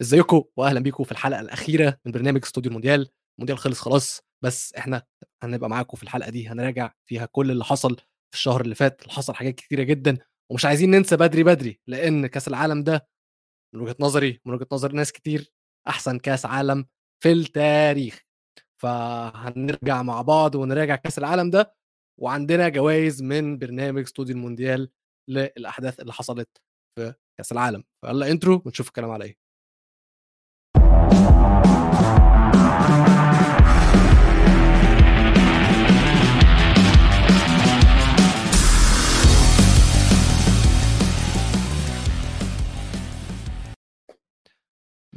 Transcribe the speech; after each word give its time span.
ازيكم 0.00 0.42
واهلا 0.56 0.80
بيكم 0.80 1.04
في 1.04 1.12
الحلقة 1.12 1.40
الأخيرة 1.40 1.98
من 2.06 2.12
برنامج 2.12 2.40
استوديو 2.44 2.68
المونديال. 2.68 3.08
المونديال 3.38 3.58
خلص 3.58 3.80
خلاص 3.80 4.20
بس 4.44 4.74
إحنا 4.74 5.02
هنبقى 5.42 5.68
معاكم 5.70 5.96
في 5.96 6.02
الحلقة 6.02 6.30
دي 6.30 6.48
هنراجع 6.48 6.92
فيها 7.08 7.26
كل 7.26 7.50
اللي 7.50 7.64
حصل 7.64 7.96
في 8.30 8.34
الشهر 8.38 8.60
اللي 8.60 8.74
فات 8.74 9.02
اللي 9.02 9.12
حصل 9.12 9.34
حاجات 9.34 9.54
كتيرة 9.54 9.82
جدا 9.82 10.18
ومش 10.52 10.64
عايزين 10.64 10.90
ننسى 10.90 11.16
بدري 11.16 11.44
بدري 11.44 11.80
لأن 11.86 12.26
كأس 12.26 12.48
العالم 12.48 12.82
ده 12.82 13.08
من 13.74 13.80
وجهة 13.80 13.96
نظري 14.00 14.40
من 14.44 14.54
وجهة 14.54 14.66
نظر 14.72 14.92
ناس 14.92 15.12
كتير 15.12 15.52
أحسن 15.88 16.18
كأس 16.18 16.46
عالم 16.46 16.86
في 17.22 17.32
التاريخ. 17.32 18.22
فهنرجع 18.82 20.02
مع 20.02 20.22
بعض 20.22 20.54
ونراجع 20.54 20.96
كأس 20.96 21.18
العالم 21.18 21.50
ده 21.50 21.74
وعندنا 22.20 22.68
جوائز 22.68 23.22
من 23.22 23.58
برنامج 23.58 24.02
استوديو 24.02 24.36
المونديال 24.36 24.90
للأحداث 25.30 26.00
اللي 26.00 26.12
حصلت 26.12 26.48
في 26.98 27.14
كأس 27.38 27.52
العالم. 27.52 27.84
فيلا 28.04 28.30
intro 28.30 28.62
ونشوف 28.66 28.88
الكلام 28.88 29.10
على 29.10 29.24
إيه. 29.24 29.45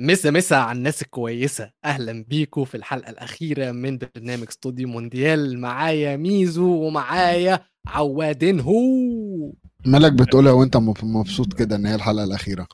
مسا 0.02 0.32
مسا 0.32 0.56
على 0.56 0.78
الناس 0.78 1.02
الكويسة. 1.02 1.72
أهلا 1.86 2.26
بيكم 2.28 2.66
في 2.66 2.78
الحلقة 2.78 3.10
الأخيرة 3.10 3.72
من 3.72 3.98
برنامج 3.98 4.48
استوديو 4.50 4.88
مونديال. 4.88 5.60
معايا 5.60 6.18
ميزو 6.18 6.68
ومعايا 6.68 7.60
عوادين 7.88 8.60
هو. 8.60 9.52
مالك 9.86 10.14
بتقولها 10.14 10.52
وأنت 10.52 10.78
مبسوط 11.04 11.54
كده 11.54 11.76
إن 11.76 11.86
هي 11.86 11.96
الحلقة 11.96 12.24
الأخيرة؟ 12.24 12.68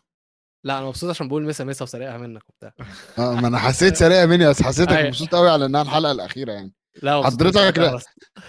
لا 0.64 0.78
أنا 0.78 0.88
مبسوط 0.88 1.10
عشان 1.10 1.28
بقول 1.28 1.44
مسا 1.44 1.64
مسا 1.64 1.84
وسرقها 1.84 2.18
منك 2.18 2.42
وبتاع. 2.50 2.74
آه 3.20 3.36
ما 3.36 3.48
أنا 3.48 3.58
حسيت 3.58 3.96
سريع 3.96 4.26
مني 4.26 4.50
بس 4.50 4.62
حسيتك 4.62 4.92
أيوة. 4.92 5.08
مبسوط 5.08 5.36
قوي 5.36 5.50
على 5.50 5.66
إنها 5.66 5.82
الحلقة 5.82 6.12
الأخيرة 6.12 6.52
يعني. 6.52 6.74
لا 7.04 7.24
حضرتك 7.24 7.78
لا. 7.78 8.00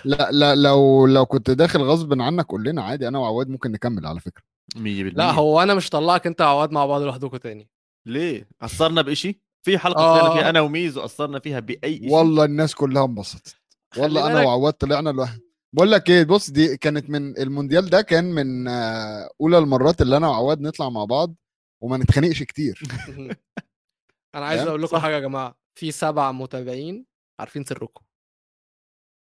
لا 0.04 0.30
لا 0.32 0.54
لو 0.54 1.06
لو 1.06 1.26
كنت 1.26 1.50
داخل 1.50 1.82
غصب 1.82 2.20
عنك 2.20 2.46
قول 2.46 2.64
لنا 2.64 2.82
عادي 2.82 3.08
أنا 3.08 3.18
وعواد 3.18 3.48
ممكن 3.48 3.72
نكمل 3.72 4.06
على 4.06 4.20
فكرة. 4.20 4.42
100% 4.76 4.78
لا 4.78 5.30
هو 5.30 5.62
أنا 5.62 5.74
مش 5.74 5.90
طلعك 5.90 6.26
أنت 6.26 6.40
وعواد 6.40 6.72
مع 6.72 6.86
بعض 6.86 7.02
لوحدكم 7.02 7.36
تاني. 7.36 7.68
ليه؟ 8.06 8.48
قصرنا 8.62 9.02
بشيء؟ 9.02 9.38
في 9.66 9.78
حلقة 9.78 10.00
آه. 10.02 10.34
فيها 10.34 10.50
أنا 10.50 10.60
وميزو 10.60 11.00
قصرنا 11.00 11.38
فيها 11.38 11.60
بأي 11.60 11.98
شيء 11.98 12.12
والله 12.12 12.44
الناس 12.44 12.74
كلها 12.74 13.04
انبسطت 13.04 13.56
والله 13.96 14.26
أنا. 14.26 14.42
وعواد 14.42 14.72
طلعنا 14.72 15.10
لوحدنا 15.10 15.46
بقول 15.72 15.92
لك 15.92 16.10
إيه 16.10 16.24
بص 16.24 16.50
دي 16.50 16.76
كانت 16.76 17.10
من 17.10 17.38
المونديال 17.38 17.90
ده 17.90 18.02
كان 18.02 18.24
من 18.24 18.68
آه، 18.68 19.30
أولى 19.40 19.58
المرات 19.58 20.02
اللي 20.02 20.16
أنا 20.16 20.28
وعواد 20.28 20.60
نطلع 20.60 20.88
مع 20.88 21.04
بعض 21.04 21.34
وما 21.82 21.96
نتخانقش 21.96 22.42
كتير 22.42 22.80
أنا 24.34 24.46
عايز 24.46 24.60
فاهم؟ 24.60 24.68
أقول 24.68 24.82
لكم 24.82 24.96
صح. 24.96 25.02
حاجة 25.02 25.14
يا 25.14 25.20
جماعة 25.20 25.58
في 25.74 25.90
سبع 25.92 26.32
متابعين 26.32 27.06
عارفين 27.40 27.64
سركم 27.64 28.04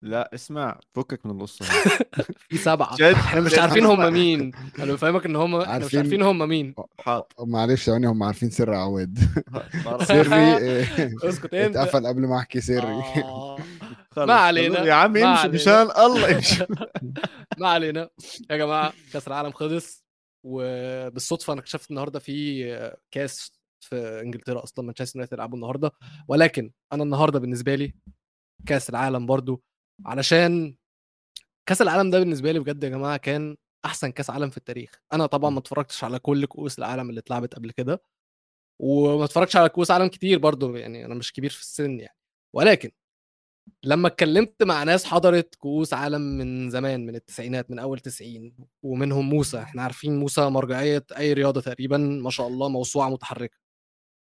لا 0.03 0.29
اسمع 0.35 0.79
فكك 0.95 1.25
من 1.25 1.31
القصة 1.31 1.65
في 2.49 2.57
سبعة 2.57 2.95
جد 2.99 3.03
إحنا 3.13 3.41
مش 3.41 3.53
عارفين. 3.59 3.85
هم 3.85 4.13
مين 4.13 4.51
أنا 4.79 4.93
بفهمك 4.93 5.25
إن 5.25 5.35
هم 5.35 5.55
إحنا 5.55 5.77
مش 5.77 5.81
عارفين. 5.83 5.99
عارفين 5.99 6.21
هم 6.21 6.49
مين 6.49 6.75
حاضر 6.99 7.25
معلش 7.39 7.85
ثواني 7.85 8.07
هم 8.07 8.23
عارفين 8.23 8.49
سر 8.49 8.73
عواد. 8.73 9.19
سري 10.07 10.35
آه، 10.35 10.85
اسكت 11.23 11.53
انت 11.53 11.75
اتقفل 11.75 12.07
قبل 12.07 12.21
ما 12.21 12.37
أحكي 12.37 12.61
سري 12.61 12.87
آه. 12.87 13.57
ما 14.17 14.33
علينا. 14.33 14.79
يا 14.79 14.93
عم 14.93 15.17
امشي. 15.17 15.47
مشان 15.47 15.73
الله 15.97 16.35
امشي 16.35 16.65
ما 17.57 17.67
علينا 17.69 18.09
يا 18.51 18.57
جماعة 18.57 18.93
كأس 19.13 19.27
العالم 19.27 19.51
خلص 19.51 20.03
وبالصدفة 20.45 21.53
أنا 21.53 21.61
اكتشفت 21.61 21.89
النهارده 21.91 22.19
في 22.19 22.65
كاس 23.11 23.51
في 23.79 24.21
إنجلترا 24.23 24.63
أصلا 24.63 24.85
مانشستر 24.85 25.15
يونايتد 25.17 25.33
يلعبوا 25.33 25.55
النهارده 25.57 25.91
ولكن 26.27 26.71
أنا 26.93 27.03
النهارده 27.03 27.39
بالنسبة 27.39 27.75
لي 27.75 27.93
كأس 28.65 28.89
العالم 28.89 29.25
برضو 29.25 29.63
علشان 30.05 30.75
كأس 31.65 31.81
العالم 31.81 32.09
ده 32.11 32.19
بالنسبة 32.19 32.51
لي 32.51 32.59
بجد 32.59 32.83
يا 32.83 32.89
جماعة 32.89 33.17
كان 33.17 33.57
أحسن 33.85 34.11
كأس 34.11 34.29
عالم 34.29 34.49
في 34.49 34.57
التاريخ. 34.57 34.91
أنا 35.13 35.25
طبعا 35.25 35.49
ما 35.49 35.59
اتفرجتش 35.59 36.03
على 36.03 36.19
كل 36.19 36.45
كؤوس 36.45 36.79
العالم 36.79 37.09
اللي 37.09 37.19
اتلعبت 37.19 37.55
قبل 37.55 37.71
كده 37.71 38.03
وما 38.81 39.25
اتفرجتش 39.25 39.55
على 39.57 39.69
كؤوس 39.69 39.91
عالم 39.91 40.07
كتير 40.07 40.39
برضو 40.39 40.75
يعني 40.75 41.05
أنا 41.05 41.15
مش 41.15 41.33
كبير 41.33 41.49
في 41.51 41.61
السن 41.61 41.99
يعني. 41.99 42.17
ولكن 42.55 42.91
لما 43.85 44.07
اتكلمت 44.07 44.63
مع 44.63 44.83
ناس 44.83 45.05
حضرت 45.05 45.55
كؤوس 45.55 45.93
عالم 45.93 46.21
من 46.21 46.69
زمان 46.69 47.05
من 47.05 47.15
التسعينات 47.15 47.71
من 47.71 47.79
أول 47.79 47.99
90 47.99 48.55
ومنهم 48.83 49.29
موسى 49.29 49.59
إحنا 49.61 49.83
عارفين 49.83 50.19
موسى 50.19 50.41
مرجعية 50.49 51.05
أي 51.17 51.33
رياضة 51.33 51.61
تقريبا 51.61 51.97
ما 51.97 52.29
شاء 52.29 52.47
الله 52.47 52.69
موسوعة 52.69 53.09
متحركة. 53.09 53.57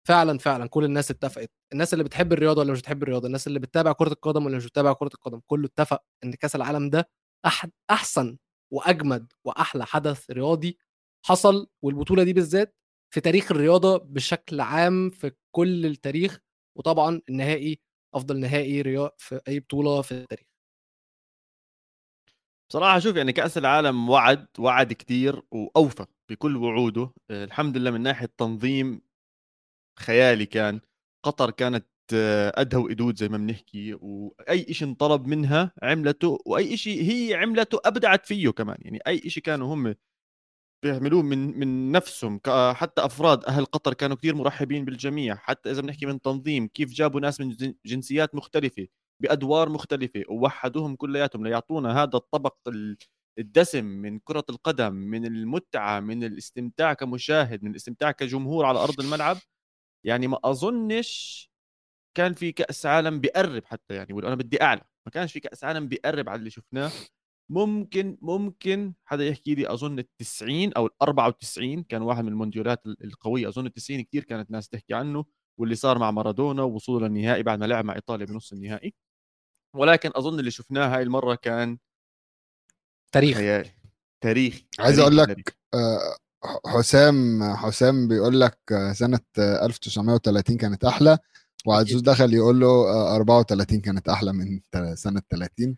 فعلا 0.09 0.39
فعلا 0.39 0.67
كل 0.69 0.85
الناس 0.85 1.11
اتفقت. 1.11 1.51
الناس 1.73 1.93
اللي 1.93 2.05
بتحب 2.05 2.33
الرياضة 2.33 2.61
ولا 2.61 2.73
مش 2.73 2.79
بتحب 2.81 3.03
الرياضة؟ 3.03 3.27
الناس 3.27 3.47
اللي 3.47 3.59
بتتابع 3.59 3.93
كرة 3.93 4.13
القدم 4.13 4.47
ولا 4.47 4.57
مش 4.57 4.67
بتتابع 4.67 4.93
كرة 4.93 5.11
القدم؟ 5.15 5.41
كله 5.47 5.67
اتفق 5.67 6.03
إن 6.25 6.33
كأس 6.33 6.57
العالم 6.57 6.91
ده 6.91 7.09
أحد 7.47 7.71
أحسن 7.91 8.37
وأجمد 8.73 9.33
وأحلى 9.45 9.87
حدث 9.87 10.31
رياضي 10.31 10.79
حصل 11.27 11.69
والبطولة 11.83 12.23
دي 12.23 12.33
بالذات 12.33 12.77
في 13.15 13.21
تاريخ 13.21 13.53
الرياضة 13.53 13.97
بشكل 13.99 14.61
عام 14.61 15.11
في 15.11 15.33
كل 15.55 15.87
التاريخ 15.87 16.39
وطبعا 16.79 17.21
النهائي 17.29 17.81
أفضل 18.15 18.41
نهائي 18.41 18.83
رياض 18.83 19.11
في 19.19 19.41
أي 19.49 19.61
بطولة 19.61 20.03
في 20.03 20.13
التاريخ. 20.13 20.47
بصراحة 22.71 22.99
شوف 22.99 23.17
يعني 23.17 23.33
كأس 23.33 23.59
العالم 23.59 24.11
وعد 24.11 24.47
وعد 24.59 24.93
كتير 24.93 25.43
وأوفى 25.51 26.07
بكل 26.31 26.57
وعوده. 26.57 27.11
الحمد 27.31 27.77
لله 27.77 27.91
من 27.91 28.01
ناحية 28.01 28.31
تنظيم 28.39 29.01
خيالي 29.99 30.47
كان 30.47 30.81
قطر 31.25 31.51
كانت 31.51 31.87
آه، 32.15 32.53
ادهى 32.57 32.81
وادود 32.81 33.17
زي 33.19 33.29
ما 33.29 33.39
بنحكي 33.39 33.95
وأي 34.01 34.75
شيء 34.75 34.89
انطلب 34.89 35.27
منها 35.27 35.73
عملته 35.83 36.39
وأي 36.47 36.77
شيء 36.77 37.03
هي 37.03 37.35
عملته 37.35 37.79
أبدعت 37.85 38.27
فيه 38.27 38.51
كمان. 38.51 38.77
يعني 38.81 38.99
أي 39.07 39.31
شيء 39.31 39.43
كانوا 39.43 39.75
هم 39.75 39.95
بيعملوه 40.85 41.23
من 41.23 41.59
من 41.59 41.93
نفسهم 41.93 42.39
ك- 42.39 42.73
حتى 42.75 43.05
أفراد 43.05 43.45
أهل 43.45 43.65
قطر 43.65 43.95
كانوا 43.95 44.17
كثير 44.17 44.35
مرحبين 44.35 44.85
بالجميع. 44.85 45.35
حتى 45.37 45.71
إذا 45.71 45.81
بنحكي 45.83 46.07
من 46.07 46.21
تنظيم 46.21 46.67
كيف 46.69 46.93
جابوا 46.93 47.21
ناس 47.21 47.41
من 47.41 47.51
جن- 47.51 47.75
جنسيات 47.87 48.35
مختلفة 48.35 48.87
بأدوار 49.23 49.69
مختلفة 49.69 50.23
ووحدوهم 50.29 50.97
كلياتهم 50.97 51.47
ليعطونا 51.47 52.03
هذا 52.03 52.17
الطبق 52.17 52.57
ال- 52.69 52.97
الدسم 53.39 53.85
من 53.85 54.19
كرة 54.19 54.45
القدم 54.51 54.93
من 54.95 55.27
المتعة 55.27 56.01
من 56.01 56.25
الاستمتاع 56.25 56.93
كمشاهد 56.95 57.65
من 57.65 57.71
الاستمتاع 57.71 58.11
كجمهور 58.13 58.65
على 58.67 58.79
أرض 58.79 59.01
الملعب. 59.01 59.37
يعني 60.05 60.27
ما 60.27 60.39
أظنش 60.45 61.51
كان 62.17 62.35
في 62.35 62.53
كأس 62.53 62.87
عالم 62.87 63.21
بيقرب 63.21 63.65
حتى 63.65 63.95
يعني 63.95 64.13
وأنا 64.13 64.35
بدي 64.35 64.63
أعلى 64.63 64.81
ما 65.07 65.13
كانش 65.13 65.33
في 65.33 65.41
كأس 65.41 65.65
عالم 65.65 65.89
بيقرب 65.89 66.29
على 66.29 66.39
اللي 66.39 66.51
شفناه. 66.51 66.91
ممكن 67.51 68.19
ممكن 68.23 68.95
حدا 69.05 69.25
يحكي 69.27 69.55
لي 69.55 69.73
أظن 69.73 69.99
ال 69.99 70.17
90 70.17 70.73
أو 70.73 70.87
ال 70.87 70.91
94 71.03 71.83
كان 71.83 72.03
واحد 72.03 72.25
من 72.25 72.29
المونديالات 72.33 72.87
ال- 72.87 73.05
القوية 73.05 73.49
أظن 73.49 73.67
ال 73.67 73.73
90 73.73 74.01
كثير 74.03 74.25
كانت 74.25 74.51
ناس 74.51 74.69
تحكي 74.69 74.95
عنه 74.95 75.25
واللي 75.61 75.75
صار 75.75 75.99
مع 75.99 76.11
مارادونا 76.11 76.63
ووصوله 76.63 77.07
للنهائي 77.09 77.43
بعد 77.43 77.59
ما 77.59 77.65
لعب 77.67 77.85
مع 77.85 77.95
إيطاليا 77.95 78.27
بنص 78.27 78.53
النهائي. 78.53 78.95
ولكن 79.77 80.11
أظن 80.15 80.39
اللي 80.39 80.51
شفناه 80.51 80.97
هاي 80.97 81.03
المرة 81.03 81.35
كان 81.35 81.79
تاريخ. 83.13 83.37
خيالي 83.37 83.71
تاريخي 84.21 84.67
عايز 84.79 84.99
أقول 84.99 85.17
لك. 85.17 85.57
آه، 85.75 86.17
حسام 86.67 87.45
حسام 87.57 88.09
بيقول 88.09 88.41
لك 88.41 88.59
سنة 88.93 89.21
آه، 89.39 89.67
1930 89.67 90.57
كانت 90.57 90.85
أحلى 90.85 91.19
وعزوز. 91.67 92.01
دخل 92.03 92.35
يقول 92.35 92.61
له 92.61 92.67
آه، 92.67 93.17
34 93.17 93.81
كانت 93.81 94.09
أحلى 94.09 94.33
من 94.33 94.61
سنة 94.95 95.23
30 95.31 95.77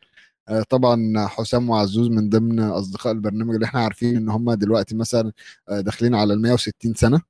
آه، 0.49 0.63
طبعا 0.71 1.27
حسام 1.27 1.71
وعزوز 1.71 2.09
من 2.09 2.29
ضمن 2.29 2.61
أصدقاء 2.61 3.13
البرنامج 3.13 3.55
اللي 3.55 3.67
إحنا 3.67 3.81
عارفين 3.81 4.17
إن 4.17 4.29
هم 4.29 4.53
دلوقتي 4.53 4.95
مثلا 4.95 5.33
آه، 5.69 5.81
داخلين 5.81 6.15
على 6.15 6.35
ال 6.35 6.43
160 6.43 6.95
سنة. 6.95 7.21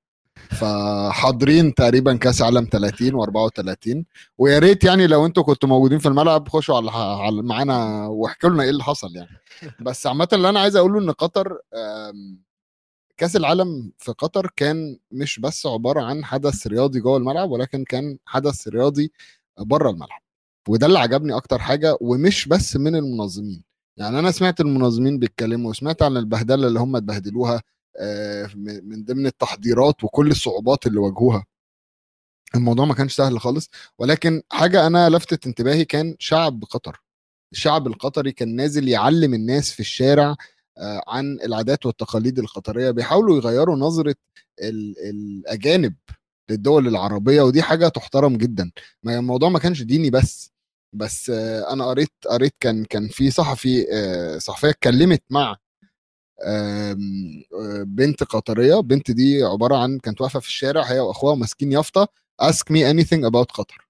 فحاضرين 0.51 1.75
تقريبا 1.75 2.17
كأس 2.17 2.43
عالم 2.43 2.69
30 2.73 3.13
و34 3.13 4.05
ويا 4.39 4.59
ريت 4.59 4.85
يعني 4.85 5.07
لو 5.07 5.27
أنتوا 5.27 5.43
كنتوا 5.43 5.69
موجودين 5.69 5.99
في 5.99 6.09
الملعب 6.09 6.49
خشوا 6.49 6.77
على 6.77 6.91
على- 6.91 7.45
معانا 7.45 8.07
واحكوا 8.07 8.49
لنا 8.51 8.63
إيه 8.63 8.71
اللي 8.71 8.83
حصل 8.85 9.17
يعني. 9.17 9.29
بس 9.81 10.07
عامة 10.07 10.29
اللي 10.33 10.49
أنا 10.49 10.61
عايز 10.61 10.77
أقوله 10.77 10.99
إن 11.01 11.11
قطر 11.11 11.59
كاس 13.17 13.37
العالم 13.37 13.93
في 13.99 14.13
قطر 14.13 14.51
كان 14.57 14.99
مش 15.11 15.41
بس 15.41 15.67
عبارة 15.67 16.03
عن 16.03 16.25
حدث 16.25 16.67
رياضي 16.67 17.01
جوه 17.01 17.17
الملعب 17.17 17.51
ولكن 17.51 17.85
كان 17.85 18.19
حدث 18.27 18.69
رياضي 18.69 19.13
بره 19.59 19.91
الملعب. 19.91 20.21
وده 20.69 20.87
اللي 20.87 20.99
عجبني 20.99 21.37
أكتر 21.37 21.59
حاجة 21.59 21.97
ومش 22.01 22.49
بس 22.49 22.77
من 22.77 22.97
المنظمين. 22.97 23.65
يعني 23.97 24.19
أنا 24.19 24.31
سمعت 24.31 24.61
المنظمين 24.61 25.19
بيتكلموا 25.19 25.71
وسمعت 25.71 26.03
عن 26.03 26.17
البهدلة 26.17 26.67
اللي 26.69 26.81
هم 26.81 26.97
اتبهدلوها 26.97 27.63
آه، 28.01 28.51
من 28.57 28.89
من 28.89 29.05
ضمن 29.05 29.27
التحضيرات 29.27 30.05
وكل 30.05 30.31
الصعوبات 30.31 30.87
اللي 30.87 30.99
واجهوها. 30.99 31.45
الموضوع 32.55 32.85
ما 32.87 32.95
كانش 32.95 33.15
سهل 33.17 33.41
خالص. 33.41 33.71
ولكن 33.99 34.43
حاجة 34.53 34.87
أنا 34.87 35.11
لفتت 35.11 35.47
انتباهي 35.47 35.85
كان 35.85 36.17
شعب 36.19 36.65
قطر. 36.65 37.03
الشعب 37.53 37.87
القطري 37.87 38.33
كان 38.33 38.57
نازل 38.57 38.89
يعلم 38.89 39.35
الناس 39.35 39.71
في 39.73 39.81
الشارع 39.81 40.37
عن 41.09 41.39
العادات 41.45 41.87
والتقاليد 41.87 42.39
القطريه 42.39 42.91
بيحاولوا 42.91 43.37
يغيروا 43.37 43.77
نظرة 43.77 44.15
ال- 44.63 44.95
الأجانب 44.99 45.95
للدول 46.51 46.89
العربية 46.89 47.43
ودي 47.43 47.63
حاجة 47.63 47.89
تحترم 47.89 48.37
جدا. 48.37 48.71
ما 49.03 49.19
الموضوع 49.19 49.49
ما 49.49 49.59
كانش 49.59 49.83
ديني 49.83 50.11
بس 50.11 50.53
بس 50.95 51.31
آه، 51.31 51.73
أنا 51.73 51.87
قريت 51.87 52.13
قريت 52.31 52.55
كان 52.61 52.85
كان 52.85 53.09
في 53.09 53.31
صحفي 53.31 53.87
آه، 53.93 54.39
صحفية 54.39 54.69
اتكلمت 54.71 55.23
مع 55.31 55.57
آه، 56.43 56.97
بنت 57.85 58.23
قطرية. 58.25 58.81
بنت 58.81 59.11
دي 59.11 59.43
عبارة 59.45 59.77
عن 59.77 59.99
كانت 59.99 60.21
واقفة 60.21 60.41
في 60.41 60.47
الشارع 60.49 60.83
هي 60.83 61.01
وأخوها 61.01 61.35
ماسكين 61.35 61.73
يافطة. 61.73 62.09
Ask 62.43 62.65
me 62.73 62.79
anything 62.93 63.31
about 63.31 63.53
قطر 63.55 63.89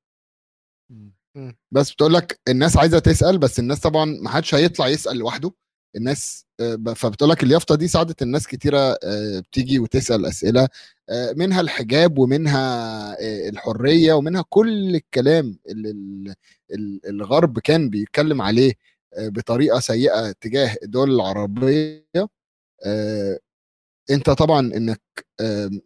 بس 1.70 1.92
بتقول 1.92 2.14
لك 2.14 2.40
الناس 2.48 2.76
عايزة 2.76 2.98
تسأل 2.98 3.38
بس 3.38 3.58
الناس 3.58 3.80
طبعا 3.80 4.04
ما 4.04 4.30
حدش 4.30 4.54
هيطلع 4.54 4.88
يسأل 4.88 5.16
لوحده. 5.16 5.52
الناس 5.96 6.44
آه، 6.60 6.76
فبتقول 6.96 7.30
لك 7.30 7.42
اليافطة 7.42 7.74
دي 7.74 7.88
ساعدت 7.88 8.22
الناس 8.22 8.46
كتيرة 8.46 8.78
آه، 9.04 9.40
بتيجي 9.40 9.78
وتسأل 9.78 10.26
أسئلة 10.26 10.68
آه، 11.10 11.32
منها 11.36 11.60
الحجاب 11.60 12.18
ومنها 12.18 13.16
الحرية 13.48 14.12
ومنها 14.12 14.44
كل 14.48 14.94
الكلام 14.94 15.58
اللي 15.68 15.90
ال- 15.90 16.34
ال- 16.74 17.00
الغرب 17.08 17.58
كان 17.58 17.90
بيتكلم 17.90 18.42
عليه 18.42 18.72
بطريقة 19.18 19.80
سيئة 19.80 20.32
تجاه 20.32 20.76
الدول 20.82 21.14
العربية 21.14 22.04
أنت 24.10 24.30
طبعا 24.30 24.60
إنك 24.60 25.00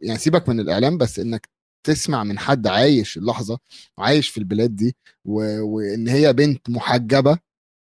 يعني 0.03 0.19
سيبك 0.19 0.49
من 0.49 0.61
الإعلام 0.61 0.99
بس 0.99 1.19
إنك 1.19 1.49
تسمع 1.87 2.25
من 2.25 2.39
حد 2.39 2.67
عايش 2.67 3.17
اللحظة 3.19 3.59
وعايش 3.99 4.29
في 4.29 4.39
البلاد 4.39 4.77
دي. 4.77 4.97
وإن 5.25 6.09
هي 6.09 6.33
بنت 6.33 6.71
محجبة 6.71 7.39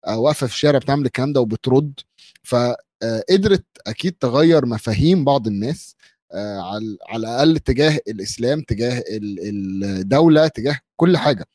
واقفة 0.07 0.47
في 0.47 0.53
الشارع 0.53 0.79
بتعمل 0.79 1.05
الكلام 1.05 1.33
ده 1.33 1.41
وبترد. 1.41 1.99
فقدرت 2.43 3.65
أكيد 3.87 4.13
تغير 4.13 4.65
مفاهيم 4.65 5.23
بعض 5.25 5.47
الناس 5.47 5.95
آه، 6.31 6.59
على 6.61 6.97
على 7.09 7.19
الأقل 7.19 7.59
تجاه 7.59 7.99
الإسلام 8.07 8.61
تجاه 8.61 9.03
ال- 9.07 9.83
الدولة 9.83 10.47
تجاه 10.47 10.79
كل 10.95 11.17
حاجة. 11.17 11.45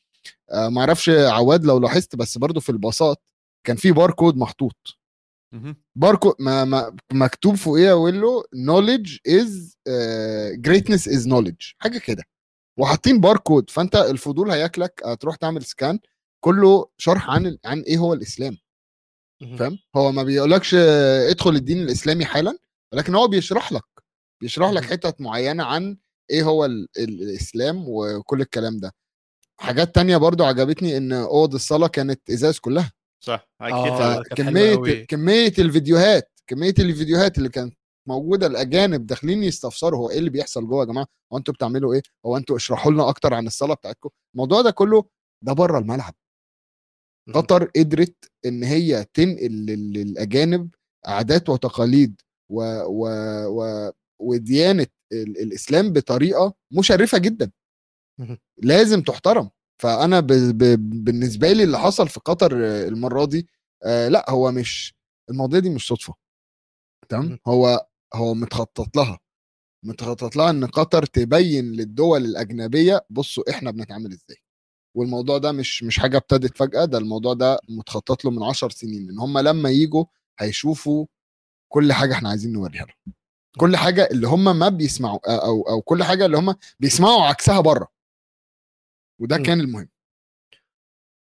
آه، 0.51 0.69
معرفش 0.69 1.09
عواد 1.09 1.65
لو 1.65 1.79
لاحظت 1.79 2.15
بس 2.15 2.37
برضو 2.37 2.59
في 2.59 2.69
الباصات 2.69 3.21
كان 3.63 3.75
في 3.75 3.91
باركود 3.91 4.37
محطوط. 4.37 4.97
باركود 5.95 6.35
ما 6.39 6.65
ما 6.65 6.95
مكتوب 7.13 7.55
فوقيه 7.55 7.87
يقول 7.89 8.21
له؟ 8.21 8.43
knowledge 8.43 9.09
is 9.27 9.75
uh, 9.89 10.57
greatness 10.67 11.11
is 11.11 11.25
knowledge. 11.27 11.75
حاجة 11.79 11.97
كده. 11.97 12.23
وحاطين 12.79 13.19
باركود. 13.21 13.69
فأنت 13.69 13.95
الفضول 13.95 14.51
هياكلك 14.51 15.01
آه، 15.05 15.13
تروح 15.13 15.35
تعمل 15.35 15.63
سكان 15.63 15.99
كله 16.43 16.89
شرح 16.97 17.29
عن 17.29 17.57
عن 17.65 17.79
إيه 17.81 17.97
هو 17.97 18.13
الإسلام. 18.13 18.57
فاهم 19.59 19.79
هو 19.95 20.11
ما 20.11 20.23
بيقولكش 20.23 20.75
ادخل 21.29 21.49
الدين 21.49 21.81
الإسلامي 21.81 22.25
حالا 22.25 22.57
ولكن 22.93 23.15
هو 23.15 23.27
بيشرح 23.27 23.71
لك 23.71 23.83
بيشرح 24.41 24.69
لك. 24.69 24.83
حتت 24.85 25.21
معينة 25.21 25.63
عن 25.63 25.97
إيه 26.31 26.43
هو 26.43 26.65
ال 26.65 26.87
ال 26.97 27.21
الإسلام 27.21 27.83
وكل 27.87 28.41
الكلام 28.41 28.79
ده 28.79 28.95
حاجات 29.59 29.95
تانية 29.95 30.17
برضو 30.17 30.43
عجبتني 30.43 30.97
إن 30.97 31.11
أوض 31.13 31.53
الصلاة 31.53 31.87
كانت 31.87 32.29
إزاز 32.29 32.59
كلها 32.59 32.91
صح 33.23 33.49
آه. 33.61 34.23
كمية 34.23 35.05
كمية 35.05 35.53
الفيديوهات 35.59 36.31
كمية 36.47 36.73
الفيديوهات 36.79 37.37
اللي 37.37 37.49
كانت 37.49 37.73
موجودة 38.07 38.47
الأجانب 38.47 39.05
داخلين 39.05 39.43
يستفسروا 39.43 39.99
هو 39.99 40.09
إيه 40.09 40.19
اللي 40.19 40.29
بيحصل 40.29 40.67
جوه 40.67 40.79
يا 40.79 40.85
جماعة 40.85 41.07
هو 41.33 41.37
أنتوا 41.37 41.53
بتعملوا 41.53 41.93
إيه 41.93 42.01
هو 42.25 42.37
أنتوا 42.37 42.55
اشرحوا 42.55 42.91
لنا 42.91 43.09
أكتر 43.09 43.33
عن 43.33 43.47
الصلاة 43.47 43.73
بتاعتكم 43.75 44.09
الموضوع 44.35 44.61
ده 44.61 44.71
كله 44.71 45.03
ده 45.41 45.53
بره 45.53 45.79
الملعب. 45.79 46.13
قطر 47.33 47.63
قدرت 47.75 48.31
إن 48.45 48.63
هي 48.63 49.05
تنقل 49.13 49.51
لل- 49.65 49.93
للأجانب 49.93 50.69
عادات 51.05 51.49
وتقاليد 51.49 52.21
و 52.49 52.61
و 52.87 53.07
و 53.47 53.91
وديانة 54.19 54.87
ال- 55.13 55.41
الإسلام 55.41 55.93
بطريقة 55.93 56.53
مشرفة 56.71 57.17
جدا. 57.17 57.51
لازم 58.57 59.01
تحترم. 59.01 59.49
فأنا 59.81 60.19
ب... 60.19 60.27
ب... 60.27 60.63
بالنسبة 61.05 61.51
لي 61.53 61.63
اللي 61.63 61.79
حصل 61.79 62.07
في 62.09 62.19
قطر 62.19 62.57
المرة 62.87 63.25
دي 63.25 63.47
آه 63.83 64.07
لأ 64.07 64.29
هو 64.29 64.51
مش 64.51 64.95
المواضيع 65.29 65.59
دي 65.59 65.69
مش 65.69 65.87
صدفة. 65.87 66.13
تمام. 67.09 67.39
هو 67.47 67.87
هو 68.13 68.33
متخطط 68.33 68.97
لها. 68.97 69.19
متخطط 69.85 70.35
لها 70.35 70.49
إن 70.49 70.65
قطر 70.65 71.05
تبين 71.05 71.71
للدول 71.71 72.25
الأجنبية 72.25 73.05
بصوا 73.09 73.49
إحنا 73.49 73.71
بنتعامل 73.71 74.11
إزاي. 74.11 74.37
والموضوع 74.95 75.37
ده 75.37 75.51
مش 75.51 75.83
مش 75.83 75.99
حاجة 75.99 76.17
ابتدت 76.17 76.57
فجأة 76.57 76.85
ده 76.85 76.97
الموضوع 76.97 77.33
ده 77.33 77.59
متخطط 77.69 78.25
له 78.25 78.31
من 78.31 78.43
عشر 78.43 78.69
سنين 78.69 79.09
إن 79.09 79.19
هم 79.19 79.37
لما 79.39 79.69
يجوا 79.69 80.05
هيشوفوا 80.39 81.05
كل 81.69 81.93
حاجة 81.93 82.13
إحنا 82.13 82.29
عايزين 82.29 82.53
نوريها 82.53 82.85
لهم. 82.85 83.13
كل 83.57 83.77
حاجة 83.77 84.07
اللي 84.11 84.27
هم 84.27 84.59
ما 84.59 84.69
بيسمعوا 84.69 85.45
أو 85.45 85.61
أو 85.61 85.81
كل 85.81 86.03
حاجة 86.03 86.25
اللي 86.25 86.37
هم 86.37 86.55
بيسمعوا 86.79 87.23
عكسها 87.23 87.59
بره. 87.61 87.87
وده 89.19 89.37
م. 89.37 89.43
كان 89.43 89.59
المهم. 89.59 89.89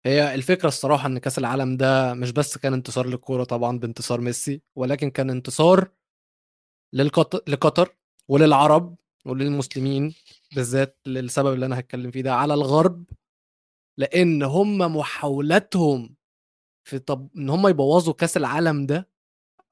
هي 0.07 0.35
الفكرة 0.35 0.69
الصراحة 0.69 1.07
إن 1.07 1.19
كأس 1.19 1.39
العالم 1.39 1.77
ده 1.77 2.15
مش 2.15 2.31
بس 2.33 2.59
كان 2.59 2.73
انتصار 2.73 3.07
للكورة 3.07 3.45
طبعا 3.45 3.79
بانتصار 3.79 4.21
ميسي 4.21 4.63
ولكن 4.77 5.11
كان 5.11 5.31
انتصار 5.31 5.91
لقطر 6.95 7.97
وللعرب 8.29 8.97
وللمسلمين 9.27 10.15
بالذات 10.55 10.99
للسبب 11.07 11.53
اللي 11.55 11.67
أنا 11.67 11.79
هتكلم 11.79 12.11
فيه 12.11 12.23
ده 12.23 12.35
على 12.35 12.55
الغرب 12.55 13.05
لأن 13.99 14.43
هم 14.43 14.79
محاولاتهم 14.79 16.17
في 16.89 16.99
طب 16.99 17.29
إن 17.37 17.51
هم 17.51 17.67
يبوظوا 17.69 18.15
كأس 18.15 18.37
العالم 18.37 18.87
ده 18.87 19.09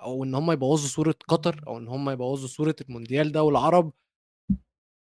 أو 0.01 0.25
إن 0.25 0.35
هم 0.35 0.51
يبوظوا 0.53 0.89
صورة 0.89 1.15
قطر 1.29 1.65
أو 1.67 1.79
إن 1.79 1.89
هم 1.89 2.11
يبوظوا 2.11 2.49
صورة 2.49 2.77
المونديال 2.89 3.33
ده 3.33 3.43
والعرب 3.43 3.93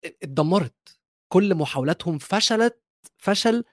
اتدمرت. 0.04 0.98
كل 1.32 1.54
محاولاتهم 1.54 2.18
فشلت 2.18 2.82
فشل 3.16 3.64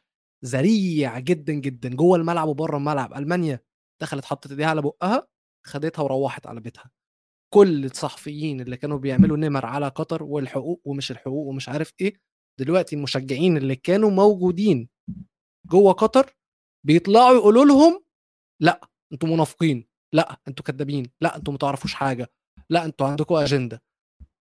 ذريع 0.46 1.20
جدا 1.20 1.54
جدا. 1.54 1.90
جوه 1.96 2.18
الملعب 2.18 2.48
وبره 2.48 2.78
الملعب. 2.78 3.14
ألمانيا 3.14 3.60
دخلت 4.02 4.26
حطت 4.26 4.52
إيديها 4.52 4.68
على 4.68 4.82
بقها 4.82 5.28
خدتها 5.66 6.04
وروحت 6.04 6.48
على 6.48 6.60
بيتها. 6.60 6.92
كل 7.54 7.86
الصحفيين 7.86 8.62
اللي 8.62 8.78
كانوا 8.78 8.98
بيعملوا 8.98 9.38
نمر 9.38 9.66
على 9.66 9.88
قطر 9.88 10.24
والحقوق 10.24 10.82
ومش 10.86 11.12
الحقوق 11.12 11.48
ومش 11.48 11.70
عارف 11.70 11.94
إيه 12.02 12.14
دلوقتي 12.60 12.96
المشجعين 12.96 13.58
اللي 13.58 13.76
كانوا 13.76 14.12
موجودين 14.12 14.90
جوه 15.66 15.94
قطر 15.94 16.36
بيطلعوا 16.86 17.36
يقولوا 17.36 17.66
لهم 17.66 18.04
لا 18.62 18.90
أنتوا 19.14 19.30
منافقين 19.30 19.88
لا 20.14 20.42
أنتوا 20.48 20.66
كدابين 20.66 21.12
لا 21.22 21.36
أنتوا 21.36 21.54
ما 21.54 21.60
تعرفوش 21.60 21.94
حاجة 21.94 22.32
لا 22.70 22.86
أنتوا 22.86 23.08
عندكم 23.08 23.36
أجندة. 23.36 23.84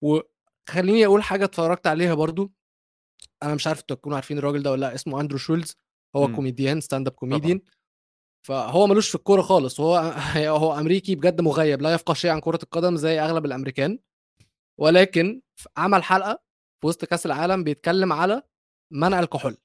وخليني 0.02 1.06
أقول 1.06 1.22
حاجة 1.22 1.44
اتفرجت 1.44 1.86
عليها 1.86 2.14
برضو 2.14 2.52
أنا 3.42 3.54
مش 3.54 3.66
عارف 3.66 3.80
أنتوا 3.80 3.96
تكونوا 3.96 4.16
عارفين 4.16 4.38
الراجل 4.38 4.62
ده 4.62 4.70
ولا 4.70 4.80
لأ 4.80 4.94
اسمه 4.94 5.20
أندرو 5.20 5.38
شولز 5.38 5.76
هو 6.16 6.28
مم. 6.28 6.36
comedian 6.36 6.80
stand 6.80 7.06
up 7.06 7.12
comedian 7.12 7.60
فهو 8.46 8.86
ملوش 8.86 9.08
في 9.08 9.14
الكورة 9.14 9.42
خالص 9.42 9.80
وهو 9.80 9.96
هو 10.58 10.78
أمريكي 10.78 11.14
بجد 11.14 11.40
مغيب 11.40 11.82
لا 11.82 11.94
يفقه 11.94 12.14
شيء 12.14 12.30
عن 12.30 12.40
كرة 12.40 12.58
القدم 12.62 12.96
زي 12.96 13.20
أغلب 13.20 13.46
الأمريكان 13.46 13.98
ولكن 14.80 15.42
عمل 15.76 16.02
حلقة 16.02 16.42
في 16.80 16.86
وسط 16.86 17.04
كأس 17.04 17.26
العالم 17.26 17.64
بيتكلم 17.64 18.12
على 18.12 18.42
منع 18.92 19.20
الكحول. 19.20 19.56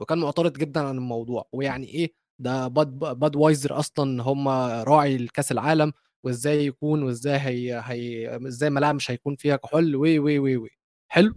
وكان 0.00 0.18
معترض 0.18 0.52
جدا 0.52 0.80
عن 0.80 0.96
الموضوع. 0.96 1.48
ويعني 1.52 1.86
إيه 1.86 2.14
ده 2.40 2.68
Bud 2.68 2.98
Budweiser 2.98 3.78
أصلا 3.78 4.22
هم 4.22 4.48
راعي 4.88 5.16
الكاس 5.16 5.52
العالم 5.52 5.92
وإزاي 6.24 6.66
يكون 6.66 7.02
وإزاي 7.02 7.38
هي, 7.38 7.82
هي 7.84 8.36
إزاي 8.46 8.70
ملاعب 8.70 8.94
مش 8.94 9.10
هيكون 9.10 9.36
فيها 9.36 9.56
كحول 9.56 9.96
وي 9.96 10.18
وي 10.18 10.38
وي 10.38 10.56
وي 10.56 10.70
حلو. 11.12 11.36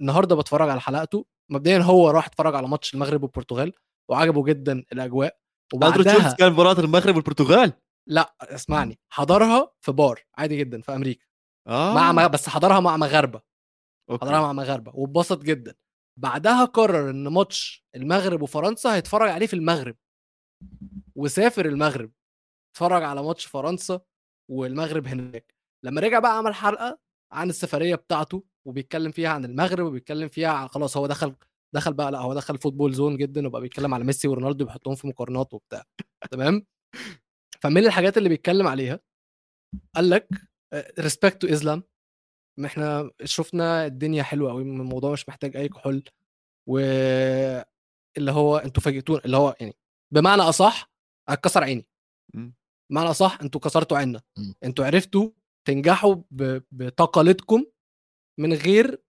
النهارده 0.00 0.36
بتفرج 0.36 0.68
على 0.70 0.80
حلقته. 0.80 1.26
مبدئيا 1.50 1.78
هو 1.78 2.10
راح 2.10 2.26
اتفرج 2.26 2.54
على 2.54 2.68
ماتش 2.68 2.94
المغرب 2.94 3.22
والبرتغال 3.22 3.72
وعجبه 4.10 4.44
جدا 4.44 4.84
الأجواء. 4.92 5.36
وبعدها 5.74 6.34
كان 6.34 6.52
مباراة 6.52 6.80
المغرب 6.80 7.16
والبرتغال؟ 7.16 7.72
لا 8.06 8.34
اسمعني. 8.40 8.98
حضرها 9.08 9.72
في 9.80 9.92
بار 9.92 10.24
عادي 10.38 10.56
جدا 10.56 10.80
في 10.80 10.94
أمريكا. 10.94 11.26
مع 11.68 12.12
مع 12.12 12.26
بس 12.26 12.48
حضرها 12.48 12.80
مع 12.80 12.96
مغاربة. 12.96 13.40
okay. 14.10 14.24
حضرها 14.24 14.40
مع 14.40 14.52
مغاربة. 14.52 14.92
واتبسط 14.94 15.42
جدا. 15.42 15.74
بعدها 16.20 16.64
قرر 16.64 17.10
إن 17.10 17.28
ماتش 17.28 17.84
المغرب 17.96 18.42
وفرنسا 18.42 18.94
هيتفرج 18.94 19.28
عليه 19.30 19.46
في 19.46 19.54
المغرب. 19.54 19.96
وسافر 21.16 21.66
المغرب 21.66 22.12
اتفرج 22.74 23.02
على 23.02 23.22
ماتش 23.22 23.46
فرنسا 23.46 24.00
والمغرب 24.50 25.06
هناك. 25.06 25.54
لما 25.84 26.00
رجع 26.00 26.18
بقى 26.18 26.38
عمل 26.38 26.54
حلقة 26.54 26.98
عن 27.32 27.48
السفرية 27.48 27.94
بتاعته 27.94 28.44
وبيتكلم 28.66 29.12
فيها 29.12 29.28
عن 29.28 29.44
المغرب 29.44 29.86
وبيتكلم 29.86 30.28
فيها 30.28 30.66
خلاص 30.66 30.96
هو 30.96 31.06
دخل 31.06 31.36
دخل 31.74 31.92
بقى 31.94 32.12
لا 32.12 32.18
هو 32.18 32.34
دخل 32.34 32.58
football 32.58 32.92
zone 32.92 33.16
جدا 33.16 33.46
وبقى 33.46 33.60
بيتكلم 33.60 33.94
على 33.94 34.04
ميسي 34.04 34.28
ورونالدو 34.28 34.64
بيحطهم 34.64 34.94
في 34.94 35.06
مقارنات 35.06 35.54
وبتاع. 35.54 35.84
تمام؟ 36.30 36.66
فمن 37.60 37.84
الحاجات 37.86 38.18
اللي 38.18 38.28
بيتكلم 38.28 38.66
عليها 38.66 39.00
قال 39.94 40.10
لك 40.10 40.28
respect 40.98 41.42
to 41.42 41.48
Islam 41.48 41.82
إحنا 42.66 43.10
شفنا 43.24 43.86
الدنيا 43.86 44.22
حلوة 44.22 44.50
قوي 44.50 44.62
الموضوع 44.62 45.12
مش 45.12 45.28
محتاج 45.28 45.56
أي 45.56 45.68
كحول 45.68 46.02
و 46.68 46.78
اللي 48.18 48.32
هو 48.32 48.56
أنتوا 48.56 48.82
فاجئتونا 48.82 49.20
اللي 49.24 49.36
هو 49.36 49.56
يعني 49.60 49.76
بمعنى 50.14 50.42
أصح 50.42 50.90
هتكسر 51.28 51.64
عيني. 51.64 51.86
مم. 52.34 52.54
بمعنى 52.90 53.10
أصح 53.10 53.38
أنتوا 53.42 53.60
كسرتوا 53.60 53.98
عيننا. 53.98 54.20
مم. 54.38 54.54
أنتوا 54.64 54.84
عرفتوا 54.84 55.30
تنجحوا 55.64 56.14
ب- 56.30 56.60
بتقاليدكم 56.72 57.64
من 58.40 58.52
غير 58.52 59.02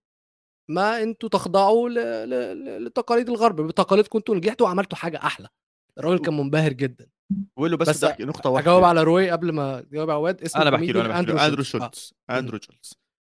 ما 0.69 1.03
أنتوا 1.03 1.29
تخضعوا 1.29 1.89
ل... 1.89 1.93
ل... 1.93 2.29
ل- 2.29 2.85
لتقاليد 2.85 3.29
الغرب. 3.29 3.61
بتقاليدكم 3.61 4.17
أنتوا 4.17 4.35
نجحتوا 4.35 4.67
وعملتوا 4.67 4.97
حاجة 4.97 5.17
أحلى. 5.17 5.47
الراجل 5.97 6.19
كان 6.25 6.37
منبهر 6.37 6.73
جدا. 6.73 7.09
ولو 7.57 7.77
بس, 7.77 7.89
بس 7.89 8.03
نقطة 8.21 8.49
واحدة. 8.49 8.71
اجاوب 8.71 8.83
على 8.83 9.03
روي 9.03 9.31
قبل 9.31 9.51
ما 9.51 9.81
تجاوب 9.81 10.09
على 10.09 10.19
واد 10.19 10.41
اسمه 10.41 10.61
أنا 10.61 10.69
بحكي 10.69 10.91
له 10.91 11.01
أنا 11.01 11.09
بحكي 11.09 11.25
له. 11.25 11.45
أندرو 11.47 11.63
شولتز. 11.63 11.65
شولتز. 11.65 12.13
أندرو 12.29 12.59
شولتز. 12.61 12.93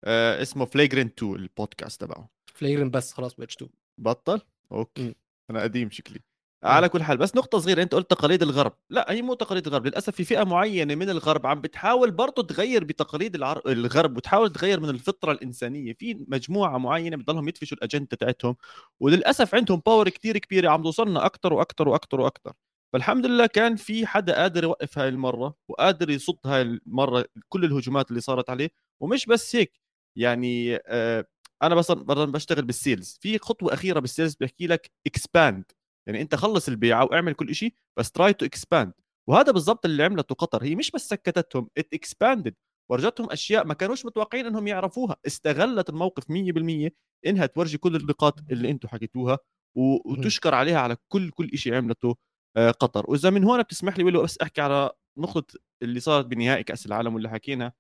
آه 0.04 0.42
اسمه 0.42 0.64
Flagrant 0.64 1.18
2 1.18 1.35
البودكاست 1.35 2.00
تبعه. 2.00 2.28
Flagrant 2.54 2.90
بس 2.90 3.12
خلاص 3.12 3.35
بقتش 3.35 3.56
two 3.56 3.68
بطل؟ 3.99 4.40
okay. 4.72 5.02
مم. 5.02 5.14
أنا 5.50 5.62
قديم 5.62 5.90
شكلي. 5.90 6.21
على 6.64 6.88
كل 6.88 7.02
حال 7.02 7.16
بس 7.16 7.37
نقطة 7.37 7.59
صغيرة 7.59 7.82
أنت 7.82 7.94
قلت 7.94 8.11
تقاليد 8.11 8.42
الغرب، 8.42 8.73
لا 8.90 9.12
هي 9.12 9.23
مو 9.23 9.35
تقاليد 9.35 9.66
الغرب، 9.66 9.87
للأسف 9.87 10.14
في 10.14 10.25
فئة 10.25 10.44
معينة 10.44 10.94
من 10.94 11.11
الغرب 11.11 11.47
عم 11.47 11.61
بتحاول 11.61 12.11
برضه 12.11 12.42
تغير 12.42 12.85
بتقاليد 12.85 13.35
العر... 13.35 13.62
الغرب 13.66 14.16
وتحاول 14.16 14.52
تغير 14.52 14.80
من 14.80 14.88
الفطرة 14.88 15.32
الإنسانية، 15.32 15.92
في 15.92 16.25
مجموعة 16.28 16.78
معينة 16.78 17.16
بتضلهم 17.16 17.49
يدفشوا 17.49 17.76
الأجندة 17.76 18.16
تاعتهم 18.16 18.56
وللأسف 19.00 19.54
عندهم 19.54 19.82
power 19.87 20.08
كتير 20.09 20.38
كبيرة 20.38 20.71
عم 20.71 20.82
توصلنا 20.82 21.25
أكتر 21.26 21.52
وأكتر 21.52 21.88
وأكتر 21.88 22.21
وأكتر، 22.21 22.52
فالحمد 22.92 23.26
لله 23.26 23.47
كان 23.47 23.76
في 23.76 24.06
حدا 24.06 24.35
قادر 24.35 24.64
يوقف 24.64 24.99
هاي 24.99 25.09
المرة 25.09 25.54
وقادر 25.68 26.11
يصد 26.11 26.38
هاي 26.47 26.62
المرة 26.62 27.25
كل 27.49 27.64
الهجومات 27.64 28.11
اللي 28.11 28.21
صارت 28.21 28.50
عليه، 28.50 28.71
ومش 29.00 29.26
بس 29.26 29.56
هيك 29.56 29.81
يعني 30.19 30.76
آه 30.87 31.26
أنا 31.62 31.75
مثلا 31.75 32.02
بشتغل 32.25 32.64
بال 32.64 32.80
sales 32.80 33.18
في 33.21 33.38
خطوة 33.38 33.75
أخيرة 33.75 34.00
بال 34.00 34.10
sales 34.10 34.34
بيحكي 34.35 34.66
لك 34.66 34.90
expand 35.06 35.64
يعني 36.09 36.21
أنت 36.23 36.35
خلص 36.35 36.69
البيعه 36.69 37.04
واعمل 37.04 37.35
كل 37.35 37.54
شيء 37.54 37.75
بس 37.99 38.12
try 38.12 38.32
to 38.32 38.46
expand 38.46 38.92
وهذا 39.28 39.52
بالضبط 39.52 39.85
اللي 39.87 40.04
عملته 40.04 40.35
قطر 40.35 40.64
هي 40.64 40.75
مش 40.75 40.90
بس 40.90 41.09
سكتتهم 41.09 41.69
it 41.78 41.88
expanded 41.94 42.54
ورجتهم 42.90 43.31
أشياء 43.33 43.66
ما 43.66 43.75
كانوش 43.75 44.07
متوقعين 44.07 44.47
إنهم 44.47 44.66
يعرفوها. 44.66 45.16
استغلت 45.26 45.88
الموقف 45.90 46.25
100% 46.31 46.90
إنها 47.26 47.47
تورجي 47.47 47.78
كل 47.78 47.97
النقاط 47.97 48.40
اللي 48.50 48.71
أنتم 48.71 48.88
حكيتوها 48.88 49.38
وتشكر 49.76 50.54
عليها 50.54 50.78
على 50.81 50.97
كل 51.09 51.31
كل 51.31 51.59
شيء 51.59 51.75
عملته 51.75 52.16
آه، 52.57 52.71
قطر. 52.71 53.04
وإذا 53.11 53.31
من 53.31 53.45
هون 53.45 53.62
بتسمح 53.62 53.99
لي 53.99 54.04
ولو 54.04 54.23
بس 54.23 54.38
أحكي 54.38 54.61
على 54.61 54.90
نقطة 55.19 55.59
اللي 55.83 56.00
صارت 56.00 56.26
بنهائي 56.26 56.62
كأس 56.64 56.87
العالم 56.87 57.14
واللي 57.14 57.28
حكينا 57.31 57.73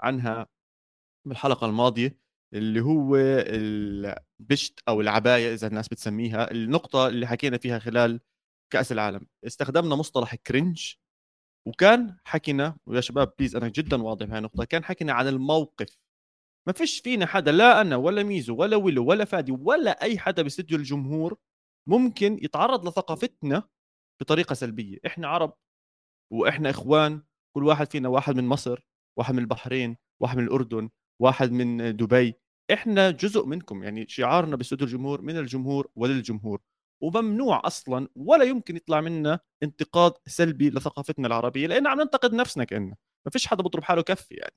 عنها. 0.00 0.46
بالحلقة 1.28 1.66
الماضية 1.66 2.18
اللي 2.54 2.80
هو 2.80 3.16
البشت 3.16 4.80
أو 4.88 5.00
العباية 5.00 5.54
إذا 5.54 5.66
الناس 5.66 5.88
بتسميها 5.88 6.50
النقطة 6.50 7.08
اللي 7.08 7.26
حكينا 7.26 7.58
فيها 7.58 7.78
خلال 7.78 8.20
كأس 8.72 8.92
العالم. 8.92 9.26
استخدمنا 9.46 9.96
مصطلح 9.96 10.34
cringe 10.34 10.94
وكان 11.68 12.16
حكينا 12.24 12.76
ويا 12.86 13.00
شباب 13.00 13.32
please 13.38 13.56
أنا 13.56 13.68
جدا 13.68 14.02
واضح 14.02 14.26
بهاي 14.26 14.38
النقطة 14.38 14.64
كان 14.64 14.84
حكينا 14.84 15.12
عن 15.12 15.28
الموقف. 15.28 15.98
ما 16.66 16.72
فيش 16.72 17.00
فينا 17.00 17.26
حدا 17.26 17.52
لا 17.52 17.80
أنا 17.80 17.96
ولا 17.96 18.22
ميزو 18.22 18.56
ولا 18.56 18.76
ويلو 18.76 19.04
ولا 19.04 19.24
فادي 19.24 19.52
ولا 19.52 20.02
أي 20.02 20.18
حدا 20.18 20.42
باستديو 20.42 20.78
الجمهور 20.78 21.36
ممكن 21.88 22.38
يتعرض 22.42 22.88
لثقافتنا 22.88 23.68
بطريقة 24.20 24.54
سلبية. 24.54 24.98
إحنا 25.06 25.28
عرب 25.28 25.54
وإحنا 26.32 26.70
إخوان 26.70 27.22
كل 27.56 27.64
واحد 27.64 27.90
فينا 27.92 28.08
واحد 28.08 28.36
من 28.36 28.44
مصر 28.46 28.80
واحد 29.18 29.34
من 29.34 29.40
البحرين 29.40 29.96
واحد 30.22 30.36
من 30.38 30.44
الأردن 30.44 30.90
واحد 31.22 31.52
من 31.52 31.96
دبي 31.96 32.34
إحنا 32.72 33.10
جزء 33.10 33.46
منكم 33.46 33.82
يعني 33.82 34.08
شعارنا 34.08 34.56
باستوديو 34.56 34.86
الجمهور 34.86 35.22
من 35.22 35.36
الجمهور 35.38 35.88
وللجمهور 35.96 36.60
وممنوع 37.02 37.62
أصلا 37.64 38.08
ولا 38.16 38.44
يمكن 38.44 38.76
يطلع 38.76 39.00
منا 39.00 39.40
انتقاد 39.62 40.12
سلبي 40.26 40.70
لثقافتنا 40.70 41.26
العربية 41.26 41.66
لأن 41.66 41.86
عم 41.86 42.00
ننتقد 42.00 42.34
نفسنا 42.34 42.64
كانه 42.64 42.96
ما 43.26 43.30
فيش 43.32 43.46
حدا 43.46 43.62
بضرب 43.62 43.84
حاله 43.84 44.02
كف 44.02 44.32
يعني. 44.32 44.54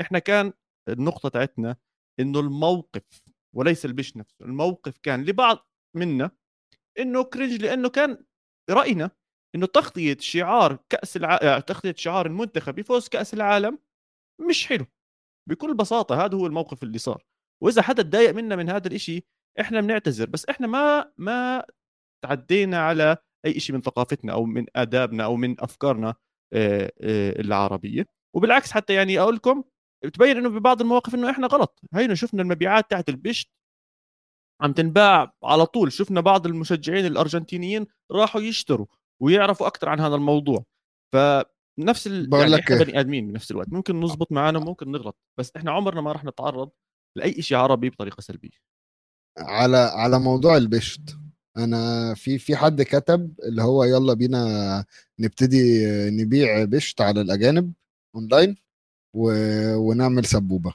إحنا 0.00 0.18
كان 0.18 0.52
النقطة 0.88 1.28
تاعتنا 1.28 1.76
إنه 2.20 2.40
الموقف 2.40 3.22
وليس 3.56 3.84
البش 3.84 4.16
نفسه 4.16 4.44
الموقف 4.44 4.98
كان 5.02 5.24
لبعض 5.24 5.68
منا 5.96 6.30
إنه 6.98 7.24
كرنج 7.24 7.62
لأنه 7.62 7.88
كان 7.88 8.24
رأينا 8.70 9.10
إنه 9.54 9.66
تغطية 9.66 10.16
شعار 10.20 10.78
كأس 10.88 11.16
الع... 11.16 11.58
تغطية 11.58 11.94
شعار 11.98 12.26
المنتخب 12.26 12.74
بفوز 12.74 13.08
كأس 13.08 13.34
العالم 13.34 13.78
مش 14.48 14.66
حلو. 14.66 14.86
بكل 15.48 15.74
بساطة 15.74 16.24
هذا 16.24 16.36
هو 16.38 16.46
الموقف 16.46 16.82
اللي 16.82 16.98
صار. 16.98 17.24
وإذا 17.62 17.82
حدا 17.82 18.02
تضايق 18.02 18.30
منا 18.34 18.56
من 18.56 18.70
هذا 18.70 18.88
الإشي 18.88 19.24
إحنا 19.60 19.80
بنعتذر 19.80 20.26
بس 20.30 20.46
إحنا 20.46 20.66
ما 20.66 21.12
ما 21.18 21.64
تعدينا 22.24 22.78
على 22.86 23.16
أي 23.46 23.60
شيء 23.60 23.76
من 23.76 23.82
ثقافتنا 23.82 24.32
أو 24.32 24.44
من 24.44 24.66
آدابنا 24.76 25.24
أو 25.24 25.36
من 25.36 25.60
أفكارنا 25.60 26.14
آه، 26.52 26.92
آه، 27.00 27.40
العربية. 27.40 28.06
وبالعكس 28.34 28.72
حتى 28.72 28.94
يعني 28.94 29.20
أقول 29.20 29.34
لكم 29.34 29.64
بتبين 30.04 30.36
إنه 30.36 30.48
ببعض 30.48 30.80
المواقف 30.80 31.14
إنه 31.14 31.30
إحنا 31.30 31.46
غلط. 31.46 31.80
هينا 31.94 32.14
شفنا 32.14 32.42
المبيعات 32.42 32.90
تاعت 32.90 33.08
البشت 33.08 33.50
عم 34.60 34.72
تنباع 34.72 35.32
على 35.44 35.66
طول. 35.66 35.92
شفنا 35.92 36.20
بعض 36.20 36.46
المشجعين 36.46 37.06
الأرجنتينيين 37.06 37.86
راحوا 38.12 38.40
يشتروا 38.40 38.86
ويعرفوا 39.22 39.66
أكثر 39.66 39.88
عن 39.88 40.00
هذا 40.00 40.14
الموضوع. 40.14 40.64
فنفس 41.76 42.06
ال... 42.06 42.26
بقول 42.26 42.42
يعني 42.42 42.52
لك 42.52 42.60
إحنا 42.60 42.76
إيه. 42.76 42.84
بني 42.84 43.00
آدمين 43.00 43.28
بنفس 43.28 43.50
الوقت 43.50 43.68
ممكن 43.68 44.00
نزبط 44.00 44.32
معانا 44.32 44.58
ممكن 44.58 44.90
نغلط 44.90 45.16
بس 45.38 45.52
إحنا 45.56 45.70
عمرنا 45.70 46.00
ما 46.00 46.12
راح 46.12 46.24
نتعرض 46.24 46.70
لأي 47.16 47.42
شيء 47.42 47.58
عربي 47.58 47.90
بطريقة 47.90 48.20
سلبية 48.20 48.72
على 49.38 49.76
على 49.76 50.18
موضوع 50.18 50.56
البشت 50.56 51.16
أنا 51.56 52.14
في 52.14 52.38
في 52.38 52.56
حد 52.56 52.82
كتب 52.82 53.40
اللي 53.42 53.62
هو 53.62 53.84
يلا 53.84 54.14
بينا 54.14 54.84
نبتدي 55.18 55.84
نبيع 56.10 56.64
بشت 56.64 57.00
على 57.00 57.20
الأجانب 57.20 57.72
أونلاين 58.14 58.56
و... 59.14 59.32
ونعمل 59.76 60.24
سبوبة 60.24 60.74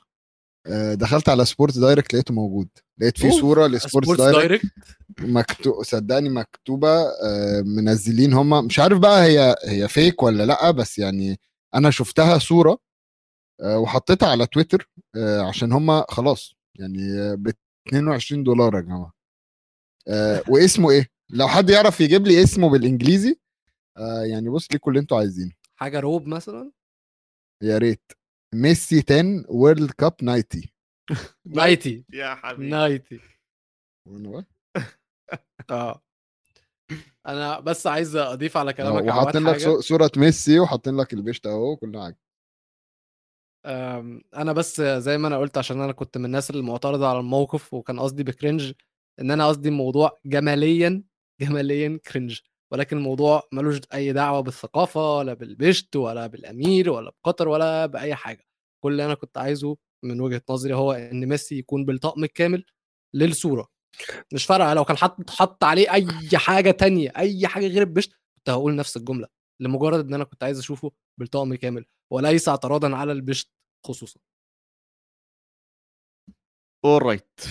دخلت 0.93 1.29
على 1.29 1.45
سبورت 1.45 1.77
دايركت 1.77 2.13
لقيته 2.13 2.33
موجود. 2.33 2.69
لقيت 2.97 3.17
في 3.17 3.25
أوف، 3.31 3.39
صورة 3.41 3.67
لسبورت 3.67 4.07
دايركت 4.17 4.37
دايركت 4.37 4.65
مكتوب 5.19 5.83
صدقني 5.83 6.29
مكتوبة 6.29 6.89
آه، 7.01 7.61
منزلين 7.65 8.33
هم 8.33 8.65
مش 8.65 8.79
عارف 8.79 8.99
بقى 8.99 9.23
هي 9.23 9.55
هي 9.65 9.87
fake 9.87 10.23
ولا 10.23 10.43
لأ 10.45 10.71
بس 10.71 10.99
يعني 10.99 11.39
أنا 11.75 11.91
شفتها 11.91 12.37
صورة 12.37 12.77
آه، 13.61 13.79
وحطيتها 13.79 14.29
على 14.29 14.47
تويتر 14.47 14.89
آه، 15.15 15.41
عشان 15.41 15.71
هم 15.71 16.01
خلاص 16.01 16.53
يعني 16.79 16.97
ب 17.35 17.51
22 17.87 18.43
دولار 18.43 18.75
يا 18.75 18.81
جماعة. 18.81 19.13
آه، 20.07 20.43
واسمه 20.47 20.91
إيه؟ 20.91 21.07
لو 21.29 21.47
حد 21.47 21.69
يعرف 21.69 22.01
يجيب 22.01 22.27
لي 22.27 22.43
اسمه 22.43 22.69
بالإنجليزي 22.69 23.39
آه، 23.97 24.21
يعني 24.23 24.49
بص 24.49 24.67
ليكوا 24.71 24.91
اللي 24.91 25.01
أنتوا 25.01 25.17
عايزينه. 25.17 25.51
حاجة 25.75 25.99
روب 25.99 26.27
مثلا؟ 26.27 26.71
يا 27.63 27.77
ريت. 27.77 28.11
ميسي 28.55 29.03
10 29.09 29.45
وورلد 29.49 29.91
كاب 29.91 30.17
90 30.17 30.43
نايتي. 31.45 32.05
يا 32.13 32.35
حبيبي. 32.35 32.69
نايتي. 32.69 33.19
وأنا 34.07 34.41
بقى- 34.41 34.45
آه. 35.71 36.01
أنا 37.27 37.59
بس 37.59 37.87
عايز 37.87 38.15
أضيف 38.15 38.57
على 38.57 38.69
آه، 38.69 38.73
كلامك 38.73 39.03
وحاطين 39.03 39.43
لك 39.43 39.79
صورة 39.79 40.11
ميسي 40.17 40.59
وحاطين 40.59 40.97
لك 40.97 41.13
البيشت 41.13 41.47
أهو 41.47 41.75
كل 41.75 41.99
حاجة. 42.01 42.17
أنا 44.35 44.53
بس 44.53 44.81
زي 44.81 45.17
ما 45.17 45.27
أنا 45.27 45.37
قلت 45.37 45.57
عشان 45.57 45.81
أنا 45.81 45.91
كنت 45.91 46.17
من 46.17 46.25
الناس 46.25 46.49
اللي 46.49 46.61
معترضه 46.61 47.07
على 47.09 47.19
الموقف 47.19 47.73
وكان 47.73 47.99
قصدي 47.99 48.23
ب 48.23 48.30
cringe 48.30 48.73
إن 49.19 49.31
أنا 49.31 49.47
قصدي 49.47 49.69
الموضوع 49.69 50.19
جماليا 50.25 51.03
جماليا 51.41 51.99
كرنج 52.11 52.39
ولكن 52.71 52.97
الموضوع 52.97 53.43
ملوش 53.51 53.79
أي 53.93 54.13
دعوة 54.13 54.39
بالثقافة 54.41 55.17
ولا 55.17 55.33
بالبشت 55.33 55.95
ولا 55.95 56.27
بالأمير 56.27 56.89
ولا 56.89 57.11
بقطر 57.11 57.47
ولا 57.47 57.85
بأي 57.85 58.15
حاجة. 58.15 58.45
كل 58.83 58.91
اللي 58.91 59.05
أنا 59.05 59.13
كنت 59.13 59.37
عايزه 59.37 59.77
من 60.03 60.21
وجهة 60.21 60.41
نظري 60.49 60.73
هو 60.73 60.91
إن 60.93 61.25
ميسي 61.25 61.57
يكون 61.57 61.85
بالطقم 61.85 62.23
الكامل 62.23 62.65
للصورة. 63.13 63.67
مش 64.33 64.45
فارقة 64.45 64.73
لو 64.73 64.85
كان 64.85 64.97
حط 64.97 65.29
حط 65.29 65.63
عليه 65.63 65.93
أي 65.93 66.07
حاجة 66.35 66.71
تانية 66.71 67.13
أي 67.17 67.47
حاجة 67.47 67.67
غير 67.67 67.81
البشت 67.81 68.11
كنت 68.37 68.49
هقول 68.49 68.75
نفس 68.75 68.97
الجملة. 68.97 69.27
لمجرد 69.59 70.07
إن 70.07 70.13
أنا 70.13 70.23
كنت 70.23 70.43
عايز 70.43 70.59
أشوفه 70.59 70.91
بالطقم 71.19 71.55
كامل 71.55 71.85
وليس 72.13 72.49
اعتراضا 72.49 72.95
على 72.95 73.11
البشت 73.11 73.51
خصوصا. 73.85 74.19
alright 76.85 77.41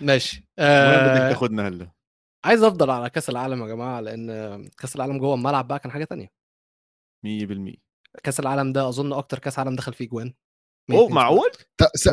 ماشي. 0.00 0.36
وين 0.36 0.46
بدك 0.46 1.20
آه 1.20 1.28
تاخذنا 1.28 1.68
هلا. 1.68 1.95
عايز 2.46 2.62
أفضل 2.62 2.90
على 2.90 3.10
كأس 3.10 3.30
العالم 3.30 3.62
يا 3.62 3.66
جماعة 3.66 4.00
لأن 4.00 4.28
كأس 4.78 4.96
العالم 4.96 5.18
جوه 5.18 5.34
الملعب 5.34 5.68
بقى 5.68 5.78
كان 5.78 5.92
حاجة 5.92 6.04
تانية. 6.04 6.30
100% 7.26 7.74
كأس 8.22 8.40
العالم 8.40 8.72
ده 8.72 8.88
أظن 8.88 9.12
أكتر 9.12 9.38
كأس 9.38 9.58
عالم 9.58 9.76
دخل 9.76 9.92
فيه 9.94 10.08
جوان. 10.08 10.34
أوه! 10.90 11.08
معقول؟ 11.08 11.50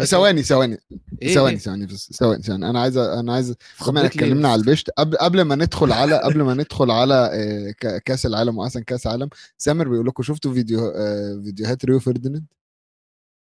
ثواني 0.05 0.43
ثواني 0.43 0.77
إيه 1.21 1.33
ثواني 1.33 1.55
إيه؟ 1.55 1.57
ثواني 1.59 1.85
بس 1.85 2.13
ثواني 2.13 2.43
ثواني. 2.43 2.69
أنا 2.69 2.81
عايز 2.81 2.97
أنا 2.97 3.33
عايز 3.33 3.55
بما 3.87 4.01
ان 4.01 4.05
اتكلمنا. 4.05 4.49
على 4.49 4.61
البشت. 4.61 4.89
قبل 4.89 5.17
قبل 5.17 5.41
ما 5.41 5.55
ندخل 5.65 5.91
على 5.91 6.17
قبل 6.21 6.41
ما 6.41 6.53
ندخل 6.53 6.91
على 6.91 7.13
آه، 7.33 7.71
ك- 7.71 8.03
كأس 8.03 8.25
العالم 8.25 8.57
وأحسن 8.57 8.83
كأس 8.83 9.07
عالم 9.07 9.29
سامر 9.57 9.87
بيقول 9.89 10.07
لكم 10.07 10.23
شفتوا 10.23 10.53
فيديو 10.53 10.79
آه، 10.95 11.41
فيديوهات 11.43 11.85
ريو 11.85 11.99
فرديناند 11.99 12.45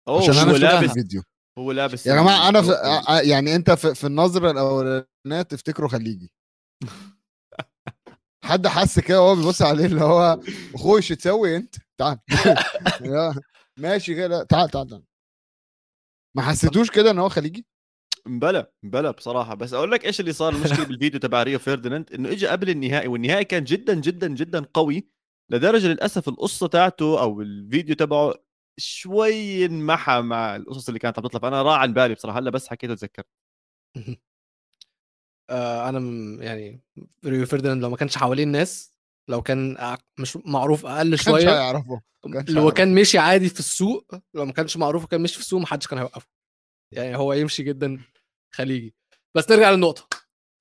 أوه! 0.08 0.18
عشان 0.22 0.34
أنا 0.34 0.42
هو 0.50 0.54
شفت 0.54 0.62
لابس 0.62 0.84
الفيديو. 0.90 1.22
هو 1.58 1.72
لابس 1.72 2.06
يا 2.06 2.14
جماعة 2.14 2.48
أنا 2.48 2.62
في 2.62 2.72
يعني 3.28 3.54
أنت 3.56 3.70
في, 3.70 3.94
في 3.94 4.06
النظرة 4.06 4.50
الأولانية 4.50 5.42
تفتكروا 5.48 5.88
خليجي. 5.88 6.32
حد 8.44 8.66
حس 8.66 9.00
كده 9.00 9.22
وهو 9.22 9.36
بيبص 9.36 9.62
عليه 9.62 9.86
اللي 9.86 10.00
هو 10.00 10.40
أخوي 10.74 11.02
شو 11.02 11.14
تسوي 11.14 11.56
أنت؟ 11.56 11.74
تعال. 11.98 12.18
ماشي 13.78 14.14
كده. 14.14 14.42
تعال 14.44 14.70
تعال 14.70 14.86
تعال. 14.88 15.02
ما 16.36 16.42
حسيتوش 16.42 16.90
كده 16.90 17.10
إن 17.10 17.18
هو 17.18 17.28
خليجي؟ 17.28 17.66
مبلا 18.26 18.72
مبلا 18.82 19.10
بصراحة. 19.10 19.54
بس 19.54 19.72
أقول 19.72 19.90
لك 19.90 20.04
إيش 20.04 20.20
اللي 20.20 20.32
صار؟ 20.32 20.54
المشكلة 20.54 20.84
بالفيديو 20.88 21.20
تبع 21.20 21.42
ريو 21.42 21.58
فيرديناند 21.58 22.12
إنه 22.12 22.28
اجى 22.32 22.46
قبل 22.46 22.70
النهائي 22.70 23.08
والنهائي 23.08 23.44
كان 23.44 23.64
جدا 23.64 23.94
جدا 23.94 24.28
جدا 24.28 24.66
قوي 24.74 25.08
لدرجة 25.50 25.86
للأسف 25.86 26.28
القصة 26.28 26.66
تاعته 26.66 27.20
أو 27.22 27.40
الفيديو 27.40 27.94
تبعه 27.94 28.34
شوي 28.78 29.64
انمحى 29.66 30.20
مع 30.20 30.56
القصص 30.56 30.88
اللي 30.88 30.98
كانت 30.98 31.18
عم 31.18 31.24
تطلع. 31.24 31.40
فأنا 31.40 31.62
راح 31.62 31.78
عن 31.80 31.92
بالي 31.94 32.14
بصراحة. 32.14 32.38
هلأ 32.38 32.50
بس 32.50 32.68
حكيته 32.68 32.94
تذكرت 32.94 33.26
آه 35.50 35.88
أنا 35.88 35.98
م- 35.98 36.42
يعني 36.42 36.80
ريو 37.24 37.46
فيرديناند 37.46 37.82
لو 37.82 37.90
ما 37.90 37.96
كانش 37.96 38.16
حوالين 38.18 38.48
الناس 38.48 38.92
لو 39.28 39.42
كان 39.42 39.76
مش 40.18 40.36
معروف 40.36 40.86
أقل 40.86 41.08
كانش 41.10 41.24
شوية 41.24 41.54
هيعرفه 41.54 42.00
كانش 42.32 42.50
لو 42.50 42.60
هيعرفه. 42.60 42.74
كان 42.76 42.94
مشي 42.94 43.18
عادي 43.18 43.48
في 43.48 43.58
السوق 43.58 44.14
لو 44.34 44.44
ما 44.44 44.52
كانش 44.52 44.76
معروف 44.76 45.04
وكان 45.04 45.20
مشي 45.20 45.34
في 45.34 45.40
السوق 45.40 45.60
محدش 45.60 45.86
كان 45.86 45.98
هيوقفه. 45.98 46.28
يعني 46.94 47.16
هو 47.16 47.32
يمشي 47.32 47.62
جدا 47.62 48.00
خليجي. 48.54 48.94
بس 49.36 49.50
نرجع 49.50 49.70
للنقطة. 49.70 50.08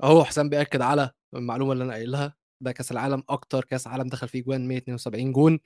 أهو 0.04 0.24
حسام 0.24 0.50
بيأكد 0.50 0.82
على 0.82 1.12
المعلومة 1.36 1.74
اللي 1.74 1.84
أنا 1.84 1.94
قايلها 1.94 2.36
ده 2.64 2.72
كأس 2.72 2.92
العالم 2.92 3.24
أكتر 3.30 3.64
كأس 3.66 3.88
عالم 3.88 4.08
دخل 4.08 4.28
فيه 4.28 4.44
جوان 4.44 4.68
172 4.68 5.32
جون 5.32 5.60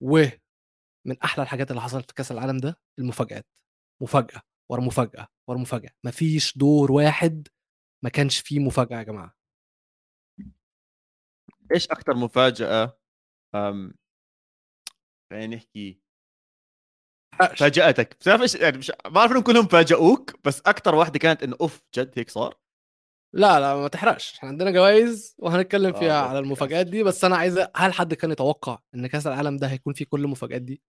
ومن 0.00 1.18
أحلى 1.24 1.42
الحاجات 1.42 1.70
اللي 1.70 1.82
حصلت 1.82 2.06
في 2.10 2.14
كأس 2.14 2.32
العالم 2.32 2.56
ده 2.58 2.78
المفاجآت. 2.98 3.46
مفاجأة 4.02 4.42
ورا 4.70 4.80
مفاجأة 4.80 5.28
ورا 5.48 5.58
مفاجأة. 5.58 5.90
مفيش 6.04 6.58
دور 6.58 6.92
واحد 6.92 7.48
ما 8.04 8.10
كانش 8.10 8.40
فيه 8.40 8.58
مفاجأة 8.58 8.98
يا 8.98 9.02
جماعة. 9.02 9.36
إيش 11.74 11.88
أكثر 11.90 12.14
مفاجأة؟ 12.14 12.98
أم... 13.54 13.94
خلينا 15.30 15.56
نحكي. 15.56 16.02
فاجأتك. 17.58 18.14
بتعرف 18.14 18.42
إيش 18.42 18.54
يعني 18.54 18.78
مش 18.78 18.90
ما 19.04 19.10
بعرف 19.10 19.30
إنهم 19.32 19.42
كلهم 19.42 19.66
فاجئوك 19.66 20.46
بس 20.46 20.60
أكثر 20.60 20.94
واحدة 20.94 21.18
كانت 21.18 21.42
انه 21.42 21.56
أوف 21.60 21.82
جد 21.94 22.18
هيك 22.18 22.30
صار؟ 22.30 22.58
لا 23.34 23.60
لا 23.60 23.76
ما 23.76 23.88
تحرقش. 23.88 24.38
إحنا 24.38 24.48
عندنا 24.48 24.70
جوائز 24.70 25.36
وهنتكلم 25.38 25.94
آه، 25.94 25.98
فيها 25.98 26.22
بس 26.22 26.28
على 26.28 26.38
المفاجآت 26.38 26.86
دي 26.86 27.02
بس 27.02 27.24
أنا 27.24 27.36
عايز 27.36 27.58
هل 27.76 27.92
حد 27.92 28.14
كان 28.14 28.30
يتوقع 28.30 28.78
إن 28.94 29.06
كأس 29.06 29.26
العالم 29.26 29.56
ده 29.56 29.66
هيكون 29.66 29.92
فيه 29.94 30.04
كل 30.04 30.24
المفاجآت 30.24 30.62
دي؟ 30.62 30.82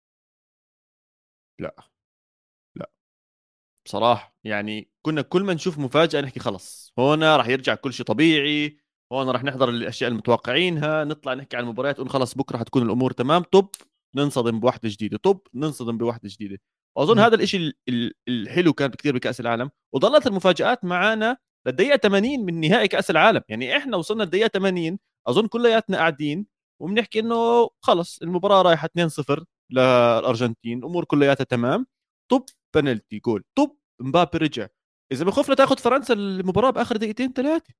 بصراحة 3.87 4.35
يعني 4.45 4.91
كنا 5.03 5.23
كل 5.23 5.43
ما 5.43 5.55
نشوف 5.55 5.79
مفاجأة 5.79 6.21
نحكي 6.21 6.41
خلص 6.41 6.93
هون 6.99 7.25
راح 7.25 7.49
يرجع 7.49 7.75
كل 7.75 7.93
شيء 7.93 8.07
طبيعي 8.07 8.79
هون 9.13 9.31
راح 9.31 9.45
نحضر 9.45 9.69
الأشياء 9.69 10.11
المتوقعينها 10.11 11.05
نطلع 11.05 11.35
نحكي 11.35 11.57
عن 11.57 11.63
المباريات 11.65 11.97
نقول 11.99 12.11
خلص 12.11 12.35
بكرة 12.35 12.59
حتكون 12.59 12.83
الأمور 12.83 13.11
تمام 13.13 13.43
طب 13.43 13.69
ننصدم 14.17 14.61
بواحدة 14.61 14.89
جديدة 14.89 15.19
طب 15.19 15.41
ننصدم 15.55 15.99
بواحدة 15.99 16.29
جديدة 16.33 16.59
واظن. 16.99 17.19
هذا 17.19 17.35
الشيء 17.35 17.61
ال- 17.61 17.75
ال- 17.89 18.13
الحلو 18.29 18.73
كان 18.73 18.91
كثير 18.91 19.15
بكأس 19.15 19.41
العالم 19.41 19.71
وظلت 19.95 20.27
المفاجآت 20.27 20.85
معنا 20.85 21.37
للدقيقة 21.67 21.97
80 21.97 22.45
من 22.45 22.61
نهائي 22.61 22.89
كأس 22.89 23.11
العالم 23.11 23.41
يعني 23.49 23.77
إحنا 23.77 23.97
وصلنا 23.97 24.25
الدقيقه 24.25 24.49
80 24.49 24.99
أظن 25.27 25.47
كلياتنا 25.47 25.97
قاعدين 25.99 26.47
وبنحكي 26.83 27.21
إنه 27.21 27.69
خلص 27.81 28.23
المباراة 28.23 28.63
رايحة 28.63 28.89
2-0 28.89 29.45
للأرجنتين 29.71 30.79
الأمور 30.79 31.05
كلياتها 31.05 31.45
تمام 31.45 31.87
طب 32.31 32.45
بنالتي 32.75 33.19
جول 33.19 33.45
طب 33.59 33.77
مبابي 34.01 34.39
رجع. 34.39 34.69
إذا 35.13 35.25
بخوفنا 35.25 35.55
تاخذ 35.55 35.79
فرنسا 35.79 36.15
المباراه 36.15 36.71
بآخر 36.71 36.97
دقيقتين 36.97 37.33
ثلاثة. 37.33 37.75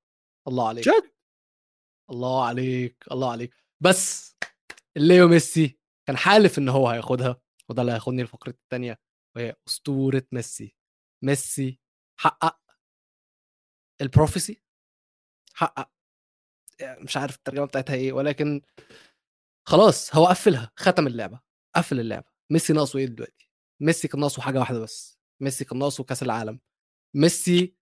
الله 0.47 0.67
عليك. 0.67 0.85
جد. 0.85 1.13
الله 2.09 2.45
عليك 2.45 3.03
الله 3.11 3.31
عليك. 3.31 3.55
بس 3.83 4.35
ليو 4.95 5.27
ميسي 5.27 5.79
كان 6.07 6.17
حالف 6.17 6.57
إن 6.57 6.69
هو 6.69 6.87
هياخدها 6.89 7.41
وده 7.69 7.81
اللي 7.81 7.91
هياخدني 7.93 8.23
لفقرة 8.23 8.51
الثانية 8.51 8.99
وهي 9.35 9.55
أسطورة 9.67 10.23
ميسي. 10.31 10.75
ميسي 11.23 11.79
حقق 12.19 12.59
البروفيسي 14.01 14.63
حقق 15.53 15.91
يعني 16.79 17.03
مش 17.03 17.17
عارف 17.17 17.35
الترجمة 17.35 17.65
بتاعتها 17.65 17.95
إيه 17.95 18.13
ولكن 18.13 18.61
خلاص 19.67 20.15
هو 20.15 20.25
قفلها 20.25 20.71
ختم 20.75 21.07
اللعبة 21.07 21.39
قفل 21.75 21.99
اللعبة. 21.99 22.31
ميسي 22.51 22.73
ناقصه 22.73 22.99
إيه 22.99 23.05
دلوقتي؟ 23.05 23.42
ميسي 23.81 24.07
كان 24.07 24.19
ناقصه 24.21 24.41
حاجة 24.41 24.59
واحدة 24.59 24.79
بس 24.79 25.19
ميسي 25.41 25.65
كان 25.65 25.79
ناقصه 25.79 26.03
كأس 26.03 26.23
العالم. 26.23 26.59
ميسي 27.15 27.75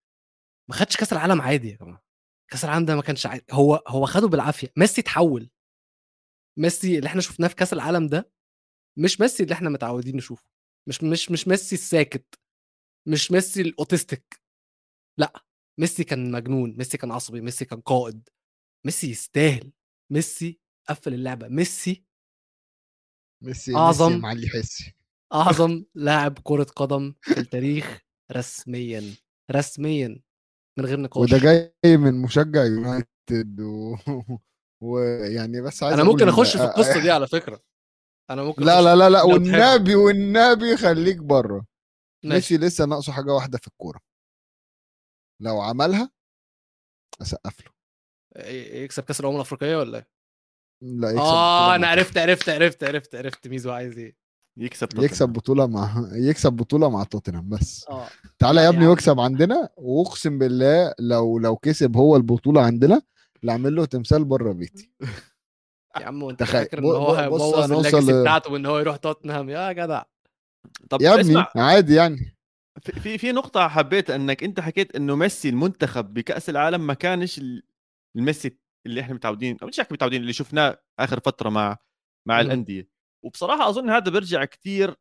ما 0.69 0.75
خدش 0.75 0.97
كأس 0.97 1.13
العالم 1.13 1.41
عادي 1.41 1.69
يا 1.69 1.75
جماعة. 1.77 2.04
كأس 2.51 2.65
العالم 2.65 2.86
ده 2.86 2.95
ما 2.95 3.01
كانش 3.01 3.25
عادي 3.25 3.45
هو 3.51 3.84
هو 3.88 4.06
خده 4.06 4.27
بالعافية. 4.27 4.73
ميسي 4.77 5.01
اتحول. 5.01 5.49
ميسي 6.60 6.97
اللي 6.97 7.08
إحنا 7.08 7.21
شفناه 7.21 7.47
في 7.47 7.56
كأس 7.56 7.73
العالم 7.73 8.08
ده 8.08 8.32
مش 8.97 9.21
ميسي 9.21 9.43
اللي 9.43 9.54
إحنا 9.54 9.69
متعودين 9.69 10.15
نشوفه. 10.17 10.49
مش 10.88 11.04
مش 11.04 11.32
مش 11.32 11.47
ميسي 11.47 11.75
الساكت. 11.75 12.39
مش 13.08 13.32
ميسي 13.32 13.62
ال 13.62 13.70
autistic 13.70 14.41
لا 15.19 15.43
ميسي 15.80 16.04
كان 16.04 16.32
مجنون. 16.32 16.77
ميسي 16.77 16.97
كان 16.97 17.12
عصبي. 17.12 17.41
ميسي 17.41 17.65
كان 17.65 17.82
قائد. 17.82 18.30
ميسي 18.86 19.10
يستاهل. 19.10 19.71
ميسي 20.12 20.60
قفل 20.89 21.13
اللعبة. 21.13 21.47
ميسي 21.47 22.06
ميسي 23.43 23.71
أعظم- 23.73 24.01
ميسي. 24.01 24.17
معلي 24.17 24.47
حسي 24.49 24.93
أعظم 25.33 25.83
لاعب 25.95 26.37
كرة 26.43 26.63
قدم 26.63 27.13
في 27.21 27.39
التاريخ 27.39 28.01
رسميا 28.31 29.15
رسميا 29.51 30.21
من 30.79 30.85
غير 30.85 30.99
نقاش. 30.99 31.33
وده 31.33 31.37
جاي 31.37 31.97
من 31.97 32.21
مشجع 32.21 32.63
يونايتد 32.63 33.59
و... 33.59 33.95
ويعني 34.83 35.61
بس 35.61 35.83
عايز 35.83 35.93
أنا 35.99 36.03
ممكن 36.03 36.29
أخش 36.29 36.57
في 36.57 36.63
القصة 36.63 37.01
دي 37.01 37.11
على 37.11 37.27
فكرة. 37.27 37.63
أنا 38.29 38.43
ممكن 38.43 38.63
لا 38.65 38.81
لا 38.81 38.95
لا 38.95 39.09
لا. 39.09 39.23
والنبي 39.23 39.95
والنبي 39.95 40.77
خليك 40.77 41.17
بره. 41.17 41.65
ماشي. 42.25 42.53
ميسي 42.53 42.57
لسه 42.67 42.85
ناقصه 42.85 43.13
حاجة 43.13 43.31
واحدة 43.33 43.57
في 43.57 43.67
الكورة. 43.67 43.99
لو 45.41 45.61
عملها 45.61 46.11
أسقف 47.21 47.65
له. 47.65 47.71
ي- 48.45 48.83
يكسب 48.83 49.03
كأس 49.03 49.19
الأمم 49.19 49.35
الأفريقية 49.35 49.75
ولا 49.75 49.97
إيه؟ 49.97 50.07
لا 50.83 51.09
يكسب 51.09 51.21
آه 51.21 51.75
أنا 51.75 51.87
عرفت 51.87 52.17
عرفت 52.17 52.49
عرفت 52.49 52.83
عرفت 52.83 53.15
عرفت 53.15 53.47
ميزو 53.47 53.71
عايز 53.71 53.97
إيه. 53.97 54.20
يكسب 54.57 54.87
توتنهام. 54.87 55.05
يكسب 55.05 55.29
بطولة 55.29 55.67
مع 55.67 56.09
يكسب 56.13 56.53
بطولة 56.53 56.89
مع 56.89 57.03
توتنهام 57.03 57.49
بس 57.49 57.85
آه 57.89 58.07
تعالى 58.39 58.59
يا 58.59 58.65
يا 58.65 58.69
ابني. 58.69 58.87
واكسب 58.87 59.19
عندنا 59.19 59.69
واقسم 59.77 60.37
بالله 60.39 60.93
لو 60.99 61.39
لو 61.39 61.55
كسب 61.55 61.97
هو 61.97 62.15
البطولة 62.15 62.61
عندنا 62.65 63.01
لا 63.43 63.51
اعمل 63.53 63.75
له 63.75 63.85
تمثال 63.85 64.25
بره 64.25 64.51
بيتي 64.51 64.91
يا 66.01 66.05
عم 66.05 66.23
وانت 66.23 66.39
تخيل. 66.39 66.61
فاكر 66.63 66.79
إن 66.79 66.83
هو 66.85 67.13
هيبوظ 67.13 67.71
ال 67.71 67.77
legacy 67.77 68.12
ل- 68.11 68.21
بتاعته 68.21 68.51
وإن 68.51 68.65
هو 68.65 68.79
يروح 68.79 68.95
توتنهام 68.95 69.49
يا 69.49 69.71
جدع 69.71 70.03
طب 70.89 71.01
يا 71.01 71.13
ابني 71.13 71.21
اسمع 71.21 71.47
عادي 71.55 71.95
يعني 71.95 72.37
في- 72.81 73.17
في 73.17 73.31
نقطة 73.31 73.67
حبيت 73.67 74.09
إنك 74.09 74.43
أنت 74.43 74.59
حكيت 74.59 74.95
إنه 74.95 75.15
ميسي 75.15 75.49
المنتخب 75.49 76.13
بكأس 76.13 76.49
العالم 76.49 76.87
ما 76.87 76.93
كانش 76.93 77.37
ال- 77.39 77.63
الميسي 78.15 78.57
اللي 78.85 79.01
إحنا 79.01 79.13
متعودين 79.15 79.57
أو 79.63 79.67
مش 79.67 79.79
متعودين 79.91 80.21
اللي 80.21 80.33
شفناه 80.33 80.77
آخر 80.99 81.19
فترة 81.19 81.49
مع 81.49 81.77
مع 82.27 82.35
مم. 82.35 82.41
الأندية 82.45 82.90
وبصراحة 83.25 83.69
أظن 83.69 83.89
هذا 83.89 84.12
بيرجع 84.12 84.45
كتير 84.45 84.95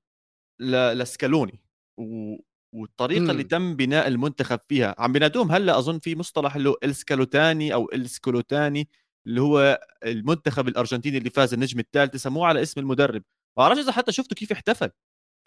ل- 0.60 0.98
لسكالوني 0.98 1.62
و... 1.98 2.36
والطريقة 2.74 3.30
اللي 3.30 3.42
مم. 3.42 3.48
تم 3.48 3.76
بناء 3.76 4.08
المنتخب 4.08 4.58
فيها 4.68 4.94
عم 4.98 5.12
بينادوهم 5.12 5.52
هلأ 5.52 5.78
أظن 5.78 5.98
في 5.98 6.16
مصطلح 6.16 6.56
اللي 6.56 6.68
هو 6.68 6.76
السكالوتاني 6.84 7.74
أو 7.74 7.90
السكولوتاني 7.94 8.88
اللي 9.26 9.40
هو 9.40 9.80
المنتخب 10.04 10.68
الأرجنتيني 10.68 11.18
اللي 11.18 11.30
فاز 11.30 11.54
النجم 11.54 11.78
الثالث 11.80 12.16
سموه 12.16 12.46
على 12.46 12.62
اسم 12.62 12.80
المدرب 12.80 13.22
ما 13.58 13.62
بعرفش 13.64 13.80
إذا 13.80 13.92
حتى 13.92 14.12
شفتوا 14.12 14.36
كيف 14.36 14.52
احتفل 14.52 14.90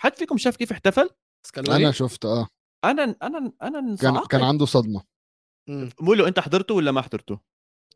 حد 0.02 0.16
فيكم 0.16 0.38
شاف 0.38 0.56
كيف 0.58 0.72
احتفل 0.72 1.10
سكالوني 1.48 1.84
أنا 1.84 1.92
شفت 1.92 2.26
آه 2.26 2.48
أنا 2.86 3.16
أنا 3.24 3.52
أنا 3.62 3.96
كان. 3.96 4.20
كان 4.30 4.44
عنده 4.44 4.66
صدمة 4.66 5.04
مم. 5.70 5.90
مولو 6.02 6.28
أنت 6.28 6.40
حضرته 6.40 6.76
ولا 6.76 6.92
ما 6.92 7.02
حضرته؟ 7.02 7.40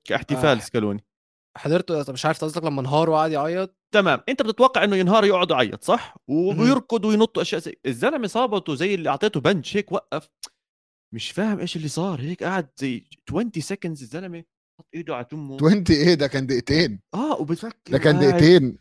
كاحتفال 0.04 0.58
آه. 0.58 0.60
سكالوني 0.62 1.06
حضرته 1.58 2.04
طب 2.04 2.14
مش 2.14 2.26
عارف 2.26 2.44
قصدك 2.44 2.64
لما 2.64 2.82
انهار 2.82 3.10
وقعد 3.10 3.32
يعيط؟ 3.32 3.78
تمام. 3.94 4.22
انت 4.30 4.42
بتتوقع 4.42 4.84
انه 4.84 4.96
ينهار 4.96 5.26
يقعد 5.26 5.52
يعيط 5.52 5.84
صح؟ 5.84 6.16
ويركض 6.28 7.06
وينط 7.06 7.40
أشياء 7.40 7.62
زي 7.62 7.74
الزلمه 7.86 8.28
صابته 8.28 8.76
زي 8.76 8.96
اللي 8.96 9.10
اعطيته 9.10 9.40
بنش 9.40 9.78
هيك 9.78 9.92
وقف. 9.92 10.30
مش 11.14 11.32
فاهم 11.32 11.60
إيش 11.60 11.76
اللي 11.76 11.88
صار 11.88 12.22
هيك 12.22 12.44
قاعد 12.44 12.70
زي 12.78 13.04
20 13.30 13.52
seconds 13.60 14.02
الزلمه 14.02 14.44
حط 14.80 14.88
ايده 14.96 15.16
على 15.16 15.26
تمه 15.26 15.56
20 15.56 15.84
إيه 15.90 16.14
ده 16.14 16.28
كان 16.28 16.48
دقيقتين. 16.48 17.00
آه 17.14 17.42
وبتفكر 17.42 17.92
ده 17.92 17.98
كان. 17.98 18.20
دقيقتين. 18.20 18.78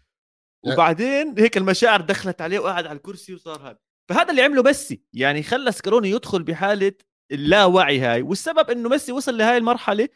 وبعدين 0.67 1.35
هيك 1.39 1.57
المشاعر 1.57 2.01
دخلت 2.01 2.41
عليه 2.41 2.59
وقعد 2.59 2.87
على 2.87 2.97
الكرسي 2.97 3.35
وصار 3.35 3.69
هذا. 3.71 3.79
فهذا 4.11 4.31
اللي 4.31 4.43
عمله 4.43 4.63
ميسي. 4.63 5.03
يعني 5.13 5.43
خلى 5.43 5.73
سكالوني 5.73 6.11
يدخل 6.11 6.43
بحالة 6.43 6.93
اللاوعي 7.33 8.01
هاي. 8.01 8.23
والسبب 8.23 8.71
إنه 8.71 8.89
ميسي 8.89 9.13
وصل 9.13 9.39
لهاي 9.39 9.57
المرحلة 9.57 10.09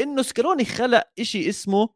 إنه 0.00 0.22
سكالوني 0.22 0.64
خلق 0.64 1.04
إشي 1.18 1.48
اسمه 1.48 1.88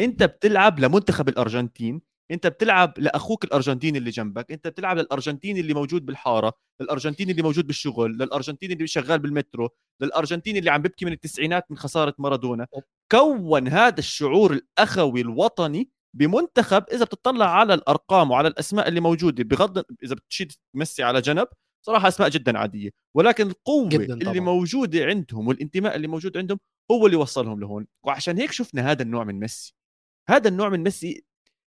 انت 0.00 0.22
بتلعب 0.22 0.80
لمنتخب 0.80 1.28
الأرجنتين 1.28 2.02
انت 2.30 2.46
بتلعب 2.46 2.98
لأخوك 2.98 3.44
الأرجنتيني 3.44 3.98
اللي 3.98 4.10
جنبك 4.10 4.52
انت 4.52 4.68
بتلعب 4.68 4.98
للأرجنتيني 4.98 5.60
اللي 5.60 5.74
موجود 5.74 6.06
بالحارة 6.06 6.52
للأرجنتيني 6.80 7.30
اللي 7.30 7.42
موجود 7.42 7.66
بالشغل 7.66 8.12
للأرجنتيني 8.12 8.74
اللي 8.74 8.86
شغال 8.86 9.18
بالمترو 9.18 9.68
للأرجنتيني 10.02 10.58
اللي 10.58 10.70
عم 10.70 10.82
بيبكي 10.82 11.04
من 11.04 11.12
التسعينات 11.12 11.70
من 11.70 11.76
خسارة 11.78 12.14
مارادونا. 12.18 12.66
كون 13.12 13.68
هذا 13.68 13.98
الشعور 13.98 14.52
الأخوي 14.52 15.20
الوطني 15.20 15.90
بمنتخب 16.16 16.84
إذا 16.92 17.04
بتطلع 17.04 17.50
على 17.50 17.74
الأرقام 17.74 18.30
وعلى 18.30 18.48
الأسماء 18.48 18.88
اللي 18.88 19.00
موجودة 19.00 19.44
بغض 19.44 19.84
إذا 20.04 20.14
بتشيل 20.14 20.52
ميسي 20.76 21.02
على 21.02 21.20
جنب 21.20 21.46
صراحة 21.86 22.08
أسماء 22.08 22.28
جدا 22.28 22.58
عادية. 22.58 22.90
ولكن 23.16 23.46
القوة 23.46 23.88
جداً 23.88 24.14
اللي 24.14 24.24
طبعاً. 24.24 24.40
موجودة 24.40 25.04
عندهم 25.04 25.48
والانتماء 25.48 25.96
اللي 25.96 26.08
موجود 26.08 26.36
عندهم 26.36 26.58
هو 26.90 27.06
اللي 27.06 27.16
وصلهم 27.16 27.60
لهون. 27.60 27.86
وعشان 28.06 28.38
هيك 28.38 28.52
شفنا 28.52 28.90
هذا 28.90 29.02
النوع 29.02 29.24
من 29.24 29.40
ميسي. 29.40 29.74
هذا 30.30 30.48
النوع 30.48 30.68
من 30.68 30.82
ميسي 30.82 31.24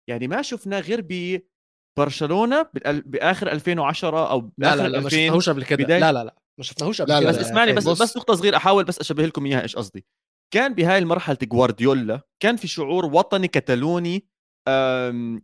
يعني 0.09 0.27
ما 0.27 0.41
شفناه 0.41 0.79
غير 0.79 1.01
ببرشلونه 1.09 2.63
بالأل- 2.63 3.03
بآخر 3.05 3.51
2010 3.51 4.29
أو 4.31 4.39
لا 4.39 4.51
بآخر 4.57 4.83
لا 4.83 4.87
لا 4.87 4.99
ما 4.99 5.05
2000 5.05 5.09
شفناهوش 5.09 5.49
قبل 5.49 5.63
كده 5.63 5.97
لا 5.99 6.11
لا 6.11 6.23
لا 6.23 6.35
ما 6.57 6.63
شفناهوش 6.63 7.01
قبل 7.01 7.11
لا، 7.11 7.15
لا، 7.15 7.21
كده 7.21 7.29
بس 7.29 7.35
لا، 7.35 7.41
اسمعني 7.41 7.73
بس. 7.73 7.83
بص. 7.87 8.01
بس 8.01 8.17
نقطة 8.17 8.33
صغيرة 8.33 8.57
أحاول 8.57 8.83
بس 8.83 8.99
اشبه 8.99 9.25
لكم 9.25 9.45
إياها 9.45 9.61
إيش 9.63 9.75
قصدي 9.75 10.05
كان 10.53 10.73
بهاي 10.73 10.97
المرحلة 10.97 11.37
جوارديولا 11.43 12.21
كان 12.43 12.55
في 12.55 12.67
شعور 12.67 13.05
وطني 13.05 13.47
كتالوني 13.47 14.27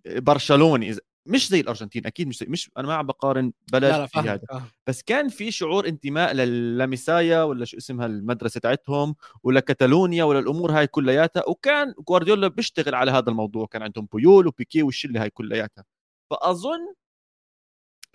برشلوني 0.05 0.95
مش 1.25 1.49
زي 1.49 1.59
الأرجنتين 1.59 2.05
أكيد 2.05 2.27
مش 2.27 2.37
زي 2.37 2.45
مش 2.49 2.71
أنا 2.77 2.87
ما 2.87 2.93
عم 2.93 3.05
بقارن 3.07 3.53
بلد 3.71 3.91
في 4.05 4.19
هذا. 4.19 4.41
بس 4.87 5.01
كان 5.03 5.29
في 5.29 5.51
شعور 5.51 5.87
انتماء 5.87 6.33
للمسايا 6.33 7.43
ولا 7.43 7.65
شو 7.65 7.77
اسمها 7.77 8.05
المدرسة 8.05 8.59
تاعتهم 8.59 9.15
ولا 9.43 9.59
كتالونيا 9.59 10.23
ولا 10.23 10.39
الأمور 10.39 10.71
هاي 10.71 10.87
كلياتها 10.87 11.43
وكان 11.49 11.93
جوارديولا 12.07 12.47
بيشتغل 12.47 12.95
على 12.95 13.11
هذا 13.11 13.29
الموضوع 13.29 13.65
كان 13.65 13.81
عندهم 13.83 14.07
بيول 14.13 14.47
وبيكي 14.47 14.83
والشلة 14.83 15.21
هاي 15.23 15.29
كلياتها 15.29 15.83
فأظن 16.29 16.93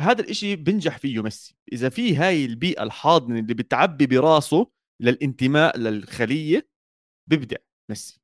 هذا 0.01 0.21
الإشي 0.21 0.57
بنجح 0.57 0.99
فيه 0.99 1.23
ميسي 1.23 1.57
إذا 1.73 1.89
في 1.89 2.17
هاي 2.17 2.45
البيئة 2.45 2.83
الحاضنة 2.83 3.39
اللي 3.39 3.55
بتعبي 3.55 4.07
براسه 4.07 4.71
للانتماء 5.01 5.79
للخلية 5.79 6.69
بيبدع 7.27 7.57
ميسي. 7.91 8.21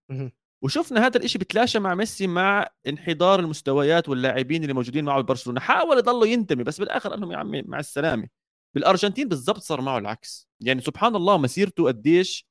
وشفنا 0.64 1.07
هذا 1.07 1.16
الإشي 1.18 1.38
بتلاشى 1.38 1.79
مع 1.79 1.94
ميسي 1.94 2.27
مع 2.27 2.68
انحدار 2.87 3.40
المستويات 3.40 4.09
واللاعبين 4.09 4.62
اللي 4.62 4.72
موجودين 4.74 5.05
معه 5.05 5.20
ببرشلونة. 5.20 5.61
حاول 5.61 5.98
يضله 5.98 6.27
ينتمي 6.27 6.64
بس 6.64 6.81
بالآخر 6.81 7.11
قال 7.11 7.20
لهم 7.20 7.33
يا 7.33 7.37
عمي 7.37 7.62
مع 7.62 7.79
السلامة. 7.79 8.29
بالأرجنتين 8.74 9.29
بالضبط 9.29 9.59
صار 9.59 9.81
معه 9.81 9.98
العكس. 9.98 10.48
يعني 10.61 10.81
سبحان 10.81 11.16
الله 11.16 11.38
مسيرته 11.38 11.87
قديش 11.87 12.46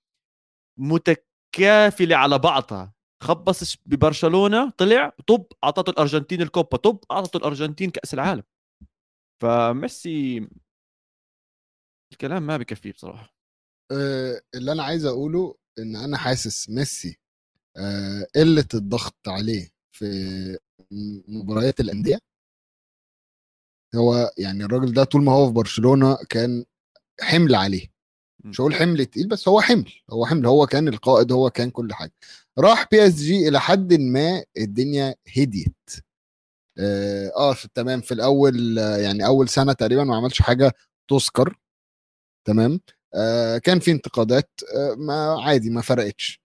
متكافلة 0.80 2.16
على 2.16 2.40
بعضها. 2.40 2.94
خبص 3.24 3.78
ببرشلونة 3.86 4.70
طلع 4.70 5.12
طب 5.28 5.46
أعطته 5.64 5.90
الأرجنتين 5.90 6.42
الكوبا 6.42 6.78
طب 6.78 7.00
أعطته 7.12 7.38
الأرجنتين 7.38 7.90
كأس 7.90 8.14
العالم. 8.14 8.44
فميسي 9.42 10.48
الكلام 12.12 12.48
ما 12.48 12.58
بكفيه 12.58 12.92
بصراحة. 12.92 13.36
آه، 13.92 14.42
اللي 14.56 14.72
أنا 14.72 14.84
عايز 14.84 15.06
أقوله 15.06 15.56
إن 15.80 15.96
أنا 15.96 16.18
حاسس 16.18 16.70
ميسي 16.70 17.23
قلة 18.36 18.66
الضغط 18.74 19.16
عليه 19.28 19.70
في 19.92 20.58
مباريات 21.28 21.80
الأندية؟ 21.80 22.20
هو 23.96 24.32
يعني 24.38 24.64
الراجل 24.66 24.94
ده 24.94 25.04
طول 25.04 25.24
ما 25.24 25.32
هو 25.32 25.48
في 25.48 25.54
برشلونة 25.54 26.18
كان 26.30 26.66
حمل 27.22 27.56
عليه. 27.56 27.88
مش 28.46 28.62
هقول 28.62 28.76
حمل 28.76 29.06
تقيل 29.06 29.28
بس 29.28 29.48
هو 29.48 29.62
حمل. 29.62 29.92
هو 30.12 30.26
حمل 30.26 30.46
هو 30.46 30.68
كان 30.68 30.88
القائد 30.88 31.32
هو 31.32 31.50
كان 31.50 31.70
كل 31.70 31.94
حاجة. 31.94 32.14
راح 32.60 32.88
بي 32.92 33.08
اس 33.08 33.16
جي 33.16 33.48
إلى 33.48 33.60
حد 33.62 33.94
ما 33.94 34.44
الدنيا 34.58 35.16
هديت. 35.38 35.76
آه, 36.80 37.32
آه 37.38 37.54
في 37.54 37.68
تمام. 37.74 38.02
في 38.02 38.14
الأول 38.14 38.80
آه، 38.80 38.98
يعني 38.98 39.26
أول 39.26 39.50
سنة 39.50 39.74
تقريبا 39.74 40.04
ما 40.04 40.16
عملش 40.18 40.42
حاجة 40.42 40.74
تذكر. 41.10 41.58
تمام؟ 42.48 42.80
آه 43.16 43.58
كان 43.58 43.80
في 43.80 43.92
انتقادات. 43.92 44.52
آه 44.78 44.96
ما 44.96 45.42
عادي 45.44 45.70
ما 45.70 45.82
فرقتش. 45.82 46.43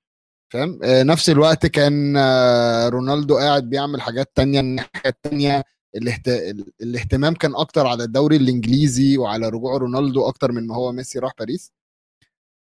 فاهم؟ 0.51 0.81
آه 0.85 1.03
نفس 1.03 1.31
الوقت 1.31 1.67
كان 1.67 2.17
آه 2.17 2.89
رونالدو 2.89 3.37
قاعد 3.39 3.71
بيعمل 3.71 4.01
حاجات 4.01 4.31
تانية 4.35 4.61
الناحية 4.61 4.91
التانية 5.07 5.65
الاهت... 5.97 6.29
ال- 6.29 6.73
الاهتمام 6.83 7.35
كان 7.35 7.55
أكتر 7.57 7.87
على 7.87 8.05
الدوري 8.05 8.37
الإنجليزي 8.37 9.19
وعلى 9.19 9.49
رجوع 9.49 9.77
رونالدو 9.77 10.29
أكتر 10.29 10.53
من 10.53 10.67
ما 10.67 10.75
هو 10.75 10.93
ميسي 10.93 11.19
راح 11.19 11.33
باريس. 11.39 11.73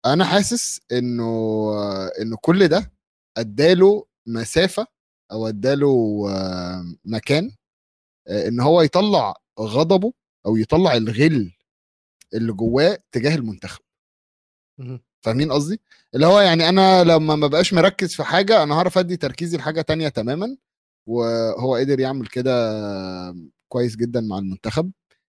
أنا 0.06 0.24
حاسس 0.24 0.80
إنه 0.92 1.24
آه، 1.74 2.10
إنه 2.22 2.36
كل 2.40 2.68
ده 2.68 2.92
أداله 3.38 4.06
مسافة 4.26 4.86
أو 5.32 5.48
أداله 5.48 6.24
مكان 7.04 7.50
إن 8.28 8.60
هو 8.60 8.82
يطلع 8.82 9.34
غضبه 9.60 10.12
أو 10.46 10.56
يطلع 10.56 10.94
الغل 10.96 11.52
اللي 12.34 12.52
جواه 12.52 12.98
تجاه 13.12 13.34
المنتخب. 13.34 13.80
فاهمين 15.26 15.52
قصدي؟ 15.52 15.80
اللي 16.14 16.26
هو 16.26 16.40
يعني 16.40 16.68
أنا 16.68 17.04
لما 17.04 17.36
ما 17.36 17.46
بقاش 17.46 17.74
مركز 17.74 18.14
في 18.14 18.24
حاجة 18.24 18.62
أنا 18.62 18.74
هعرف 18.74 18.98
أدي 18.98 19.16
تركيزي 19.16 19.56
لحاجة 19.56 19.80
تانية 19.80 20.08
تماما 20.08 20.56
وهو 21.08 21.76
قدر 21.76 22.00
يعمل 22.00 22.26
كده 22.26 22.52
كويس 23.68 23.96
جدا 23.96 24.20
مع 24.20 24.38
المنتخب. 24.38 24.92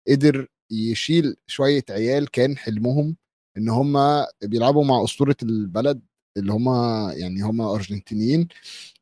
قدر 0.09 0.47
يشيل 0.71 1.35
شوية 1.47 1.83
عيال 1.89 2.31
كان 2.31 2.57
حلمهم 2.57 3.17
إن 3.57 3.69
هم 3.69 3.97
بيلعبوا 4.43 4.85
مع 4.85 5.03
أسطورة 5.03 5.35
البلد 5.43 6.01
اللي 6.37 6.53
هم 6.53 6.69
يعني 7.11 7.41
هم 7.41 7.61
أرجنتينيين 7.61 8.47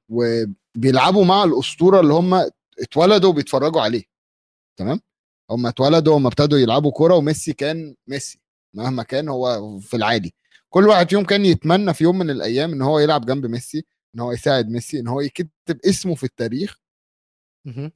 وبيلعبوا 0.09 1.25
مع 1.25 1.43
الأسطورة 1.43 1.99
اللي 1.99 2.13
هم 2.13 2.49
اتولدوا 2.79 3.33
بيتفرجوا 3.33 3.81
عليه. 3.81 4.03
تمام؟ 4.79 5.01
هم 5.51 5.67
اتولدوا 5.67 6.17
هم 6.17 6.27
ابتدوا 6.27 6.59
يلعبوا 6.59 6.91
كورة 6.91 7.15
وميسي 7.15 7.53
كان 7.53 7.95
ميسي. 8.07 8.39
مهما 8.75 9.03
كان 9.03 9.29
هو 9.29 9.79
في 9.79 9.97
العادي. 9.97 10.38
كل 10.73 10.87
واحد 10.87 11.09
فيهم 11.09 11.25
كان 11.25 11.45
يتمنى 11.45 11.93
في 11.93 12.03
يوم 12.03 12.17
من 12.17 12.29
الأيام 12.29 12.73
إن 12.73 12.81
هو 12.81 12.99
يلعب 12.99 13.25
جنب 13.25 13.45
ميسي 13.45 13.85
إن 14.15 14.19
هو 14.19 14.31
يساعد 14.31 14.69
ميسي 14.69 14.99
إن 14.99 15.07
هو 15.07 15.21
يكتب 15.21 15.49
اسمه 15.85 16.15
في 16.15 16.23
التاريخ. 16.23 16.77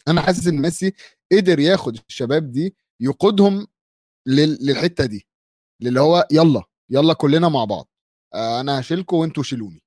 أنا 0.07 0.21
حاسس 0.21 0.47
إن 0.47 0.62
ميسي 0.62 0.93
قدر 1.31 1.59
ياخد 1.59 1.97
الشباب 2.09 2.51
دي 2.51 2.75
يقودهم 2.99 3.67
لل- 4.27 4.57
للحتة 4.65 5.05
دي 5.05 5.27
اللي 5.81 6.01
هو 6.01 6.27
يلا 6.31 6.63
يلا 6.89 7.13
كلنا 7.13 7.49
مع 7.49 7.65
بعض. 7.65 7.89
آه، 8.33 8.59
أنا 8.62 8.79
هشيلكم 8.79 9.17
وإنتوا 9.17 9.43
شيلوني. 9.43 9.83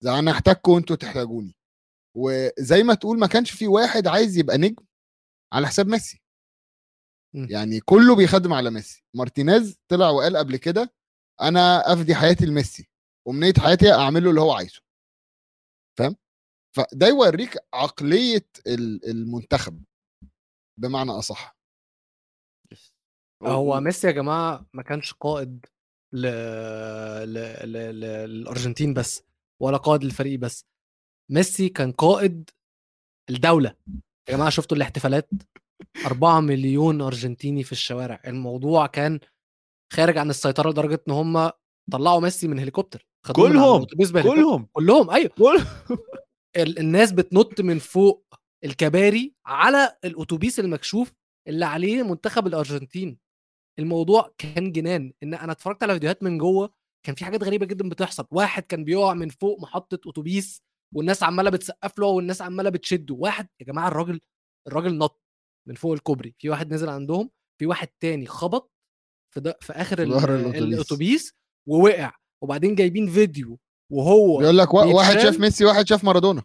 زي 0.00 0.10
أنا 0.18 0.30
احتاجكم 0.30 0.72
وإنتوا 0.72 0.96
تحتاجوني. 0.96 1.54
وزي 2.16 2.82
ما 2.82 2.94
تقول 2.94 3.18
ما 3.18 3.26
كانش 3.26 3.50
في 3.50 3.66
واحد 3.66 4.06
عايز 4.06 4.38
يبقى 4.38 4.58
نجم 4.58 4.84
على 5.52 5.66
حساب 5.66 5.86
ميسي. 5.88 6.22
يعني 7.50 7.80
كله 7.80 8.16
بيخدم 8.16 8.52
على 8.52 8.70
ميسي. 8.70 9.04
مارتينيز 9.14 9.78
طلع 9.88 10.10
وقال 10.10 10.36
قبل 10.36 10.56
كده 10.56 10.94
أنا 11.42 11.92
أفدي 11.92 12.14
حياتي 12.14 12.46
لميسي 12.46 12.88
ومنية 13.28 13.52
حياتي 13.58 13.92
أعمل 13.92 14.24
له 14.24 14.30
اللي 14.30 14.40
هو 14.40 14.52
عايزه. 14.52 14.80
فاهم؟ 15.98 16.16
فده 16.76 17.06
يوريك 17.08 17.58
عقلية 17.74 18.46
ال- 18.66 19.10
المنتخب. 19.10 19.84
بمعنى 20.80 21.10
أصح. 21.10 21.56
هو 23.42 23.80
ميسي 23.80 24.06
يا 24.06 24.12
جماعة 24.12 24.66
ما 24.72 24.82
كانش 24.82 25.12
قائد 25.12 25.66
ل... 26.14 26.20
ل... 26.22 27.34
ل... 27.34 27.72
ل... 27.72 28.00
للأرجنتين 28.00 28.94
بس 28.94 29.22
ولا 29.62 29.76
قائد 29.76 30.04
للفريق 30.04 30.38
بس. 30.38 30.64
ميسي 31.30 31.68
كان 31.68 31.92
قائد 31.92 32.50
الدولة. 33.30 33.76
يا 34.28 34.34
جماعة 34.36 34.50
شفتوا 34.50 34.76
الاحتفالات؟ 34.76 35.28
4 36.06 36.40
مليون 36.40 37.00
أرجنتيني 37.00 37.64
في 37.64 37.72
الشوارع. 37.72 38.20
الموضوع 38.26 38.86
كان 38.86 39.20
خارج 39.92 40.18
عن 40.18 40.30
السيطرة 40.30 40.70
لدرجة 40.70 41.00
إن 41.08 41.12
هم 41.12 41.50
طلعوا 41.92 42.20
ميسي 42.20 42.48
من 42.48 42.58
هليكوبتر 42.58 43.06
كلهم. 43.36 43.84
كلهم. 44.34 44.68
كلهم 44.72 45.10
أيوه. 45.10 45.30
كل 45.38 45.58
ال- 46.56 46.78
الناس 46.78 47.12
بتنط 47.12 47.60
من 47.60 47.78
فوق 47.78 48.26
الكباري 48.64 49.34
على 49.46 49.96
الأتوبيس 50.04 50.60
المكشوف 50.60 51.12
اللي 51.48 51.64
عليه 51.64 52.02
منتخب 52.02 52.46
الأرجنتين. 52.46 53.18
الموضوع 53.78 54.34
كان 54.38 54.72
جنان. 54.72 55.12
إن 55.22 55.34
أنا 55.34 55.52
اتفرجت 55.52 55.82
على 55.82 55.92
فيديوهات 55.92 56.22
من 56.22 56.38
جوه 56.38 56.70
كان 57.06 57.14
في 57.14 57.24
حاجات 57.24 57.44
غريبة 57.44 57.66
جدا 57.66 57.88
بتحصل. 57.88 58.26
واحد 58.30 58.62
كان 58.62 58.84
بيقع 58.84 59.14
من 59.14 59.28
فوق 59.28 59.60
محطة 59.60 60.10
أتوبيس 60.10 60.62
والناس 60.94 61.22
عمالة 61.22 61.50
بتسقف 61.50 61.98
له 61.98 62.06
والناس 62.06 62.42
عمالة 62.42 62.70
بتشده. 62.70 63.14
واحد 63.14 63.48
يا 63.60 63.66
جماعة 63.66 63.88
الراجل 63.88 64.20
الراجل 64.68 64.98
نط 64.98 65.22
من 65.68 65.74
فوق 65.74 65.92
الكوبري. 65.92 66.34
في 66.38 66.50
واحد 66.50 66.74
نزل 66.74 66.88
عندهم 66.88 67.30
في 67.60 67.66
واحد 67.66 67.88
تاني 68.00 68.26
خبط 68.26 68.72
في, 69.34 69.40
ده 69.40 69.58
في 69.60 69.72
آخر. 69.72 70.02
الأتوبيس 70.02 71.32
ووقع 71.68 72.12
وبعدين 72.42 72.74
جايبين 72.74 73.10
فيديو 73.10 73.58
وهو 73.92 74.38
بيقول 74.38 74.58
لك 74.58 74.74
وا- 74.74 74.84
واحد. 74.84 75.18
شاف 75.18 75.40
ميسي 75.40 75.64
واحد 75.64 75.86
شاف 75.88 76.04
مارادونا 76.04 76.42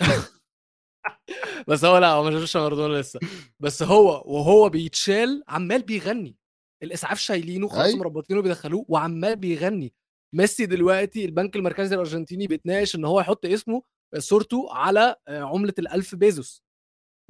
بس 1.68 1.84
هو 1.84 1.98
لا 1.98 2.08
هو 2.10 2.24
ما 2.24 2.30
شافش 2.30 2.56
مارادونا 2.56 3.00
لسه 3.00 3.20
بس 3.60 3.82
هو 3.82 4.22
وهو 4.26 4.68
بيتشال 4.68 5.44
عمال 5.48 5.82
بيغني 5.82 6.36
الإسعاف 6.82 7.18
شايلينه 7.18 7.68
خلاص. 7.68 7.94
مربطينه 7.94 8.42
بيدخلوه 8.42 8.84
وعمال 8.88 9.36
بيغني 9.36 9.92
ميسي 10.34 10.66
دلوقتي 10.66 11.24
البنك 11.24 11.56
المركزي 11.56 11.94
الأرجنتيني 11.94 12.46
بيتناقش 12.46 12.94
إن 12.94 13.04
هو 13.04 13.20
يحط 13.20 13.46
اسمه 13.46 13.82
صورته 14.18 14.68
على 14.74 15.16
آه، 15.28 15.42
عملة 15.42 15.74
الألف 15.78 16.14
بيزوس 16.14 16.62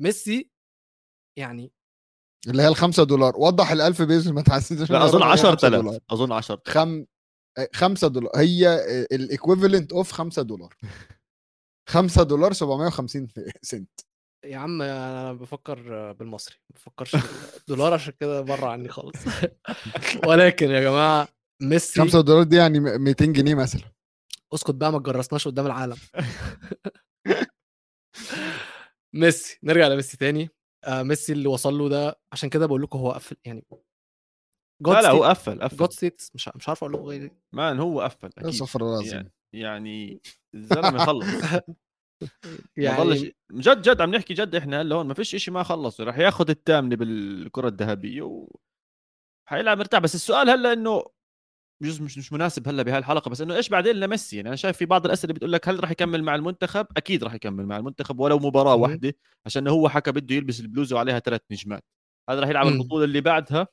ميسي 0.01 0.51
يعني 1.38 1.73
اللي 2.46 2.62
هي 2.62 2.68
الخمسة 2.68 3.04
دولار. 3.04 3.33
وضح 3.37 3.70
الألف 3.70 4.02
بيزوس 4.02 4.33
ما 4.33 4.42
تحسسش 4.42 4.90
لا 4.90 5.04
أظن 5.04 5.22
هي 5.22 5.30
خمسة 5.30 5.48
10000 5.48 5.74
دولار. 5.74 5.98
أظن 6.11 6.33
10000 6.33 6.61
خم... 6.68 7.04
خمسة 7.74 8.09
دولار. 8.09 8.33
هي 8.37 8.74
ال 9.12 9.20
equivalent 9.20 9.92
of 9.92 10.12
خمسة 10.12 10.42
دولار. 10.42 10.74
خمسة 11.90 12.22
دولار 12.22 12.52
750 12.52 13.28
سنت. 13.62 14.00
يا 14.44 14.57
عم 14.57 14.83
أنا 14.83 15.33
بفكر 15.33 16.12
بالمصري 16.12 16.54
ما 16.70 16.74
بفكرش 16.74 17.16
بالدولار 17.57 17.94
عشان 17.94 18.12
كده 18.20 18.40
بره 18.40 18.66
عني 18.66 18.88
خالص. 18.88 19.16
ولكن 20.28 20.70
يا 20.70 20.80
جماعة 20.80 21.28
ميسي 21.62 22.00
5 22.00 22.20
دولار 22.20 22.42
دي 22.42 22.57
يعني 22.57 22.80
200 22.80 23.24
جنيه 23.24 23.54
مثلا. 23.54 23.83
اسكت 24.54 24.74
بقى 24.74 24.92
ما 24.92 24.98
تجرسناش 24.98 25.48
قدام 25.48 25.66
العالم. 25.66 25.96
ميسي 29.14 29.59
نرجع 29.62 29.88
لميسي 29.88 30.16
تاني. 30.16 30.50
آه 30.85 31.03
ميسي 31.03 31.33
اللي 31.33 31.49
وصل 31.49 31.75
له 31.75 31.88
ده 31.88 32.20
عشان 32.33 32.49
كده 32.49 32.66
بقول 32.66 32.83
لكم 32.83 32.99
هو 32.99 33.12
قفل 33.12 33.37
يعني 33.44 33.64
لا 34.87 35.03
لا 35.03 35.11
هو 35.11 35.25
قفل 35.25 35.62
قفل. 35.62 35.77
good 35.77 35.92
stats 35.92 36.31
مش 36.35 36.49
مش 36.57 36.68
عارف 36.68 36.85
أقول 36.85 36.92
لكم 36.94 37.03
غير 37.03 37.23
إيه. 37.23 37.38
man 37.53 37.81
هو 37.81 38.01
قفل 38.01 38.31
أكيد. 38.38 38.51
صفر 38.51 38.81
العظيم. 38.88 39.12
يعني, 39.12 39.33
يعني 39.53 40.20
الزلمة 40.55 41.05
خلص. 41.07 41.27
يعني 42.77 43.09
يعني 43.09 43.35
جد 43.53 43.83
جد 43.83 44.01
عم 44.01 44.14
نحكي 44.14 44.35
جد 44.35 44.55
إحنا 44.55 44.81
هلأ 44.81 44.97
هون 44.97 45.07
ما 45.07 45.14
فيش 45.14 45.37
شيء 45.37 45.55
ما 45.55 45.62
خلص 45.62 46.01
راح 46.01 46.18
ياخذ 46.18 46.51
الثامنه 46.51 46.97
بالكرة 46.97 47.68
الذهبية 47.68 48.23
و 48.23 48.49
حيلعب 49.49 49.79
مرتاح. 49.79 50.01
بس 50.01 50.14
السؤال 50.14 50.51
هلأ 50.51 50.73
إنه 50.73 51.05
بجوز 51.82 52.00
مش 52.00 52.18
مش 52.18 52.32
مناسب 52.32 52.68
هلا 52.68 52.82
بهاي 52.82 52.98
الحلقة 52.98 53.28
بس 53.28 53.40
إنه 53.40 53.56
إيش 53.56 53.68
بعدين 53.68 53.96
لميسي؟ 53.96 54.37
يعني 54.37 54.48
أنا 54.48 54.56
شايف 54.56 54.76
في 54.76 54.87
بعض 54.87 55.06
الأسئلة 55.06 55.34
بتقول 55.34 55.52
لك 55.52 55.68
هل 55.68 55.80
راح 55.80 55.90
يكمل 55.90 56.22
مع 56.22 56.34
المنتخب؟ 56.34 56.87
أكيد 56.96 57.24
راح 57.24 57.34
يكمل 57.34 57.66
مع 57.66 57.76
المنتخب 57.76 58.20
ولو 58.20 58.38
مباراة. 58.38 58.74
واحدة 58.74 59.16
عشان 59.46 59.68
هو 59.68 59.88
حكى 59.88 60.12
بده 60.12 60.34
يلبس 60.34 60.60
البلوزة 60.60 60.96
وعليها 60.96 61.18
ثلاث 61.18 61.40
نجمات. 61.50 61.84
هذا 62.30 62.40
راح 62.40 62.48
يلعب. 62.48 62.66
البطولة 62.66 63.04
اللي 63.04 63.20
بعدها؟ 63.20 63.66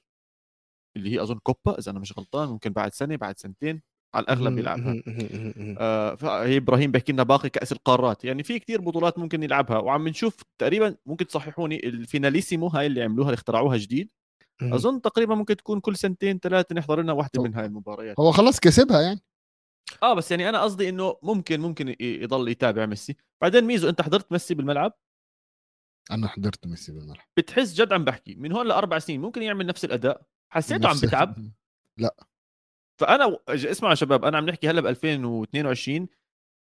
اللي 0.97 1.11
هي 1.13 1.21
أظن 1.21 1.39
كوبا 1.43 1.79
إذا 1.79 1.91
أنا 1.91 1.99
مش 1.99 2.17
غلطان 2.17 2.49
ممكن 2.49 2.69
بعد 2.69 2.93
سنة 2.93 3.15
بعد 3.15 3.39
سنتين 3.39 3.81
على 4.15 4.23
الأغلب 4.23 4.57
يلعبها. 4.57 5.01
آه 5.79 6.15
فهي 6.15 6.57
إبراهيم 6.57 6.91
بيحكي 6.91 7.11
لنا 7.11 7.23
باقي 7.23 7.49
كأس 7.49 7.71
القارات. 7.71 8.25
يعني 8.25 8.43
في 8.43 8.59
كتير 8.59 8.81
بطولات 8.81 9.19
ممكن 9.19 9.43
يلعبها 9.43 9.77
وعم 9.77 10.07
نشوف 10.07 10.43
تقريبا 10.57 10.97
ممكن 11.05 11.27
تصححوني 11.27 11.87
الفيناليسيمو 11.87 12.67
هاي 12.67 12.85
اللي 12.85 13.03
عملوها 13.03 13.27
اللي 13.27 13.35
اخترعوها 13.35 13.77
جديد 13.77 14.09
أظن 14.63 15.02
تقريبا 15.02 15.36
ممكن 15.36 15.56
تكون 15.56 15.80
كل 15.80 15.95
سنتين 15.95 16.39
ثلاثة 16.39 16.76
نحضر 16.76 17.02
لنا 17.02 17.13
واحدة. 17.13 17.43
من 17.43 17.56
هاي 17.56 17.65
المباريات. 17.65 18.19
هو 18.19 18.32
خلاص 18.32 18.60
كسبها 18.60 19.02
يعني؟ 19.02 19.21
آه 20.04 20.13
بس 20.13 20.32
يعني 20.32 20.50
أنا 20.50 20.62
قصدي 20.63 20.89
إنه 20.89 21.17
ممكن 21.24 21.60
ممكن 21.62 21.95
يضل 22.00 22.50
يتابع 22.50 22.86
ميسي. 22.86 23.15
بعدين 23.41 23.63
ميزو 23.63 23.89
أنت 23.89 24.02
حضرت 24.02 24.32
ميسي 24.32 24.54
بالملعب؟ 24.56 24.93
أنا 26.12 26.28
حضرت 26.28 26.67
ميسي 26.67 26.91
بالملعب. 26.91 27.26
بتحس 27.38 27.74
جد 27.74 27.93
عم 27.93 28.04
بحكي. 28.06 28.36
من 28.36 28.52
هون 28.52 28.67
لأربع 28.67 29.00
سنين 29.00 29.21
ممكن 29.21 29.41
يعمل 29.41 29.65
نفس 29.65 29.86
الأداء. 29.86 30.21
حسيته 30.54 30.88
عم 30.88 30.93
نفس- 30.95 31.06
بتعب. 31.06 31.52
فأنا 33.00 33.26
و- 33.26 33.39
ج- 33.50 33.65
اسمعوا 33.65 33.91
يا 33.91 33.95
شباب 33.95 34.26
أنا 34.26 34.38
عم 34.38 34.45
نحكي 34.45 34.69
هلأ 34.69 34.82
ب 34.82 34.86
2022 34.88 36.08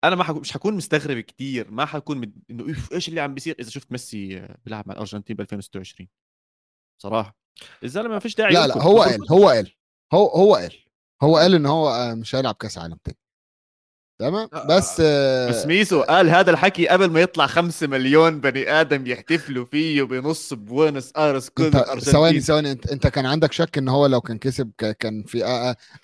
أنا 0.03 0.15
ما 0.15 0.31
مش 0.31 0.51
حكون 0.53 0.73
مستغرب 0.73 1.19
كتير. 1.19 1.71
ما 1.71 1.85
حكون 1.85 2.17
مد... 2.17 2.43
إنه 2.49 2.75
إيش 2.93 3.09
اللي 3.09 3.21
عم 3.21 3.33
بيصير 3.33 3.55
إذا 3.59 3.69
شفت 3.69 3.91
ميسي 3.91 4.47
بيلعب 4.65 4.87
مع 4.87 4.93
الأرجنتين 4.93 5.35
ب 5.35 5.41
2026 5.41 6.07
صراحة. 7.01 7.40
الزلمة 7.83 8.09
ما 8.09 8.19
فيش 8.19 8.35
داعي 8.35 8.53
لا. 8.53 8.67
لا 8.67 8.77
هو 8.83 9.01
قال. 9.01 9.19
هو 9.31 9.47
قال 9.49 9.71
هو 10.13 10.27
هو 10.27 10.55
قال 10.55 10.73
هو 11.23 11.37
قال 11.37 11.55
إن 11.55 11.65
هو 11.65 11.89
آه، 11.89 12.13
مش 12.13 12.35
هيلعب 12.35 12.55
كأس 12.55 12.77
عالم 12.77 12.97
تاني. 13.03 13.17
تمام؟ 14.21 14.47
آه، 14.53 14.67
بس 14.67 14.97
آه، 15.05 15.49
بس 15.49 15.65
ميسو 15.65 16.01
قال 16.01 16.29
هذا 16.29 16.51
الحكي 16.51 16.87
قبل 16.87 17.09
ما 17.09 17.21
يطلع 17.21 17.47
خمسة 17.47 17.87
مليون 17.87 18.39
بني 18.41 18.71
آدم 18.71 19.07
يحتفلوا 19.07 19.65
فيه 19.65 20.03
بنص 20.03 20.53
بوينس 20.53 21.11
ايرس 21.17 21.49
كل 21.49 21.71
ثواني 22.01 22.39
ثواني 22.39 22.71
أنت, 22.71 22.87
أنت 22.91 23.07
كان 23.07 23.25
عندك 23.25 23.51
شك 23.51 23.77
إن 23.77 23.89
هو 23.89 24.05
لو 24.05 24.21
كان 24.21 24.37
كسب 24.37 24.71
ك- 24.77 24.97
كان 24.97 25.23
في 25.23 25.45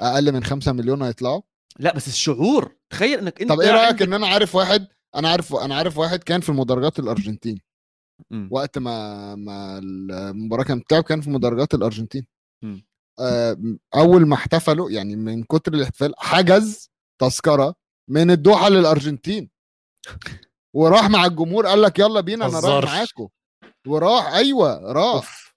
أقل 0.02 0.32
من 0.32 0.44
5 0.44 0.72
مليون 0.72 1.02
هيطلعوا؟ 1.02 1.42
لا 1.80 1.96
بس 1.96 2.08
الشعور 2.08 2.76
تخيل 2.90 3.20
إنك 3.20 3.42
أنت 3.42 3.50
طب 3.50 3.60
إيه 3.62 3.72
رأيك 3.72 3.86
عندك- 3.88 4.02
إن 4.02 4.14
أنا 4.14 4.28
عارف 4.28 4.56
واحد 4.56 4.88
أنا 5.16 5.30
عارف 5.30 5.56
أنا 5.56 5.76
عارف 5.76 5.98
واحد 5.98 6.24
كان 6.24 6.42
في 6.42 6.52
مدرجات 6.52 7.00
الأرجنتين؟ 7.00 7.62
مم. 8.32 8.50
وقت 8.52 8.78
ما 8.78 9.36
ما 9.36 9.78
المباراه 9.78 10.64
كانت 10.64 10.84
بتاعه 10.84 11.02
كان 11.02 11.22
في 11.22 11.30
مدرجات 11.30 11.74
الأرجنتين. 11.74 12.28
آه، 13.20 13.58
أول 13.96 14.28
ما 14.28 14.36
احتفلوا 14.36 14.92
يعني 14.92 15.16
من 15.16 15.44
كتر 15.44 15.74
الاحتفال 15.74 16.14
حجز 16.18 16.90
تذكرة 17.22 17.76
من 18.10 18.32
الدوحة 18.32 18.70
للأرجنتين. 18.70 19.50
وراح 20.76 21.10
مع 21.10 21.26
الجمهور 21.26 21.66
قال 21.68 21.82
لك 21.82 22.00
يلا 22.00 22.22
بينا 22.22 22.46
أنا 22.46 22.60
رايح. 22.60 22.86
معاكم. 22.94 23.28
وراح 23.88 24.34
أيوه 24.34 24.92
راح. 24.92 25.14
أوف. 25.14 25.56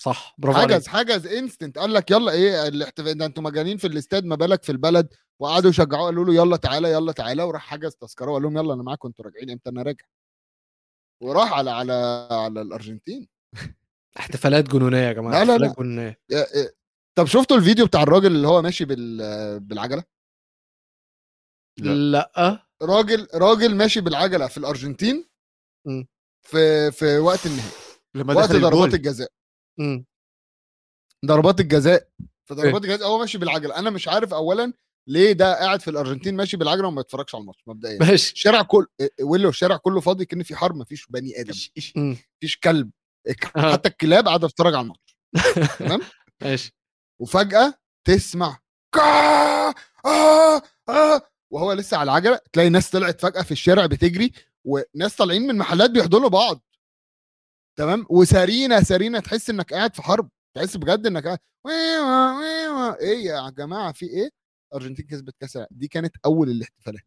صح 0.00 0.34
برافو 0.38 0.58
عليك. 0.58 0.72
حجز 0.72 0.86
حجز 0.88 1.26
انستنت 1.26 1.78
قال 1.78 1.92
لك 1.92 2.10
يلا 2.10 2.32
إيه 2.32 2.68
الاحتفال 2.68 3.18
ده 3.18 3.26
أنتوا 3.26 3.42
مجانين 3.42 3.76
في 3.76 3.86
الاستاد 3.86 4.24
ما 4.24 4.36
بالك 4.36 4.62
في 4.64 4.72
البلد. 4.72 5.08
وقعدوا 5.40 5.70
يشجعوه 5.70 6.04
قالوا 6.04 6.24
له 6.24 6.34
يلا 6.34 6.56
تعالى 6.56 6.92
يلا 6.92 7.12
تعالى. 7.12 7.42
وراح 7.42 7.62
حجز 7.66 7.94
تذكرة 7.94 8.30
وقال 8.30 8.42
لهم 8.42 8.56
يلا 8.58 8.74
أنا 8.74 8.82
معاكم 8.82 9.08
أنتوا 9.08 9.24
راجعين 9.24 9.50
إمتى؟ 9.50 9.70
أنا 9.70 9.82
راجع. 9.82 10.04
وراح 11.22 11.52
على 11.52 11.70
على 11.70 12.28
على 12.30 12.60
الأرجنتين 12.62 13.28
احتفالات 14.18 14.68
جنونية 14.68 14.98
يا 14.98 15.12
جماعة 15.12 15.44
لا، 15.44 15.52
لا، 15.52 15.58
لا. 15.58 15.74
جنونية 15.78 16.20
إيه 16.32 16.46
إيه. 16.54 16.74
طب 17.18 17.26
شفتوا 17.26 17.56
الفيديو 17.56 17.86
بتاع 17.86 18.02
الراجل 18.02 18.26
اللي 18.26 18.48
هو 18.48 18.62
ماشي 18.62 18.84
بال 18.84 19.60
بالعجلة 19.60 20.04
لا. 21.78 21.90
لا 21.94 22.66
راجل 22.82 23.28
راجل 23.34 23.74
ماشي 23.74 24.00
بالعجلة 24.00 24.46
في 24.46 24.58
الأرجنتين 24.58 25.28
مم. 25.86 26.06
في 26.42 26.92
في 26.92 27.18
وقت 27.18 27.46
النهائي 27.46 27.72
لما 28.14 28.34
وقت 28.34 28.52
ضربات 28.52 28.94
الجزاء 28.94 29.28
مم. 29.78 30.04
ضربات 31.26 31.60
الجزاء 31.60 32.08
في 32.44 32.54
ضربات 32.54 32.84
الجزاء 32.84 33.08
هو 33.08 33.18
ماشي 33.18 33.38
بالعجلة 33.38 33.78
أنا 33.78 33.90
مش 33.90 34.08
عارف 34.08 34.34
اولا 34.34 34.72
ليه 35.08 35.32
ده 35.32 35.54
قاعد 35.54 35.80
في 35.80 35.90
الأرجنتين 35.90 36.36
ماشي 36.36 36.56
بالعجلة 36.56 36.88
وما 36.88 37.00
يتفرجش 37.00 37.34
على 37.34 37.42
الماتش 37.42 37.62
مبدئيا. 37.66 37.98
ماشي. 37.98 38.32
الشارع 38.32 38.62
كله 38.62 38.86
ويلو 39.22 39.48
الشارع 39.48 39.76
كله 39.76 40.00
فاضي 40.00 40.24
كان 40.24 40.42
في 40.42 40.56
حرب 40.56 40.76
مفيش 40.76 41.06
بني 41.06 41.40
آدم. 41.40 41.54
مفيش 41.96 42.56
كلب. 42.64 42.90
آه. 43.56 43.72
حتى 43.72 43.88
الكلاب 43.88 44.26
قاعدة 44.28 44.48
تتفرج 44.48 44.74
على 44.74 44.82
الماتش. 44.82 45.16
تمام؟ 45.78 46.00
ماشي. 46.42 46.74
وفجأة 47.20 47.74
تسمع 48.08 48.58
كا 48.94 49.02
آه 50.04 50.62
آه 50.88 51.22
وهو 51.52 51.72
لسه 51.72 51.96
على 51.96 52.10
العجلة 52.10 52.40
تلاقي 52.52 52.68
ناس 52.68 52.90
طلعت 52.90 53.20
فجأة 53.20 53.42
في 53.42 53.52
الشارع 53.52 53.86
بتجري 53.86 54.32
وناس 54.64 55.16
طالعين 55.16 55.42
من 55.46 55.58
محلات 55.58 55.90
بيحضنوا 55.90 56.28
بعض. 56.28 56.62
تمام؟ 57.78 58.06
وسارينا 58.10 58.82
سارينا 58.82 59.20
تحس 59.20 59.50
إنك 59.50 59.72
قاعد 59.74 59.94
في 59.96 60.02
حرب 60.02 60.28
تحس 60.56 60.76
بجد 60.76 61.06
إنك 61.06 61.24
قاعد. 61.26 61.38
إيه 63.00 63.24
يا 63.26 63.50
جماعة 63.50 63.92
في 63.92 64.06
إيه؟ 64.06 64.30
الأرجنتين 64.72 65.06
كسبت 65.06 65.34
كأس. 65.40 65.58
دي 65.70 65.88
كانت 65.88 66.16
أول 66.24 66.50
الاحتفالات. 66.50 67.02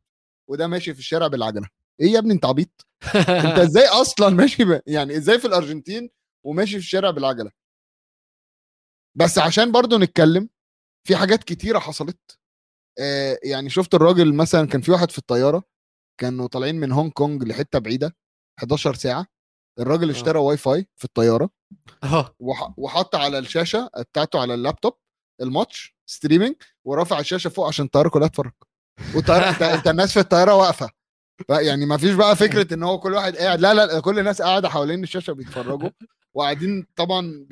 وده 0.49 0.67
ماشي 0.67 0.93
في 0.93 0.99
الشارع 0.99 1.27
بالعجله 1.27 1.67
إيه 2.01 2.07
يا 2.07 2.19
ابني 2.19 2.33
أنت 2.33 2.45
عبيط؟ 2.45 2.87
أنت 3.15 3.59
إزاي 3.69 3.87
أصلا 3.87 4.29
ماشي 4.29 4.65
ب... 4.65 4.81
يعني 4.87 5.17
إزاي 5.17 5.39
في 5.39 5.47
الأرجنتين 5.47 6.09
وماشي 6.45 6.71
في 6.71 6.77
الشارع 6.77 7.09
بالعجلة؟ 7.11 7.51
بس 9.17 9.37
عشان 9.37 9.71
برضو 9.71 9.97
نتكلم 9.97 10.49
في 11.07 11.15
حاجات 11.15 11.43
كتيرة 11.43 11.79
حصلت. 11.79 12.39
آه 12.99 13.37
يعني 13.43 13.69
شفت 13.69 13.95
الراجل 13.95 14.33
مثلا 14.33 14.67
كان 14.67 14.81
في 14.81 14.91
واحد 14.91 15.11
في 15.11 15.17
الطيارة 15.17 15.63
كانوا 16.21 16.47
طالعين 16.47 16.75
من 16.75 16.91
هونج 16.91 17.11
كونج 17.11 17.43
لحتة 17.43 17.79
بعيدة 17.79 18.15
11 18.59 18.93
ساعة. 18.93 19.27
الراجل 19.79 20.09
اشترى 20.09 20.39
واي 20.39 20.57
فاي 20.57 20.87
في 20.95 21.05
الطيارة 21.05 21.49
آه. 22.03 22.35
وح- 22.39 22.73
وحط 22.79 23.15
على 23.15 23.37
الشاشة 23.39 23.89
بتاعته 23.99 24.39
على 24.41 24.53
اللابتوب 24.53 24.97
الماتش. 25.41 25.94
streaming 26.05 26.55
ورافع 26.85 27.19
الشاشة 27.19 27.49
فوق 27.49 27.67
عشان 27.67 27.85
الطيارة 27.85 28.09
كلها 28.09 28.27
تتفرج. 28.27 28.51
والطياره 29.15 29.49
انت, 29.49 29.61
انت 29.61 29.87
الناس 29.87 30.13
في 30.13 30.19
الطيارة 30.19 30.55
واقفة. 30.55 30.89
يعني 31.49 31.85
ما 31.85 31.97
فيش 31.97 32.13
بقى 32.13 32.35
فكرة 32.35 32.73
إن 32.73 32.83
هو 32.83 32.99
كل 32.99 33.13
واحد 33.13 33.35
قاعد. 33.35 33.59
لا 33.59 33.73
لا 33.73 33.99
كل 33.99 34.19
الناس 34.19 34.41
قاعدة 34.41 34.69
حوالين 34.69 35.03
الشاشة 35.03 35.33
بيتفرجوا. 35.33 35.89
وقاعدين 36.33 36.87
طبعا 36.95 37.45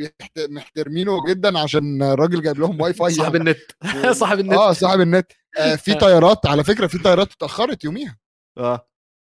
محترمينه 0.50 1.26
جدا 1.28 1.60
عشان 1.60 2.04
الراجل 2.04 2.42
جايب 2.42 2.60
لهم 2.60 2.82
واي 2.82 2.94
فاي 2.94 3.12
صاحب 3.14 3.36
يعني. 3.36 3.50
النت 3.52 4.08
صاحب 4.22 4.40
النت. 4.40 4.54
آه 4.54 4.74
صاحب 4.74 5.02
النت. 5.02 5.32
آه 5.58 5.76
في 5.76 5.94
طيارات 5.94 6.46
على 6.46 6.64
فكرة 6.64 6.88
في 6.88 6.98
طيارات 6.98 7.32
اتأخرت 7.32 7.84
يوميها. 7.84 8.18
آه. 8.58 8.88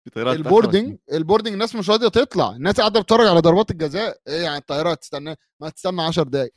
في 0.04 0.10
طيارات 0.10 0.36
البوردنج 0.36 0.96
البوردنج 1.12 1.52
الناس 1.52 1.74
مش 1.74 1.90
راضية 1.90 2.08
تطلع. 2.08 2.50
الناس 2.50 2.76
قاعدة 2.80 3.00
بتتفرج 3.00 3.26
على 3.26 3.40
ضربات 3.40 3.70
الجزاء. 3.70 4.18
إيه 4.28 4.42
يعني 4.42 4.56
الطيارات 4.58 5.00
تستنى 5.02 5.36
ما 5.60 5.68
تستنى 5.70 6.02
10 6.02 6.22
دقايق. 6.22 6.52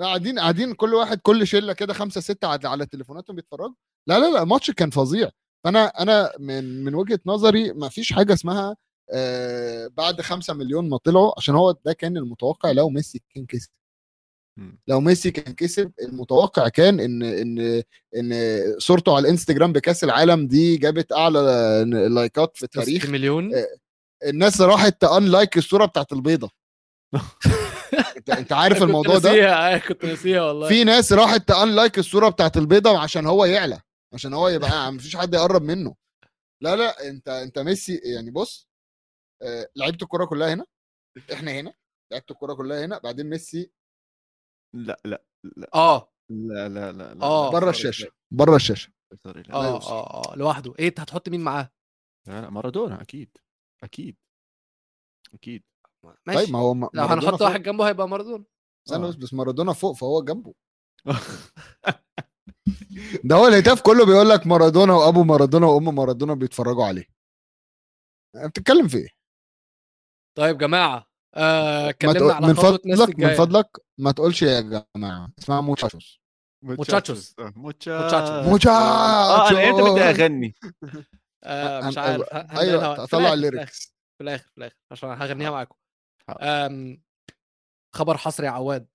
قاعدين 0.00 0.38
قاعدين 0.38 0.74
كل 0.74 0.94
واحد 0.94 1.18
كل 1.20 1.46
شلة 1.46 1.72
كده 1.72 1.94
خمسة 1.94 2.20
ستة 2.20 2.48
على 2.48 2.68
على 2.68 2.86
تليفوناتهم 2.86 3.36
بيتفرجوا. 3.36 3.74
لا 4.08 4.18
لا 4.18 4.30
لا 4.30 4.42
الماتش 4.42 4.70
كان 4.70 4.90
فظيع. 4.90 5.30
فانا 5.64 5.84
أنا 5.86 6.32
من 6.38 6.84
من 6.84 6.94
وجهة 6.94 7.20
نظري 7.26 7.72
ما 7.72 7.88
فيش 7.88 8.12
حاجة 8.12 8.32
اسمها 8.32 8.76
آه 9.12 9.86
بعد 9.86 10.20
خمسة 10.20 10.54
مليون 10.54 10.88
ما 10.88 10.96
طلعوا 10.98 11.32
عشان 11.36 11.54
هو 11.54 11.76
ده 11.84 11.92
كان 11.92 12.16
المتوقع 12.16 12.70
لو 12.70 12.88
ميسي 12.88 13.22
كان 13.34 13.46
كسب. 13.46 13.70
لو 14.88 15.00
ميسي 15.00 15.30
كان 15.30 15.54
كسب 15.54 15.92
المتوقع 16.02 16.68
كان 16.68 17.00
ان 17.00 17.22
ان 17.22 17.82
إن 18.16 18.34
صورته 18.78 19.16
على 19.16 19.22
الإنستجرام 19.24 19.72
بكأس 19.72 20.04
العالم 20.04 20.46
دي 20.46 20.76
جابت 20.76 21.12
أعلى 21.12 21.40
لايكات 22.10 22.56
في 22.56 22.62
التاريخ. 22.62 23.02
60 23.02 23.12
مليون؟ 23.12 23.54
آه، 23.54 23.66
الناس 24.28 24.60
راحت 24.60 25.00
تان 25.00 25.24
لايك 25.24 25.56
الصورة 25.58 25.86
بتاعت 25.86 26.12
البيضة. 26.12 26.50
انت 28.16 28.30
انت 28.30 28.52
عارف 28.52 28.82
الموضوع 28.82 29.18
ده؟ 29.18 29.30
ناسيها، 29.30 29.78
كنت 29.78 30.04
ناسيها 30.04 30.42
والله. 30.42 30.68
في 30.68 30.84
ناس 30.84 31.12
راحت 31.12 31.48
تان 31.48 31.74
لايك 31.74 31.98
الصورة 31.98 32.28
بتاعت 32.28 32.56
البيضة 32.56 32.98
عشان 32.98 33.26
هو 33.26 33.44
يعلى 33.44 33.80
عشان 34.14 34.34
هو 34.34 34.48
يبقى 34.48 34.68
مفيش 34.92 35.16
حد 35.16 35.34
يقرب 35.34 35.62
منه. 35.62 35.94
لا 36.62 36.76
لا 36.76 37.08
انت 37.08 37.28
انت 37.28 37.58
ميسي 37.58 38.00
يعني 38.14 38.30
بص 38.30 38.68
آه، 39.42 39.68
لعيبة 39.76 39.98
الكورة 40.02 40.24
كلها 40.24 40.54
هنا 40.54 40.66
إحنا 41.32 41.50
هنا 41.52 41.74
لعيبة 42.12 42.26
الكورة 42.30 42.54
كلها 42.54 42.84
هنا 42.84 42.98
بعدين 42.98 43.26
ميسي 43.30 43.70
لا 44.74 45.00
لا 45.04 45.24
لا 45.56 45.68
آه. 45.74 46.12
لا 46.30 46.68
لا 46.68 46.92
لا, 46.92 47.14
لا 47.14 47.22
آه. 47.22 47.50
بره 47.50 47.70
الشاشة 47.70 48.08
بره 48.32 48.56
الشاشة. 48.56 48.92
آه. 49.50 49.52
آه 49.52 50.32
آه 50.32 50.36
لوحده. 50.36 50.74
إيه 50.78 50.88
أنت 50.88 51.00
هتحط 51.00 51.28
مين 51.28 51.40
معاه؟ 51.40 51.70
لا 52.28 52.40
لا 52.40 52.50
مارادونا 52.50 53.02
أكيد 53.02 53.36
أكيد 53.84 54.16
أكيد. 55.34 55.62
ماشي 56.26 56.38
طيب 56.44 56.50
ما 56.52 56.58
هو 56.58 56.74
م- 56.74 56.88
لو 56.94 57.04
هنحط. 57.04 57.42
واحد 57.42 57.62
جنبه 57.62 57.88
هيبقى 57.88 58.08
مارادونا 58.08 58.44
استنى 58.88 59.06
آه. 59.06 59.08
بس 59.08 59.14
بس 59.14 59.34
مارادونا 59.34 59.72
فوق 59.72 59.96
فهو 59.96 60.22
جنبه 60.24 60.54
ده 63.24 63.36
هو 63.36 63.46
الهتاف 63.46 63.82
كله 63.82 64.06
بيقول 64.06 64.28
لك 64.28 64.46
مارادونا 64.46 64.92
وأبو 64.94 65.24
مارادونا 65.24 65.66
وأم 65.66 65.94
مارادونا 65.94 66.34
بيتفرجوا 66.34 66.84
عليه 66.84 67.04
بتتكلم 68.36 68.88
في 68.88 68.96
إيه؟ 68.98 69.08
طيب 70.38 70.58
جماعة 70.58 71.06
آه 71.34 71.90
تقول- 71.90 72.30
على 72.30 72.46
من 72.46 72.54
فضلك 72.54 73.18
من 73.18 73.34
فضلك 73.34 73.66
ما 73.98 74.12
تقولش 74.12 74.42
يا 74.42 74.60
جماعة 74.60 75.32
اسمها 75.38 75.60
موتشاتشوس. 75.60 76.20
آه، 76.64 76.66
موتشاتشوس. 76.68 77.34
muchachos 77.38 78.66
آه 78.66 79.50
أنا 79.50 79.70
إمتى 79.70 79.82
بدي 79.82 79.90
muchachos 79.90 80.20
اغني 80.20 80.54
آه 81.44 81.80
مش 81.88 81.98
عارف 81.98 82.28
أيوه 82.32 83.06
في 83.06 83.10
طلع 83.16 83.32
ال 83.32 83.41
lyrics 83.41 83.94
في 84.18 84.24
الآخر 84.24 84.44
في 84.54 84.58
الآخر 84.58 84.76
عشان 84.90 85.08
هغنيها 85.10 85.50
معاكم 85.50 85.74
خبر 87.94 88.16
حصري 88.16 88.46
عواد. 88.48 88.86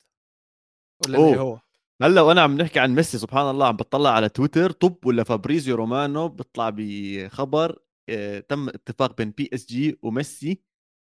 إيه 1.10 1.40
هو 1.40 1.60
هلأ 2.02 2.22
وأنا 2.22 2.42
عم 2.42 2.62
نحكي 2.62 2.80
عن 2.80 2.96
ميسي 2.96 3.18
سبحان 3.18 3.50
الله 3.50 3.68
عم 3.68 3.76
بطلع 3.76 4.10
على 4.12 4.30
تويتر 4.30 4.72
طب 4.72 5.06
ولا 5.06 5.24
فابريزيو 5.24 5.76
رومانو 5.76 6.28
بيطلع 6.28 6.70
بخبر 6.76 7.80
آه، 8.10 8.40
تم 8.40 8.70
اتفاق 8.70 9.18
بين 9.18 9.32
بي 9.32 9.50
إس 9.54 9.66
جي 9.66 10.00
وميسي 10.02 10.64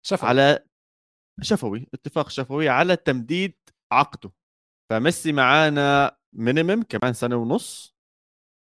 شفا 0.05 0.27
على 0.27 0.65
شفوي 1.41 1.87
اتفاق 1.93 2.29
شفوي 2.29 2.69
على 2.69 2.95
تمديد 2.95 3.55
عقده 3.91 4.31
فميسي 4.89 5.31
معانا 5.31 6.17
minimum 6.33 6.83
كمان 6.83 7.13
سنة 7.13 7.35
ونص 7.35 7.95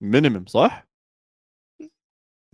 minimum 0.03 0.46
صح؟ 0.46 0.88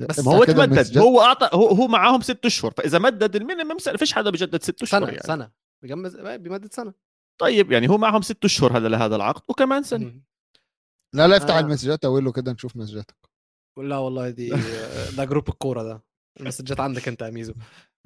بس 0.00 0.18
ما 0.26 0.32
هو 0.32 0.44
تمدد. 0.44 0.98
هو 0.98 1.20
اعطى 1.20 1.50
هو 1.52 1.68
هو 1.68 1.86
معاهم 1.86 2.20
ست 2.20 2.46
أشهر. 2.46 2.70
فإذا 2.70 2.98
مدد 2.98 3.36
ال 3.36 3.41
minimum 3.41 3.78
سنه 3.78 3.96
فيش 3.96 4.12
حدا 4.12 4.30
بجدد 4.30 4.62
ست 4.62 4.82
أشهر 4.82 5.00
سنة 5.00 5.08
يعني. 5.08 5.22
سنة. 5.26 5.50
بجمز 5.84 6.16
بيمدد 6.16 6.72
سنة. 6.72 6.94
طيب 7.40 7.72
يعني 7.72 7.88
هو 7.88 7.98
معهم 7.98 8.22
ست 8.22 8.44
أشهر 8.44 8.76
هذا 8.76 8.88
لهذا 8.88 9.16
العقد 9.16 9.42
وكمان 9.48 9.82
سنة. 9.82 10.20
لا 11.14 11.28
لا 11.28 11.36
افتح 11.36 11.54
آه. 11.54 11.60
ال 11.60 11.65
messages 11.65 12.04
أقول 12.04 12.24
له 12.24 12.32
كده 12.32 12.52
نشوف 12.52 12.76
messages 12.76 13.12
ك 13.12 13.16
لا 13.78 13.98
والله 13.98 14.30
دي 14.30 14.48
ده 15.16 15.24
جروب 15.24 15.48
الكورة 15.48 15.82
ده. 15.82 16.04
ال 16.40 16.44
messages 16.44 16.80
عندك 16.80 17.08
أنت 17.08 17.22
يا 17.22 17.30
ميزو. 17.30 17.54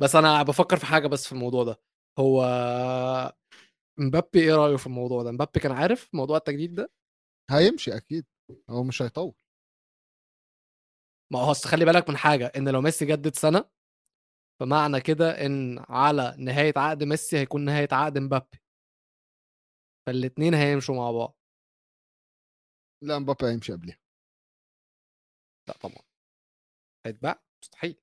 بس 0.01 0.16
أنا 0.16 0.42
بفكر 0.42 0.77
في 0.77 0.87
حاجة 0.87 1.07
بس 1.07 1.27
في 1.27 1.33
الموضوع 1.33 1.64
ده. 1.64 1.81
هو 2.18 2.42
مبابي 4.01 4.40
إيه 4.40 4.55
رأيه 4.55 4.77
في 4.77 4.87
الموضوع 4.87 5.22
ده؟ 5.22 5.33
مبابي 5.33 5.61
كان 5.61 5.72
عارف 5.72 6.09
موضوع 6.14 6.37
التجديد 6.37 6.74
ده؟ 6.74 6.90
هيمشي 7.51 7.96
أكيد. 7.96 8.27
هو 8.70 8.83
مش 8.85 9.03
هيطول. 9.03 9.35
ما 11.33 11.38
هو 11.38 11.55
خلي 11.55 11.85
بالك 11.85 12.11
من 12.11 12.17
حاجة 12.17 12.53
إن 12.57 12.69
لو 12.69 12.81
ميسي 12.81 13.07
جدد 13.07 13.35
سنة 13.37 13.71
فمعنى 14.61 15.01
كده 15.01 15.47
إن 15.47 15.79
على 15.88 16.35
نهاية 16.38 16.73
عقد 16.77 17.05
ميسي 17.05 17.38
هيكون 17.38 17.64
نهاية 17.64 17.88
عقد 17.93 18.19
مبابي. 18.19 18.59
فالاثنين 20.07 20.55
هيمشوا 20.55 20.95
مع 20.95 21.11
بعض. 21.11 21.37
لا 23.05 23.19
مبابي 23.19 23.47
هيمشي 23.47 23.73
قبلها 23.73 23.99
لا 25.69 25.75
طبعا. 25.81 26.03
هيتباع؟ 27.07 27.43
مستحيل. 27.62 28.01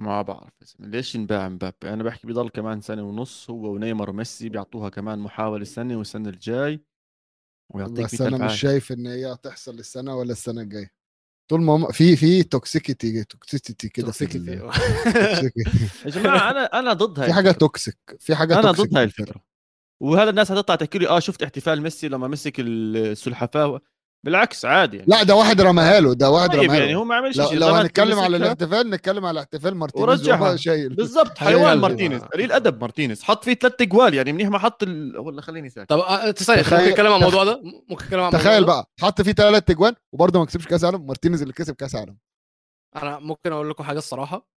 ما 0.00 0.22
بعرف. 0.22 0.52
ليش 0.78 1.14
ينباع 1.14 1.48
مبابي؟ 1.48 1.76
أنا 1.92 2.02
بحكي 2.04 2.26
بيضل 2.26 2.48
كمان 2.48 2.80
سنة 2.80 3.02
ونص 3.02 3.50
هو 3.50 3.72
ونيمار 3.74 4.10
وميسي 4.10 4.48
بيعطوها 4.48 4.88
كمان 4.88 5.18
محاولة 5.18 5.64
سنة 5.64 5.96
والسنة 5.96 6.28
الجاي 6.28 6.84
ويعطيك 7.74 8.04
بس 8.04 8.20
100 8.20 8.28
أنا 8.28 8.46
مش. 8.46 8.60
شايف 8.60 8.92
إن 8.92 9.06
هي 9.06 9.32
هتحصل 9.32 9.78
السنة 9.78 10.16
ولا 10.16 10.32
السنة 10.32 10.60
الجاية. 10.60 10.99
طول 11.50 11.62
ما 11.62 11.76
هم 11.76 11.92
في 11.92 12.16
في 12.16 12.42
toxicity 12.42 13.24
toxicity 13.24 13.88
كده 13.88 14.12
في 14.12 14.26
toxici- 14.26 14.38
ال- 14.38 14.72
في- 14.72 15.12
toxicity. 15.12 15.60
يا 16.04 16.10
جماعة 16.10 16.50
أنا 16.50 16.64
أنا 16.64 16.92
ضد 16.92 17.18
هاي 17.20 17.28
في 17.28 17.32
حاجة. 17.34 17.50
toxic 17.50 17.98
في 18.18 18.34
حاجة 18.34 18.58
أنا 18.60 18.70
ضد 18.70 18.96
هاي. 18.96 19.04
الفكرة 19.04 19.40
وهذا 20.00 20.30
الناس 20.30 20.52
هتطلع 20.52 20.76
تحكي 20.76 20.98
لي 20.98 21.08
آه 21.08 21.18
شفت 21.20 21.42
احتفال 21.42 21.82
ميسي 21.82 22.08
لما 22.08 22.28
مسك 22.28 22.52
السلحفاة 22.58 23.80
بالعكس 24.26 24.64
عادي 24.64 24.96
يعني. 24.96 25.08
لا 25.10 25.22
ده 25.22 25.34
واحد 25.34 25.60
رماها 25.60 26.00
له 26.00 26.14
ده 26.14 26.30
واحد 26.30 26.50
طيب 26.50 26.62
رماها 26.62 26.78
يعني 26.78 26.94
هو 26.94 27.04
ما 27.04 27.14
عملش 27.14 27.38
لو, 27.38 27.46
شيء. 27.46 27.58
لو 27.58 27.66
هنتكلم 27.68 28.18
على 28.18 28.36
الاحتفال 28.36 28.90
نتكلم 28.90 29.26
على 29.26 29.40
احتفال 29.40 29.74
مارتينيز 29.74 30.08
ورجعها. 30.08 30.56
شايل. 30.56 30.94
بالضبط 30.94 31.38
حيوان 31.38 31.64
قلبي. 31.64 31.80
مارتينيز 31.80 32.22
قليل 32.22 32.52
ادب 32.52 32.80
مارتينيز. 32.80 33.22
حط 33.22 33.44
فيه 33.44 33.54
ثلاث 33.54 33.80
اجوان 33.80 34.14
يعني 34.14 34.32
منيح 34.32 34.48
ما 34.48 34.58
حط 34.58 34.82
ال... 34.82 35.18
ولا 35.18 35.42
خليني 35.42 35.68
ساكت. 35.68 35.90
طب 35.90 35.98
آه، 35.98 36.30
تخيل- 36.30 36.56
ممكن 36.58 36.90
نتكلم 36.90 37.12
عن 37.12 37.18
الموضوع 37.18 37.44
ده؟ 37.44 37.60
ممكن 37.62 38.04
نتكلم 38.04 38.20
عن 38.20 38.28
الموضوع 38.28 38.40
تخيل؟ 38.40 38.64
بقى 38.64 38.90
حط 39.00 39.22
فيه 39.22 39.32
ثلاث 39.32 39.70
اجوان 39.70 39.94
وبرضه 40.14 40.38
ما 40.38 40.44
كسبش 40.46 40.66
كأس 40.66 40.84
عالم 40.84 41.06
مارتينيز 41.06 41.42
اللي 41.42 41.54
كسب 41.54 41.74
كأس 41.74 41.94
عالم. 41.94 42.18
أنا 42.96 43.18
ممكن 43.18 43.52
أقول 43.52 43.70
لكم 43.70 43.84
حاجة 43.84 43.98
الصراحة. 43.98 44.48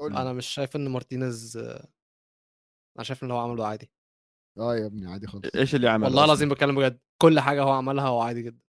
قول 0.00 0.12
لي. 0.12 0.22
أنا 0.22 0.32
مش 0.32 0.46
شايف 0.46 0.76
إن 0.76 0.88
مارتينيز 0.88 1.56
أنا 2.96 3.04
شايف 3.04 3.22
إن 3.22 3.28
اللي 3.28 3.34
هو 3.40 3.44
عمله 3.44 3.66
عادي. 3.66 3.90
آه 4.58 4.76
يا 4.76 4.86
ابني 4.86 5.06
عادي 5.06 5.26
خالص. 5.26 5.44
إيش 5.56 5.74
اللي 5.74 5.88
عمل 5.88 6.04
والله 6.04 6.24
العظيم 6.24 6.48
بتكلم 6.48 6.76
بجد 6.76 6.98
كل 7.22 7.40
حاجة 7.40 7.62
هو 7.62 7.72
عملها 7.72 8.06
هو 8.06 8.20
عادي 8.20 8.42
جدا. 8.42 8.65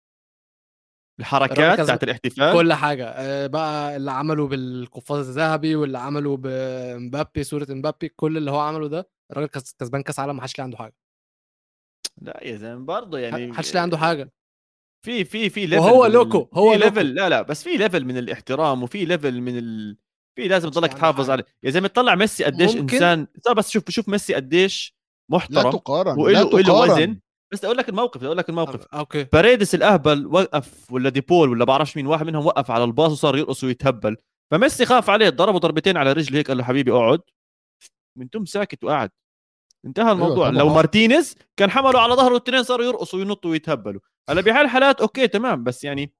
الحركات 1.20 1.80
بتاعت 1.82 2.04
الاحتفال. 2.04 2.54
كل 2.54 2.74
حاجة. 2.74 3.06
آه، 3.08 3.48
بقى 3.48 3.96
اللي 3.96 4.12
عمله 4.12 4.48
بالقفاز 4.48 5.28
الذهبي 5.30 5.76
واللي 5.76 5.98
عمله 5.98 6.38
بمبابي 6.38 7.44
صورة 7.44 7.68
مبابي 7.70 8.10
كل 8.10 8.38
اللي 8.38 8.52
هو 8.52 8.60
عمله 8.60 8.88
ده 8.88 9.10
الراجل 9.32 9.48
كس- 9.48 9.76
كسبان 9.80 10.02
كأس 10.04 10.20
عالم 10.20 10.36
ما 10.36 10.42
حدش 10.42 10.58
ليه 10.58 10.64
عنده 10.64 10.78
حاجة. 10.78 10.96
لا 12.22 12.40
يا 12.44 12.56
زلمة 12.56 12.86
برضه 12.86 13.20
يعني 13.20 13.48
ما 13.48 13.54
حدش 13.58 13.74
ليه 13.74 13.80
عنده 13.82 13.98
حاجة. 13.98 14.32
في 15.06 15.24
في 15.26 15.50
في 15.50 15.66
level 15.66 15.82
وهو 15.84 16.06
loco، 16.06 16.50
هو. 16.54 16.74
level 16.74 17.06
لا 17.14 17.30
لا 17.30 17.42
بس 17.42 17.64
في 17.64 17.78
level 17.78 18.06
من 18.06 18.18
الاحترام 18.18 18.84
وفي 18.84 19.06
level 19.06 19.42
من 19.42 19.58
ال... 19.58 19.98
في 20.36 20.48
لازم 20.48 20.70
تضلك 20.70 20.94
تحافظ. 20.94 21.30
عليه. 21.30 21.46
يا 21.64 21.70
زلمة 21.72 21.88
تطلع 21.88 22.16
ميسي 22.16 22.44
قديش 22.44 22.76
ممكن. 22.76 22.94
إنسان. 22.96 23.28
بس 23.58 23.70
شوف 23.70 23.90
شوف 23.90 24.10
ميسي 24.10 24.34
قديش 24.34 24.96
لا 25.32 25.36
محترم 25.38 25.72
تقارن 25.72 26.20
وإله 26.20 26.44
لا 26.44 26.62
تقارن. 26.64 26.92
وزن. 26.92 27.20
بس 27.54 27.66
أقول 27.66 27.78
لك 27.78 27.90
الموقف 27.90 28.24
أقول 28.24 28.38
لك 28.38 28.50
الموقف. 28.50 28.86
okay. 28.94 29.24
باريدس 29.24 29.76
الأهبل 29.76 30.26
وقف 30.28 30.92
ولا 30.92 31.10
ديبول 31.10 31.50
ولا 31.50 31.66
بعرفش 31.66 31.98
مين 31.98 32.08
واحد 32.08 32.26
منهم 32.26 32.46
وقف 32.46 32.72
على 32.72 32.84
الباص 32.84 33.12
وصار 33.12 33.38
يرقص 33.38 33.64
ويتهبل. 33.64 34.18
فميسي 34.52 34.86
خاف 34.86 35.10
عليه 35.10 35.30
ضربه 35.30 35.60
ضربتين 35.60 35.98
على 35.98 36.14
رجله 36.14 36.38
هيك 36.40 36.48
قال 36.48 36.58
له 36.58 36.64
حبيبي 36.64 36.92
أقعد. 36.92 37.22
من 38.18 38.28
ثم 38.34 38.46
ساكت 38.46 38.84
وقعد. 38.84 39.12
انتهى 39.86 40.12
الموضوع. 40.12 40.50
طبعاً. 40.50 40.60
لو 40.60 40.70
مارتينيز 40.70 41.36
كان 41.58 41.72
حمله 41.72 42.00
على 42.00 42.14
ظهره 42.14 42.32
الاثنين 42.38 42.64
صاروا 42.64 42.86
يرقصوا 42.86 43.20
وينطوا 43.20 43.52
ويتهبلوا. 43.52 44.02
هلا 44.30 44.42
بهالحالات 44.42 45.02
okay 45.02 45.28
تمام. 45.28 45.64
بس 45.64 45.84
يعني 45.84 46.14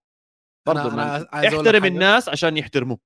برضه 0.68 0.90
من- 0.90 1.00
أقول 1.00 1.22
لك 1.22 1.46
احترم. 1.46 1.86
الناس 1.86 2.30
عشان 2.30 2.58
يحترموك. 2.58 3.02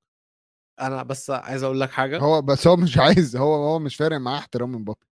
أنا 0.80 1.02
بس 1.02 1.30
عايز 1.30 1.62
أقول 1.62 1.80
لك 1.80 1.90
حاجة. 1.90 2.18
هو 2.18 2.42
بس 2.42 2.66
هو 2.66 2.76
مش 2.76 2.98
عايز 2.98 3.36
هو 3.36 3.54
هو 3.54 3.78
مش 3.78 3.96
فارق 3.96 4.16
معاه 4.16 4.38
احترام 4.38 4.72
مبابي. 4.74 5.06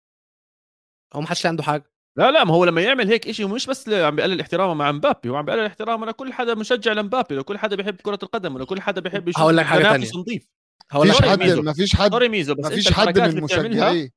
هو 1.14 1.20
ما 1.20 1.27
حدش 1.27 1.46
عنده 1.46 1.62
حاجة. 1.62 1.91
لا 2.18 2.31
لا 2.31 2.44
ما 2.44 2.55
هو 2.55 2.64
لما 2.64 2.81
يعمل 2.81 3.09
هيك 3.09 3.31
شيء 3.31 3.48
مش 3.48 3.66
بس 3.66 3.88
عم 3.88 4.16
بيقلل 4.16 4.40
احترامه 4.40 4.75
مع 4.75 4.92
مبابي 4.92 5.29
هو 5.29 5.37
عم 5.37 5.44
بيقلل 5.44 5.66
احترامه 5.66 6.07
لكل 6.07 6.33
حدا 6.33 6.55
مشجع 6.55 6.92
لمبابي 6.92 7.35
لكل 7.37 7.59
حدا 7.59 7.77
بيحب 7.77 7.96
كرة 7.96 8.18
القدم 8.22 8.55
ولكل 8.55 8.81
حدا 8.81 9.01
بيحب 9.01 9.29
يشوف 9.29 9.42
هقول 9.42 9.57
لك 9.57 9.64
حاجة 9.64 9.83
تنافس 9.83 10.11
تانية. 10.11 10.22
نظيف 10.22 10.48
هقول 10.90 11.09
لك 11.09 11.14
حد 11.25 11.38
ميزو. 11.38 11.62
مفيش 11.62 11.96
حد 11.96 12.11
sorry 12.11 12.29
ميزو 12.29 12.55
بس 12.55 12.64
مفيش 12.66 12.88
أنت 12.88 12.96
حد 12.96 13.18
من 13.18 13.42
مشجعي 13.42 14.12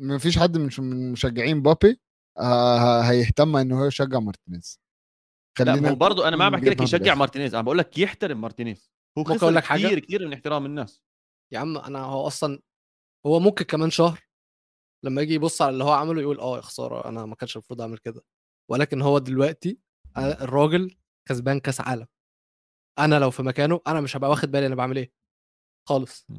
مفيش 0.00 0.38
حد 0.38 0.58
من 0.58 1.12
مشجعين 1.12 1.56
مبابي 1.56 2.00
آه 2.38 3.00
هيهتم 3.00 3.56
إنه 3.56 3.80
هو 3.80 3.84
يشجع 3.86 4.18
مارتينيز 4.18 4.80
لا 5.60 5.74
ما 5.76 5.90
هو 5.90 5.94
برضه 5.94 6.28
أنا 6.28 6.36
ما 6.36 6.44
عم 6.44 6.52
بحكي 6.52 6.70
لك 6.70 6.80
يشجع. 6.80 7.14
مارتينيز 7.14 7.54
أنا 7.54 7.62
بقول 7.62 7.78
لك 7.78 7.98
يحترم 7.98 8.40
مارتينيز 8.40 8.90
هو 9.18 9.24
خسر 9.24 9.60
حاجة؟ 9.60 9.86
كثير 9.86 9.98
كثير 9.98 10.26
من 10.26 10.32
احترام 10.32 10.66
الناس 10.66 11.02
يا 11.52 11.58
عم 11.58 11.76
أنا 11.78 11.98
هو 11.98 12.26
أصلا 12.26 12.58
هو 13.26 13.40
ممكن 13.40 13.64
كمان 13.64 13.90
شهر 13.90 14.23
لما 15.04 15.22
يجي 15.22 15.34
يبص 15.34 15.62
على 15.62 15.70
اللي 15.70 15.84
هو 15.84 15.92
عمله 15.92 16.20
يقول 16.22 16.40
آه 16.40 16.56
يا 16.56 16.60
خسارة 16.62 17.08
أنا 17.08 17.26
ما 17.26 17.34
كانش 17.34 17.56
المفروض 17.56 17.80
أعمل 17.80 17.98
كده. 17.98 18.22
ولكن 18.70 19.02
هو 19.02 19.18
دلوقتي 19.18 19.78
أنا- 20.18 20.18
الراجل 20.42 20.96
كسبان 21.28 21.60
كأس 21.60 21.80
عالم. 21.80 22.06
أنا 22.98 23.18
لو 23.18 23.30
في 23.30 23.42
مكانه 23.42 23.80
أنا 23.86 24.00
مش 24.00 24.16
هبقى 24.16 24.30
واخد 24.30 24.50
بالي 24.50 24.66
أنا 24.66 24.74
بعمل 24.74 24.96
إيه. 24.98 25.12
خالص. 25.88 26.26
م. 26.28 26.36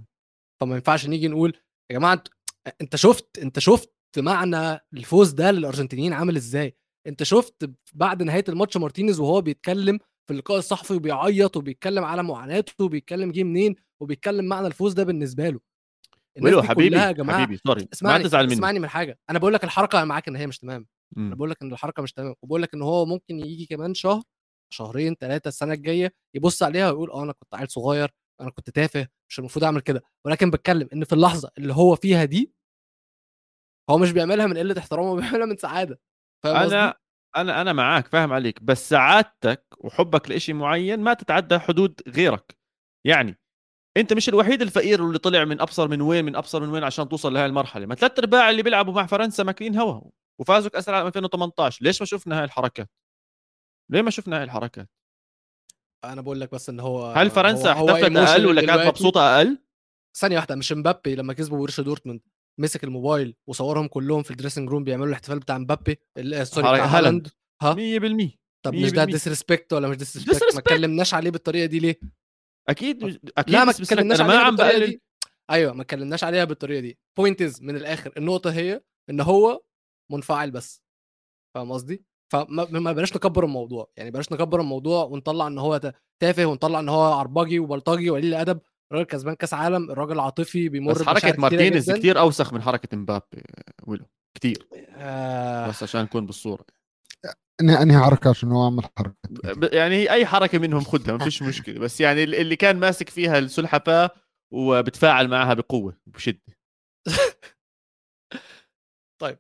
فما 0.62 0.76
ينفعش 0.76 1.08
نيجي 1.08 1.28
نقول 1.28 1.58
يا 1.92 1.98
جماعة 2.00 2.24
انت- 2.82 2.96
شفت 2.96 3.38
أنت 3.40 3.60
شفت 3.60 3.94
معنى 4.18 4.80
الفوز 4.94 5.32
ده 5.32 5.52
للأرجنتينيين 5.52 6.14
عامل 6.14 6.36
إزاي؟ 6.36 6.78
أنت 7.08 7.24
شفت 7.24 7.72
بعد 7.94 8.24
نهاية 8.24 8.44
الماتش 8.50 8.78
مارتينيز 8.78 9.20
وهو 9.20 9.42
بيتكلم 9.42 10.00
في 10.28 10.34
اللقاء 10.34 10.58
الصحفي 10.58 10.94
وبيعيط 10.94 11.58
وبيتكلم 11.58 12.04
على 12.04 12.24
معاناته 12.24 12.84
وبيتكلم 12.86 13.32
جه 13.32 13.44
منين 13.44 13.76
وبيتكلم 14.00 14.46
معنى 14.46 14.68
الفوز 14.68 14.94
ده 14.94 15.04
بالنسبة 15.04 15.50
له. 15.50 15.60
ولو 16.42 16.64
حبيبي 16.64 16.96
يا 16.96 17.12
جماعة 17.12 17.42
حبيبي 17.44 17.62
sorry 17.68 17.82
ما 17.82 17.88
اسمعني 17.94 18.24
تزعل 18.24 18.46
مني. 18.46 18.54
اسمعني 18.54 18.80
من 18.80 18.88
حاجة. 18.88 19.20
أنا 19.30 19.40
بقول 19.40 19.54
لك 19.54 19.64
الحركة 19.64 19.98
أنا 19.98 20.06
معاك 20.06 20.28
إن 20.28 20.36
هي 20.36 20.48
مش 20.48 20.60
تمام. 20.60 20.88
مم. 21.18 21.26
أنا 21.28 21.36
بقول 21.36 21.50
لك 21.50 21.62
إن 21.62 21.72
الحركة 21.74 22.04
مش 22.04 22.14
تمام. 22.14 22.36
وبقول 22.42 22.62
لك 22.62 22.74
إن 22.74 22.82
هو 22.82 23.06
ممكن 23.06 23.40
يجي 23.40 23.66
كمان 23.66 23.94
شهر 23.94 24.22
شهرين 24.74 25.16
ثلاثة 25.20 25.48
السنة 25.48 25.74
الجاية 25.74 26.14
يبص 26.36 26.64
عليها 26.64 26.92
ويقول 26.92 27.12
آه 27.12 27.24
أنا 27.24 27.32
كنت 27.34 27.56
عيل 27.56 27.70
صغير 27.70 28.10
أنا 28.42 28.50
كنت 28.50 28.70
تافه 28.70 29.08
مش 29.30 29.40
المفروض 29.40 29.64
أعمل 29.66 29.82
كده. 29.82 30.04
ولكن 30.26 30.52
بتكلم 30.52 30.90
إن 30.94 31.04
في 31.04 31.14
اللحظة 31.14 31.50
اللي 31.58 31.74
هو 31.74 31.96
فيها 31.96 32.26
دي 32.26 32.54
هو 33.90 33.98
مش 33.98 34.12
بيعملها 34.12 34.48
من 34.48 34.58
قلة 34.58 34.76
احترام 34.78 35.06
هو 35.06 35.16
بيعملها 35.16 35.46
من 35.46 35.58
سعادة؟ 35.58 36.00
أنا 36.46 36.94
أنا 37.36 37.62
أنا 37.62 37.74
معاك 37.74 38.08
فاهم 38.08 38.34
عليك. 38.34 38.64
بس 38.64 38.90
سعادتك 38.90 39.66
وحبك 39.78 40.30
لإشي 40.30 40.54
معين 40.54 41.00
ما 41.00 41.14
تتعدى 41.14 41.60
حدود 41.60 42.02
غيرك. 42.08 42.58
يعني 43.08 43.40
انت 43.98 44.14
مش 44.14 44.30
الوحيد 44.30 44.62
الفقير 44.62 45.06
اللي 45.08 45.20
طلع 45.20 45.46
من 45.46 45.62
أبصر 45.62 45.88
من 45.88 46.02
وين 46.02 46.26
من 46.26 46.36
أبصر 46.36 46.60
من 46.62 46.70
وين 46.70 46.84
عشان 46.84 47.10
توصل 47.10 47.34
لهي 47.34 47.46
المرحلة 47.46 47.86
ما 47.86 47.96
ثلاث 47.96 48.20
أرباع 48.20 48.50
اللي 48.50 48.64
بيلعبوا 48.64 48.94
مع 48.94 49.06
فرنسا 49.06 49.44
ماكلين 49.44 49.76
هوا 49.78 50.02
وفازوا 50.42 50.70
كأس 50.70 50.90
العالم 50.90 51.08
2018 51.08 51.86
ليش 51.86 52.02
ما 52.02 52.06
شفنا 52.06 52.40
هاي 52.40 52.44
الحركات 52.44 52.90
ليه 53.92 54.02
ما 54.02 54.10
شفنا 54.10 54.38
هاي 54.38 54.44
الحركات 54.44 54.90
أنا 56.04 56.22
بقول 56.22 56.42
لك 56.42 56.52
بس 56.52 56.70
إن 56.70 56.80
هو 56.80 57.12
هل 57.12 57.30
فرنسا 57.30 57.72
احتفلت 57.72 58.18
أقل 58.18 58.46
ولا 58.46 58.62
كانت. 58.66 58.88
مبسوطة 58.88 59.38
أقل 59.38 59.58
ثانية 60.18 60.36
واحدة 60.36 60.56
مش 60.56 60.72
مبابي 60.72 61.16
لما 61.16 61.34
كسبوا 61.34 61.68
بوروسيا 61.68 61.82
دورتموند 61.82 62.22
مسك 62.60 62.84
الموبايل 62.84 63.36
وصورهم 63.48 63.88
كلهم 63.88 64.24
في 64.24 64.32
ال 64.32 64.36
dressing 64.36 64.70
room 64.70 64.84
بيعملوا 64.84 65.08
الاحتفال 65.08 65.40
بتاع 65.40 65.58
مبابي 65.58 66.00
ال- 66.18 66.48
sorry 66.48 66.74
بتاع 66.74 66.86
هالاند. 66.86 67.28
ها 67.62 67.74
100% 67.74 68.30
طب 68.66 68.74
مش 68.74 68.92
ده 68.92 69.06
100%. 69.06 69.10
ديسريسبكت 69.10 69.74
ولا 69.74 69.88
مش 69.88 69.98
disrespect 69.98 70.54
ما. 70.54 70.60
اتكلمناش 70.60 71.14
عليه 71.14 71.30
بالطريقة 71.30 71.66
دي 71.66 71.80
ليه؟ 71.80 72.00
أكيد 72.70 73.20
أكيد 73.38 73.56
لا 73.56 73.66
ما. 73.66 73.72
اتكلمناش 73.72 74.22
أنا 74.22 74.28
ما 74.28 74.38
عم 74.38 74.56
بقلل 74.56 75.00
أيوه 75.50 75.74
ما 75.74 75.82
اتكلمناش 75.82 76.24
عليها 76.24 76.44
بالطريقة 76.44 76.80
دي. 76.80 76.98
point 77.18 77.42
is 77.42 77.64
من 77.64 77.76
الآخر 77.76 78.14
النقطة 78.18 78.52
هي 78.52 78.82
إن 79.10 79.22
هو 79.22 79.62
منفعل 80.12 80.52
بس. 80.52 80.84
فاهم 81.56 81.72
قصدي؟ 81.72 82.04
فما 82.34 82.68
ما 82.80 82.92
بلاش 82.92 83.16
نكبر 83.16 83.44
الموضوع. 83.44 83.92
يعني 83.98 84.12
بلاش 84.12 84.32
نكبر 84.32 84.62
الموضوع 84.62 85.04
ونطلع 85.04 85.48
إن 85.48 85.58
هو 85.58 85.94
تافه 86.20 86.46
ونطلع 86.46 86.80
إن 86.80 86.90
هو 86.90 87.14
عربجي 87.14 87.60
وبلطجي 87.60 88.10
وقليل 88.10 88.30
الأدب. 88.30 88.60
الراجل 88.92 89.08
كسبان 89.08 89.36
كأس 89.36 89.54
عالم 89.54 89.92
الراجل 89.92 90.20
عاطفي 90.20 90.70
بيمر 90.70 90.94
بس 90.94 91.04
حركة 91.04 91.42
مارتينيز. 91.42 91.92
كثير 91.92 92.20
أوسخ 92.20 92.54
من 92.54 92.62
حركة 92.62 92.98
مبابي 92.98 93.44
ولو 93.84 94.06
كثير 94.38 94.68
آه. 94.96 95.68
بس 95.68 95.84
عشان 95.84 96.02
نكون 96.02 96.26
بالصورة. 96.26 96.66
انهي 97.62 97.82
انهي 97.82 98.00
حركة 98.04 98.30
عشان 98.30 98.52
هو 98.52 98.66
عمل 98.66 98.84
حركه 98.98 99.16
يعني 99.76 100.12
أي 100.12 100.26
حركة 100.26 100.60
منهم 100.60 100.82
خدها 100.84 101.18
ما 101.18 101.24
فيش 101.24 101.42
مشكلة. 101.42 101.80
بس 101.80 102.02
يعني 102.02 102.24
ال- 102.24 102.36
اللي 102.36 102.56
كان 102.56 102.80
ماسك 102.80 103.10
فيها 103.10 103.40
السلحفاة 103.40 104.10
وبتفاعل 104.54 105.28
معها 105.28 105.54
بقوة 105.54 105.98
بشدة. 106.08 106.42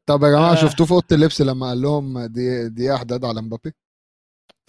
طب 0.06 0.24
يا 0.24 0.30
جماعة 0.30 0.52
آه. 0.52 0.56
شفتوه 0.56 0.88
في 0.88 0.92
أوضة 0.94 1.06
اللبس 1.12 1.42
لما 1.42 1.68
قال 1.70 1.82
لهم 1.82 2.26
دي 2.26 2.70
دي 2.70 2.94
احداد 2.96 3.26
على 3.26 3.42
مبابي؟ 3.42 3.74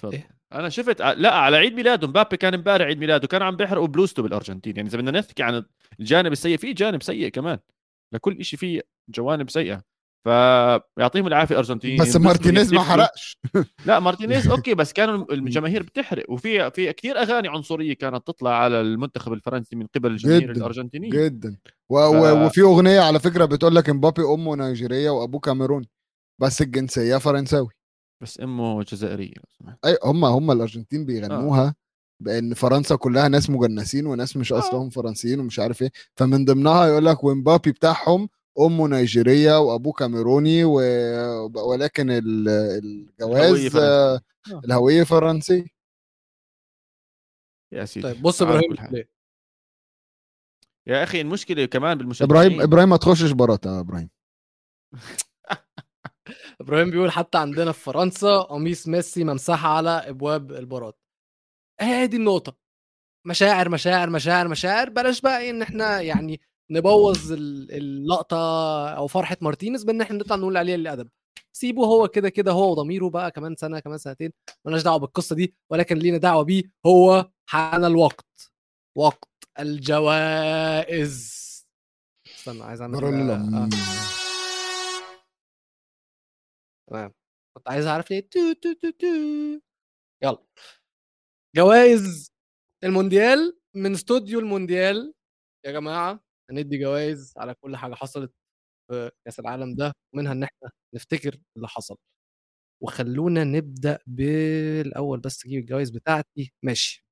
إيه؟ 0.04 0.28
أنا 0.52 0.68
شفت 0.68 1.00
ع- 1.00 1.12
لا 1.12 1.34
على 1.34 1.56
عيد 1.56 1.72
ميلاده. 1.74 2.06
مبابي 2.08 2.36
كان 2.36 2.54
امبارح 2.54 2.86
عيد 2.86 2.98
ميلاده 2.98 3.26
كان 3.28 3.42
عم 3.42 3.56
بيحرقوا 3.56 3.86
بلوزته 3.86 4.22
بالارجنتين 4.22 4.76
يعني 4.76 4.88
إذا 4.88 4.98
بدنا 4.98 5.10
نحكي 5.20 5.42
عن 5.42 5.64
الجانب 6.00 6.32
السيء 6.32 6.56
في 6.56 6.72
جانب 6.72 7.02
سيء 7.02 7.28
كمان. 7.28 7.58
لكل 8.14 8.44
شيء 8.44 8.58
في 8.58 8.82
جوانب 9.08 9.50
سيئة. 9.50 9.82
فيعطيهم 10.26 11.26
العافية 11.26 11.54
الارجنتين 11.54 12.00
بس 12.00 12.16
مارتينيز 12.16 12.72
ما. 12.74 12.82
حرقش 12.82 13.38
لا 13.86 14.00
مارتينيز 14.00 14.48
okay 14.50 14.74
بس 14.74 14.92
كانوا 14.92 15.32
الجماهير 15.32 15.82
بتحرق 15.82 16.30
وفي 16.30 16.70
في 16.70 16.92
كثير 16.92 17.18
أغاني 17.18 17.48
عنصرية 17.48 17.94
كانت 17.94 18.26
تطلع 18.26 18.50
على 18.50 18.80
المنتخب 18.80 19.32
الفرنسي 19.32 19.76
من 19.76 19.86
قبل 19.94 20.10
الجماهير 20.10 20.50
الأرجنتينية 20.50 21.10
جدا 21.10 21.56
و... 21.90 22.12
ف- 22.12 22.46
وفي 22.46 22.62
أغنية 22.62 23.00
على 23.00 23.20
فكرة 23.20 23.44
بتقول 23.44 23.74
لك 23.74 23.88
امبابي 23.90 24.22
أمه 24.22 24.56
نيجيرية 24.56 25.10
وأبوه 25.10 25.40
كاميروني 25.40 25.88
بس 26.38 26.62
الجنسية 26.62 27.16
فرنساوي 27.16 27.70
بس 28.22 28.40
أمه 28.40 28.82
جزائرية. 28.82 29.34
أي 29.84 29.98
هم 30.04 30.24
هم 30.24 30.50
الأرجنتين 30.50 31.04
بيغنوها 31.04 31.74
بأن 32.22 32.54
فرنسا 32.54 32.96
كلها 32.96 33.28
ناس 33.28 33.50
مجنسين 33.50 34.06
وناس 34.06 34.36
مش 34.36 34.52
آه. 34.52 34.58
أصلهم 34.58 34.90
فرنسيين 34.90 35.40
ومش 35.40 35.58
عارف 35.58 35.82
إيه 35.82 35.90
فمن 36.16 36.44
ضمنها 36.44 36.86
يقول 36.86 37.04
لك 37.06 37.24
ومبابي 37.24 37.72
بتاعهم 37.72 38.28
أمه 38.60 38.88
نيجيرية 38.88 39.60
وأبوه 39.60 39.92
كاميروني 39.92 40.64
و... 40.64 40.74
ولكن 41.54 42.06
الجواز 42.10 43.66
فرنسية. 43.66 43.80
آه، 43.80 44.20
آه. 44.52 44.60
الهوية 44.64 45.02
فرنسية 45.02 45.66
يا 47.72 47.84
سيدي 47.84 48.12
طيب 48.12 48.22
بص 48.22 48.42
إبراهيم؟ 48.42 48.76
يا 50.86 51.02
أخي 51.02 51.20
المشكلة 51.20 51.64
كمان 51.64 51.98
بالمشجعين 51.98 52.30
إبراهيم 52.30 52.60
إبراهيم 52.60 52.88
ما 52.88 52.96
تخشش 52.96 53.30
برات 53.30 53.66
يا 53.66 53.80
إبراهيم 53.80 54.10
إبراهيم 56.60 56.90
بيقول 56.90 57.12
حتى 57.12 57.38
عندنا 57.38 57.72
في 57.72 57.80
فرنسا 57.80 58.38
قميص 58.38 58.88
ميسي 58.88 59.24
ممسحه 59.24 59.68
على 59.68 59.90
أبواب 59.90 60.52
البارات 60.52 60.98
هي 61.80 62.06
دي 62.06 62.16
النقطة 62.16 62.56
مشاعر 63.26 63.68
مشاعر 63.68 64.10
مشاعر 64.10 64.48
مشاعر 64.48 64.90
بلاش 64.90 65.20
بقى 65.20 65.40
إيه 65.40 65.50
إن 65.50 65.62
إحنا 65.62 66.00
يعني 66.00 66.40
نبوظ 66.70 67.32
ال- 67.32 67.72
اللقطة 67.72 68.36
أو 68.96 69.06
فرحة 69.06 69.36
مارتينيز 69.40 69.84
بإن 69.84 70.00
إحنا 70.00 70.16
نطلع 70.18 70.36
نقول 70.36 70.56
عليه 70.56 70.74
اللي 70.74 70.92
ادب 70.92 71.08
سيبه 71.52 71.84
هو 71.86 72.08
كده 72.08 72.28
كده 72.28 72.52
هو 72.52 72.70
وضميره 72.70 73.10
بقى 73.10 73.30
كمان 73.30 73.56
سنة 73.56 73.80
كمان 73.80 73.98
سنتين 73.98 74.32
مالناش 74.64 74.82
دعوة 74.82 74.96
بالقصة 74.98 75.36
دي 75.36 75.56
ولكن 75.72 75.96
لينا 75.96 76.18
دعوة 76.18 76.42
بيه 76.44 76.62
هو 76.86 77.30
حان 77.48 77.84
الوقت 77.84 78.50
وقت 78.96 79.28
الجوائز. 79.60 81.36
استنى 82.26 82.62
عايز 82.62 82.80
أعمل 82.80 82.94
آه. 83.04 83.68
تمام. 86.90 87.12
كنت 87.56 87.68
عايز 87.68 87.86
أعرف 87.86 88.10
ليه 88.10 88.20
تو 88.20 88.52
تو 88.52 88.72
تو 88.72 88.90
تو. 88.90 89.06
يلا. 90.22 90.46
جوائز 91.56 92.30
المونديال 92.84 93.58
من 93.74 93.92
استوديو 93.92 94.38
المونديال. 94.40 95.14
يا 95.66 95.72
جماعة. 95.72 96.25
هندي 96.50 96.78
جوائز 96.78 97.34
على 97.36 97.54
كل 97.54 97.76
حاجة 97.76 97.94
حصلت 97.94 98.32
في 98.90 99.10
كأس 99.24 99.40
العالم 99.40 99.74
ده 99.74 99.92
ومنها 100.14 100.32
إن 100.32 100.42
إحنا 100.42 100.70
نفتكر 100.94 101.38
اللي 101.56 101.68
حصل. 101.68 101.96
وخلونا 102.82 103.44
نبدأ 103.44 103.98
بالأول 104.06 105.20
بس 105.20 105.46
أجيب 105.46 105.60
الجوائز 105.60 105.90
بتاعتي. 105.90 106.52
ماشي. 106.64 107.06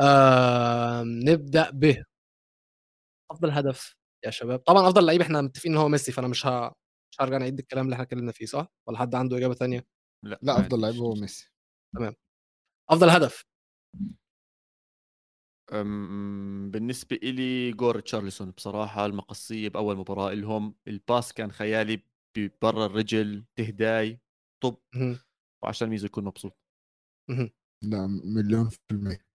آم 0.00 1.20
نبدأ 1.28 1.70
ب 1.70 2.04
أفضل 3.30 3.50
هدف 3.50 3.96
يا 4.24 4.30
شباب. 4.30 4.58
طبعا 4.58 4.88
أفضل 4.88 5.06
لعيب 5.06 5.20
إحنا 5.20 5.40
متفقين 5.40 5.72
إن 5.72 5.78
هو 5.78 5.88
ميسي 5.88 6.12
فأنا 6.12 6.28
مش 6.28 6.46
ه... 6.46 6.72
مش 7.12 7.20
هرجع 7.20 7.38
نعيد 7.38 7.58
الكلام 7.58 7.84
اللي 7.84 7.94
إحنا 7.94 8.04
اتكلمنا 8.04 8.32
فيه 8.32 8.46
صح؟ 8.46 8.66
ولا 8.88 8.98
حد 8.98 9.14
عنده 9.14 9.36
إجابة 9.36 9.54
تانية؟ 9.54 9.86
لا, 10.24 10.38
لا 10.42 10.60
أفضل 10.60 10.80
لعيب. 10.80 10.94
هو 10.96 11.14
ميسي. 11.14 11.50
أفضل 12.90 13.10
هدف. 13.10 13.44
أم، 15.72 16.70
بالنسبة 16.70 17.16
إلي 17.22 17.72
جول 17.72 18.02
تشارلسون 18.02 18.50
بصراحة 18.50 19.06
المقصية 19.06 19.68
بأول 19.68 19.96
مباراة 19.96 20.34
لهم 20.34 20.74
الباس 20.88 21.32
كان 21.32 21.52
خيالي 21.52 22.02
برا 22.62 22.86
الرجل 22.86 23.44
تهداي 23.56 24.20
طب. 24.62 24.76
وعشان 25.62 25.88
ميزو 25.88 26.06
يكون 26.06 26.24
مبسوط. 26.24 26.56
لا 27.82 28.06
مليون 28.06 28.68
في 28.68 28.78
المية. 28.90 29.26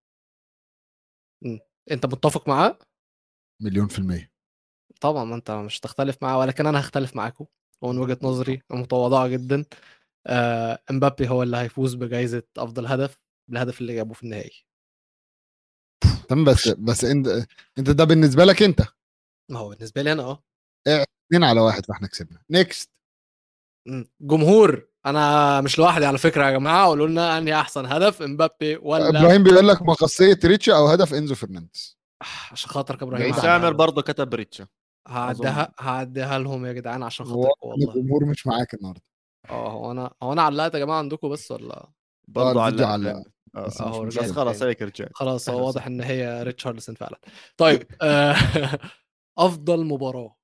أنت 1.90 2.06
متفق 2.06 2.48
معاه؟ 2.48 2.78
مليون 3.62 3.88
في 3.88 3.98
المية. 3.98 4.32
طبعا 5.00 5.24
ما 5.24 5.34
أنت 5.34 5.50
مش 5.50 5.80
تختلف 5.80 6.22
معاه 6.22 6.38
ولكن 6.38 6.66
أنا 6.66 6.80
هختلف 6.80 7.16
معاكم. 7.16 7.46
ومن 7.82 7.98
وجهة 7.98 8.18
نظري 8.22 8.62
المتواضعه 8.70 9.28
جدا. 9.28 9.64
آه، 10.26 10.78
إمبابي 10.90 11.28
هو 11.28 11.42
اللي 11.42 11.56
هيفوز 11.56 11.94
بجائزه 11.94 12.42
أفضل 12.58 12.86
هدف 12.86 13.20
بالهدف 13.48 13.80
اللي 13.80 13.94
جابه 13.94 14.14
في 14.14 14.22
النهائي. 14.22 14.69
تمام 16.30 16.44
بس 16.44 16.68
بس 16.68 17.04
انت 17.04 17.46
انت 17.78 17.90
ده 17.90 18.04
بالنسبة 18.04 18.44
لك 18.44 18.62
انت. 18.62 18.82
ما 19.50 19.58
هو 19.58 19.68
بالنسبة 19.68 20.02
لي 20.02 20.12
أنا 20.12 20.22
آه. 20.22 20.42
اتنين 20.88 21.44
على 21.44 21.60
واحد 21.60 21.86
فاحنا 21.86 22.08
كسبنا. 22.08 22.42
next. 22.50 22.90
جمهور. 24.20 24.90
أنا 25.06 25.60
مش 25.60 25.78
لوحدي 25.78 26.06
على 26.06 26.18
فكرة 26.18 26.46
يا 26.46 26.50
جماعة 26.50 26.86
قولوا 26.86 27.08
لنا 27.08 27.38
أنهي 27.38 27.54
أحسن 27.60 27.86
هدف 27.86 28.22
إمبابي 28.22 28.76
ولا 28.76 29.08
إبراهيم 29.08 29.42
بيقول 29.42 29.68
لك 29.68 29.82
مقصيه 29.82 30.38
ريتشا 30.44 30.76
أو 30.76 30.86
هدف 30.88 31.14
إنزو 31.14 31.34
فرنانديز. 31.34 31.98
عشان 32.52 32.70
خاطرك 32.70 33.02
يا 33.02 33.06
إبراهيم. 33.06 33.32
سامر. 33.32 33.72
برضه 33.72 34.02
كتب 34.02 34.34
ريتشا. 34.34 34.66
هعديها 35.08 35.74
هعديها 35.78 36.38
لهم 36.38 36.66
يا 36.66 36.72
جدعان 36.72 37.02
عشان 37.02 37.26
خاطرك 37.26 37.64
والله. 37.64 37.94
الجمهور 37.94 38.24
مش 38.24 38.46
معاك 38.46 38.74
النهارده. 38.74 39.02
آه 39.50 39.72
هو 39.72 39.90
أنا 39.90 40.10
هو 40.22 40.32
أنا 40.32 40.42
علقت 40.42 40.74
يا 40.74 40.78
جماعة 40.78 40.98
عندكم 40.98 41.28
بس 41.28 41.50
ولا؟ 41.50 41.88
برضه 42.28 42.68
الفيديو 42.68 43.24
آه، 43.56 43.66
بس 43.66 43.80
آه، 43.80 44.32
خلاص. 44.32 44.62
هيك 44.62 44.82
رجعت 44.82 45.10
خلاص 45.14 45.48
هو 45.48 45.66
واضح. 45.66 45.86
إن 45.86 46.00
هي 46.00 46.42
ريتشارلسون 46.42 46.94
فعلا. 46.94 47.20
طيب 47.56 47.82
آه، 48.02 48.34
أفضل 49.38 49.84
مباراة. 49.84 50.36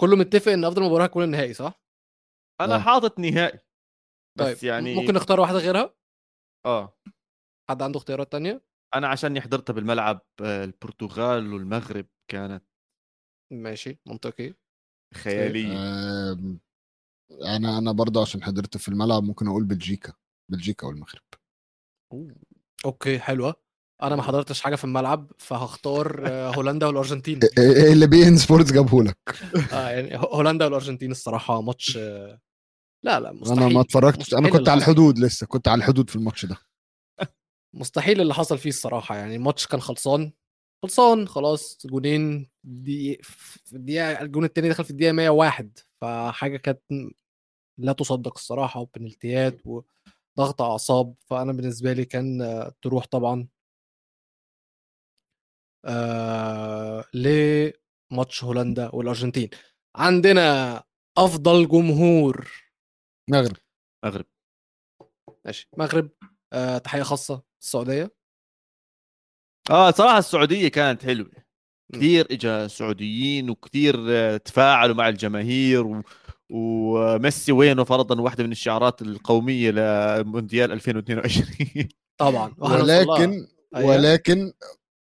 كله 0.00 0.16
متفق 0.16 0.52
إن 0.52 0.64
أفضل 0.64 0.82
مباراة 0.82 1.04
هتكون 1.04 1.24
النهائي 1.24 1.54
صح؟ 1.54 1.82
أنا 2.60 2.74
آه. 2.74 2.78
حاطط 2.78 3.18
نهائي 3.18 3.58
بس 4.38 4.46
طيب 4.46 4.64
يعني 4.64 4.94
ممكن 4.94 5.14
نختار 5.14 5.40
واحدة 5.40 5.58
غيرها؟ 5.58 5.94
آه. 6.66 6.98
حد 7.70 7.82
عنده 7.82 7.98
اختيارات 7.98 8.32
تانية؟ 8.32 8.62
أنا 8.94 9.08
عشان 9.08 9.40
حضرتها 9.40 9.72
بالملعب 9.72 10.20
آه، 10.42 10.64
البرتغال 10.64 11.52
والمغرب 11.52 12.06
كانت 12.30 12.64
ماشي 13.52 14.00
منطقي. 14.06 14.54
خيالية. 15.14 15.72
آم، 16.32 16.60
أنا 17.42 17.78
أنا 17.78 17.92
برضه 17.92 18.22
عشان 18.22 18.42
حضرت 18.42 18.76
في 18.76 18.88
الملعب 18.88 19.22
ممكن 19.22 19.46
أقول 19.48 19.64
بلجيكا. 19.64 20.12
بلجيكا 20.50 20.86
والمغرب. 20.86 21.22
okay 22.84 23.18
حلوة. 23.18 23.54
أنا 24.02 24.16
ما 24.16 24.22
حضرتش 24.22 24.60
حاجة 24.60 24.76
في 24.76 24.84
الملعب 24.84 25.32
فهختار 25.38 26.22
آه، 26.28 26.54
هولندا 26.54 26.86
والأرجنتين. 26.86 27.40
إيه 27.58 27.92
اللي 27.92 28.06
بي 28.06 28.28
إن 28.28 28.36
سبورتس 28.36 28.72
جابه 28.72 29.02
لك 29.02 29.18
آه 29.72 29.88
يعني 29.90 30.16
هو- 30.18 30.34
هولندا 30.34 30.64
والأرجنتين 30.64 31.10
الصراحة 31.10 31.60
ماتش 31.60 31.96
آه، 31.96 32.40
لا 33.04 33.20
لا 33.20 33.32
مستحيل 33.32 33.62
أنا 33.62 33.68
ما 33.74 33.80
اتفرجتش 33.80 34.34
أنا 34.34 34.50
كنت 34.50 34.68
على. 34.68 34.78
الحدود 34.78 35.18
لسه 35.18 35.46
كنت 35.46 35.68
على 35.68 35.78
الحدود 35.78 36.10
في 36.10 36.16
الماتش 36.16 36.46
ده. 36.46 36.56
مستحيل 37.74 38.20
اللي 38.20 38.34
حصل 38.34 38.58
فيه 38.58 38.68
الصراحة 38.70 39.16
يعني 39.16 39.36
الماتش 39.36 39.66
كان 39.66 39.80
خلصان. 39.80 40.32
خلصان 40.82 41.28
خلاص 41.28 41.86
جونين 41.86 42.50
دي 42.64 43.18
في 43.22 43.72
الدقيقة 43.76 44.22
الجون 44.22 44.44
التاني 44.44 44.68
دخل 44.68 44.84
في 44.84 44.90
الدقيقة 44.90 45.12
101 45.12 45.78
فحاجة 46.00 46.56
كانت 46.56 46.80
لا 47.80 47.92
تصدق 47.92 48.32
الصراحة 48.36 48.80
وpenaltyات 48.80 49.60
وضغط 50.38 50.62
أعصاب 50.62 51.14
فأنا 51.26 51.52
بالنسبة 51.52 51.92
لي 51.92 52.04
كان 52.04 52.38
تروح 52.82 53.06
طبعا. 53.06 53.48
آه 55.84 57.04
لماتش 57.14 58.44
هولندا 58.44 58.90
والأرجنتين. 58.94 59.50
عندنا 59.96 60.82
أفضل 61.18 61.68
جمهور. 61.68 62.50
مغرب. 63.30 63.56
مغرب. 64.04 64.26
ماشي. 65.44 65.68
مغرب 65.78 66.10
آه 66.52 66.78
تحية 66.78 67.02
خاصة 67.02 67.42
السعودية. 67.62 68.14
آه 69.70 69.90
صراحة 69.90 70.18
السعودية 70.18 70.68
كانت 70.68 71.02
حلوة. 71.02 71.30
كثير 71.92 72.26
اجى 72.30 72.68
سعوديين 72.68 73.50
وكثير 73.50 73.94
آه، 74.10 74.36
تفاعلوا 74.36 74.94
مع 74.94 75.08
الجماهير 75.08 75.86
و... 75.86 76.02
وميسي 76.50 77.52
وينه 77.52 77.84
فرضا 77.84 78.20
واحدة 78.20 78.44
من 78.44 78.52
الشعارات 78.52 79.02
القومية 79.02 79.70
لمونديال 79.70 80.72
2022 80.72 81.88
طبعا. 82.18 82.54
ولكن. 82.58 83.46
ولكن 83.74 84.52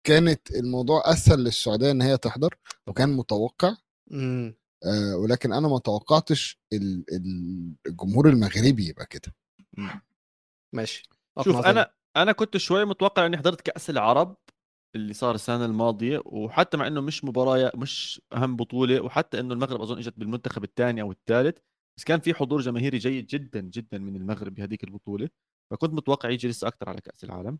كانت 0.04 0.50
الموضوع 0.50 1.02
أسهل 1.04 1.38
للسعودية 1.44 1.90
إن 1.90 2.02
هي 2.02 2.16
تحضر 2.16 2.54
وكان 2.86 3.08
متوقع. 3.16 3.74
مم. 4.10 4.54
آه 4.84 5.16
ولكن 5.16 5.52
أنا 5.52 5.68
ما 5.68 5.78
توقعتش 5.78 6.58
ال- 6.72 7.04
ال- 7.12 7.72
الجمهور 7.86 8.28
المغربي 8.28 8.88
يبقى 8.88 9.06
كده. 9.06 9.34
ماشي. 10.72 11.02
شوف 11.44 11.56
أنا 11.66 11.90
أنا 12.16 12.32
كنت 12.32 12.56
شوي 12.56 12.84
متوقع 12.84 13.26
إني 13.26 13.36
حضرت 13.36 13.60
كأس 13.60 13.90
العرب 13.90 14.36
اللي 14.96 15.12
صار 15.14 15.34
السنة 15.34 15.64
الماضية 15.64 16.22
وحتى 16.24 16.76
مع 16.76 16.86
إنه 16.86 17.00
مش 17.00 17.24
مباراه 17.24 17.72
مش 17.74 18.20
أهم 18.32 18.56
بطولة 18.56 19.00
وحتى 19.00 19.40
إنه 19.40 19.54
المغرب 19.54 19.80
أظن 19.80 19.98
إجت 19.98 20.14
بالمنتخب 20.18 20.64
الثاني 20.64 21.02
أو 21.02 21.12
الثالث 21.12 21.58
بس 21.98 22.04
كان 22.04 22.20
في 22.20 22.34
حضور 22.34 22.60
جماهيري 22.60 22.98
جيد 22.98 23.26
جدا 23.26 23.60
جدا 23.60 23.98
من 23.98 24.16
المغرب 24.16 24.54
بهذيك 24.54 24.84
البطولة. 24.84 25.28
فكنت 25.72 25.92
متوقع 25.92 26.30
يجي 26.30 26.48
لسه 26.48 26.68
أكثر 26.68 26.88
على 26.88 27.00
كأس 27.00 27.24
العالم. 27.24 27.58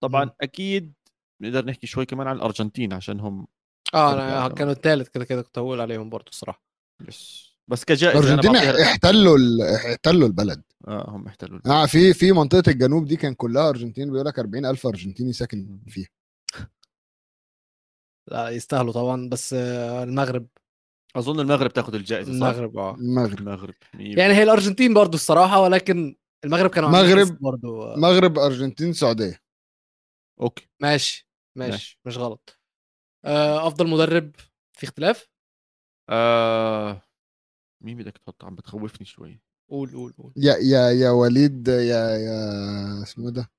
طبعا 0.00 0.24
مم. 0.24 0.30
أكيد 0.40 0.94
نقدر 1.42 1.64
نحكي 1.64 1.86
شوي 1.86 2.06
كمان 2.06 2.26
عن 2.26 2.36
الأرجنتين 2.36 2.92
عشان 2.92 3.20
هم 3.20 3.46
آه. 3.94 4.12
أنا 4.46 4.48
كانوا 4.54 4.72
الثالث 4.72 5.08
كده 5.08 5.24
كده 5.24 5.42
كنت 5.42 5.58
هقول 5.58 5.80
عليهم 5.80 6.10
برضو 6.10 6.28
الصراحة. 6.30 6.62
بس 7.08 7.50
بس 7.70 7.84
كجائزة 7.84 8.20
الأرجنتين 8.20 8.56
احتلوا 8.56 9.36
ال- 9.38 9.62
احتلوا 9.62 10.26
البلد. 10.28 10.62
آه 10.88 11.10
هم 11.10 11.26
احتلوا 11.26 11.60
آه 11.66 11.86
في 11.86 12.14
في 12.14 12.32
منطقة 12.32 12.70
الجنوب 12.70 13.04
دي 13.04 13.16
كان 13.16 13.34
كلها 13.34 13.68
أرجنتين 13.68 14.10
بيقول 14.12 14.26
لك 14.26 14.38
40000 14.38 14.86
أرجنتيني 14.86 15.32
ساكن 15.32 15.80
فيها. 15.88 16.08
لا 18.30 18.48
يستاهلوا 18.48 18.92
طبعا 18.92 19.28
بس 19.28 19.52
المغرب. 19.52 20.46
أظن 21.16 21.40
المغرب 21.40 21.72
تاخذ 21.72 21.94
الجائزة 21.94 22.32
صح؟ 22.40 22.46
المغرب 22.46 22.78
آه. 22.78 22.94
المغرب. 22.94 23.38
المغرب 23.38 23.74
يعني 23.94 24.34
هي 24.34 24.42
الأرجنتين 24.42 24.94
برضو 24.94 25.14
الصراحة 25.14 25.60
ولكن 25.60 26.16
المغرب 26.44 26.70
كانوا 26.70 26.88
مغرب- 26.88 27.38
برضو. 27.40 27.96
مغرب 27.96 28.38
أرجنتين 28.38 28.92
سعودية. 28.92 29.40
أوكي. 30.40 30.68
ماشي 30.82 31.28
ماشي 31.58 31.70
ماشي. 31.72 32.00
مش 32.06 32.18
غلط. 32.18 32.58
آه، 33.24 33.66
أفضل 33.66 33.88
مدرب 33.88 34.32
في 34.72 34.84
اختلاف؟ 34.84 35.28
آه... 36.10 37.02
مين 37.84 37.96
بدك 37.98 38.18
تحط؟ 38.18 38.44
عم 38.44 38.54
بتخوفني 38.54 39.06
شوي 39.06 39.40
قول 39.70 39.92
قول 39.92 40.12
قول. 40.18 40.32
يا 40.36 40.54
يا 40.56 40.90
يا 40.90 41.10
وليد 41.10 41.68
يا 41.68 42.08
يا 42.16 43.02
اسمه 43.02 43.30
ده؟ 43.30 43.50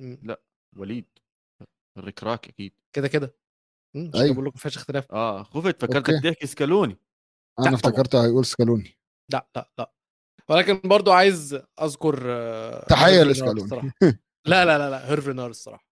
مم. 0.00 0.36
وليد. 0.76 1.06
الركراك 1.98 2.48
أكيد. 2.48 2.72
كده 2.92 3.08
كده. 3.08 3.34
أيوة. 4.14 4.34
بقول 4.34 4.46
لك 4.46 4.52
ما 4.54 4.60
فيهاش 4.60 4.76
اختلاف 4.76 5.12
آه 5.12 5.42
خفت 5.42 5.82
فكرتك 5.82 6.10
okay. 6.10 6.30
تحكي 6.30 6.46
سكالوني 6.46 6.98
أنا. 7.58 7.74
افتكرته 7.74 8.24
هيقول 8.24 8.44
سكالوني 8.44 8.98
لا 9.32 9.48
لا 9.56 9.70
لا 9.78 9.92
ولكن 10.48 10.80
برضو 10.84 11.12
عايز 11.12 11.58
أذكر 11.82 12.22
آه، 12.26 12.86
نار 12.90 13.26
لسكالوني. 13.26 13.92
لا 14.46 14.64
لا 14.64 14.78
لا 14.78 14.90
لا 14.90 15.10
هيرفي 15.10 15.32
نار 15.32 15.50
الصراحة 15.50 15.86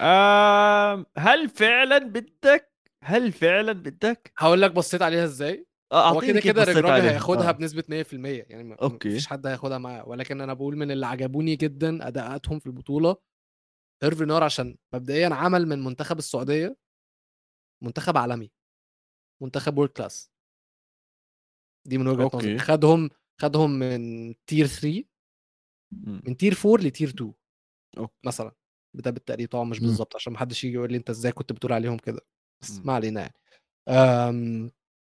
آه... 0.00 1.06
هل 1.18 1.48
فعلا 1.48 1.98
بدك 1.98 2.72
هل 3.04 3.32
فعلا 3.32 3.72
بدك 3.72 4.32
هقول 4.38 4.62
لك 4.62 4.72
بصيت 4.72 5.02
عليها 5.02 5.24
إزاي 5.24 5.66
آه 5.92 6.10
هو 6.10 6.20
كده 6.20 6.40
كده 6.40 6.62
عليه. 6.62 7.10
هياخدها 7.10 7.48
آه. 7.48 7.52
بنسبة 7.52 7.82
100% 7.82 8.12
يعني 8.50 8.64
ما 8.64 8.74
okay. 8.74 9.08
مفيش 9.08 9.26
حد 9.26 9.46
هياخدها 9.46 9.78
معاه 9.78 10.08
ولكن 10.08 10.40
أنا 10.40 10.54
بقول 10.54 10.76
من 10.76 10.90
اللي 10.90 11.06
عجبوني 11.06 11.56
جدا 11.56 12.08
أداءاتهم 12.08 12.58
في 12.58 12.66
البطولة 12.66 13.16
هيرفي 14.02 14.24
نار 14.24 14.44
عشان 14.44 14.76
مبدئيا 14.94 15.28
عمل 15.34 15.68
من 15.68 15.84
منتخب 15.84 16.18
السعودية 16.18 16.76
منتخب 17.82 18.16
عالمي 18.16 18.50
منتخب 19.42 19.78
world 19.78 19.90
class 19.90 20.30
دي 21.86 21.98
من 21.98 22.06
وجهة. 22.08 22.30
نظري 22.34 22.58
خدهم 22.58 23.10
خدهم 23.40 23.70
من 23.70 24.34
tier 24.46 24.66
3 24.66 25.04
مم. 25.92 26.22
من 26.26 26.36
tier 26.36 26.52
4 26.66 26.76
ل 26.86 26.90
tier 26.90 27.08
2 27.08 27.32
okay. 27.98 28.14
مثلا 28.26 28.52
ده 28.94 29.10
بالتقريب 29.10 29.48
طبعا 29.48 29.64
مش 29.64 29.80
مم. 29.80 29.86
بالظبط 29.86 30.14
عشان 30.16 30.32
ما 30.32 30.38
حدش 30.38 30.64
يجي 30.64 30.74
يقول 30.74 30.92
لي 30.92 30.98
أنت 30.98 31.10
إزاي 31.10 31.32
كنت 31.32 31.52
بتقول 31.52 31.72
عليهم 31.72 31.96
كده 31.98 32.20
بس 32.62 32.70
مم. 32.78 32.82
ما 32.86 32.92
علينا 32.92 33.20
يعني 33.20 33.34
أم، 33.88 34.70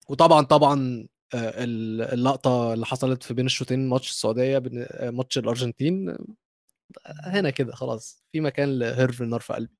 وطبعا 0.09 0.41
طبعا 0.41 1.07
آه، 1.33 1.63
ال- 1.63 2.01
اللقطة 2.01 2.73
اللي 2.73 2.85
حصلت 2.85 3.23
في 3.23 3.33
بين 3.33 3.45
الشوطين 3.45 3.89
ماتش 3.89 4.09
السعودية 4.09 4.57
آه، 4.77 5.09
ماتش 5.09 5.37
الأرجنتين 5.37 6.09
آه، 6.09 6.17
هنا 7.05 7.49
كده 7.49 7.75
خلاص 7.75 8.23
في 8.31 8.41
مكان 8.41 8.79
لهيرفي 8.79 9.23
نار 9.23 9.39
في 9.39 9.53
قلبي 9.53 9.77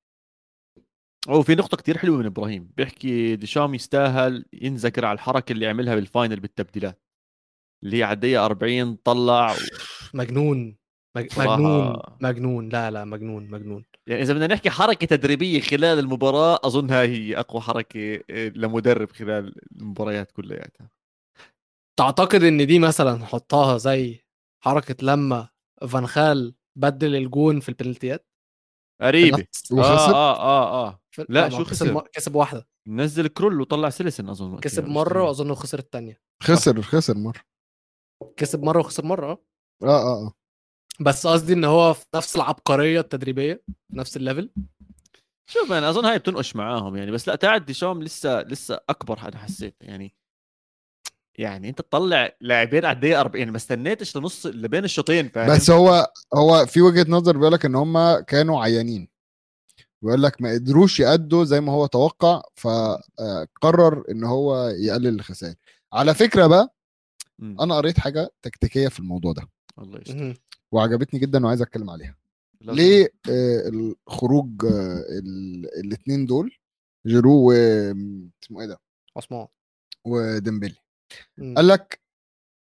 هو 1.30 1.42
في 1.44 1.56
نقطة 1.56 1.78
كتير 1.78 1.98
حلوة 1.98 2.18
من 2.18 2.26
إبراهيم 2.26 2.72
بيحكي 2.78 3.36
ديشام 3.36 3.76
يستاهل 3.76 4.46
ينذكر 4.54 5.06
على 5.06 5.16
الحركة 5.16 5.54
اللي 5.54 5.68
عملها 5.68 5.96
بال 5.95 6.08
final 6.08 6.39
بالتبديلات. 6.40 7.02
اللي 7.84 7.98
هي 7.98 8.04
على 8.04 8.14
الدقيقة 8.14 8.46
40 8.46 8.96
طلع 8.96 9.52
و... 9.52 9.56
مجنون. 10.14 10.78
مجنون 11.16 11.98
مجنون. 12.22 12.70
لا 12.70 12.92
لا 12.92 13.06
مجنون 13.06 13.50
مجنون. 13.50 13.86
يعني 14.08 14.22
إذا 14.22 14.34
بدنا 14.34 14.48
نحكي 14.48 14.70
حركة 14.70 15.08
تدريبية 15.08 15.60
خلال 15.60 16.00
المباراة 16.00 16.60
أظن 16.64 16.92
هاي 16.92 17.08
هي 17.08 17.40
أقوى 17.40 17.62
حركة 17.62 18.20
آه، 18.30 18.50
لمدرب 18.50 19.12
خلال 19.12 19.56
المباريات 19.72 20.32
كلياتها. 20.32 20.90
تعتقد 22.00 22.44
إن 22.44 22.68
دي 22.68 22.80
مثلا 22.80 23.16
نحطها 23.16 23.78
زي 23.78 24.20
حركة 24.64 24.96
لما 25.02 25.50
فان 25.88 26.08
خال 26.08 26.56
بدل 26.76 27.16
الجون 27.16 27.60
في 27.60 27.70
الpenaltyات؟ 27.70 28.29
آه 29.02 29.32
وخسر؟ 29.72 30.14
آه 30.14 30.39
آه 30.39 30.88
آه 30.88 31.00
في- 31.12 31.26
لا، 31.30 31.50
شو 31.50 31.64
خسر؟ 31.64 32.02
كسب 32.14 32.36
واحدة. 32.36 32.68
نزل 32.88 33.28
كرول 33.28 33.62
وطلع 33.62 33.89
سيلسن 33.89 34.30
أظن 34.30 34.45
وقتها، 34.54 34.62
كسب 34.62 34.88
مرة. 34.88 35.24
وأظن 35.24 35.54
خسر 35.56 35.80
الثانية 35.80 36.22
خسر 36.43 36.82
خسر 36.82 37.18
مرة. 37.18 37.41
كسب 38.38 38.64
مرة 38.64 38.80
وخسر 38.80 39.06
مرة 39.06 39.26
آه. 39.32 39.38
آه 39.84 39.88
آه 39.88 40.26
آه. 40.28 40.34
بس 41.00 41.28
قصدي 41.28 41.54
إن 41.54 41.64
هو 41.66 41.93
في 41.93 42.06
نفس 42.16 42.36
العبقرية 42.36 43.00
التدريبية 43.00 43.64
نفس 43.93 44.18
ال 44.18 44.22
level. 44.22 44.52
شوف 45.50 45.72
أنا 45.72 45.89
أظن 45.89 46.06
هاي 46.06 46.18
بتنقش 46.20 46.56
معاهم 46.56 46.95
يعني 46.95 47.12
بس 47.12 47.28
لا 47.28 47.36
تاعت 47.36 47.62
ديشام 47.62 48.04
لسه 48.04 48.41
لسه 48.41 48.80
أكبر 48.89 49.20
أنا 49.20 49.38
حسيت 49.38 49.76
يعني. 49.82 50.16
يعني 51.40 51.70
انت 51.70 51.82
تطلع 51.82 52.36
لاعبين 52.42 52.86
على 52.86 52.96
الدقيقه 52.96 53.20
40 53.22 53.40
يعني 53.40 53.52
ما 53.52 53.58
استنيتش 53.58 54.18
لنص 54.18 54.46
لبين 54.46 54.84
الشوطين 54.84 55.30
فاهم؟ 55.30 55.56
بس 55.56 55.70
هو 55.70 56.12
هو 56.34 56.66
في 56.66 56.82
وجهة 56.82 57.06
نظر 57.10 57.38
بيقول 57.38 57.54
لك 57.54 57.66
إن 57.66 57.76
هم 57.76 58.20
كانوا 58.20 58.64
عيانين. 58.64 59.08
بيقول 60.02 60.24
لك 60.24 60.42
ما 60.42 60.52
قدروش 60.52 61.00
يأدوا 61.00 61.44
زي 61.44 61.62
ما 61.62 61.72
هو 61.72 61.86
توقع 61.86 62.42
فقرر 62.56 64.04
إن 64.12 64.24
هو 64.24 64.68
يقلل 64.68 65.08
الخسائر. 65.08 65.56
على 65.94 66.14
فكرة 66.14 66.48
بقى 66.48 66.76
مم. 67.40 67.58
أنا 67.62 67.76
قريت 67.76 68.00
حاجة 68.00 68.30
تكتيكية 68.42 68.88
في 68.88 69.00
الموضوع 69.00 69.34
ده. 69.34 69.48
الله 69.80 70.00
يستر. 70.02 70.42
وعجبتني 70.72 71.20
جدا 71.20 71.46
وعايز 71.46 71.62
أتكلم 71.62 71.90
عليها. 71.90 72.16
لا 72.62 72.72
ليه 72.72 73.08
آه، 73.30 73.70
الخروج 74.08 74.66
الاثنين 75.84 76.26
دول 76.26 76.52
جيرو 77.08 77.50
و 77.50 77.52
اسمه 77.52 78.62
إيه 78.62 78.68
ده؟ 78.68 78.80
عثمان. 79.18 79.48
وديمبلي. 80.06 80.76
قال 81.55 81.68
لك 81.68 82.01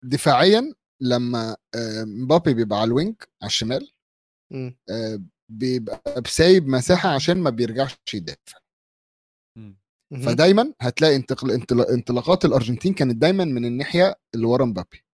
دفاعيا 0.03 0.73
لما 1.01 1.57
آه، 1.75 2.03
مبابي 2.03 2.53
بيبقى 2.53 2.79
على 2.79 2.87
ال 2.87 2.93
wing 2.93 3.15
على 3.41 3.47
الشمال. 3.49 3.91
آه، 4.89 5.19
بيبقى 5.51 6.21
بسايب 6.25 6.67
مساحة 6.67 7.09
عشان 7.09 7.37
ما 7.37 7.49
بيرجعش 7.49 7.95
يدافع. 8.13 8.59
فدايما 10.25 10.73
هتلاقي 10.81 11.15
انتقل 11.15 11.51
انطلا- 11.51 11.89
انطلاقات 11.93 12.45
الأرجنتين 12.45 12.93
كانت 12.93 13.15
دايما 13.15 13.45
من 13.45 13.65
الناحية 13.65 14.15
اللي 14.35 14.45
ورا 14.45 14.65
مبابي 14.65 15.05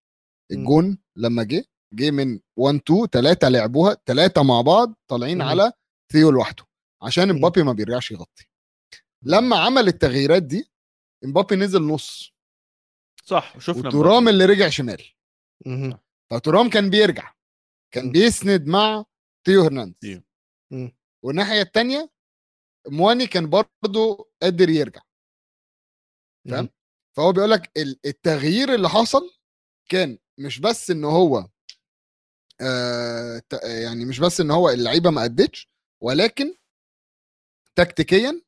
الجون 0.51 0.97
لما 1.15 1.43
جه 1.43 1.65
جه 1.93 2.11
من 2.11 2.39
1 2.59 2.75
2 2.75 3.05
ثلاثة 3.07 3.49
لعبوها 3.49 3.97
ثلاثة 4.05 4.43
مع 4.43 4.61
بعض 4.61 4.93
طالعين. 5.07 5.41
على 5.41 5.71
ثيو 6.11 6.31
لوحده 6.31 6.63
عشان 7.03 7.23
مم. 7.29 7.31
امبابي 7.35 7.63
ما 7.63 7.73
بيرجعش 7.73 8.11
يغطي 8.11 8.47
لما 9.23 9.55
عمل 9.59 9.87
التغييرات 9.87 10.43
دي 10.43 10.71
امبابي 11.25 11.55
نزل 11.55 11.81
نص 11.81 12.34
صح 13.27 13.59
شفنا 13.59 13.87
وترام 13.87 14.27
اللي 14.27 14.45
رجع 14.45 14.69
شمال. 14.69 15.03
فترام 16.31 16.69
كان 16.69 16.89
بيرجع 16.89 17.33
كان. 17.93 18.11
بيسند 18.11 18.67
مع 18.67 19.05
تيو 19.45 19.61
هرنانديز. 19.63 20.21
والناحية 21.23 21.61
الثانية 21.61 22.09
وناحي 22.89 23.27
كان 23.27 23.49
برضه 23.49 24.31
قادر 24.41 24.69
يرجع 24.69 25.01
مم. 26.45 26.69
فهو 27.17 27.31
بيقول 27.31 27.51
لك 27.51 27.71
التغيير 28.05 28.73
اللي 28.73 28.89
حصل 28.89 29.31
كان 29.89 30.17
مش 30.39 30.59
بس 30.59 30.91
إن 30.91 31.03
هو 31.05 31.49
آه 32.61 33.41
يعني 33.63 34.05
مش 34.05 34.19
بس 34.19 34.41
إن 34.41 34.51
هو 34.51 34.69
اللعيبة 34.69 35.09
ما 35.09 35.25
ادتش 35.25 35.69
ولكن 36.03 36.55
تكتيكيا 37.75 38.41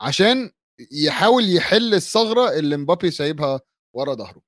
عشان 0.00 0.52
يحاول 0.92 1.56
يحل 1.56 1.94
الثغرة 1.94 2.58
اللي 2.58 2.76
مبابي 2.76 3.10
سايبها 3.10 3.60
ورا 3.94 4.14
ظهره. 4.14 4.42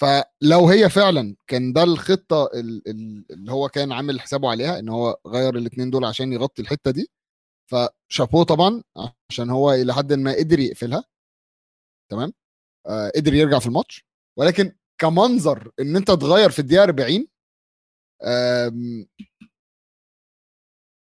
فلو 0.00 0.68
هي 0.68 0.90
فعلا 0.90 1.36
كان 1.46 1.72
ده 1.72 1.82
الخطة 1.82 2.44
ال- 2.54 2.88
ال- 2.88 3.24
اللي 3.32 3.52
هو 3.52 3.68
كان 3.68 3.92
عامل 3.92 4.20
حسابه 4.20 4.50
عليها 4.50 4.78
إن 4.78 4.88
هو 4.88 5.20
غير 5.26 5.56
الاثنين 5.56 5.90
دول 5.90 6.04
عشان 6.04 6.32
يغطي 6.32 6.62
الحتة 6.62 6.90
دي. 6.90 7.10
فشابوه 7.70 8.44
طبعا 8.44 8.82
عشان 9.30 9.50
هو 9.50 9.72
إلى 9.72 9.94
حد 9.94 10.12
ما 10.12 10.32
قدر 10.38 10.58
يقفلها. 10.58 11.04
تمام؟ 12.10 12.32
آه 12.86 13.12
قدر 13.16 13.34
يرجع 13.34 13.58
في 13.58 13.66
الماتش. 13.66 14.04
ولكن 14.38 14.76
كمنظر 15.00 15.70
إن 15.80 15.96
أنت 15.96 16.10
تغير 16.10 16.50
في 16.50 16.58
الدقيقة 16.58 16.84
40 16.84 17.28
آم، 18.24 19.06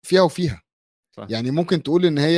فيها 0.07 0.23
وفيها. 0.23 0.63
يعني 1.31 1.51
ممكن 1.51 1.83
تقول 1.83 2.07
إن 2.07 2.19
هي 2.19 2.37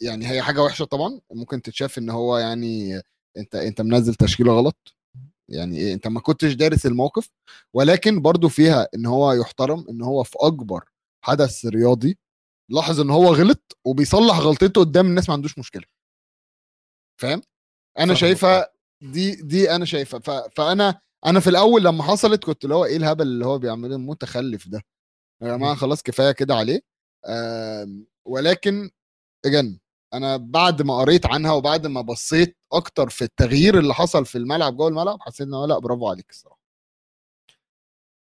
يعني 0.00 0.26
هي 0.28 0.42
حاجة 0.42 0.62
وحشة 0.62 0.84
طبعا 0.84 1.20
ممكن 1.32 1.62
تتشاف 1.62 1.98
إن 1.98 2.10
هو 2.10 2.38
يعني 2.38 3.00
أنت 3.36 3.54
أنت 3.54 3.80
منزل 3.80 4.14
تشكيلة 4.14 4.52
غلط. 4.52 4.94
يعني 5.48 5.78
إيه 5.78 5.94
أنت 5.94 6.06
ما 6.08 6.20
كنتش 6.20 6.52
دارس 6.52 6.86
الموقف 6.86 7.30
ولكن 7.74 8.22
برضو 8.22 8.48
فيها 8.48 8.88
إن 8.94 9.06
هو 9.06 9.32
يحترم 9.32 9.86
إن 9.90 10.02
هو 10.02 10.22
في 10.22 10.36
أكبر 10.40 10.84
حدث 11.24 11.66
رياضي 11.66 12.18
لاحظ 12.70 13.00
إن 13.00 13.10
هو 13.10 13.34
غلط 13.34 13.78
وبيصلح 13.84 14.38
غلطته 14.38 14.80
قدام 14.80 15.06
الناس 15.06 15.28
ما 15.28 15.34
عندوش 15.34 15.58
مشكلة. 15.58 15.84
فاهم؟ 17.20 17.42
أنا. 17.98 18.14
شايفها 18.14 18.72
دي 19.02 19.34
دي 19.34 19.70
أنا 19.70 19.84
شايفها. 19.84 20.20
فأنا 20.56 21.00
أنا 21.26 21.40
في 21.40 21.50
الأول 21.50 21.84
لما 21.84 22.02
حصلت 22.02 22.44
كنت 22.44 22.64
اللي 22.64 22.74
هو 22.74 22.84
إيه 22.84 22.96
الهبل 22.96 23.22
اللي 23.22 23.46
هو 23.46 23.58
بيعمله 23.58 23.96
المتخلف 23.96 24.68
ده؟ 24.68 24.82
يا 25.42 25.56
جماعة 25.56 25.74
خلاص 25.74 26.02
كفاية 26.02 26.32
كده 26.32 26.54
عليه. 26.54 26.93
ولكن 28.24 28.90
اجن 29.46 29.78
أنا 30.14 30.36
بعد 30.36 30.82
ما 30.82 30.98
قريت 30.98 31.26
عنها 31.26 31.52
وبعد 31.52 31.86
ما 31.86 32.00
بصيت 32.00 32.56
أكتر 32.72 33.08
في 33.08 33.22
التغيير 33.24 33.78
اللي 33.78 33.94
حصل 33.94 34.26
في 34.26 34.38
الملعب 34.38 34.76
جوه 34.76 34.88
الملعب 34.88 35.18
حسيت 35.22 35.46
إن 35.46 35.54
هو 35.54 35.64
لأ 35.64 35.78
برافو 35.78 36.08
عليك 36.08 36.30
الصراحة. 36.30 36.60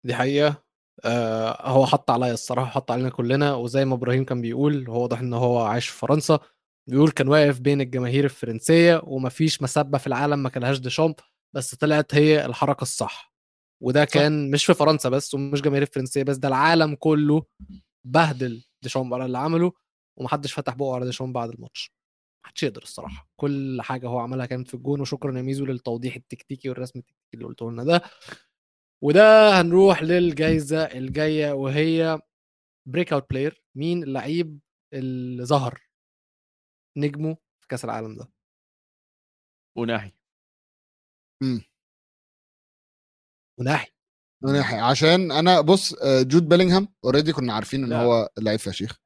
دي 0.06 0.16
حقيقة. 0.16 0.64
آه 1.06 1.70
هو 1.70 1.86
حط 1.86 2.12
عليا 2.12 2.34
الصراحة 2.34 2.72
حط 2.72 2.92
علينا 2.92 3.10
كلنا 3.10 3.54
وزي 3.56 3.86
ما 3.86 3.94
إبراهيم 3.96 4.26
كان 4.26 4.42
بيقول 4.42 4.88
هو 4.90 5.02
واضح 5.02 5.20
إن 5.20 5.34
هو 5.34 5.60
عايش 5.62 5.88
في 5.90 5.98
فرنسا 6.00 6.40
بيقول 6.90 7.12
كان 7.12 7.28
واقف 7.28 7.60
بين 7.60 7.82
الجماهير 7.82 8.24
الفرنسية 8.26 9.02
ومفيش 9.04 9.62
مسبة 9.62 9.98
في 9.98 10.08
العالم 10.08 10.44
ما 10.44 10.50
كلهاش 10.50 10.80
ديشامب 10.80 11.16
بس 11.56 11.76
طلعت 11.76 12.16
هي 12.16 12.46
الحركة 12.46 12.82
الصح. 12.82 13.34
وده 13.84 14.06
كان 14.06 14.52
مش 14.52 14.66
في 14.66 14.74
فرنسا 14.74 15.10
بس 15.10 15.34
ومش 15.34 15.62
جماهير 15.62 15.82
الفرنسية 15.84 16.24
بس 16.24 16.38
ده 16.38 16.48
العالم 16.48 16.96
كله 16.96 17.44
بهدل 18.06 18.64
ديشامب 18.84 19.14
على 19.14 19.26
اللي 19.26 19.38
عمله 19.38 19.74
ومحدش 20.18 20.54
فتح 20.54 20.76
بقه 20.76 20.96
على 20.96 21.06
ديشامب 21.06 21.34
بعد 21.34 21.50
الماتش. 21.50 21.92
محدش 22.46 22.64
يقدر 22.64 22.84
الصراحة. 22.84 23.30
كل 23.36 23.82
حاجة 23.82 24.08
هو 24.08 24.20
عملها 24.20 24.46
كانت 24.46 24.68
في 24.68 24.74
الجون 24.74 25.02
وشكرا 25.02 25.38
يا 25.38 25.42
ميزو 25.42 25.66
للتوضيح 25.66 26.16
التكتيكي 26.16 26.70
والرسم 26.70 27.00
التكتيكي 27.00 27.34
اللي 27.34 27.46
قلته 27.46 27.72
لنا 27.72 27.84
ده. 27.84 28.02
وده 29.04 29.50
هنروح 29.62 30.04
للجائزه 30.04 30.84
الجاية 30.86 31.52
وهي 31.52 32.20
breakout 32.86 33.30
player 33.30 33.64
مين 33.76 34.04
اللعيب 34.04 34.60
اللي 34.94 35.46
ظهر 35.46 35.82
نجمه 36.98 37.38
في 37.62 37.68
كأس 37.68 37.86
العالم 37.86 38.16
ده؟ 38.16 38.32
وناحي 39.78 40.12
وناحي 43.60 43.92
من 43.92 44.01
ناحية 44.44 44.82
عشان 44.82 45.32
أنا 45.32 45.62
بص 45.62 45.94
آه، 45.94 46.22
جود 46.22 46.50
بيلينغهام 46.50 46.88
already 47.06 47.34
كنا 47.34 47.54
عارفين 47.54 47.84
إن 47.84 47.90
لا. 47.90 48.02
هو 48.02 48.30
لعيب 48.40 48.60
فشيخ. 48.60 48.98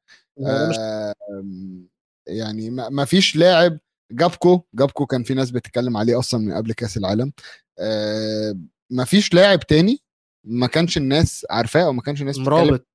آم، 0.47 1.87
يعني 2.27 2.69
ما 2.69 2.89
ما 2.89 3.05
فيش 3.05 3.35
لاعب 3.35 3.79
جاكبو 4.11 4.61
جاكبو 4.73 5.05
كان 5.05 5.23
في 5.23 5.33
ناس 5.33 5.51
بتتكلم 5.51 5.97
عليه 5.97 6.19
أصلا 6.19 6.39
من 6.39 6.53
قبل 6.53 6.73
كأس 6.73 6.97
العالم. 6.97 7.31
آه، 7.79 8.55
ما 8.91 9.05
فيش 9.05 9.33
لاعب 9.33 9.59
تاني 9.59 9.99
ما 10.47 10.67
كانش 10.67 10.97
الناس 10.97 11.45
عارفاه 11.49 11.83
أو 11.83 11.93
ما 11.93 12.01
كانش 12.01 12.21
الناس 12.21 12.37
بتتكلم. 12.37 12.55
مرابط. 12.55 12.87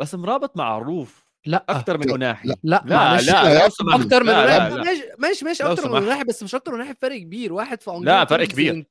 بس 0.00 0.14
مرابط 0.14 0.56
معروف. 0.56 1.26
لا. 1.46 1.64
أكثر 1.68 1.98
من 1.98 2.06
لا، 2.06 2.12
وناحي 2.12 2.48
لا. 2.48 2.56
لا 2.64 2.82
لا 2.86 3.20
لا 3.20 3.66
أكتر 3.66 3.76
سمحت. 3.76 4.00
أكتر 4.00 4.22
من 4.24 4.30
لا 4.30 4.68
لا 4.68 4.76
لا. 4.76 5.16
ماشي 5.18 5.44
ماشي 5.44 5.64
أكتر 5.64 5.88
من. 5.88 6.02
وناحي 6.02 6.24
بس 6.24 6.42
مش 6.42 6.54
أكتر 6.54 6.72
من 6.72 6.80
وناحي 6.80 6.94
فرق 6.94 7.18
كبير. 7.18 7.52
واحد 7.52 7.80
في 7.82 7.90
لا، 7.90 7.96
أنجلترا 7.96 8.24
فرق 8.24 8.46
كبير. 8.48 8.86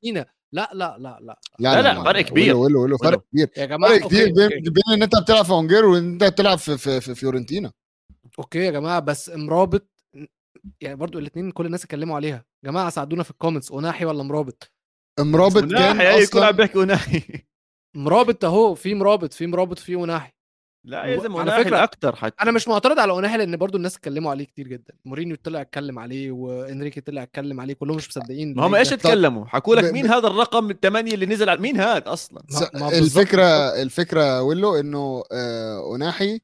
فيورنتينا. 0.55 0.69
لا 0.73 0.97
لا 0.99 1.17
لا. 1.21 1.39
لا 1.59 1.81
لا، 1.81 1.93
لا، 1.93 2.03
فرق 2.03 2.21
كبير. 2.21 2.55
ولو 2.55 2.83
ولو 2.83 2.97
فرق 2.97 3.09
ولو. 3.09 3.19
كبير. 3.31 3.49
يا 3.57 3.65
جماعة 3.65 3.93
فرق 3.93 4.03
okay، 4.03 4.31
بين 4.31 4.83
إن 4.93 5.03
أنت 5.03 5.15
بتلعب 5.15 5.45
في 5.45 5.51
أونجيه 5.51 5.85
وإن 5.85 6.11
أنت 6.11 6.23
بتلعب 6.23 6.57
في 6.57 6.77
في, 6.77 7.01
في 7.01 7.15
فيورنتينا. 7.15 7.71
okay 8.39 8.59
يا 8.59 8.71
جماعة 8.71 8.99
بس 8.99 9.29
مرابط 9.29 9.87
يعني 10.81 10.95
برضو 10.95 11.19
الاثنين 11.19 11.51
كل 11.51 11.65
الناس 11.65 11.83
اتكلموا 11.83 12.15
عليها. 12.15 12.45
يا 12.63 12.69
جماعة 12.71 12.89
ساعدونا 12.89 13.23
في 13.23 13.31
ال 13.31 13.36
comments 13.36 13.71
وناحي 13.71 14.05
ولا 14.05 14.23
مرابط 14.23 14.71
مرابط 15.19 15.63
كان 15.63 16.01
أصلا 16.01 16.51
بيحكي 16.51 16.77
وناحي 16.77 17.21
مرابط 17.95 18.45
أهو 18.45 18.75
في 18.75 18.95
مرابط 18.95 19.33
في 19.33 19.47
مرابط 19.47 19.79
في 19.79 19.95
وناحي 19.95 20.33
لا 20.87 21.05
يا 21.05 21.19
زلمه 21.19 21.39
على 21.39 21.63
فكرة، 21.63 21.83
أكثر 21.83 22.15
حتى. 22.15 22.35
أنا 22.43 22.51
مش 22.51 22.67
معترض 22.67 22.99
على 22.99 23.11
اوناحي 23.11 23.37
لأن 23.37 23.57
برضو 23.57 23.77
الناس 23.77 23.95
اتكلموا 23.95 24.31
عليه 24.31 24.45
كتير 24.45 24.67
جدا. 24.67 24.93
مورينيو 25.05 25.35
طلع 25.43 25.61
اتكلم 25.61 25.99
عليه 25.99 26.31
وإنريكي 26.31 27.01
طلع 27.01 27.23
اتكلم 27.23 27.61
عليه 27.61 27.73
كلهم 27.73 27.97
مش 27.97 28.07
مصدقين 28.09 28.55
ما 28.55 28.67
هم 28.67 28.75
إيش 28.75 28.89
ده. 28.89 28.95
تكلموا 28.95 29.45
حكوا 29.45 29.75
لك 29.75 29.83
ب- 29.83 29.93
مين 29.93 30.07
ب- 30.07 30.11
هذا 30.11 30.27
الرقم 30.27 30.69
الثمانية 30.71 31.13
اللي 31.13 31.25
نزل 31.25 31.49
على 31.49 31.59
مين 31.61 31.77
هذا 31.77 32.13
أصلا؟ 32.13 32.41
ما- 32.41 32.45
بالظبط، 32.49 32.75
الفكرة 32.93 33.59
بالظبط. 33.59 33.79
الفكرة 33.79 34.41
ويلو 34.41 34.75
إنه 34.75 35.23
آه، 35.31 35.79
اوناحي 35.79 36.39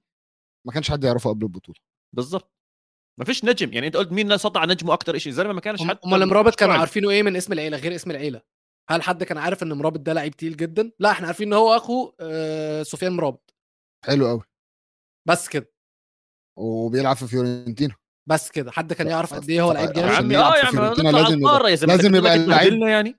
ما 0.67 0.73
كانش 0.73 0.91
حد 0.91 1.03
يعرفه 1.03 1.29
قبل 1.29 1.43
البطولة. 1.43 1.77
بالضبط 2.15 2.51
ما 3.19 3.25
فيش 3.25 3.45
نجم 3.45 3.73
يعني 3.73 3.87
أنت 3.87 3.97
قلت 3.97 4.11
مين 4.11 4.37
سطع 4.37 4.65
نجمه 4.65 4.93
أكثر 4.93 5.17
شيء 5.17 5.31
زلمة 5.33 5.53
ما 5.53 5.61
كانش 5.61 5.81
هم- 5.81 5.89
حتى 5.89 5.99
امال 6.07 6.27
مرابط 6.27 6.55
كانوا. 6.55 6.73
عارفينه 6.75 7.09
إيه 7.09 7.23
من 7.23 7.35
اسم 7.35 7.53
العيلة 7.53 7.77
غير 7.77 7.95
اسم 7.95 8.11
العيلة. 8.11 8.41
هل 8.89 9.01
حد 9.01 9.23
كان 9.23 9.37
عارف 9.37 9.63
ان 9.63 9.73
مرابط 9.73 9.99
ده 9.99 10.13
لعيب 10.13 10.35
تقيل 10.35 10.57
جدا؟ 10.57 10.91
لا 10.99 11.11
إحنا 11.11 11.27
عارفين 11.27 11.47
إن 11.47 11.53
هو 11.53 11.75
أخو 11.75 12.11
آه، 12.19 12.83
سفيان 12.83 13.11
مرابط. 13.13 13.53
حلو 14.05 14.27
قوي 14.27 14.41
بس 15.27 15.49
كده. 15.49 15.71
وبيلعب 16.57 17.15
في 17.15 17.27
فيورنتينا. 17.27 17.95
بس 18.29 18.51
كده. 18.51 18.71
حد 18.71 18.93
كان 18.93 19.07
يعرف 19.07 19.33
قد 19.33 19.49
إيه 19.49 19.61
هو 19.61 19.71
لعيب 19.71 19.89
عشان 19.89 20.01
جامد؟ 20.01 20.15
عمي 20.15 20.33
يلعب 20.33 20.51
آه 20.53 20.53
في 20.53 20.59
يا 20.59 20.65
عمي 20.65 20.71
فيورنتينا 20.77 21.09
نطلع 21.09 21.19
لازم 21.21 21.25
على 21.33 21.35
يبقى- 21.35 21.45
القاره 21.45 21.69
يا 21.69 21.75
زلمه 21.75 21.95
لازم 21.95 22.15
يبقى 22.15 22.35
اللعيب- 22.35 22.67
تبهدلنا 22.69 22.89
يعني. 22.89 23.15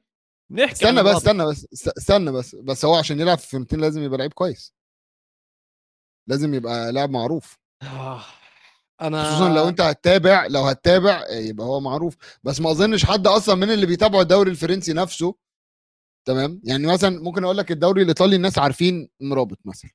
نحكي 0.50 0.72
استنى 0.72 1.02
بس. 1.02 1.16
استنى 1.16 1.44
بس 1.46 1.66
است- 1.72 1.88
استنى 1.98 2.32
بس 2.32 2.54
بس 2.54 2.84
هو 2.84 2.94
عشان 2.94 3.20
يلعب 3.20 3.38
في 3.38 3.48
فيورنتينا 3.48 3.80
لازم 3.80 4.02
يبقى 4.02 4.18
لعيب 4.18 4.32
كويس. 4.32 4.74
لازم 6.28 6.54
يبقى 6.54 6.92
لاعب 6.92 7.10
معروف. 7.10 7.58
آه، 7.82 8.24
أنا 9.00 9.24
خصوصا 9.24 9.48
لو 9.54 9.68
أنت 9.68 9.80
هتتابع 9.80 10.46
لو 10.46 10.60
هتتابع 10.62 11.24
آه، 11.30 11.34
يبقى 11.34 11.66
هو 11.66 11.80
معروف. 11.80 12.16
بس 12.42 12.60
ما 12.60 12.70
أظنش 12.70 13.04
حد 13.04 13.26
أصلا 13.26 13.54
من 13.54 13.70
اللي 13.70 13.86
بيتابعوا 13.86 14.22
الدوري 14.22 14.50
الفرنسي 14.50 14.92
نفسه 14.92 15.34
تمام؟ 16.26 16.60
يعني 16.64 16.86
مثلا 16.86 17.22
ممكن 17.22 17.44
أقول 17.44 17.56
لك 17.58 17.70
الدوري 17.72 18.02
الإيطالي 18.02 18.36
الناس 18.36 18.58
عارفين 18.58 19.08
مرابط 19.20 19.58
مثلا. 19.64 19.90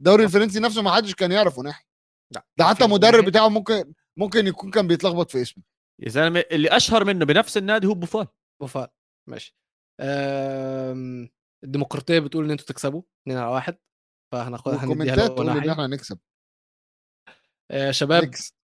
الدوري 0.00 0.24
الفرنسي 0.24 0.60
نفسه 0.60 0.82
ما 0.82 0.90
حدش 0.90 1.14
كان 1.14 1.32
يعرف 1.32 1.58
وناحي 1.58 1.84
لا 2.34 2.46
ده 2.58 2.64
حتى 2.64 2.84
المدرب. 2.84 3.24
بتاعه 3.24 3.48
ممكن 3.48 3.92
ممكن 4.16 4.46
يكون 4.46 4.70
كان 4.70 4.86
بيتلخبط 4.86 5.30
في 5.30 5.42
اسمه. 5.42 5.64
يا 6.02 6.08
زلمة 6.08 6.44
اللي 6.50 6.68
أشهر 6.68 7.04
منه 7.04 7.24
بنفس 7.24 7.56
النادي 7.56 7.86
هو 7.86 7.94
بوفال. 7.94 8.26
وفاء 8.62 8.92
ماشي. 9.28 9.56
أم... 10.00 11.28
الديمقراطية 11.64 12.18
بتقول 12.18 12.44
إن 12.44 12.50
أنتوا 12.50 12.66
تكسبوا 12.66 13.02
2 13.22 13.38
على 13.38 13.50
1 13.50 13.78
فهناخد 14.32 14.74
هنديها 14.74 15.28
تقول 15.28 15.48
إن 15.50 15.58
إحنا 15.70 15.86
هنكسب. 15.86 16.18
آه 17.70 17.90
شباب 17.90 18.24
نكس. 18.24 18.54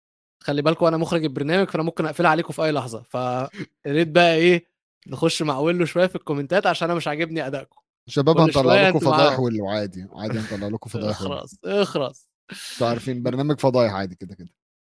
خلي 0.42 0.62
بالكم 0.62 0.86
أنا 0.86 0.96
مخرج 0.96 1.24
البرنامج 1.24 1.70
فأنا 1.70 1.82
ممكن 1.82 2.06
أقفلها 2.06 2.30
عليكم 2.30 2.52
في 2.52 2.64
أي 2.64 2.72
لحظة. 2.72 3.02
فيا 3.02 3.48
ريت 3.86 4.08
بقى 4.08 4.34
إيه 4.34 4.66
نخش 5.06 5.42
مع 5.42 5.58
ويلو 5.58 5.84
شوية 5.84 6.06
في 6.06 6.16
ال 6.16 6.22
comment 6.22 6.61
ات 6.61 6.66
عشان 6.66 6.88
أنا 6.88 6.96
مش 6.96 7.08
عاجبني 7.08 7.46
أدائكم. 7.46 7.80
شباب 8.10 8.38
هنطلع 8.38 8.88
لكم 8.88 8.98
فضايح. 8.98 9.40
واللي 9.40 9.68
عادي 9.68 10.06
عادي 10.12 10.38
هنطلع 10.38 10.68
لكم 10.68 10.90
فضايح. 10.94 11.20
اخرس 11.20 11.56
اخرس 11.64 12.28
أنتوا 12.72 12.88
عارفين 12.88 13.22
برنامج 13.22 13.60
فضايح 13.60 13.92
عادي 13.92 14.14
كده 14.14 14.34
كده 14.34 14.48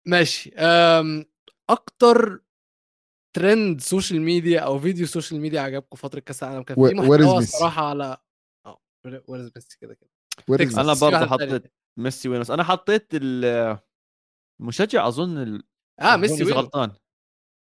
ماشي. 0.09 0.51
أكتر 1.71 2.43
trend 3.37 3.81
social 3.81 4.21
media 4.21 4.61
أو 4.61 4.79
فيديو 4.79 5.07
social 5.07 5.41
media 5.41 5.61
عجبكم 5.61 5.97
فترة 5.97 6.21
كأس 6.21 6.43
العالم 6.43 6.63
كان 6.63 6.77
في 6.77 6.83
where 6.83 6.95
is 6.95 6.97
Messi؟ 7.11 7.39
الصراحة 7.39 7.85
على 7.91 8.17
آه 8.67 8.81
where's 9.29 9.51
Messi 9.57 9.79
كده 9.81 9.95
كده 9.95 10.11
Where 10.41 10.55
is 10.55 10.59
تكساس. 10.59 10.79
أنا 10.79 10.95
برضه 10.95 11.27
حطيت. 11.27 11.73
ميسي 11.99 12.29
وين 12.29 12.41
بس 12.41 12.51
أنا 12.51 12.65
حطيت 12.65 13.09
ال- 13.15 13.79
المشجع 14.61 15.09
أظن 15.09 15.39
ال- 15.39 15.65
آه 16.01 16.17
ميسي 16.17 16.45
غلطان 16.45 16.93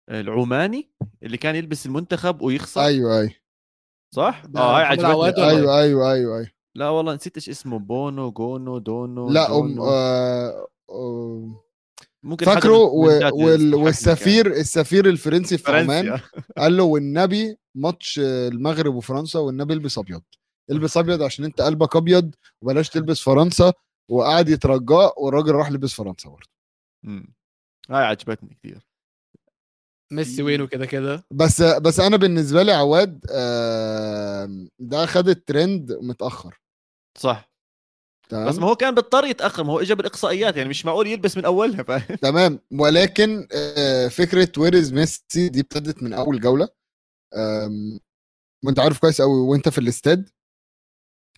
العماني 0.10 0.92
اللي 1.24 1.38
كان 1.38 1.56
يلبس 1.56 1.86
المنتخب 1.86 2.42
ويخسر 2.42 2.82
أيوه 2.82 3.20
أيوه 3.20 3.32
صح؟ 4.16 4.44
ده 4.46 4.60
آه 4.60 4.78
هاي 4.78 4.84
عجبتني. 4.84 5.48
أيوه 5.50 5.80
أيوه 5.80 6.12
أيوه 6.12 6.38
أيوه 6.38 6.50
لا 6.76 6.90
والله 6.90 7.14
نسيت 7.16 7.36
إيش 7.38 7.50
اسمه 7.50 7.80
بونو 7.80 8.32
جونو 8.32 8.78
دونو 8.78 9.30
لا 9.30 9.46
أم 9.60 9.68
جونو. 9.68 9.86
آه 9.86 10.68
آه 10.90 11.62
ممكن 12.24 12.46
فاكره 12.46 12.78
و- 12.78 13.30
وال- 13.34 13.76
والسفير 13.76 14.48
السفير 14.48 15.06
الفرنسي 15.10 15.58
في. 15.58 15.72
عمان. 15.72 16.20
قال 16.58 16.78
له 16.78 16.84
والنبي 16.84 17.58
ماتش 17.76 18.20
المغرب 18.24 18.96
وفرنسا 18.96 19.40
والنبي 19.40 19.74
البس 19.74 19.98
أبيض 19.98 20.22
البس 20.72 20.98
أبيض 20.98 21.22
عشان 21.24 21.46
أنت 21.46 21.62
قلبك 21.62 21.96
أبيض 21.96 22.36
وبلاش 22.62 22.90
تلبس 22.90 23.20
فرنسا 23.22 23.74
وقعد 24.12 24.50
يترجاه 24.50 25.14
والراجل 25.18 25.52
راح 25.52 25.72
لبس 25.72 25.94
فرنسا 25.94 26.30
برضه. 26.30 26.50
هاي 27.90 28.06
عجبتني 28.06 28.58
كثير 28.64 28.86
ميسي 30.12 30.44
وينه 30.44 30.68
كده 30.68 30.86
كده؟ 30.86 31.24
بس 31.32 31.62
بس 31.62 32.00
أنا 32.00 32.18
بالنسبة 32.18 32.64
لي 32.64 32.72
عواد 32.72 33.26
آه، 33.32 34.68
ده 34.80 35.06
خد 35.06 35.30
الترند 35.30 35.92
متأخر. 36.02 36.60
صح. 37.18 37.52
تمام؟ 38.30 38.48
بس 38.50 38.56
ما 38.60 38.68
هو 38.68 38.76
كان 38.76 38.96
بيضطر 38.96 39.26
يتأخر 39.26 39.64
ما 39.64 39.74
هو 39.74 39.80
اجى 39.80 39.96
بالاقصائيات 39.96 40.58
يعني 40.58 40.70
مش 40.70 40.86
معقول 40.86 41.08
يلبس 41.08 41.38
من 41.38 41.46
أولها 41.46 41.84
فاهم 41.84 42.16
تمام. 42.22 42.60
ولكن 42.72 43.48
آه، 43.52 44.08
فكرة 44.08 44.52
ويرز 44.58 44.94
ميسي 44.94 45.50
دي 45.50 45.60
ابتدت 45.60 46.04
من 46.04 46.14
أول 46.14 46.40
جولة. 46.40 46.68
وأنت 48.64 48.80
عارف 48.80 49.00
كويس 49.00 49.22
قوي 49.22 49.40
وأنت 49.40 49.70
في 49.70 49.78
الاستاد. 49.78 50.30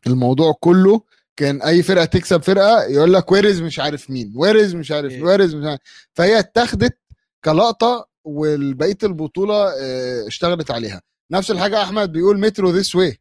الموضوع 0.08 0.54
كله 0.60 1.02
كان 1.40 1.62
أي 1.62 1.84
فرقة 1.84 2.06
تكسب 2.06 2.42
فرقة 2.44 2.84
يقول 2.84 3.14
لك 3.14 3.32
where's 3.32 3.62
مش 3.62 3.80
عارف 3.80 4.10
مين 4.10 4.34
where's 4.36 4.76
مش 4.76 4.92
عارف 4.92 5.12
إيه. 5.12 5.24
where's 5.24 5.56
مش 5.56 5.66
عارف. 5.66 5.82
فهي 6.14 6.40
اتاخدت 6.40 7.00
كلقطة 7.46 8.07
والبقية 8.28 8.98
البطولة 9.04 9.56
آه، 9.82 10.28
اشتغلت 10.28 10.72
عليها. 10.72 11.02
نفس 11.32 11.52
الحاجة 11.52 11.84
أحمد 11.84 12.12
بيقول 12.12 12.40
metro 12.40 12.70
this 12.70 12.96
way 12.96 13.18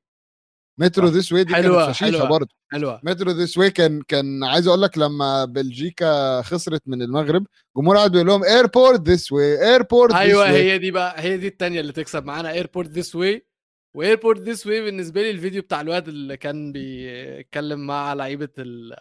metro. 0.81 1.09
this 1.09 1.33
way 1.33 1.45
دي 1.45 1.55
حلوة، 1.55 1.85
كانت 1.85 1.97
فشيخة 1.97 2.11
حلوة. 2.19 2.29
برضه. 2.29 2.55
حلوة. 2.73 3.01
metro 3.03 3.31
this 3.31 3.59
way 3.59 3.71
كان 3.71 4.03
كان 4.03 4.45
عايز 4.45 4.67
أقول 4.69 4.83
لك 4.83 4.99
لما 4.99 5.45
بلجيكا 5.45 6.43
خسرت 6.43 6.83
من 6.87 7.03
المغرب 7.03 7.47
جمهور 7.77 7.97
قاعد 7.97 8.13
بيقول 8.13 8.27
لهم 8.27 8.45
airport 8.45 9.09
this 9.09 9.33
way 9.33 9.71
airport 9.73 10.15
أيوه 10.15 10.49
هي 10.51 10.79
دي 10.79 10.91
بقى 10.91 11.15
هي 11.23 11.37
دي 11.37 11.47
التانية 11.49 11.81
اللي 11.81 11.93
تكسب 11.93 12.25
معانا 12.25 12.53
airport 12.53 12.89
this 12.89 13.15
way 13.17 13.47
و 13.95 14.00
airport 14.00 14.41
this 14.41 14.67
way 14.67 14.81
بالنسبة 14.85 15.23
لي 15.23 15.31
الفيديو 15.31 15.63
بتاع 15.63 15.81
الواد 15.81 16.09
اللي 16.09 16.37
كان 16.37 16.73
بيتكلم 16.73 17.87
مع 17.87 18.13
لعيبة 18.15 18.49
ال- 18.59 18.97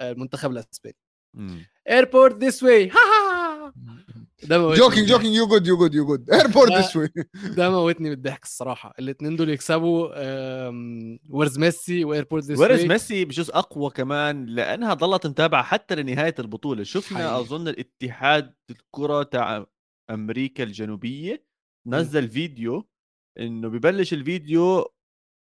المنتخب 0.00 0.50
الأسباني. 0.50 0.96
airport 1.90 2.36
this 2.38 2.62
way 2.62 2.90
ده 4.42 4.58
موتني 4.58 4.78
joking 4.78 5.08
joking 5.08 5.34
you 5.34 5.46
good 5.46 5.66
you 5.66 5.76
good 5.76 5.94
you 5.94 6.06
good 6.06 6.30
airport 6.30 6.96
way 6.96 7.04
الضحك. 7.04 7.28
ده 7.56 7.70
موتني 7.70 8.08
من 8.08 8.14
الضحك 8.14 8.44
الصراحة. 8.44 8.94
الاثنين 8.98 9.36
دول 9.36 9.50
يكسبوا 9.50 10.08
where's 11.30 11.58
Messi 11.58 12.04
و 12.04 12.09
airport 12.09 12.44
this 12.44 12.58
where's 12.58 12.84
Messi 12.84 13.24
بجزء 13.24 13.58
أقوى 13.58 13.90
كمان 13.90 14.46
لأنها 14.46 14.94
ظلت 14.94 15.26
متابعة 15.26 15.62
حتى 15.62 15.94
لنهاية 15.94 16.34
البطولة. 16.38 16.82
شفنا 16.82 17.18
حقيقي. 17.18 17.40
أظن 17.40 17.68
الاتحاد 17.68 18.54
الكرة 18.70 19.22
تاع 19.22 19.66
أمريكا 20.10 20.64
الجنوبية 20.64 21.46
نزل 21.86 22.28
فيديو 22.28 22.88
إنه 23.38 23.68
ببلش 23.68 24.12
الفيديو 24.12 24.92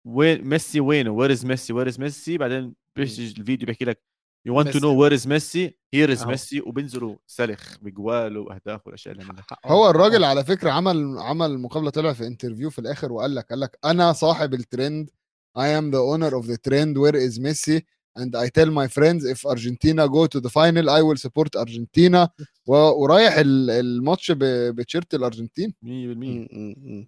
وين 0.07 0.41
ميسي 0.41 0.79
وينه؟ 0.79 1.11
where's 1.11 1.45
Messi 1.45 1.73
where's 1.73 1.99
Messi 1.99 2.37
بعدين 2.37 2.75
بيجي 2.97 3.27
الفيديو 3.39 3.65
بيحكي 3.65 3.85
لك 3.85 4.03
you 4.45 4.57
want 4.57 4.77
to. 4.77 4.79
know 4.79 5.01
where 5.01 5.13
is 5.13 5.27
Messi 5.27 5.77
here 5.93 6.11
is. 6.11 6.23
Messi 6.27 6.61
وبينزلوا 6.61 7.15
سلخ 7.27 7.77
بجوال 7.81 8.37
واهداف 8.37 8.87
والأشياء 8.87 9.13
اللي 9.15 9.25
منها 9.25 9.45
هو 9.65 9.89
الراجل 9.89 10.23
على 10.23 10.43
فكرة 10.43 10.71
عمل 10.71 11.17
عمل 11.19 11.59
مقابلة 11.59 11.89
طلع 11.89 12.13
في 12.13 12.27
interview 12.27 12.69
في 12.69 12.79
الآخر 12.79 13.11
وقال 13.11 13.35
لك 13.35 13.45
قال 13.49 13.59
لك 13.59 13.77
أنا 13.85 14.13
صاحب 14.13 14.53
ال 14.53 14.63
trend 14.63 15.09
I 15.57 15.67
am 15.79 15.85
the 15.91 16.01
owner 16.13 16.33
of 16.39 16.45
the 16.47 16.57
trend 16.67 16.97
where 16.97 17.15
is 17.15 17.39
Messi 17.39 17.81
and 18.19 18.31
I 18.35 18.47
tell 18.57 18.69
my 18.81 18.87
friends 18.97 19.21
if 19.33 19.39
Argentina 19.53 20.03
go 20.17 20.21
to 20.33 20.39
the 20.45 20.49
final 20.59 20.85
I 20.89 21.01
will 21.07 21.19
support 21.25 21.51
Argentina 21.55 22.29
ورايح 22.67 23.37
ال- 23.37 23.69
الماتش 23.69 24.31
بتيشيرت 24.35 25.13
الأرجنتين 25.13 25.69
100% 25.69 25.85
م- 25.85 26.47
م- 26.51 26.99
م. 26.99 27.07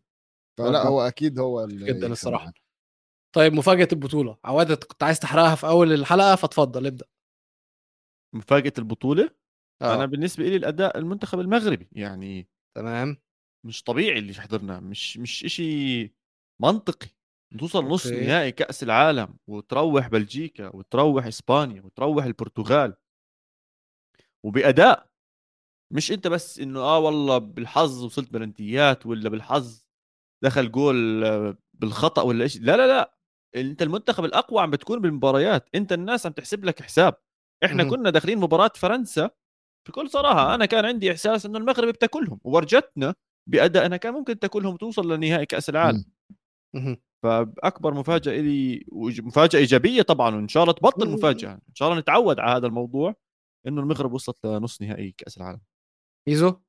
فلا. 0.58 0.84
هو 0.88 1.02
أكيد 1.02 1.40
هو 1.40 1.68
جداً. 1.68 2.16
معانا. 2.26 2.54
طيب 3.36 3.54
مفاجأة 3.54 3.88
البطولة 3.94 4.38
عواد 4.44 4.74
كنت 4.74 5.04
عايز 5.04 5.20
تحرقها 5.20 5.56
في 5.56 5.68
أول 5.68 5.94
الحلقة 5.94 6.36
فاتفضل 6.36 6.88
ابدأ 6.88 7.06
مفاجأة 8.38 8.74
البطولة 8.78 9.30
آه. 9.82 9.96
أنا 9.96 10.06
بالنسبة 10.06 10.44
لي 10.44 10.56
الأداء 10.56 10.98
المنتخب 10.98 11.40
المغربي 11.40 11.88
يعني 11.92 12.50
تمام 12.76 13.18
مش 13.66 13.84
طبيعي 13.84 14.20
اللي 14.20 14.34
حضرنا 14.34 14.80
مش 14.80 15.18
مش 15.18 15.46
إشي 15.46 16.14
منطقي 16.62 17.08
توصل 17.60 17.86
نص. 17.86 18.08
نهائي 18.08 18.52
كأس 18.52 18.84
العالم 18.84 19.38
وتروح 19.48 20.08
بلجيكا 20.08 20.76
وتروح 20.76 21.26
إسبانيا 21.26 21.82
وتروح 21.82 22.26
البرتغال 22.26 22.96
وبأداء 24.44 25.10
مش 25.94 26.12
أنت 26.12 26.28
بس 26.28 26.60
إنه 26.60 26.80
آه 26.80 27.00
والله 27.00 27.38
بالحظ 27.38 28.04
وصلت 28.04 28.34
بلنتيات 28.34 29.06
ولا 29.06 29.30
بالحظ 29.30 29.88
دخل 30.44 30.72
جول 30.72 31.24
آه، 31.24 31.58
بالخطأ 31.74 32.22
ولا 32.22 32.44
إيش 32.44 32.58
لا 32.58 32.78
لا 32.78 32.88
لا 32.88 33.18
أنت 33.56 33.82
المنتخب 33.82 34.26
الأقوى 34.26 34.62
عم 34.62 34.72
بتكون 34.72 35.02
بالمباريات 35.02 35.70
أنت 35.76 35.94
الناس 35.94 36.26
عم 36.26 36.32
تحسب 36.32 36.66
لك 36.66 36.82
حساب 36.82 37.16
إحنا. 37.66 37.84
كنا 37.84 38.10
داخلين 38.10 38.38
مباراة 38.38 38.72
فرنسا 38.76 39.30
بكل 39.90 40.10
صراحة 40.10 40.56
أنا 40.56 40.66
كان 40.66 40.86
عندي 40.86 41.12
إحساس 41.12 41.46
إنه 41.46 41.58
المغرب 41.58 41.88
بتاكلهم 41.88 42.40
وورجتنا 42.44 43.16
بادائنا 43.50 43.98
كان 43.98 44.14
ممكن 44.14 44.40
تاكلهم 44.40 44.74
وتوصل 44.74 45.14
لنهائي 45.14 45.46
كأس 45.46 45.70
العالم. 45.70 46.06
فأكبر 47.24 47.94
مفاجأة 47.94 48.42
لي 48.42 48.86
مفاجأة 49.24 49.60
إيجابية 49.60 50.02
طبعا 50.02 50.36
وإن 50.36 50.48
شاء 50.48 50.64
الله 50.64 50.74
تبطل. 50.74 51.10
مفاجأة 51.10 51.54
إن 51.54 51.76
شاء 51.76 51.90
الله 51.90 52.00
نتعود 52.00 52.40
على 52.40 52.58
هذا 52.58 52.68
الموضوع 52.68 53.16
إنه 53.68 53.82
المغرب 53.82 54.14
وصلت 54.14 54.46
لنص 54.46 54.82
نهائي 54.82 55.12
كأس 55.12 55.38
العالم 55.38 55.62
ميزو 56.28 56.60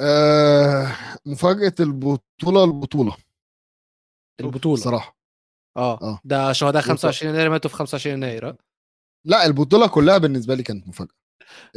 آه 0.00 0.86
مفاجأة 1.26 1.74
البطولة 1.80 2.64
البطولة 2.64 3.16
البطولة 4.40 4.76
صراحة 4.76 5.16
آه 5.76 5.94
آه. 6.02 6.20
ده 6.24 6.52
شهداء 6.52 6.82
25 6.82 7.34
يناير 7.34 7.50
ماتوا 7.50 7.70
في 7.70 7.76
25 7.76 8.16
يناير 8.16 8.48
آه. 8.48 8.56
لا 9.24 9.46
البطولة 9.46 9.86
كلها 9.86 10.18
بالنسبة 10.18 10.54
لي 10.54 10.62
كانت 10.62 10.88
مفاجأة 10.88 11.14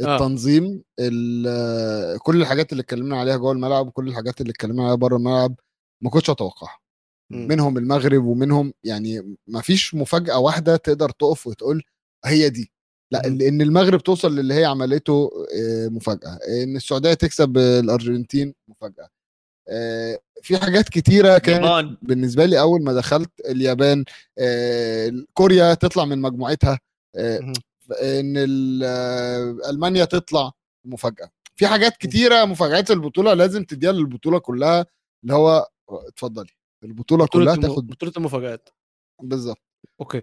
آه. 0.00 0.14
التنظيم 0.14 0.82
ال- 1.00 2.18
كل 2.18 2.40
الحاجات 2.40 2.72
اللي 2.72 2.80
اتكلمنا 2.80 3.20
عليها 3.20 3.36
جوه 3.36 3.52
الملعب 3.52 3.86
وكل 3.86 4.08
الحاجات 4.08 4.40
اللي 4.40 4.50
اتكلمنا 4.50 4.82
عليها 4.82 4.94
بره 4.94 5.16
الملعب 5.16 5.54
ما 6.02 6.10
كنتش 6.10 6.30
اتوقعها. 6.30 6.78
منهم 7.30 7.78
المغرب 7.78 8.24
ومنهم 8.24 8.72
يعني 8.84 9.36
ما 9.46 9.60
فيش 9.60 9.94
مفاجأة 9.94 10.38
واحدة 10.38 10.76
تقدر 10.76 11.10
تقف 11.10 11.46
وتقول 11.46 11.82
هي 12.24 12.48
دي 12.50 12.72
لا. 13.12 13.26
إن 13.26 13.62
المغرب 13.62 14.02
توصل 14.02 14.36
للي 14.36 14.54
هي 14.54 14.64
عملته 14.64 15.30
آه، 15.60 15.88
مفاجأة 15.88 16.38
إن 16.62 16.76
السعودية 16.76 17.14
تكسب 17.14 17.58
الأرجنتين 17.58 18.54
مفاجأة 18.68 19.08
آه، 19.68 20.18
في 20.42 20.58
حاجات 20.58 20.88
كتيرة 20.88 21.38
كانت 21.38 21.64
بالنسبة 22.02 22.44
لي 22.44 22.60
أول 22.60 22.82
ما 22.84 22.92
دخلت 22.92 23.30
اليابان 23.48 24.04
آه، 24.38 25.12
كوريا 25.34 25.74
تطلع 25.74 26.04
من 26.04 26.18
مجموعتها 26.20 26.72
آه،. 26.72 26.78
إن 27.16 28.34
ال- 28.36 28.82
آه، 28.84 29.70
ألمانيا 29.70 30.04
تطلع 30.04 30.52
مفاجأة. 30.84 31.30
في 31.56 31.66
حاجات 31.66 31.96
كتيرة 31.96 32.44
مفاجآت 32.44 32.90
البطولة 32.90 33.34
لازم 33.34 33.64
تديها 33.64 33.92
للبطولة 33.92 34.38
كلها 34.38 34.86
اللي 35.22 35.34
هو 35.34 35.68
اتفضلي. 35.90 36.50
البطولة 36.84 37.26
كلها 37.26 37.56
تاخد 37.56 37.86
بطولة 37.86 38.12
المفاجآت. 38.16 38.68
بالظبط. 39.22 39.62
okay. 40.00 40.22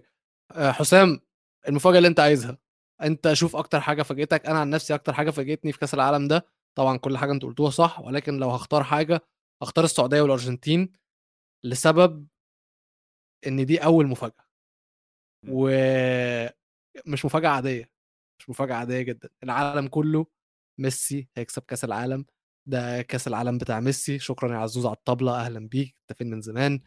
آه 0.52 0.70
حسام 0.72 1.20
المفاجأة 1.68 1.98
اللي 1.98 2.08
أنت 2.08 2.20
عايزها. 2.20 2.58
أنت 3.02 3.32
شوف 3.32 3.56
أكتر 3.56 3.80
حاجة 3.80 4.02
فاجئتك. 4.02 4.46
أنا 4.46 4.58
عن 4.58 4.70
نفسي 4.70 4.94
أكتر 4.94 5.12
حاجة 5.12 5.30
فاجئتني 5.30 5.72
في 5.72 5.78
كأس 5.78 5.94
العالم 5.94 6.28
ده 6.28 6.46
طبعا 6.78 6.96
كل 6.96 7.18
حاجة 7.18 7.32
أنت 7.32 7.42
قلتوها 7.42 7.70
صح 7.70 8.00
ولكن 8.00 8.36
لو 8.36 8.50
هختار 8.50 8.84
حاجة 8.84 9.20
هختار 9.62 9.84
السعودية 9.84 10.20
والأرجنتين 10.20 10.92
لسبب 11.64 12.26
إن 13.46 13.66
دي 13.66 13.78
أول 13.84 14.06
مفاجأة. 14.06 14.44
ومش 17.06 17.24
مفاجأة 17.24 17.48
عادية 17.50 17.90
مش 18.40 18.50
مفاجأة 18.50 18.74
عادية 18.76 19.02
جدا 19.02 19.28
العالم 19.42 19.88
كله 19.88 20.26
ميسي 20.80 21.28
هيكسب 21.36 21.62
كأس 21.62 21.84
العالم 21.84 22.24
ده 22.68 23.02
كأس 23.02 23.28
العالم 23.28 23.58
بتاع 23.58 23.80
ميسي 23.80 24.18
شكرا 24.18 24.52
يا 24.54 24.58
عزوز 24.58 24.86
على 24.86 24.96
الطبلة 24.96 25.40
أهلا 25.40 25.68
بيك 25.68 25.94
انت 26.00 26.18
فين 26.18 26.30
من 26.30 26.40
زمان 26.40 26.80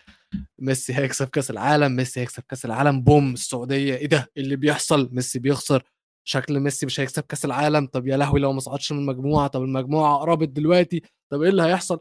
ميسي 0.59 0.93
هيكسب 0.93 1.27
كأس 1.29 1.51
العالم 1.51 1.95
ميسي 1.95 2.19
هيكسب 2.19 2.43
كأس 2.49 2.65
العالم 2.65 3.01
بوم 3.01 3.33
السعودية 3.33 3.95
إيه 3.95 4.07
ده؟ 4.07 4.31
إيه 4.37 4.43
اللي 4.43 4.55
بيحصل؟ 4.55 5.09
ميسي 5.15 5.39
بيخسر 5.39 5.83
شكل 6.27 6.59
ميسي 6.59 6.85
مش 6.85 6.99
هيكسب 6.99 7.23
كأس 7.23 7.45
العالم 7.45 7.87
طب 7.87 8.07
يا 8.07 8.17
لهوي 8.17 8.39
لو 8.39 8.53
ما 8.53 8.59
صعدش 8.59 8.91
من 8.91 8.99
المجموعه 8.99 9.47
طب 9.47 9.63
المجموعة 9.63 10.17
قربت 10.17 10.49
دلوقتي 10.49 11.01
طب 11.31 11.41
إيه 11.41 11.49
اللي 11.49 11.63
هيحصل؟ 11.63 11.99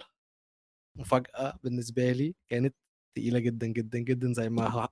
مفاجأة 0.98 1.58
بالنسبة 1.64 2.12
لي 2.12 2.34
كانت 2.48 2.74
تقيلة 3.16 3.38
جدا 3.38 3.66
جدا 3.66 3.98
جدا 3.98 4.32
زي 4.32 4.48
ما 4.50 4.88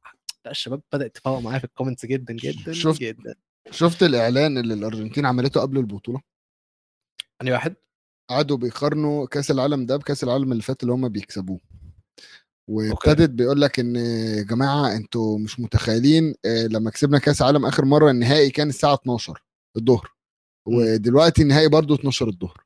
لا 0.47 0.51
الشباب 0.51 0.82
بدأت 0.92 1.14
تفوق 1.14 1.38
معايا 1.38 1.59
في 1.59 1.64
ال 1.64 1.69
comments 1.69 2.07
جدا 2.07 2.34
جدا 2.34 2.72
شفت- 2.72 3.01
جدا. 3.01 3.34
شفت 3.70 4.03
الإعلان 4.03 4.59
اللي 4.59 4.74
الأرجنتين 4.74 5.26
عملته 5.26 5.61
قبل 5.61 5.78
البطولة؟ 5.78 6.20
أنهي 7.42 7.53
واحد؟ 7.53 7.74
قعدوا 8.30 8.57
بيقارنوا 8.57 9.26
كأس 9.26 9.51
العالم 9.51 9.86
ده 9.86 9.97
بكأس 9.97 10.24
العالم 10.24 10.53
اللي 10.53 10.62
فات 10.62 10.82
اللي 10.82 10.92
هم 10.94 11.09
بيكسبوه. 11.09 11.61
وابتدت 12.70 13.30
بيقول 13.30 13.61
لك 13.61 13.80
إن 13.80 13.97
يا 13.97 14.42
جماعة 14.42 14.97
أنتوا 14.97 15.38
مش 15.38 15.61
متخيلين 15.61 16.34
آه، 16.44 16.66
لما 16.66 16.90
كسبنا 16.90 17.18
كأس 17.18 17.42
عالم 17.42 17.66
آخر 17.66 17.84
مرة 17.84 18.11
النهائي 18.11 18.51
كان 18.51 18.68
الساعة 18.68 18.94
12 18.94 19.42
الظهر 19.76 20.12
ودلوقتي 20.68 21.42
النهائي 21.42 21.68
برضو 21.68 21.94
12 21.94 22.28
الظهر. 22.28 22.64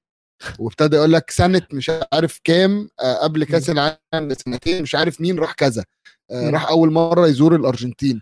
وابتدى 0.58 0.96
يقول 0.96 1.12
لك 1.12 1.30
سنة 1.30 1.62
مش 1.72 1.90
عارف 2.12 2.40
كام 2.44 2.88
آه، 3.00 3.14
قبل 3.14 3.44
كأس 3.44 3.70
العالم 3.70 4.34
سنتين 4.34 4.82
مش 4.82 4.94
عارف 4.94 5.20
مين 5.20 5.38
راح 5.38 5.52
كذا. 5.52 5.84
آه،. 6.30 6.50
راح 6.50 6.68
أول 6.68 6.92
مرة 6.92 7.26
يزور 7.26 7.54
الأرجنتين 7.56 8.20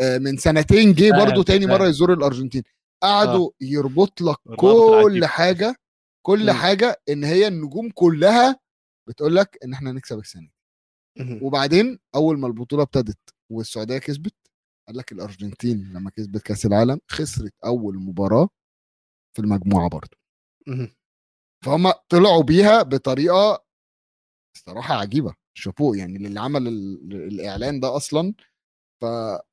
آه، 0.00 0.18
من 0.18 0.36
سنتين 0.36 0.92
جه 0.92 1.10
برضو 1.10 1.42
تاني 1.42 1.66
مرة. 1.66 1.86
يزور 1.88 2.12
الأرجنتين 2.12 2.62
قعدوا 3.02 3.50
يربط 3.60 4.20
لك 4.20 4.36
كل. 4.56 5.26
حاجة 5.26 5.76
كل. 6.26 6.50
حاجة 6.50 7.00
إن 7.08 7.24
هي 7.24 7.48
النجوم 7.48 7.90
كلها 7.94 8.60
بتقول 9.08 9.36
لك 9.36 9.58
إن 9.64 9.72
إحنا 9.72 9.90
هنكسب 9.90 10.18
السنة 10.18 10.42
دي. 10.42 10.52
وبعدين 11.42 11.98
أول 12.14 12.38
ما 12.38 12.46
البطولة 12.46 12.82
ابتدت 12.82 13.18
والسعودية 13.50 13.98
كسبت 13.98 14.34
قال 14.88 14.96
لك 14.96 15.12
الأرجنتين 15.12 15.92
لما 15.92 16.10
كسبت 16.10 16.42
كأس 16.42 16.66
العالم 16.66 17.00
خسرت 17.08 17.54
أول 17.64 17.96
مباراة 17.98 18.48
في 19.36 19.42
المجموعة 19.42 19.88
برضه. 19.88 20.16
فهم 21.64 21.90
طلعوا 22.08 22.42
بيها 22.42 22.82
بطريقة 22.82 23.64
الصراحة 24.56 24.94
عجيبة 24.94 25.34
شابوه 25.54 25.96
يعني 25.96 26.16
اللي 26.16 26.40
عمل 26.40 26.68
ال- 26.68 27.12
الإعلان 27.12 27.80
ده 27.80 27.96
أصلا 27.96 28.34
ف... 29.00 29.04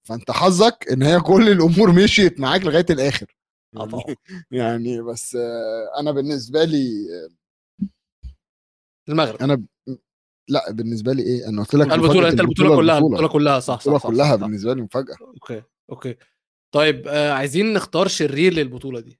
فأنت 0.04 0.32
حظك 0.32 0.86
إن 0.91 1.04
هي 1.04 1.20
كل 1.20 1.50
الأمور 1.50 1.91
مشيت 2.04 2.39
معاك 2.39 2.62
لغاية 2.66 2.86
الآخر. 2.89 3.36
آه 3.76 3.86
طبعا. 3.86 4.04
يعني 4.52 5.02
بس 5.02 5.36
آه، 5.36 6.00
أنا 6.00 6.12
بالنسبة 6.12 6.64
لي 6.64 6.89
المغرب. 9.10 9.41
أنا 9.41 9.56
ب... 9.56 9.66
لأ 10.50 10.72
بالنسبة 10.72 11.14
لي 11.14 11.24
إيه 11.24 11.50
أنا 11.50 11.62
قلت 11.62 11.74
لك 11.76 11.93
البطولة 11.93 12.30
أنت 12.30 12.39
البطولة 12.39 12.76
كلها 12.76 12.98
البطولة. 12.98 13.28
كلها 13.28 13.60
صح 13.60 13.80
صح, 13.80 13.91
البطولة 13.91 14.00
صح, 14.00 14.08
كلها 14.10 14.38
صح. 14.38 14.41
بالنسبة 14.41 14.74
لي 14.74 14.82
مفاجأة. 14.82 15.16
أوكي 15.22 15.64
أوكي. 15.89 16.16
طيب 16.74 17.08
آه 17.08 17.32
عايزين 17.32 17.74
نختار 17.74 18.08
شرير 18.08 18.54
للبطولة 18.54 19.00
دي. 19.00 19.20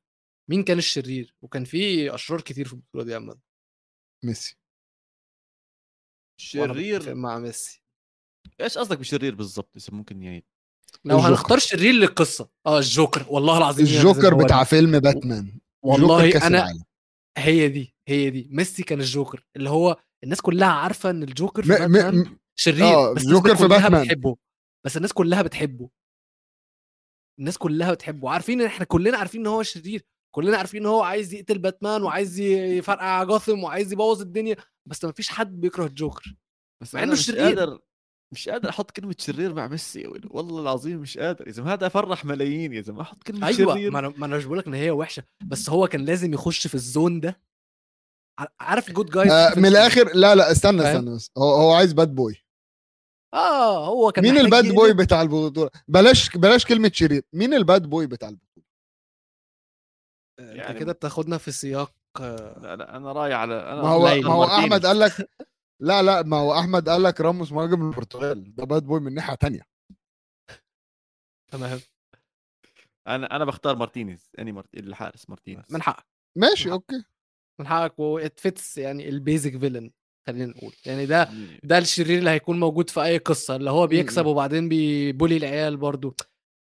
مين 0.49 0.63
كان 0.63 0.78
الشرير؟ 0.78 1.36
وكان 1.41 1.63
في 1.63 2.13
أشرار 2.15 2.41
كتير 2.41 2.67
في 2.67 2.73
البطولة 2.73 3.03
دي 3.03 3.11
يا 3.11 3.17
احمد 3.17 3.39
ميسي. 4.25 4.57
شرير 6.38 7.15
مع 7.15 7.39
ميسي. 7.39 7.83
إيش 8.61 8.77
قصدك 8.77 8.97
بشرير 8.99 9.35
بالضبط؟ 9.35 9.71
إذا 9.75 9.88
ممكن 9.91 10.23
يعني 10.23 10.45
لو 11.05 11.15
الجوكر. 11.15 11.33
هنختار 11.33 11.59
شرير 11.59 11.93
للقصة. 11.93 12.49
آه 12.65 12.77
الجوكر. 12.77 13.25
والله 13.29 13.57
العظيم 13.57 13.85
الجوكر 13.85 14.33
بتاع. 14.33 14.63
فيلم 14.63 14.99
باتمان. 14.99 15.59
والله 15.81 16.38
أنا 16.38 16.47
العالم. 16.47 16.83
هي 17.38 17.67
دي 17.67 17.95
هي 18.07 18.29
دي. 18.29 18.47
ميسي 18.51 18.83
كان 18.83 18.99
الجوكر. 18.99 19.45
اللي 19.55 19.69
هو 19.69 19.97
الناس 20.23 20.41
كلها 20.41 20.67
عارفة 20.67 21.09
إن 21.09 21.23
الجوكر 21.23 21.63
في 21.63 21.69
م... 21.69 21.75
باتمان 21.77 22.17
م... 22.17 22.39
شرير 22.55 22.83
آه، 22.83 23.13
بس 23.13 23.25
جوكر 23.25 23.45
الناس 23.45 23.61
في 23.61 23.67
كلها 23.67 23.79
باتمان. 23.79 24.03
بتحبه. 24.03 24.38
بس 24.85 24.97
الناس 24.97 25.13
كلها 25.13 25.41
بتحبه. 25.41 25.89
الناس 27.39 27.57
كلها 27.57 27.93
بتحبه. 27.93 28.29
عارفين 28.29 28.61
إن 28.61 28.67
إحنا 28.67 28.85
كلنا 28.85 29.17
عارفين 29.17 29.41
إن 29.41 29.47
هو 29.47 29.63
شرير. 29.63 30.05
كلنا 30.35 30.57
عارفين 30.57 30.81
إن 30.81 30.85
هو 30.85 31.01
عايز 31.01 31.33
يقتل 31.33 31.57
باتمان 31.57 32.03
وعايز 32.03 32.39
يفرقع 32.39 33.23
جاثم 33.23 33.63
وعايز 33.63 33.93
يبوظ 33.93 34.21
الدنيا. 34.21 34.55
بس 34.88 35.05
ما 35.05 35.11
فيش 35.11 35.29
حد 35.29 35.61
بيكره 35.61 35.85
الجوكر 35.85 36.35
بس 36.83 36.95
مع 36.95 37.05
مش 37.05 37.25
شرير. 37.25 37.39
قادر 37.39 37.79
مش 38.33 38.49
قادر 38.49 38.69
أحط 38.69 38.91
كلمة 38.91 39.15
شرير 39.19 39.53
مع 39.53 39.67
ميسي 39.67 40.01
يا 40.01 40.07
ولد. 40.07 40.25
والله 40.29 40.61
العظيم 40.61 40.97
مش 40.99 41.17
قادر 41.17 41.47
يا 41.47 41.51
زلمه 41.51 41.73
هذا 41.73 41.88
فرح 41.89 42.25
ملايين 42.25 42.73
يا 42.73 42.81
زلمه 42.81 43.01
أحط 43.01 43.23
كلمة 43.23 43.47
أيوه 43.47 43.73
شرير 43.73 43.91
ما 43.91 43.99
أنا 43.99 44.09
ما 44.09 44.25
أنا 44.25 44.38
مش 44.38 44.45
بقول 44.45 44.57
لك 44.57 44.67
إن 44.67 44.73
هي 44.73 44.91
وحشة 44.91 45.23
بس 45.45 45.69
هو 45.69 45.88
كان 45.88 46.05
لازم 46.05 46.33
يخش 46.33 46.67
في 46.67 46.75
ال 46.75 46.84
zone 46.84 47.19
ده 47.19 47.41
عارف 48.59 48.91
good 48.91 49.09
guys 49.11 49.31
آه 49.31 49.53
من 49.59 49.65
الآخر 49.65 50.15
لا 50.15 50.35
لا 50.35 50.51
استنى؟ 50.51 50.81
استنى 50.91 51.15
بس 51.15 51.31
هو 51.38 51.43
هو 51.55 51.71
عايز 51.73 51.93
bad 51.93 52.15
boy 52.15 52.43
آه 53.33 53.88
هو 53.88 54.11
كان 54.11 54.23
مين 54.23 54.38
ال 54.38 54.43
bad. 54.43 54.67
boy 54.73 54.93
بتاع 54.93 55.21
البطولة 55.21 55.69
بلاش 55.88 56.38
بلاش 56.38 56.65
كلمة 56.65 56.91
شرير 56.93 57.23
مين 57.33 57.53
ال 57.53 57.62
bad 57.62 57.89
boy 57.89 58.07
بتاع 58.07 58.29
البطولة 58.29 58.65
أنت 60.39 60.55
يعني 60.55 60.79
كده 60.79 60.91
بتاخدنا 60.93 61.38
في 61.38 61.51
سياق 61.51 61.89
آه، 61.89 61.96
لا 62.20 62.76
لا 62.76 62.97
أنا 62.97 63.11
راي 63.11 63.34
على 63.34 63.53
أنا 63.55 63.82
ما 63.82 63.89
هو 63.89 63.99
ما 63.99 64.28
هو 64.28 64.39
مارتينيز. 64.39 64.63
احمد 64.63 64.86
قال 64.86 64.99
لك 64.99 65.30
لا 65.80 66.01
لا 66.01 66.24
ما 66.24 66.38
هو 66.38 66.59
أحمد 66.59 66.89
قال 66.89 67.03
لك 67.03 67.22
راموس 67.22 67.51
مهاجم 67.51 67.89
البرتغال 67.89 68.55
ده 68.55 68.63
bad 68.63 68.83
boy 68.83 68.99
من 68.99 69.13
ناحية 69.13 69.36
تانية. 69.36 69.61
تمام. 71.51 71.80
أنا 73.07 73.36
أنا 73.36 73.45
بختار 73.45 73.76
مارتينيز 73.76 74.30
أني 74.39 74.51
مارت... 74.51 74.74
الحارس 74.74 75.30
مارتينيز. 75.30 75.65
من 75.72 75.82
حقك. 75.82 76.05
ماشي 76.38 76.65
نعم. 76.65 76.74
أوكي. 76.74 77.03
من 77.59 77.68
حقك 77.68 77.99
what 77.99 78.39
fits 78.39 78.77
يعني 78.78 79.09
ال 79.09 79.17
basic 79.17 79.57
villain 79.57 79.91
خلينا 80.28 80.45
نقول. 80.45 80.74
يعني 80.86 81.05
ده 81.05 81.30
ده 81.63 81.78
الشرير 81.78 82.20
اللي 82.20 82.30
هيكون 82.30 82.59
موجود 82.59 82.89
في 82.89 83.03
أي 83.03 83.18
قصة. 83.18 83.55
اللي 83.55 83.72
هو 83.72 83.88
بيكسب. 83.88 84.26
وبعدين 84.26 84.70
بيبولي 84.70 85.38
العيال 85.38 85.78
برضو. 85.78 86.15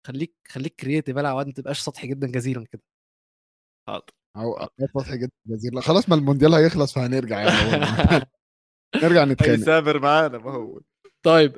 خليك 0.07 0.35
خليك 0.49 0.75
creative 0.75 1.17
يا 1.17 1.29
عواد 1.29 1.47
ما 1.47 1.53
تبقاش 1.53 1.81
سطحي 1.81 2.07
جدا 2.07 2.27
جزيرة 2.27 2.65
كده. 2.67 2.83
حاضر. 3.89 4.05
هو 4.37 4.69
واضح 4.95 5.15
جدا 5.15 5.33
جزيرة 5.47 5.81
خلاص 5.81 6.09
ما 6.09 6.15
المونديال 6.15 6.55
هيخلص 6.55 6.95
فهنرجع 6.95 7.41
يعني. 7.41 7.85
نرجع 9.03 9.25
نتخانق. 9.25 9.59
هيسافر 9.59 10.01
معانا 10.01 10.39
ما 10.39 10.51
هو. 10.51 10.81
طيب 11.23 11.57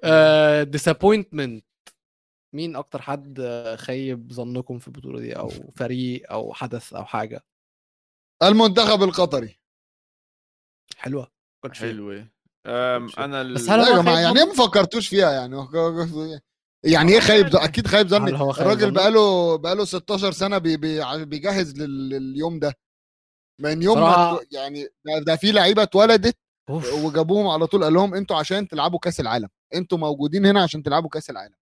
disappointment 0.71 1.65
مين 2.55 2.77
أكتر 2.77 3.03
حد 3.03 3.41
آه، 3.41 3.77
خيب 3.77 4.33
ظنكم 4.33 4.79
في 4.79 4.89
البطولة 4.89 5.21
دي؟ 5.21 5.33
أو 5.33 5.49
فريق 5.77 6.33
أو 6.33 6.53
حدث 6.53 6.93
أو 6.93 7.05
حاجة؟ 7.05 7.45
المنتخب 8.43 9.03
القطري. 9.03 9.59
حلوة. 10.97 11.33
كنت. 11.65 11.77
حلوة. 11.77 12.29
أم 12.67 13.09
أنا 13.19 13.41
ال... 13.41 13.55
بس 13.55 13.71
هل 13.71 13.85
خايف 13.85 14.07
يعني 14.07 14.45
ما 14.45 14.55
فكرتوش 14.55 15.09
فيها 15.09 15.33
يعني. 15.33 15.57
يعني 16.85 17.13
إيه 17.13 17.21
خايب 17.21 17.49
ظن- 17.49 17.59
أكيد 17.63 17.87
خايب 17.87 18.09
ظني 18.09 18.31
الراجل؟ 18.31 18.91
بقاله 18.91 19.57
بقاله 19.59 19.85
16 19.85 20.33
سنة 20.33 20.59
بي 20.59 20.77
بي 20.77 21.25
بيجهز 21.25 21.75
لل- 21.83 22.09
لليوم 22.09 22.59
ده. 22.59 22.75
من 23.61 23.83
يوم 23.83 24.01
ما 24.01 24.41
يعني 24.53 24.83
ده, 24.85 25.19
ده 25.27 25.37
في 25.37 25.53
لعيبة 25.53 25.83
اتولدت. 25.83 26.37
وجابوهم 27.05 27.47
على 27.49 27.67
طول 27.67 27.85
قال 27.85 27.93
لهم 27.95 28.15
أنتوا 28.15 28.37
عشان 28.37 28.69
تلعبوا 28.69 28.99
كأس 28.99 29.21
العالم. 29.21 29.49
أنتوا 29.75 29.99
موجودين 29.99 30.47
هنا 30.47 30.63
عشان 30.63 30.83
تلعبوا 30.83 31.09
كأس 31.11 31.31
العالم. 31.31 31.55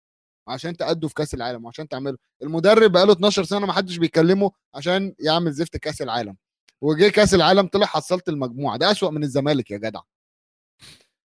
عشان 0.49 0.77
تأدوا 0.77 1.09
في 1.09 1.15
كأس 1.15 1.35
العالم 1.35 1.65
وعشان 1.65 1.89
تعملوا. 1.89 2.19
المدرب 2.43 2.93
بقاله 2.93 3.13
12 3.13 3.45
سنة 3.45 3.67
ما 3.67 3.73
حدش 3.73 3.97
بيكلمه 3.97 4.51
عشان 4.75 5.15
يعمل 5.21 5.53
زفت 5.53 5.77
كأس 5.77 6.03
العالم. 6.03 6.37
وجه 6.81 7.09
كأس 7.09 7.35
العالم 7.35 7.67
طلع 7.67 7.87
حصلت 7.87 8.29
المجموعة. 8.29 8.77
ده 8.79 8.91
أسوأ 8.91 9.11
من 9.11 9.23
الزمالك 9.25 9.71
يا 9.71 9.79
جدع. 9.79 10.01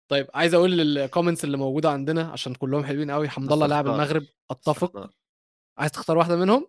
طيب 0.08 0.28
عايز 0.34 0.54
أقول 0.54 0.98
ال 0.98 1.03
comments 1.03 1.44
اللي 1.44 1.58
موجودة 1.58 1.90
عندنا 1.90 2.24
عشان 2.24 2.54
كلهم 2.54 2.84
حلوين 2.84 3.12
قوي 3.12 3.30
حمد 3.30 3.52
الله 3.52 3.68
لاعب. 3.68 3.88
المغرب 3.88 4.24
أتفق. 4.52 5.10
عايز 5.78 5.92
تختار 5.92 6.18
واحدة 6.18 6.36
منهم؟ 6.36 6.68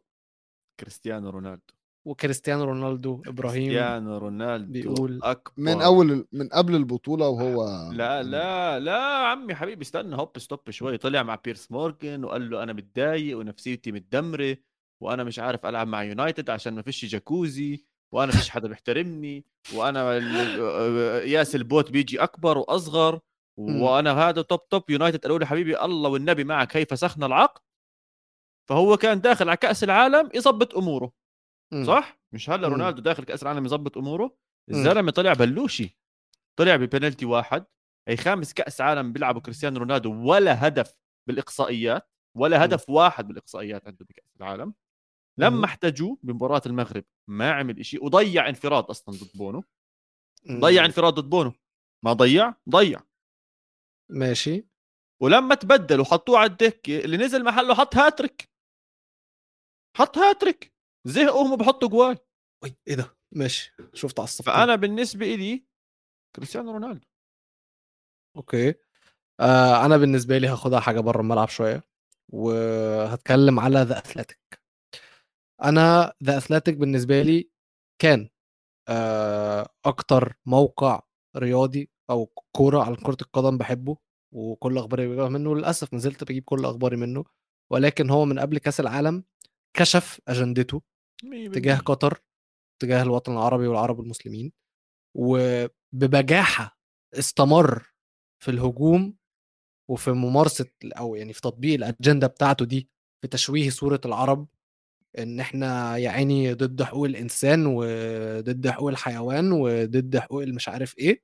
كريستيانو 0.80 1.30
رونالدو. 1.30 1.74
وكريستيانو 2.07 2.64
رونالدو 2.64 3.22
إبراهيم 3.26 3.64
كريستيانو 3.64 4.18
رونالدو 4.18 4.72
بيقول 4.72 5.20
أكبر. 5.22 5.53
من 5.57 5.82
أول 5.82 6.26
من 6.32 6.49
قبل 6.49 6.74
البطولة 6.74 7.28
وهو 7.28 7.91
لا 7.93 8.22
لا 8.22 8.80
لا 8.80 8.99
عمي 9.03 9.55
حبيبي 9.55 9.82
استنى 9.82 10.16
هوب 10.16 10.39
stop 10.38 10.70
شوي 10.70 10.99
طلع 10.99 11.22
مع 11.22 11.34
بيرس 11.45 11.72
مورجان 11.72 12.24
وقال 12.24 12.51
له 12.51 12.62
أنا 12.62 12.72
متضايق 12.72 13.39
ونفسيتي 13.39 13.93
متدمرة 13.93 14.57
وأنا 15.03 15.24
مش 15.24 15.39
عارف 15.39 15.66
ألعب 15.66 15.89
مع 15.89 16.03
يونايتد 16.03 16.51
عشان 16.51 16.74
ما 16.74 16.82
فيش 16.82 17.05
جاكوزي. 17.05 17.87
وأنا 18.16 18.32
فيش 18.32 18.50
حدا 18.50 18.68
بيحترمني 18.68 19.44
وأنا 19.74 20.16
ال- 20.16 21.28
يا 21.28 21.55
سالبوت 21.55 21.90
بيجي 21.90 22.22
أكبر 22.22 22.58
وأصغر. 22.58 23.20
وأنا 23.58 24.12
هذا 24.28 24.42
توب 24.42 24.68
top 24.68 24.90
يونايتد 24.90 25.22
قالوا 25.22 25.38
لي 25.38 25.46
حبيبي 25.46 25.80
الله 25.80 26.10
والنبي 26.10 26.44
معك 26.44 26.76
هي 26.76 26.84
فسخنا 26.86 27.26
العقد 27.26 27.60
فهو 28.68 28.96
كان 28.96 29.20
داخل 29.20 29.48
على 29.48 29.56
كأس 29.56 29.84
العالم 29.84 30.30
يظبط 30.34 30.74
أموره. 30.76 31.12
صح 31.86 32.18
مش 32.32 32.50
هلا. 32.50 32.68
رونالدو 32.68 33.02
داخل 33.02 33.24
كأس 33.24 33.42
العالم 33.42 33.64
يظبط 33.64 33.98
أموره 33.98 34.36
الزلمة 34.70 35.10
طلع 35.10 35.32
بلوشي 35.32 35.98
طلع 36.56 36.76
ببنالتي 36.76 37.26
واحد 37.26 37.64
هي 38.08 38.16
خامس 38.16 38.52
كأس 38.54 38.80
عالم 38.80 39.12
بيلعبوا 39.12 39.40
كريستيانو 39.40 39.78
رونالدو 39.78 40.30
ولا 40.30 40.66
هدف 40.66 40.98
بالإقصائيات 41.28 42.10
ولا 42.36 42.64
هدف 42.64 42.90
واحد 42.90 43.28
بالإقصائيات 43.28 43.86
عنده 43.86 44.04
بكأس 44.04 44.36
العالم. 44.40 44.74
لما 45.39 45.64
احتاجوه 45.64 46.18
بمباراة 46.22 46.62
المغرب 46.66 47.05
ما 47.28 47.53
عمل 47.53 47.84
شيء 47.84 48.05
وضيع 48.05 48.49
انفراد 48.49 48.84
أصلا 48.84 49.14
ضد 49.14 49.30
بونو. 49.34 49.64
ضيع 50.51 50.84
انفراد 50.84 51.14
ضد 51.14 51.30
بونو. 51.30 51.53
ما 52.05 52.12
ضيع 52.12 52.55
ضيع. 52.70 53.03
ماشي. 54.11 54.66
ولما 55.22 55.55
تبدل 55.55 56.01
وحطوه 56.01 56.39
على 56.39 56.51
الدكه 56.51 56.99
اللي 56.99 57.16
نزل 57.16 57.45
محله 57.45 57.74
حط 57.74 57.97
هاتريك. 57.97 58.51
حط 59.97 60.18
هاتريك. 60.18 60.74
زهقوا 61.05 61.47
هم 61.47 61.57
بحطوا 61.57 61.89
جوال 61.89 62.18
وي 62.62 62.76
إيه 62.89 62.95
ده؟ 62.95 63.16
ماشي. 63.32 63.72
شفت 63.95 64.18
على 64.18 64.24
الصف 64.24 64.47
فأنا 64.47 64.76
بالنسبة 64.76 65.34
لي 65.34 65.66
كريستيانو 66.37 66.72
رونالدو. 66.72 67.07
أوكي. 68.37 68.74
آه 69.41 69.87
أنا 69.87 69.97
بالنسبة 69.97 70.39
لي 70.39 70.47
هاخدها 70.49 70.80
حاجة 70.80 71.01
بره 71.01 71.20
الملعب 71.20 71.49
شوية. 71.49 71.82
وهتكلم 72.28 73.61
على 73.61 73.78
The 73.78 73.99
Athletic 73.99 74.40
أنا 75.64 76.12
The 76.24 76.36
Athletic 76.38 76.76
بالنسبة 76.76 77.22
لي 77.22 77.50
كان 78.02 78.28
آه، 78.88 79.68
أكتر 79.84 80.34
موقع 80.46 81.02
رياضي 81.36 81.90
أو 82.11 82.26
كورة 82.57 82.82
على 82.82 82.96
كرة 82.96 83.16
القدم 83.22 83.59
بحبه 83.59 83.96
وكل 84.34 84.78
أخباري 84.78 85.07
بجيبها 85.09 85.28
منه 85.28 85.57
للأسف 85.57 85.92
ما 85.92 85.98
زلت 85.98 86.24
بجيب 86.24 86.44
كل 86.44 86.64
أخباري 86.64 86.96
منه 86.96 87.24
ولكن 87.72 88.11
هو 88.11 88.24
من 88.24 88.38
قبل 88.38 88.59
كأس 88.59 88.80
العالم 88.80 89.24
كشف 89.76 90.20
أجندته 90.28 90.82
تجاه 91.52 91.76
قطر 91.78 92.22
تجاه 92.82 93.02
الوطن 93.02 93.32
العربي 93.32 93.66
والعرب 93.66 94.00
المسلمين 94.00 94.52
وببجاحة 95.16 96.78
استمر 97.14 97.86
في 98.42 98.50
الهجوم 98.50 99.16
وفي 99.90 100.12
ممارسة 100.12 100.66
أو 100.84 101.14
يعني 101.14 101.32
في 101.32 101.40
تطبيق 101.40 101.74
الأجندة 101.74 102.26
بتاعته 102.26 102.64
دي 102.64 102.90
في 103.22 103.28
تشويه 103.28 103.70
صورة 103.70 104.00
العرب 104.04 104.48
إن 105.18 105.40
إحنا 105.40 105.96
يا 105.96 106.10
عيني 106.10 106.52
ضد 106.54 106.82
حقوق 106.82 107.04
الإنسان 107.04 107.66
وضد 107.66 108.68
حقوق 108.68 108.88
الحيوان 108.88 109.52
وضد 109.52 110.18
حقوق 110.18 110.42
المش 110.42 110.68
عارف 110.68 110.98
إيه 110.98 111.22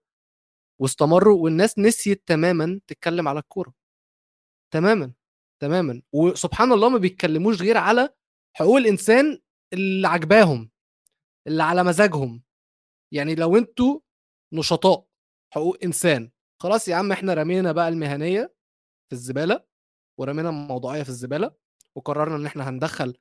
واستمروا 0.80 1.42
والناس 1.44 1.78
نسيت 1.78 2.22
تماما 2.26 2.80
تتكلم 2.86 3.28
على 3.28 3.38
الكورة. 3.38 3.74
تماما 4.72 5.12
تماما. 5.62 6.02
وسبحان 6.12 6.72
الله 6.72 6.88
ما 6.88 6.98
بيتكلموش 6.98 7.62
غير 7.62 7.76
على 7.76 8.14
حقوق 8.56 8.76
الإنسان 8.76 9.38
اللي 9.72 10.08
عجباهم 10.08 10.70
اللي 11.46 11.62
على 11.62 11.84
مزاجهم. 11.84 12.42
يعني 13.12 13.34
لو 13.34 13.56
أنتوا 13.56 14.00
نشطاء 14.52 15.06
حقوق 15.54 15.76
إنسان. 15.84 16.30
خلاص 16.62 16.88
يا 16.88 16.96
عم 16.96 17.12
إحنا 17.12 17.34
رمينا 17.34 17.72
بقى 17.72 17.88
المهنية 17.88 18.54
في 19.08 19.12
الزبالة 19.12 19.64
ورمينا 20.18 20.48
الموضوعية 20.48 21.02
في 21.02 21.08
الزبالة 21.08 21.54
وقررنا 21.94 22.36
إن 22.36 22.46
إحنا 22.46 22.68
هندخل 22.68 23.16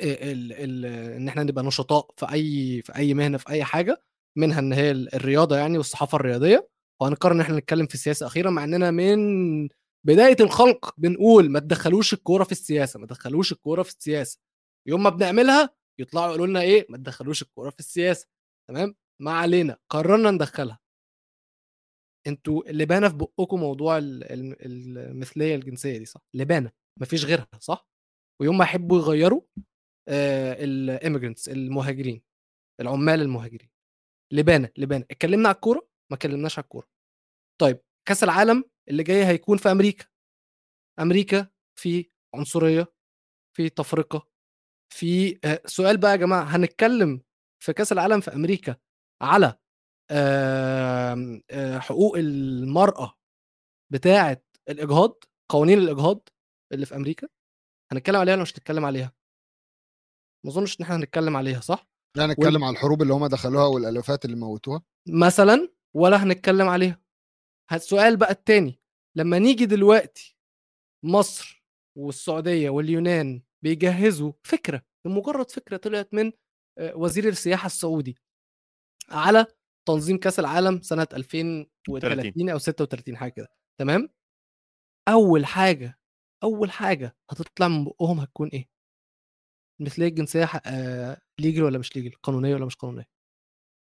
ال 0.00 0.52
ال 0.52 0.86
إن 1.16 1.28
إحنا 1.28 1.42
نبقى 1.42 1.64
نشطاء 1.64 2.10
في 2.16 2.32
أي 2.32 2.82
في 2.82 2.96
أي 2.96 3.14
مهنة 3.14 3.38
في 3.38 3.48
أي 3.50 3.64
حاجة 3.64 4.02
منها 4.36 4.58
إن 4.58 4.72
هي 4.72 4.90
الرياضة 4.90 5.56
يعني 5.56 5.78
والصحافة 5.78 6.16
الرياضية. 6.16 6.68
وهنقرر 7.00 7.32
إن 7.32 7.40
إحنا 7.40 7.56
نتكلم 7.58 7.86
في 7.86 7.94
السياسة 7.94 8.26
أخيرا 8.26 8.50
مع 8.50 8.64
إننا 8.64 8.90
من 8.90 9.68
بداية 10.06 10.36
الخلق 10.40 10.94
بنقول 10.98 11.50
ما 11.50 11.60
تدخلوش 11.60 12.12
الكورة 12.14 12.44
في 12.44 12.52
السياسة 12.52 13.00
ما 13.00 13.06
تدخلوش 13.06 13.52
الكورة 13.52 13.82
في 13.82 13.90
السياسة. 13.90 14.40
يوم 14.88 15.02
ما 15.02 15.10
بنعملها 15.10 15.70
يطلعوا 16.00 16.28
يقولوا 16.28 16.46
لنا 16.46 16.60
إيه 16.60 16.86
ما 16.88 16.96
تدخلوش 16.96 17.42
الكورة 17.42 17.70
في 17.70 17.78
السياسة. 17.78 18.28
تمام؟ 18.68 18.94
ما 19.22 19.32
علينا 19.32 19.76
قررنا 19.90 20.30
ندخلها. 20.30 20.78
أنتوا 22.26 22.70
اللي 22.70 22.86
في 22.86 23.16
بقكم 23.16 23.60
موضوع 23.60 23.98
المثلية 24.02 25.54
الجنسية 25.54 25.98
دي 25.98 26.04
صح؟ 26.04 26.20
لبانة 26.34 26.72
مفيش 27.00 27.24
غيرها 27.24 27.48
صح؟ 27.60 27.88
ويوم 28.40 28.58
ما 28.58 28.64
يحبوا 28.64 28.98
يغيروا 28.98 29.40
الاميجرنتس 30.08 31.48
المهاجرين 31.48 32.22
العمال 32.80 33.20
المهاجرين. 33.20 33.70
لبانه 34.32 34.68
لبانه 34.78 35.04
اتكلمنا 35.10 35.48
على 35.48 35.54
الكورة؟ 35.54 35.88
ما 36.10 36.16
اتكلمناش 36.16 36.58
على 36.58 36.64
الكورة. 36.64 36.88
طيب 37.60 37.80
كأس 38.08 38.24
العالم 38.24 38.64
اللي 38.88 39.02
جاي 39.02 39.24
هيكون 39.26 39.58
في 39.58 39.70
أمريكا. 39.70 40.04
أمريكا 41.00 41.48
في 41.78 42.10
عنصرية 42.34 42.92
في 43.56 43.68
تفرقة 43.68 44.28
في 44.94 45.38
آه، 45.44 45.62
سؤال 45.66 45.96
بقى 45.98 46.10
يا 46.10 46.16
جماعة 46.16 46.42
هنتكلم 46.44 47.22
في 47.62 47.72
كأس 47.72 47.92
العالم 47.92 48.20
في 48.20 48.34
أمريكا 48.34 48.76
على 49.22 49.58
آه، 50.10 51.78
حقوق 51.78 52.16
المرأة 52.18 53.14
بتاعة 53.92 54.42
الإجهاض 54.68 55.24
قوانين 55.50 55.78
الإجهاض 55.78 56.28
اللي 56.72 56.86
في 56.86 56.96
أمريكا؟ 56.96 57.28
هنتكلم 57.92 58.16
عليها 58.16 58.34
ولا 58.34 58.42
مش 58.42 58.50
هنتكلم 58.52 58.84
عليها؟ 58.84 59.12
ما 60.44 60.50
أظنش 60.50 60.80
إن 60.80 60.84
إحنا 60.84 60.96
هنتكلم 60.96 61.36
عليها 61.36 61.60
صح؟ 61.60 61.88
لا 62.16 62.26
نتكلم 62.26 62.54
وال... 62.54 62.64
على 62.64 62.72
الحروب 62.72 63.02
اللي 63.02 63.12
هم 63.14 63.26
دخلوها 63.26 63.66
والالافات 63.66 64.24
اللي 64.24 64.36
موتوها. 64.36 64.82
مثلا 65.08 65.68
ولا 65.96 66.16
هنتكلم 66.22 66.68
عليها. 66.68 67.00
السؤال 67.72 68.16
بقى 68.16 68.30
التاني. 68.30 68.80
لما 69.16 69.38
نيجي 69.38 69.66
دلوقتي 69.66 70.36
مصر 71.04 71.64
والسعودية 71.98 72.70
واليونان 72.70 73.42
بيجهزوا 73.64 74.32
فكرة 74.42 74.82
مجرد 75.06 75.50
فكرة 75.50 75.76
طلعت 75.76 76.14
من 76.14 76.32
آه، 76.78 76.96
وزير 76.96 77.28
السياحة 77.28 77.66
السعودي 77.66 78.16
على 79.10 79.46
تنظيم 79.88 80.18
كأس 80.18 80.38
العالم 80.38 80.80
سنة 80.82 81.06
2030 81.12 82.50
أو 82.50 82.58
36 82.58 83.16
حاجة 83.16 83.30
كده. 83.32 83.48
تمام؟ 83.80 84.08
أول 85.08 85.46
حاجة 85.46 85.98
أول 86.42 86.70
حاجة 86.70 87.16
هتطلع 87.30 87.68
من 87.68 87.84
بقهم 87.84 88.20
هتكون 88.20 88.48
إيه؟ 88.48 88.68
المثليه 89.80 90.06
الجنسية 90.08 90.44
آه 90.66 91.20
legal 91.40 91.62
ولا 91.62 91.78
مش 91.78 91.96
legal 91.96 92.12
قانونية 92.22 92.54
ولا 92.54 92.66
مش 92.66 92.76
قانونية. 92.76 93.08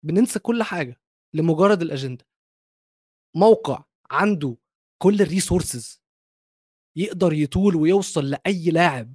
بننسى 0.04 0.38
كل 0.38 0.62
حاجة 0.62 1.00
لمجرد 1.34 1.82
الاجنده 1.82 2.26
موقع 3.36 3.84
عنده 4.10 4.56
كل 5.02 5.22
ال 5.22 5.30
resources 5.30 6.02
يقدر 6.96 7.32
يطول 7.32 7.76
ويوصل 7.76 8.30
لأي 8.30 8.70
لاعب 8.70 9.14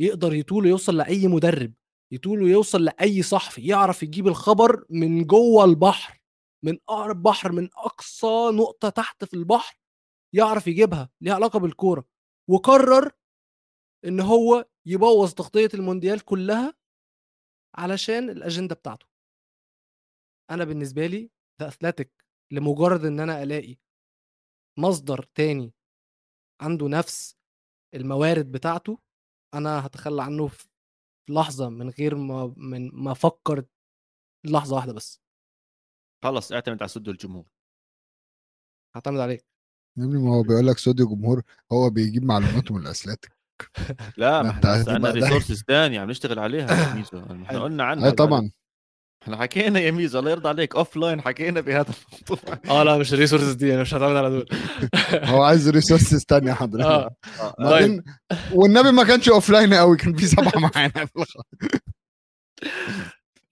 يقدر 0.00 0.34
يطول 0.34 0.64
ويوصل 0.64 0.96
لأي 0.96 1.26
مدرب 1.28 1.72
يطول 2.12 2.42
ويوصل 2.42 2.84
لأي 2.84 3.22
صحفي 3.22 3.66
يعرف 3.66 4.02
يجيب 4.02 4.28
الخبر 4.28 4.84
من 4.90 5.24
جوه 5.24 5.64
البحر 5.64 6.20
من 6.64 6.78
أقرب 6.88 7.22
بحر 7.22 7.52
من 7.52 7.68
أقصى 7.74 8.50
نقطة 8.52 8.88
تحت 8.88 9.24
في 9.24 9.34
البحر 9.34 9.78
يعرف 10.34 10.66
يجيبها 10.66 11.10
ليها 11.20 11.34
علاقة 11.34 11.58
بالكورة 11.58 12.04
وقرر 12.50 13.10
إن 14.04 14.20
هو 14.20 14.66
يبوظ 14.86 15.34
تغطية 15.34 15.68
المونديال 15.74 16.24
كلها 16.24 16.74
علشان 17.74 18.30
الأجندة 18.30 18.74
بتاعته. 18.74 19.06
أنا 20.50 20.64
بالنسبة 20.64 21.06
لي 21.06 21.30
ذا 21.60 21.68
أثليتيك 21.68 22.24
لمجرد 22.52 23.04
إن 23.04 23.20
أنا 23.20 23.42
ألاقي 23.42 23.76
مصدر 24.78 25.22
تاني 25.22 25.74
عنده 26.60 26.88
نفس 26.88 27.36
الموارد 27.94 28.52
بتاعته 28.52 28.98
أنا 29.54 29.86
هتخلى 29.86 30.22
عنه 30.22 30.48
في 30.48 30.68
لحظة 31.30 31.68
من 31.68 31.90
غير 31.90 32.14
ما 32.14 32.54
من 32.56 32.90
ما 32.94 33.12
أفكر 33.12 33.64
لحظة 34.44 34.76
واحدة 34.76 34.92
بس. 34.92 35.20
خلص 36.24 36.52
اعتمد 36.52 36.82
على 36.82 36.88
ستوديو 36.88 37.08
الجمهور. 37.08 37.46
هعتمد 38.94 39.20
عليك. 39.20 39.46
يا 39.98 40.04
ابني 40.04 40.18
ما 40.18 40.34
هو 40.34 40.42
بيقول 40.42 40.66
لك 40.66 40.78
ستوديو 40.78 41.08
جمهور 41.08 41.42
هو 41.72 41.90
بيجيب 41.90 42.22
معلوماته 42.22 42.74
من 42.74 42.82
ال 42.82 42.88
Athletic 42.88 43.35
لا 44.16 44.42
ما 44.42 44.50
إحنا 44.50 44.70
عندنا 44.70 45.10
resources 45.10 45.64
ثانية 45.68 46.00
عم 46.00 46.10
نشتغل 46.10 46.38
عليها 46.38 46.88
يا 46.88 46.94
ميزو. 46.94 47.22
إحنا 47.46 47.62
قلنا 47.62 47.84
عنها 47.84 48.06
أي 48.06 48.12
طبعا. 48.12 48.50
إحنا 49.22 49.36
حكينا 49.36 49.80
يا 49.80 49.90
ميزو 49.90 50.18
الله 50.18 50.30
يرضى 50.30 50.48
عليك 50.48 50.76
offline 50.76 51.20
حكينا 51.20 51.60
بهذا 51.60 51.94
الموضوع. 52.12 52.58
آه 52.80 52.82
لا 52.82 52.98
مش 52.98 53.14
ال 53.14 53.18
resources 53.18 53.52
دي 53.52 53.74
أنا 53.74 53.82
مش 53.82 53.94
هعتمد 53.94 54.16
على 54.16 54.30
دول. 54.30 54.46
هو 55.14 55.42
عايز 55.42 55.68
resources 55.68 56.24
ثانية 56.28 56.52
حضرتك 56.52 56.86
آه. 56.86 57.14
بعدين 57.58 58.02
والنبي 58.52 58.90
ما 58.90 59.04
كانش 59.04 59.28
offline 59.28 59.74
قوي 59.74 59.96
كان 59.96 60.16
في 60.16 60.26
سبعة 60.26 60.52
معانا 60.56 61.08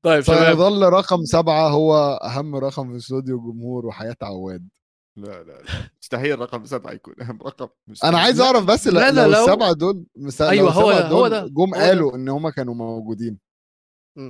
طيب 0.03 0.23
شباب 0.23 0.45
فيظل 0.45 0.83
رقم 0.83 1.25
سبعة 1.25 1.69
هو 1.69 2.21
أهم 2.25 2.57
رقم 2.57 2.91
في 2.91 2.97
استوديو 2.97 3.41
جمهور 3.41 3.87
وحياة 3.87 4.17
عواد. 4.23 4.69
لا 5.17 5.43
لا 5.43 5.53
لا. 5.53 5.91
مستحيل 6.03 6.39
رقم 6.39 6.65
سبعة 6.65 6.93
يكون. 6.93 7.15
اهم 7.23 7.39
رقم 7.47 7.69
مستحيل. 7.89 8.11
أنا 8.15 8.23
عايز 8.23 8.41
أعرف 8.41 8.65
بس 8.65 8.87
لا 8.89 9.11
لا 9.11 9.27
لو 9.27 9.33
لو- 9.33 9.45
السبعه 9.45 9.73
دول 9.73 10.05
أيوة، 10.41 10.65
لو 10.75 10.81
هو 10.81 10.93
ده- 10.93 11.09
هو 11.09 11.29
ده، 11.29 11.47
جم. 11.47 11.75
قالوا 11.75 12.17
إن 12.17 12.29
هم 12.29 12.49
كانوا 12.49 12.75
موجودين. 12.75 13.39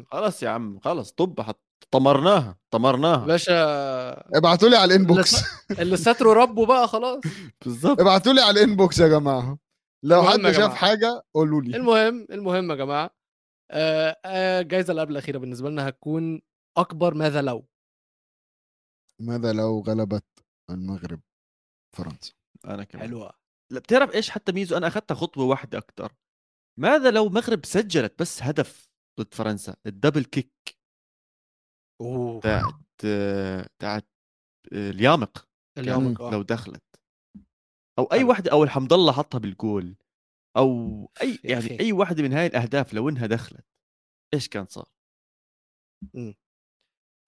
خلاص 0.06 0.42
يا 0.42 0.48
عم 0.48 0.80
خلاص 0.80 1.12
طب 1.12 1.40
حط 1.40 1.60
طمرناها 1.90 2.58
طمرناها. 2.70 3.26
باشا. 3.26 3.54
ابعتوا 4.38 4.68
لي 4.68 4.76
على 4.76 4.94
ال 4.94 5.00
inbox. 5.00 5.34
اللي 5.80 5.96
ستره 5.96 6.32
ربه 6.32 6.66
بقى 6.66 6.88
خلاص. 6.88 7.20
بالظبط. 7.64 8.00
ابعتوا 8.00 8.32
لي 8.32 8.40
على 8.40 8.60
ال 8.62 8.68
inbox 8.68 8.98
يا 8.98 9.08
جماعة. 9.08 9.58
لو 10.04 10.22
حد 10.22 10.50
شاف. 10.50 10.74
حاجة 10.74 11.22
قولوا 11.34 11.60
لي. 11.62 11.76
المهم 11.76 12.26
المهم 12.30 12.70
يا 12.70 12.76
جماعة 12.76 13.10
آه، 13.70 14.16
آه، 14.24 14.60
الجائزه 14.60 14.90
اللي 14.90 15.00
قبل 15.02 15.12
الأخيرة 15.12 15.38
بالنسبة 15.38 15.70
لنا 15.70 15.88
هتكون 15.88 16.40
أكبر 16.76 17.14
ماذا 17.14 17.42
لو. 17.42 17.66
ماذا 19.20 19.52
لو 19.52 19.80
غلبت؟ 19.80 20.24
المغرب 20.70 21.20
فرنسا. 21.96 22.32
أنا 22.64 22.84
كمان. 22.84 23.06
حلوة. 23.06 23.32
لا 23.72 23.80
بتعرف 23.80 24.14
إيش 24.14 24.30
حتى 24.30 24.52
ميزو 24.52 24.76
أنا 24.76 24.86
اخذتها 24.86 25.14
خطوة 25.14 25.44
واحدة 25.44 25.78
أكثر 25.78 26.12
ماذا 26.80 27.10
لو 27.10 27.26
المغرب 27.26 27.64
سجلت 27.64 28.20
بس 28.20 28.42
هدف 28.42 28.88
ضد 29.20 29.34
فرنسا؟ 29.34 29.76
الدبل 29.86 30.24
كيك. 30.24 30.78
أوه. 32.00 32.40
تاعت 32.40 32.74
تاعت 33.78 34.08
اليامق. 34.72 35.48
اليوم 35.78 36.14
لو 36.32 36.42
دخلت. 36.42 36.82
أو 37.98 38.04
أي 38.04 38.18
حلو. 38.18 38.28
واحدة 38.28 38.52
أو 38.52 38.64
الحمد 38.64 38.92
الله 38.92 39.12
حطها 39.12 39.38
بالجول. 39.38 39.96
أو 40.56 41.10
أي 41.20 41.38
يعني. 41.44 41.80
أي 41.80 41.92
واحدة 41.92 42.22
من 42.22 42.32
هاي 42.32 42.46
الأهداف 42.46 42.94
لو 42.94 43.08
إنها 43.08 43.26
دخلت 43.26 43.66
إيش 44.34 44.48
كان 44.48 44.66
صار؟ 44.66 44.88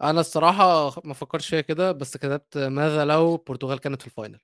أنا 0.02 0.20
الصراحة 0.20 0.92
ما 1.04 1.14
فكرتش 1.14 1.48
فيها 1.48 1.60
كده 1.60 1.92
بس 1.92 2.16
كتبت 2.16 2.58
ماذا 2.58 3.04
لو 3.04 3.34
البرتغال 3.34 3.78
كانت 3.80 4.00
في 4.00 4.06
ال 4.06 4.12
final 4.12 4.40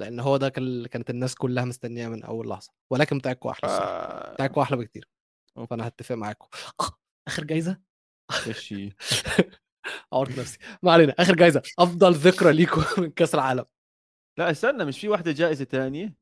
لأن 0.00 0.20
هو 0.20 0.36
ده 0.36 0.48
كان- 0.48 0.86
كانت 0.86 1.10
الناس 1.10 1.34
كلها 1.34 1.64
مستنياه 1.64 2.08
من 2.08 2.22
أول 2.24 2.48
لحظة. 2.48 2.72
ولكن 2.90 3.18
بتاعكم 3.18 3.48
أحلى 3.48 3.70
الصراحة. 3.70 3.90
آه، 3.92 4.34
بتاعكم 4.34 4.60
أحلى 4.60 4.76
بكتير. 4.76 5.08
okay. 5.56 5.68
فانا 5.70 5.88
هتفق 5.88 6.14
معاكم. 6.14 6.48
آخر 7.28 7.44
جايزة؟ 7.44 7.80
هي؟ 8.72 8.92
عورت 10.12 10.38
نفسي. 10.38 10.58
ما 10.82 10.92
علينا. 10.92 11.14
آخر 11.18 11.34
جايزة. 11.36 11.62
أفضل 11.78 12.14
ذكرى 12.14 12.52
ليكم 12.52 12.80
من 13.02 13.10
كأس 13.10 13.34
العالم. 13.34 13.64
لا 14.38 14.50
استنى 14.50 14.84
مش 14.84 15.00
في 15.00 15.08
واحدة 15.08 15.32
جائزة 15.32 15.64
تانية؟ 15.64 16.14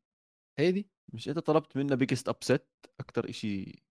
هي 0.59 0.73
دي. 0.73 0.89
مش 1.13 1.29
أنت 1.29 1.39
طلبت 1.39 1.77
منا 1.77 1.95
biggest 1.95 2.29
upset 2.29 2.69
أكثر 3.01 3.33
شيء 3.33 3.83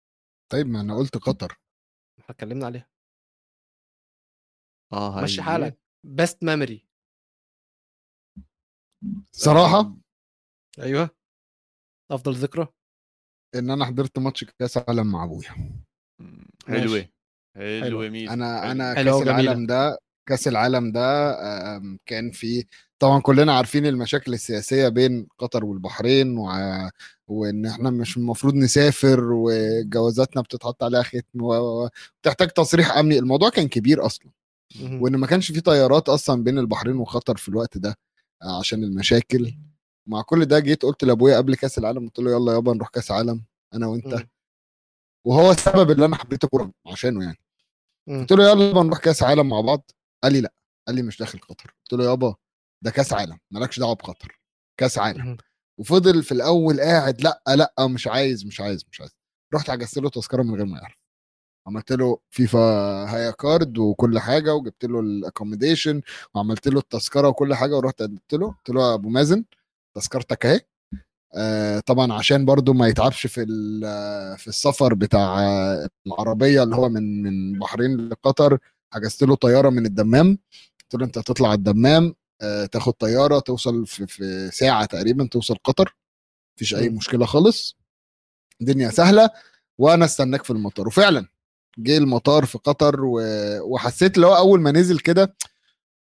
طيب 0.52 0.68
ما 0.68 0.82
أنا 0.82 0.98
قلت 0.98 1.18
قطر. 1.18 1.60
إحنا 2.20 2.36
اتكلمنا 2.36 2.66
عليها. 2.66 2.90
آه 4.94 5.22
مشي 5.24 5.42
حالك 5.42 5.78
best 6.04 6.44
memory 6.44 6.86
صراحة 9.32 9.96
أيوه 10.80 11.10
أفضل 12.12 12.34
ذكرى 12.34 12.68
إن 13.56 13.70
أنا 13.70 13.86
حضرت 13.86 14.20
ماتش 14.20 14.44
كأس 14.44 14.78
عالم 14.78 15.12
مع 15.12 15.24
أبويا. 15.24 15.50
حلوة 16.68 17.08
حلوة 17.56 18.10
ميزة 18.10 18.34
أنا 18.34 18.60
حلوة. 18.62 18.72
أنا 18.72 18.96
حلوة 18.96 19.20
كأس. 19.20 19.28
العالم 19.28 19.66
ده 19.66 20.00
كأس 20.30 20.48
العالم 20.48 20.92
ده 20.92 21.32
كان 22.06 22.32
فيه 22.32 22.64
طبعا 23.00 23.22
كلنا 23.22 23.54
عارفين 23.58 23.86
المشاكل 23.86 24.34
السياسية 24.34 24.88
بين 24.90 25.28
قطر 25.38 25.66
والبحرين 25.66 26.38
وع... 26.38 26.90
وإن 27.28 27.66
إحنا 27.66 27.90
مش 27.90 28.18
المفروض 28.18 28.54
نسافر 28.54 29.20
وجوازاتنا 29.32 30.42
بتتحط 30.42 30.84
عليها 30.84 31.04
ختم 31.04 31.42
و- 31.42 31.54
و- 31.54 31.90
وبتحتاج 32.18 32.50
تصريح 32.50 32.98
أمني 32.98 33.20
الموضوع 33.20 33.50
كان 33.50 33.68
كبير 33.68 34.06
أصلا. 34.06 34.32
وإن 34.82 35.16
ما 35.16 35.28
كانش 35.28 35.52
في 35.52 35.62
طيارات 35.62 36.10
أصلا 36.10 36.44
بين 36.44 36.60
البحرين 36.60 36.96
وقطر 36.96 37.38
في 37.38 37.50
الوقت 37.50 37.78
ده 37.78 37.96
آه، 38.44 38.60
عشان 38.60 38.84
المشاكل. 38.84 39.54
مع 40.08 40.22
كل 40.22 40.46
ده 40.46 40.60
جيت 40.60 40.84
قلت 40.84 41.04
لأبويا 41.04 41.38
قبل 41.38 41.56
كأس 41.56 41.78
العالم 41.78 42.06
قلت 42.08 42.20
له 42.20 42.32
يلا 42.32 42.54
يابا 42.54 42.74
نروح 42.74 42.90
كأس 42.90 43.12
عالم 43.12 43.44
أنا 43.74 43.88
وأنت. 43.88 44.28
وهو 45.26 45.52
السبب 45.52 45.92
اللي 45.92 46.06
أنا 46.06 46.16
حبيت 46.16 46.44
الكوره 46.44 46.72
عشانه 46.88 47.24
يعني. 47.26 47.38
قلت 48.22 48.32
له 48.32 48.50
يلا 48.50 48.68
يابا 48.68 48.84
نروح 48.84 49.00
كأس 49.00 49.24
عالم 49.24 49.50
مع 49.50 49.62
بعض. 49.62 49.92
قال 50.24 50.34
لي 50.34 50.42
لأ 50.42 50.54
قال 50.88 50.96
لي 50.96 51.02
مش 51.02 51.20
داخل 51.20 51.40
قطر. 51.40 51.76
قلت 51.84 52.00
له 52.02 52.10
يابا 52.10 52.36
ده 52.84 52.92
كأس 52.92 53.14
عالم 53.14 53.40
مالكش 53.52 53.80
دعوة 53.80 53.96
بقطر 53.96 54.40
كأس 54.80 54.98
عالم. 54.98 55.38
وفضل 55.80 56.24
في 56.24 56.32
الأول 56.32 56.82
قاعد 56.82 57.22
لأ 57.22 57.42
لأ 57.48 57.88
مش 57.88 58.08
عايز 58.08 58.46
مش 58.46 58.62
عايز 58.62 58.86
مش 58.92 59.02
عايز. 59.02 59.12
رحت 59.54 59.72
حجزت 59.72 59.98
له 59.98 60.10
تذكرة 60.10 60.44
من 60.44 60.56
غير 60.56 60.66
ما 60.66 60.78
يعرف. 60.80 60.98
عملت 61.68 61.92
له 61.92 62.20
فيفا 62.30 62.60
هيا 63.16 63.32
card 63.32 63.78
وكل 63.78 64.20
حاجة 64.20 64.56
وجبت 64.56 64.86
له 64.86 65.00
ال 65.00 65.07
accommodation 65.07 66.02
وعملت 66.36 66.68
له 66.68 66.80
التذكرة 66.80 67.28
وكل 67.28 67.54
حاجة 67.56 67.76
ورحت 67.76 68.02
قدمت 68.02 68.34
له. 68.34 68.48
قلت 68.48 68.70
له 68.70 68.90
يا 68.90 68.94
أبو 68.94 69.10
مازن 69.10 69.44
تذكرتك 69.96 70.46
أهي. 70.46 70.62
آه 71.36 71.80
طبعا 71.80 72.14
عشان 72.14 72.46
برضو 72.46 72.74
ما 72.74 72.88
يتعبش 72.88 73.28
في 73.28 73.46
في 74.38 74.48
السفر 74.48 74.94
بتاع 74.94 75.40
العربية 76.08 76.64
اللي 76.64 76.76
هو 76.76 76.90
من 76.90 77.24
من 77.24 77.54
البحرين 77.56 78.10
لقطر 78.10 78.58
حجزت 78.94 79.24
له 79.24 79.36
طيارة 79.36 79.70
من 79.70 79.86
الدمام. 79.86 80.40
قلت 80.82 81.02
له 81.02 81.06
أنت 81.06 81.18
هتطلع 81.18 81.54
الدمام 81.54 82.16
آه 82.42 82.66
تاخد 82.66 82.94
طيارة 82.94 83.40
توصل 83.40 83.86
في, 83.88 84.08
في 84.08 84.50
ساعة 84.52 84.86
تقريبا 84.86 85.28
توصل 85.28 85.56
قطر. 85.64 85.96
مفيش 86.58 86.76
أي. 86.76 86.90
مشكلة 86.90 87.26
خالص. 87.26 87.78
الدنيا 88.62 88.90
سهلة 88.90 89.30
وأنا 89.78 90.06
استناك 90.06 90.44
في 90.44 90.52
المطار. 90.52 90.88
وفعلا 90.88 91.28
جه 91.78 91.98
المطار 91.98 92.46
في 92.46 92.58
قطر 92.58 93.06
و... 93.06 93.22
وحسيت 93.62 94.16
اللي 94.16 94.28
هو 94.28 94.36
أول 94.38 94.62
ما 94.62 94.72
نزل 94.72 95.00
كده 95.00 95.36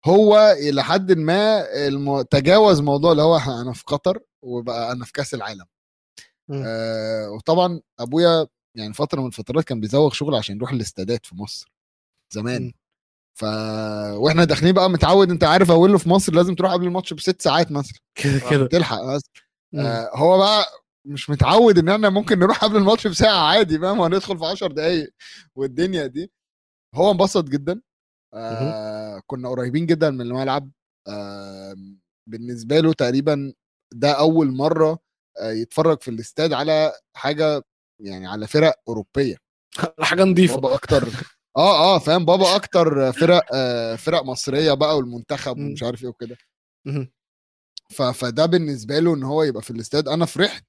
هو 0.07 0.57
إلى 0.59 0.85
حد 0.85 1.13
ما 1.13 1.65
الم... 1.87 2.23
تجاوز 2.23 2.81
موضوع 2.81 3.13
اللي 3.13 3.23
هو 3.23 3.37
أنا 3.37 3.73
في 3.73 3.85
قطر 3.87 4.21
وبقى 4.43 4.93
أنا 4.93 5.05
في 5.05 5.13
كأس 5.13 5.35
العالم. 5.35 5.65
آه 6.53 7.31
وطبعا 7.31 7.81
أبويا 8.01 8.47
يعني 8.75 8.93
فترة 8.95 9.21
من 9.21 9.27
الفترات 9.27 9.65
كان 9.65 9.81
بيزوغ 9.81 10.13
شغل 10.13 10.35
عشان 10.35 10.57
يروح 10.57 10.71
الاستادات 10.73 11.27
في 11.27 11.35
مصر 11.37 11.73
زمان 12.31 12.63
مم. 12.63 12.73
ف 13.35 13.45
وإحنا 14.15 14.45
داخلين 14.45 14.73
بقى 14.73 14.91
متعود 14.91 15.31
أنت 15.31 15.45
عارف 15.45 15.71
أوله 15.71 15.99
في 15.99 16.09
مصر 16.09 16.33
لازم 16.35 16.55
تروح 16.55 16.73
قبل 16.73 16.87
الماتش 16.87 17.13
بست 17.13 17.43
ساعات 17.43 17.73
مثلا 17.73 17.99
كده 18.15 18.41
كده 18.51 18.67
تلحق. 18.67 18.99
آه 19.79 20.11
هو 20.15 20.39
بقى 20.39 20.65
مش 21.07 21.31
متعود 21.31 21.79
إن 21.79 21.89
إحنا 21.89 22.09
ممكن 22.09 22.39
نروح 22.39 22.65
قبل 22.65 22.77
الماتش 22.77 23.07
بساعة 23.07 23.49
عادي 23.49 23.79
فاهم؟ 23.79 23.99
وهندخل 24.01 24.39
في 24.39 24.45
10 24.45 24.67
دقايق 24.73 25.11
والدنيا 25.57 26.07
دي. 26.07 26.33
هو 26.95 27.11
انبسط 27.11 27.45
جدا. 27.45 27.81
آه 28.35 29.23
كنا 29.27 29.49
قريبين 29.49 29.87
جدا 29.87 30.11
من 30.11 30.21
الملعب. 30.21 30.71
آه 31.09 31.77
بالنسبة 32.29 32.81
له 32.81 32.93
تقريبا 32.93 33.53
ده 33.95 34.13
أول 34.13 34.47
مرة 34.57 34.99
آه 35.41 35.51
يتفرج 35.53 36.01
في 36.03 36.11
الاستاد 36.11 36.53
على 36.53 36.93
حاجة 37.17 37.63
يعني 38.03 38.27
على 38.27 38.47
فرق 38.47 38.75
أوروبية. 38.89 39.37
حاجة 40.01 40.23
نظيفه 40.25 40.55
بابا 40.57 40.75
أكتر. 40.75 41.09
آه 41.57 41.95
آه 41.97 41.99
فاهم؟ 41.99 42.25
بابا 42.25 42.57
أكتر 42.57 43.13
فرق 43.13 43.43
آه 43.55 43.97
فرق 43.97 44.23
مصرية 44.23 44.73
بقى 44.75 44.97
والمنتخب. 44.97 45.59
ومش 45.59 45.83
عارف 45.83 46.03
إيه 46.03 46.09
وكده. 46.09 46.37
فده 48.15 48.47
بالنسبة 48.47 48.99
له 48.99 49.15
إن 49.15 49.23
هو 49.23 49.43
يبقى 49.43 49.63
في 49.63 49.71
الاستاد. 49.71 50.09
أنا 50.09 50.27
فرحت 50.27 50.65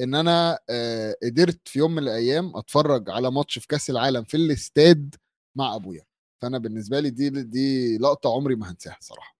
إن 0.00 0.14
أنا 0.14 0.58
آه، 0.70 1.16
قدرت 1.22 1.68
في 1.68 1.78
يوم 1.78 1.94
من 1.94 2.02
الأيام 2.02 2.56
أتفرج 2.56 3.10
على 3.10 3.30
ماتش 3.30 3.58
في 3.58 3.66
كأس 3.66 3.90
العالم 3.90 4.24
في 4.24 4.36
الاستاد 4.36 5.14
مع 5.56 5.74
أبويا. 5.74 6.04
فأنا 6.42 6.58
بالنسبة 6.58 7.00
لي 7.00 7.10
دي 7.10 7.30
دي 7.30 7.98
لقطة 7.98 8.34
عمري 8.34 8.54
ما 8.54 8.70
هنساها 8.72 8.96
صراحة 9.00 9.36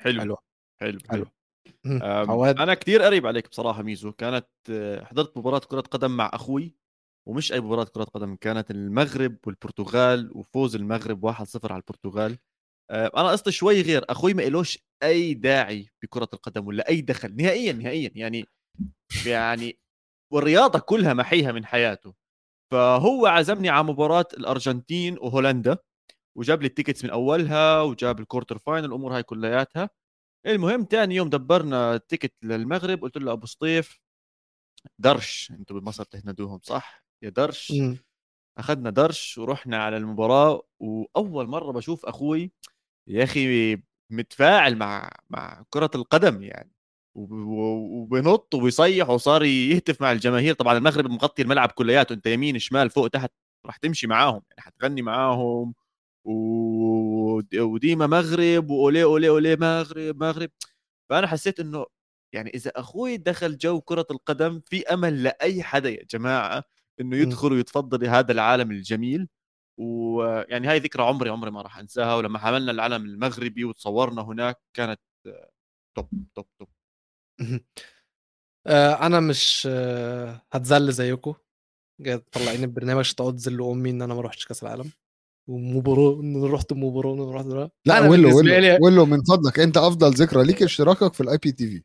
حلو 0.00 0.20
حلو. 0.20 0.36
حلو 0.80 0.98
حلو. 1.10 1.26
عواد؟ 2.02 2.58
أنا 2.60 2.74
كثير 2.74 3.02
قريب 3.02 3.26
عليك 3.26 3.48
بصراحة 3.48 3.82
ميزو. 3.82 4.12
كانت 4.12 4.46
آه، 4.70 5.04
حضرت 5.04 5.36
مباراة 5.38 5.58
كرة 5.58 5.80
قدم 5.80 6.16
مع 6.16 6.30
أخوي 6.34 6.74
ومش 7.28 7.52
أي 7.52 7.60
مباراة 7.60 7.84
كرة 7.84 8.04
قدم 8.04 8.36
كانت 8.36 8.70
المغرب 8.70 9.36
والبرتغال 9.46 10.30
وفوز 10.36 10.76
المغرب 10.76 11.24
1-0 11.24 11.72
على 11.72 11.80
البرتغال. 11.80 12.38
آه، 12.90 13.10
أنا 13.16 13.30
قصتي 13.30 13.52
شوي 13.52 13.82
غير 13.82 14.04
أخوي 14.10 14.34
ما 14.34 14.46
إلوش 14.46 14.78
أي 15.02 15.34
داعي 15.34 15.88
بكرة 16.02 16.28
القدم 16.34 16.66
ولا 16.66 16.88
أي 16.88 17.00
دخل 17.00 17.36
نهائيا 17.36 17.72
نهائيا. 17.72 18.10
يعني 18.14 18.46
يعني 19.26 19.78
والرياضة 20.32 20.78
كلها 20.78 21.14
محيها 21.14 21.52
من 21.52 21.66
حياته. 21.66 22.14
فهو 22.72 23.26
عزمني 23.26 23.68
على 23.68 23.84
مباراة 23.84 24.26
الأرجنتين 24.34 25.18
وهولندا 25.18 25.78
وجاب 26.38 26.62
لي 26.62 26.68
ال 26.68 26.72
tickets 26.72 27.04
من 27.04 27.10
أولها 27.10 27.82
وجاب 27.82 28.20
ال 28.20 28.25
quarter 28.25 28.58
final 28.58 28.84
الأمور 28.86 29.16
هاي 29.16 29.22
كلياتها. 29.22 29.90
المهم 30.46 30.84
تاني 30.84 31.14
يوم 31.14 31.28
دبرنا 31.30 31.94
ال 31.94 31.99
ticket 31.99 32.32
للمغرب 32.42 33.02
قلت 33.02 33.16
له 33.16 33.32
أبو 33.32 33.46
سطيف 33.46 34.00
درش 34.98 35.50
أنتم 35.50 35.80
بمصر 35.80 36.04
تهندوهم 36.04 36.60
صح؟ 36.62 37.04
يا 37.22 37.28
درش. 37.28 37.72
أخذنا 38.58 38.90
درش 38.90 39.38
ورحنا 39.38 39.84
على 39.84 39.96
المباراة 39.96 40.62
وأول 40.80 41.46
مرة 41.46 41.72
بشوف 41.72 42.06
أخوي 42.06 42.52
يا 43.08 43.24
أخي 43.24 43.76
متفاعل 44.10 44.76
مع 44.76 45.10
مع 45.30 45.64
كرة 45.70 45.90
القدم 45.94 46.42
يعني. 46.42 46.73
وبنط 47.14 48.54
وبيصيح 48.54 49.10
وصار 49.10 49.44
يهتف 49.44 50.00
مع 50.00 50.12
الجماهير. 50.12 50.54
طبعا 50.54 50.78
المغرب 50.78 51.10
مغطي 51.10 51.42
الملعب 51.42 51.70
كلياته. 51.70 52.12
انت 52.12 52.26
يمين 52.26 52.58
شمال 52.58 52.90
فوق 52.90 53.08
تحت 53.08 53.32
راح 53.66 53.76
تمشي 53.76 54.06
معاهم 54.06 54.42
يعني 54.50 54.60
حتغني 54.62 55.02
معاهم. 55.02 55.74
و... 56.24 56.32
وديما 57.54 58.06
مغرب 58.06 58.70
وأولي 58.70 59.02
أولي 59.02 59.28
أولي 59.28 59.56
مغرب 59.56 60.22
مغرب. 60.22 60.50
فأنا 61.10 61.26
حسيت 61.26 61.60
إنه 61.60 61.86
يعني 62.34 62.50
إذا 62.54 62.70
أخوي 62.76 63.16
دخل 63.16 63.58
جو 63.58 63.80
كرة 63.80 64.06
القدم 64.10 64.60
في 64.66 64.86
أمل 64.86 65.22
لأي 65.22 65.62
حدا 65.62 65.90
يا 65.90 66.04
جماعة 66.10 66.64
إنه 67.00 67.16
يدخل 67.16 67.52
ويتفضل 67.52 68.06
هذا 68.08 68.32
العالم 68.32 68.70
الجميل. 68.70 69.28
ويعني 69.78 70.68
هاي 70.68 70.78
ذكرى 70.78 71.02
عمري 71.04 71.30
عمري 71.30 71.50
ما 71.50 71.62
راح 71.62 71.78
أنساها. 71.78 72.16
ولما 72.16 72.38
حملنا 72.38 72.72
العلم 72.72 73.04
المغربي 73.04 73.64
وتصورنا 73.64 74.22
هناك 74.22 74.60
كانت 74.74 75.00
توب 75.96 76.08
توب 76.34 76.46
توب 76.58 76.68
آه، 78.66 79.06
أنا 79.06 79.20
مش 79.20 79.68
آه، 79.70 80.42
هتذل 80.52 80.92
زيكم 80.92 81.34
جاي 82.00 82.18
طلعين 82.18 82.62
البرنامج 82.64 82.98
عشان 83.00 83.16
تقعد 83.16 83.36
تذل 83.36 83.62
امي 83.62 83.90
إن 83.90 84.02
أنا 84.02 84.14
ما 84.14 84.20
رحتش 84.20 84.46
كأس 84.46 84.62
العالم 84.62 84.90
ومباراه 85.48 86.20
إن 86.20 86.36
أنا 86.36 86.54
رحت 86.54 86.72
مباراه 86.72 87.10
وان 87.10 87.20
أنا 87.20 87.32
رحت 87.36 87.44
مباراة. 87.46 87.70
لا 87.86 87.98
أنا 87.98 88.08
ولو 88.08 88.22
بالنسبة 88.22 88.36
ولو 88.52 88.60
لي- 88.60 88.78
ولو 88.82 89.06
من 89.06 89.22
فضلك 89.22 89.60
أنت 89.60 89.76
أفضل 89.76 90.10
ذكرى 90.10 90.44
ليك 90.44 90.62
اشتراكك 90.62 91.14
في 91.14 91.20
ال 91.20 91.38
IPTV 91.38 91.82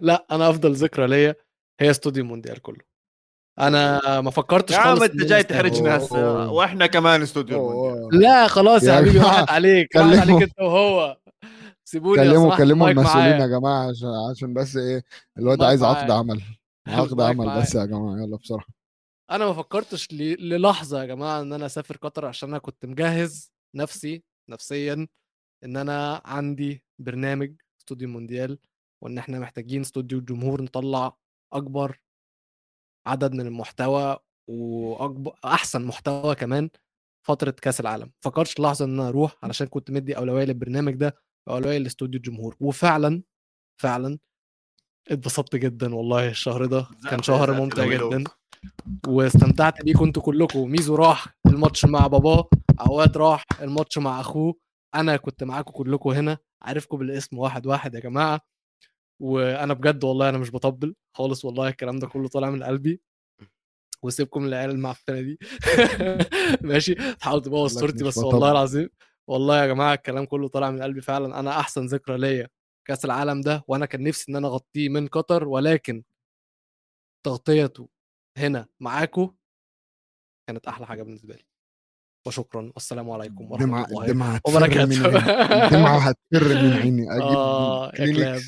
لا 0.00 0.26
أنا 0.30 0.50
أفضل 0.50 0.72
ذكرى 0.72 1.06
ليا 1.06 1.34
هي 1.80 1.90
استوديو 1.90 2.24
مونديال 2.24 2.62
كله 2.62 2.92
أنا 3.60 4.20
ما 4.20 4.30
فكرتش 4.30 4.72
يا 4.74 4.78
عم 4.78 4.84
خالص 4.88 5.02
انت 5.02 5.12
إن 5.14 5.18
أنا 5.20 5.28
جاي. 5.28 5.42
تحرجنا 5.42 5.96
هسه 5.96 6.18
أوه. 6.18 6.50
وإحنا 6.52 6.86
كمان 6.86 7.22
استوديو. 7.22 7.70
المونديال. 7.70 8.20
لا 8.22 8.46
خلاص 8.48 8.82
يا 8.82 8.92
يا 8.92 8.96
حبيبي 8.96 9.18
جماعة، 9.18 9.30
راحت 9.40 9.50
عليك 9.50 9.96
راحت 9.96 10.08
كلموا- 10.14 10.20
عليك 10.20 10.42
أنت 10.42 10.60
وهو 10.60 11.16
سيبوني 11.92 12.22
كلموا 12.22 12.56
كلموا 12.56 12.90
المسؤولين. 12.90 13.40
يا 13.40 13.46
جماعة 13.46 13.90
عشان 13.90 14.08
عشان 14.30 14.54
بس 14.54 14.76
إيه 14.76 15.04
الواد 15.38 15.62
عايز 15.62 15.82
عقد. 15.82 16.10
عمل 16.10 16.42
عقد 16.88 17.20
عمل. 17.20 17.60
بس 17.60 17.74
يا 17.74 17.84
جماعة 17.84 18.16
يلا 18.22 18.36
بسرعة 18.36 18.66
أنا 19.30 19.46
ما 19.46 19.52
فكرتش 19.52 20.12
للحظة 20.12 21.00
يا 21.00 21.04
جماعة 21.06 21.40
إن 21.40 21.52
أنا 21.52 21.66
أسافر 21.66 21.96
قطر 21.96 22.26
عشان 22.26 22.48
أنا 22.48 22.58
كنت 22.58 22.86
مجهز 22.86 23.52
نفسي 23.74 24.24
نفسيا 24.50 25.08
إن 25.64 25.76
أنا 25.76 26.22
عندي 26.24 26.84
برنامج 26.98 27.54
استوديو 27.80 28.08
مونديال 28.08 28.58
وإن 29.02 29.18
إحنا 29.18 29.38
محتاجين 29.38 29.80
استوديو 29.80 30.18
الجمهور 30.18 30.62
نطلع 30.62 31.16
أكبر 31.52 32.00
عدد 33.06 33.32
من 33.32 33.46
المحتوى 33.46 34.18
واكبر 34.48 35.34
أحسن 35.44 35.84
محتوى 35.84 36.34
كمان 36.34 36.70
فترة 37.26 37.50
كأس 37.50 37.80
العالم 37.80 38.12
فكرتش 38.20 38.60
لحظة 38.60 38.84
إن 38.84 39.00
أنا 39.00 39.08
أروح 39.08 39.36
علشان 39.42 39.66
كنت 39.66 39.90
مدي 39.90 40.16
أولوية 40.16 40.44
للبرنامج 40.44 40.94
ده 40.94 41.16
واولويه 41.48 41.78
لاستوديو 41.78 42.16
الجمهور. 42.18 42.56
وفعلا 42.60 43.22
فعلا 43.80 44.18
اتبسطت 45.10 45.56
جدا 45.56 45.94
والله 45.94 46.28
الشهر 46.28 46.66
ده. 46.66 46.86
كان 47.10 47.22
شهر 47.22 47.52
ممتع 47.52 47.86
جدا. 47.86 48.24
واستمتعت 49.06 49.84
بيه 49.84 49.94
كنتوا 49.94 50.22
كلكم. 50.22 50.70
ميزو 50.70 50.94
راح 50.94 51.26
الماتش 51.46 51.84
مع 51.84 52.06
باباه. 52.06 52.48
عواد 52.78 53.16
راح 53.16 53.44
الماتش 53.62 53.98
مع 53.98 54.20
أخوه. 54.20 54.54
أنا 54.94 55.16
كنت 55.16 55.44
معاكم 55.44 55.72
كلكم 55.72 56.10
هنا. 56.10 56.38
عارفكم 56.62 56.98
بالاسم 56.98 57.38
واحد 57.38 57.66
واحد 57.66 57.94
يا 57.94 58.00
جماعة. 58.00 58.40
وأنا 59.20 59.74
بجد 59.74 60.04
والله 60.04 60.28
أنا 60.28 60.38
مش 60.38 60.50
بطبل 60.50 60.94
خالص 61.16 61.44
والله. 61.44 61.68
الكلام 61.68 61.98
ده 61.98 62.06
كله 62.06 62.28
طالع 62.28 62.50
من 62.50 62.62
قلبي. 62.62 63.00
وسيبكم 64.02 64.44
العيال 64.44 64.70
المعفنة 64.70 65.20
دي. 65.20 65.38
ماشي. 66.68 66.94
تحاول 66.94 67.42
تبوظ 67.42 67.78
صورتي 67.78 68.04
بس. 68.04 68.18
والله 68.18 68.50
العظيم. 68.50 68.88
والله 69.32 69.62
يا 69.62 69.66
جماعة 69.66 69.94
الكلام 69.94 70.24
كله 70.24 70.48
طالع 70.48 70.70
من 70.70 70.82
قلبي 70.82 71.00
فعلا 71.00 71.40
أنا 71.40 71.60
أحسن 71.60 71.86
ذكرى 71.86 72.18
ليا 72.18 72.48
كأس 72.88 73.04
العالم 73.04 73.40
ده 73.40 73.64
وأنا 73.68 73.86
كان 73.86 74.02
نفسي 74.02 74.32
إن 74.32 74.36
أنا 74.36 74.48
أغطيه 74.48 74.88
من 74.88 75.08
قطر 75.08 75.48
ولكن 75.48 76.02
تغطيته 77.26 77.88
هنا 78.38 78.66
معاكم 78.80 79.34
كانت 80.48 80.66
أحلى 80.68 80.86
حاجة 80.86 81.02
بالنسبة 81.02 81.34
لي 81.34 81.44
وشكرا 82.26 82.72
والسلام 82.74 83.10
عليكم 83.10 83.50
ورحمة 83.52 83.66
دمعة 83.66 83.86
الله 83.86 84.06
وبركاته. 84.46 85.64
الدمعة 85.66 85.98
هتفر 85.98 86.48
من 86.62 86.72
عيني 86.72 87.06
أجيب. 87.16 87.36
كلاب 88.16 88.40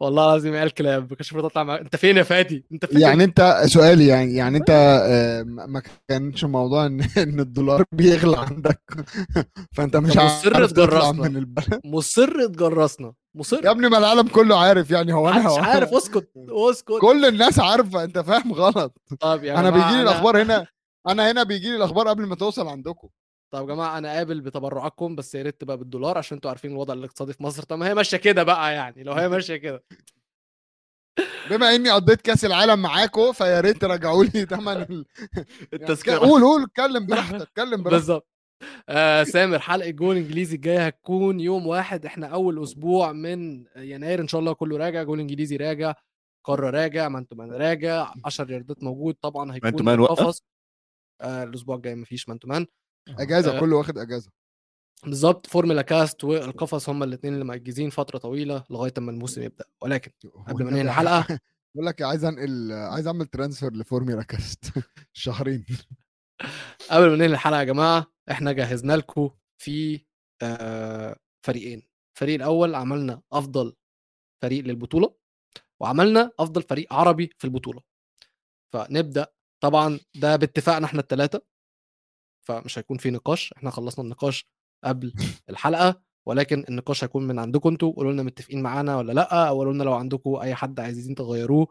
والله 0.00 0.24
العظيم 0.24 0.68
كلاب 0.68 1.14
كانش 1.14 1.32
المفروض 1.32 1.44
أطلع 1.50 1.62
معاك 1.64 1.80
أنت 1.80 1.96
فين 1.96 2.16
يا 2.16 2.22
فادي؟ 2.22 2.66
أنت 2.72 2.86
فين؟ 2.86 3.00
يعني 3.00 3.24
انت 3.24 3.62
سؤالي 3.66 4.06
يعني 4.06 4.34
يعني 4.34 4.58
أنت 4.58 4.70
آه، 4.70 5.42
ما 5.42 5.82
كانش 6.08 6.44
موضوع 6.44 6.86
ان 6.86 7.00
إن 7.24 7.40
الدولار 7.40 7.84
بيغلى 7.92 8.36
عندك. 8.38 8.82
فأنت 9.76 9.96
مش 9.96 10.16
مصر 10.16 10.66
تجرسنا. 10.66 11.12
من 11.12 11.36
البلد. 11.36 11.80
مصر 11.84 12.46
تجرسنا 12.46 13.12
مصر. 13.34 13.64
يا 13.64 13.70
ابني 13.70 13.88
ما 13.88 13.98
العالم 13.98 14.28
كله 14.28 14.60
عارف 14.60 14.90
يعني 14.90 15.12
هو 15.14 15.28
أنا 15.28 15.38
محدش 15.38 15.58
عارف. 15.58 15.94
اسكت 15.94 16.28
اسكت. 16.70 16.98
كل 17.00 17.24
الناس 17.24 17.60
عارفة 17.60 18.04
أنت 18.04 18.18
فاهم 18.18 18.52
غلط. 18.52 18.98
طب 19.20 19.44
يا 19.44 19.60
أنا 19.60 19.70
بيجي 19.70 19.96
لي 19.96 20.02
الأخبار 20.02 20.42
هنا 20.42 20.66
أنا 21.08 21.30
هنا 21.30 21.42
بيجي 21.42 21.70
لي 21.70 21.76
الأخبار 21.76 22.08
قبل 22.08 22.26
ما 22.26 22.34
توصل 22.34 22.68
عندكم. 22.68 23.08
طب 23.50 23.60
يا 23.68 23.74
جماعة 23.74 23.98
أنا 23.98 24.12
قابل 24.12 24.40
بتبرعاتكم 24.40 25.16
بس 25.16 25.34
يا 25.34 25.42
ريت 25.42 25.60
تبقى 25.60 25.76
بالدولار 25.76 26.18
عشان 26.18 26.36
أنتوا 26.36 26.50
عارفين 26.50 26.70
الوضع 26.70 26.94
الاقتصادي 26.94 27.32
في 27.32 27.42
مصر. 27.42 27.62
طب 27.62 27.78
ما 27.78 27.88
هي 27.88 27.94
ماشية 27.94 28.16
كده 28.16 28.42
بقى 28.42 28.74
يعني 28.74 29.02
لو 29.02 29.12
هي 29.12 29.28
ماشية 29.38 29.56
كده. 29.56 29.84
بما 31.50 31.74
إني 31.74 31.90
قضيت 31.90 32.20
كأس 32.22 32.44
العالم 32.44 32.82
معاكم 32.82 33.32
فيا 33.32 33.60
ريت 33.60 33.76
ترجعوا 33.80 34.24
لي 34.24 34.46
ثمن 34.56 34.76
ال... 34.76 35.04
التذكرة. 35.74 36.18
قول 36.18 36.42
قول 36.42 36.62
اتكلم 36.62 37.06
براحتك 37.06 37.40
اتكلم 37.40 37.70
براحتك. 37.82 37.90
بالظبط. 37.90 38.28
آه 38.88 39.24
سامر 39.24 39.58
حلقة 39.58 39.90
جول 39.90 40.16
إنجليزي 40.16 40.56
الجاية 40.56 40.86
هتكون 40.86 41.40
يوم 41.40 41.66
واحد. 41.66 42.06
إحنا 42.06 42.26
أول 42.26 42.62
أسبوع 42.62 43.12
من 43.12 43.64
يناير 43.76 44.20
إن 44.20 44.28
شاء 44.28 44.40
الله 44.40 44.52
كله 44.52 44.76
راجع 44.76 45.02
جول 45.02 45.20
إنجليزي 45.20 45.56
راجع 45.56 45.94
قارة 46.44 46.70
راجع 46.70 47.08
مان 47.08 47.26
تو 47.28 47.36
مان 47.36 47.52
راجع 47.52 48.12
10 48.24 48.52
ياردات 48.52 48.82
موجود 48.82 49.14
طبعا 49.22 49.54
هيكون 49.54 49.70
مان 49.70 49.76
تو 49.76 49.84
مان 49.84 50.00
وقف؟ 50.00 50.20
القفص. 50.20 50.42
آه 51.20 51.44
الأسبوع 51.44 51.76
الجاي 51.76 51.94
مفيش 51.94 52.28
مان 52.28 52.38
تو 52.38 52.48
مان. 52.48 52.66
أجازة 53.08 53.56
آه. 53.56 53.60
كله 53.60 53.76
واخد 53.76 53.98
أجازة. 53.98 54.30
بالظبط 55.04 55.46
فورمولا 55.46 55.82
كاست 55.82 56.24
والقفص 56.24 56.88
هم 56.88 57.02
الاثنين 57.02 57.34
اللي 57.34 57.44
مأجزين 57.44 57.90
فترة 57.90 58.18
طويلة 58.18 58.64
لغاية 58.70 58.92
أما 58.98 59.10
الموسم 59.10 59.42
يبدأ. 59.42 59.64
ولكن 59.82 60.10
قبل 60.48 60.64
ما 60.64 60.70
ننهي 60.70 60.82
الحلقة 60.82 61.26
بقول 61.74 61.86
لك 61.86 62.02
عايز 62.02 62.24
أنقل 62.24 62.72
عايز 62.72 63.06
أعمل 63.06 63.26
ترانسفير 63.26 63.72
لفورميلا 63.72 64.22
كاست 64.22 64.64
شهرين. 65.12 65.66
قبل 66.90 67.08
ما 67.10 67.14
ننهي 67.14 67.26
الحلقة 67.26 67.58
يا 67.58 67.64
جماعة 67.64 68.06
إحنا 68.30 68.52
جهزنا 68.52 68.92
لكم 68.96 69.30
في 69.58 70.00
آه، 70.42 71.16
فريقين. 71.46 71.82
الفريق 72.16 72.34
الأول 72.34 72.74
عملنا 72.74 73.22
أفضل 73.32 73.74
فريق 74.42 74.64
للبطولة 74.64 75.14
وعملنا 75.80 76.30
أفضل 76.38 76.62
فريق 76.62 76.92
عربي 76.92 77.30
في 77.38 77.44
البطولة. 77.44 77.80
فنبدأ. 78.72 79.26
طبعا 79.62 80.00
ده 80.14 80.36
باتفاقنا 80.36 80.86
إحنا 80.86 81.00
الثلاثه 81.00 81.42
فمش 82.48 82.78
هيكون 82.78 82.98
في 82.98 83.10
نقاش 83.10 83.52
إحنا 83.52 83.70
خلصنا 83.70 84.04
النقاش 84.04 84.46
قبل 84.84 85.12
الحلقة 85.50 86.02
ولكن 86.28 86.64
النقاش 86.68 87.04
هيكون 87.04 87.26
من 87.26 87.38
عندكم 87.38 87.68
أنتوا 87.68 87.92
قولوا 87.92 88.12
لنا 88.12 88.22
متفقين 88.22 88.62
معانا 88.62 88.96
ولا 88.96 89.12
لأ 89.12 89.48
أو 89.48 89.56
قولوا 89.56 89.72
لنا 89.72 89.82
لو 89.82 89.94
عندكم 89.94 90.34
أي 90.36 90.54
حد 90.54 90.80
عايزين 90.80 91.14
تغيروه. 91.14 91.68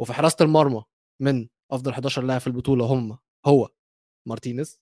وفي 0.00 0.12
حراسة 0.12 0.36
المرمى 0.40 0.84
من 1.22 1.48
أفضل 1.72 1.90
11 1.92 2.22
لاعب 2.22 2.40
في 2.40 2.46
البطولة 2.46 2.84
هم 2.84 3.18
هو 3.46 3.70
مارتينيز 4.28 4.80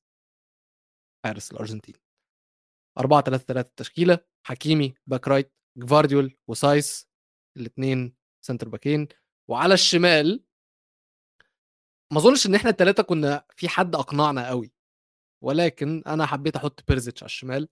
حارس 1.27 1.53
الأرجنتين. 1.53 1.95
4 2.99 3.23
3 3.23 3.45
3 3.45 3.69
التشكيلة 3.69 4.19
حكيمي 4.47 4.95
back 5.07 5.29
right 5.29 5.55
جفارديول 5.79 6.37
وسايس 6.49 7.09
الاثنين 7.57 8.17
center 8.45 8.69
باكين. 8.69 9.09
وعلى 9.51 9.75
الشمال 9.75 10.45
ما 12.13 12.19
أظنش 12.19 12.47
إن 12.47 12.55
إحنا 12.55 12.71
الثلاثه 12.71 13.03
كنا 13.03 13.45
في 13.57 13.69
حد 13.69 13.95
أقنعنا 13.95 14.49
قوي. 14.49 14.74
ولكن 15.45 16.03
أنا 16.07 16.27
حبيت 16.27 16.57
أحط 16.57 16.85
بيرزيتش 16.89 17.23
على 17.23 17.29
الشمال. 17.29 17.69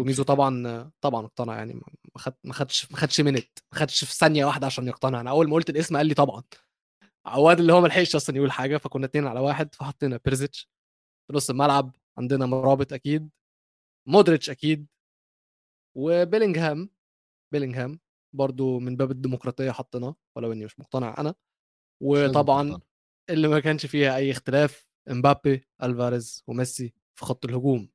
وميزو 0.00 0.22
طبعا 0.22 0.90
طبعا 1.00 1.26
اقتنع 1.26 1.56
يعني 1.56 1.74
ما 1.74 1.82
خد 2.16 2.34
ما 2.44 2.52
خدش 2.52 2.90
ما 2.90 2.96
خدش 2.96 3.20
منت 3.20 3.58
ما 3.72 3.78
خدش 3.78 4.04
في 4.04 4.14
ثانية 4.14 4.44
واحدة 4.44 4.66
عشان 4.66 4.88
يقتنع. 4.88 5.20
أنا 5.20 5.30
أول 5.30 5.48
ما 5.48 5.54
قلت 5.54 5.70
الاسم 5.70 5.96
قال 5.96 6.06
لي 6.06 6.14
طبعا. 6.14 6.42
عواد 7.26 7.60
اللي 7.60 7.72
هو 7.72 7.80
ما 7.80 7.88
لحقش 7.88 8.16
أصلا 8.16 8.36
يقول 8.36 8.52
حاجة 8.52 8.76
فكنا 8.76 9.06
اتنين 9.06 9.26
على 9.26 9.40
واحد 9.40 9.74
فحطينا 9.74 10.20
بيرزيتش. 10.24 10.70
في 11.30 11.36
نص 11.36 11.50
الملعب 11.50 11.96
عندنا 12.18 12.46
مرابط 12.46 12.92
أكيد 12.92 13.30
مودريتش 14.08 14.50
أكيد 14.50 14.86
وبيلينغهام 15.96 16.90
بيلينغهام 17.52 18.00
برضو 18.34 18.78
من 18.78 18.96
باب 18.96 19.10
الديمقراطية 19.10 19.70
حطيناه 19.70 20.16
ولو 20.36 20.52
إني 20.52 20.64
مش 20.64 20.80
مقتنع 20.80 21.14
أنا. 21.18 21.34
وطبعا. 22.02 22.80
اللي 23.30 23.48
ما 23.48 23.60
كانش 23.60 23.86
فيها 23.86 24.16
أي 24.16 24.30
اختلاف 24.30 24.86
إمبابي 25.10 25.68
ألفاريز 25.82 26.44
وميسي 26.46 26.94
في 27.18 27.24
خط 27.24 27.44
الهجوم. 27.44 27.88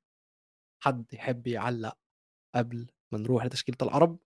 حد 0.83 1.13
يحب 1.13 1.47
يعلق 1.47 1.97
قبل 2.55 2.87
ما 3.11 3.19
نروح 3.19 3.45
لتشكيلة 3.45 3.77
العرب؟ 3.81 4.19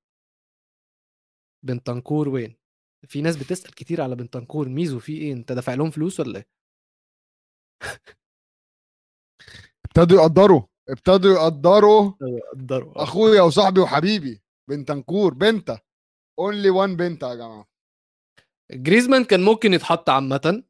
بنتنكور 1.66 2.30
وين؟ 2.30 2.56
في 3.08 3.22
ناس 3.22 3.36
بتسأل 3.38 3.72
كتير 3.76 4.02
على 4.02 4.16
بنتنكور 4.16 4.70
ميزو 4.70 5.00
في 5.00 5.18
إيه؟ 5.18 5.34
أنت 5.34 5.52
دافع 5.52 5.74
لهم 5.74 5.92
فلوس 5.92 6.20
ولا 6.20 6.38
إيه؟ 6.38 6.48
ابتدوا 9.86 10.22
يقدروا 10.22 10.62
ابتدوا 10.90 11.34
يقدروا. 11.34 12.12
قدروا 12.54 13.04
أخويا 13.04 13.42
وصاحبي 13.42 13.80
وحبيبي 13.82 14.42
بنتنكور 14.70 15.34
بنتا 15.34 15.80
only 16.40 16.70
one 16.70 16.96
بنتا 16.96 17.30
يا 17.30 17.36
جماعة. 17.36 17.68
جريزمان 18.72 19.24
كان 19.24 19.44
ممكن 19.44 19.74
يتحط 19.74 20.10
عامة. 20.10 20.64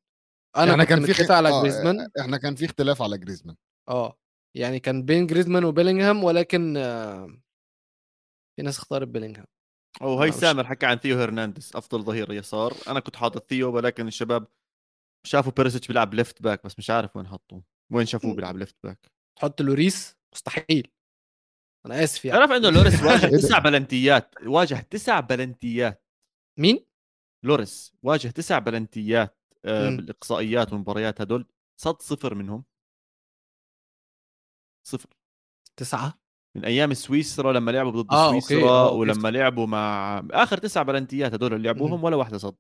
أنا 0.57 0.71
إحنا 0.71 0.83
كنت 0.83 0.89
كان 0.93 1.05
في 1.05 1.13
خ- 1.13 1.31
على 1.31 1.49
آه، 1.49 1.61
جريزمان. 1.61 2.07
إحنا 2.19 2.37
كان 2.37 2.55
في 2.55 2.65
اختلاف 2.65 3.01
على 3.01 3.17
جريزمان. 3.17 3.55
آه 3.89 4.17
يعني 4.57 4.79
كان 4.79 5.03
بين 5.05 5.27
جريزمان 5.27 5.63
وبيلينغهام 5.63 6.23
ولكن 6.23 6.77
آه، 6.77 7.27
في 8.55 8.61
ناس 8.63 8.77
اختارت 8.77 9.07
بيلينغهام. 9.07 9.45
أو 10.01 10.13
هاي 10.19 10.29
مش- 10.29 10.35
سامر 10.35 10.65
حكى 10.67 10.85
عن 10.85 10.97
ثيو 10.97 11.19
هرنانديز 11.19 11.71
أفضل 11.75 12.03
ظهير 12.03 12.31
يسار. 12.33 12.73
أنا 12.87 12.99
كنت 12.99 13.15
حاطط 13.15 13.49
ثيو 13.49 13.75
ولكن 13.75 14.07
الشباب 14.07 14.47
شافوا 15.27 15.51
بيرسيتش 15.51 15.87
بيلعب 15.87 16.13
left 16.13 16.41
back 16.41 16.65
بس 16.65 16.77
مش 16.79 16.89
عارف 16.89 17.15
وين 17.17 17.27
حطوه. 17.27 17.63
وين 17.91 18.05
شافوه 18.05 18.35
بيلعب 18.35 18.57
left 18.57 18.75
back 18.83 19.11
تحط 19.39 19.61
لوريس؟ 19.61 20.17
مستحيل. 20.35 20.91
أنا 21.85 22.03
آسف 22.03 22.25
يعني. 22.25 22.39
تعرف 22.39 22.51
إنه 22.51 22.69
لوريس 22.69 22.93
واجه 23.03 23.25
إيه؟ 23.25 23.31
تسع 23.37 23.59
بلنتيات. 23.59 24.35
واجه 24.45 24.75
تسع 24.89 25.19
بلنتيات. 25.19 26.05
مين؟ 26.59 26.85
لوريس 27.45 27.93
واجه 28.03 28.27
تسع 28.27 28.59
بلنتيات. 28.59 29.39
بالاقصائيات 29.63 30.71
والمباريات 30.73 31.21
هدول 31.21 31.45
صد 31.77 32.01
صفر 32.01 32.35
منهم 32.35 32.63
صفر 34.87 35.09
تسعة 35.77 36.13
من 36.55 36.65
أيام 36.65 36.93
سويسرا 36.93 37.53
لما 37.53 37.71
لعبوا 37.71 37.91
ضد 38.01 38.11
آه، 38.11 38.29
سويسرا 38.29 38.69
آه، 38.69 38.85
أوكي. 38.89 38.97
ولما 38.97 39.27
لعبوا 39.29 39.67
مع 39.67 40.23
اخر 40.31 40.57
تسع 40.57 40.83
بلنتيات 40.83 41.33
هدول 41.33 41.53
اللي 41.53 41.67
لعبوهم. 41.67 42.03
ولا 42.03 42.15
واحدة 42.15 42.37
صد. 42.37 42.55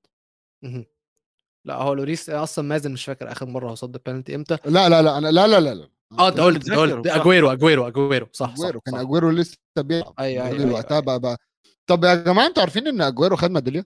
لا 1.65 1.75
هو 1.75 1.93
لوريس 1.93 2.29
أصلا 2.29 2.65
مازن 2.65 2.91
مش 2.91 3.05
فاكر 3.05 3.31
اخر 3.31 3.45
مره 3.45 3.69
هو 3.69 3.75
صد 3.75 3.97
بينالتي 4.05 4.35
إمتى 4.35 4.57
لا 4.65 4.89
لا 4.89 5.01
لا 5.01 5.17
أنا 5.17 5.27
لا 5.31 5.47
لا 5.47 5.59
لا 5.59 5.73
لا 5.73 5.89
آه 6.19 6.27
انت 6.27 6.39
قلت 6.39 6.71
قلت. 6.71 7.07
اجويرو 7.07 7.51
اجويرو 7.51 7.87
اجويرو 7.87 8.27
صح 8.31 8.55
صح, 8.55 8.59
اجويرو 8.59 8.81
كان 8.81 8.93
صح. 8.93 8.99
اجويرو 8.99 9.29
لسه 9.29 9.57
بيلعب 9.77 10.13
الراجل 10.19 10.61
أيوة، 10.61 10.73
وقتها 10.73 10.99
بقى, 10.99 11.19
بقى 11.19 11.37
طب 11.87 12.03
يا 12.03 12.15
جماعة 12.15 12.47
أنتوا 12.47 12.61
عارفين 12.63 12.87
ان 12.87 13.01
اجويرو 13.01 13.35
خد 13.35 13.51
ميداليه 13.51 13.85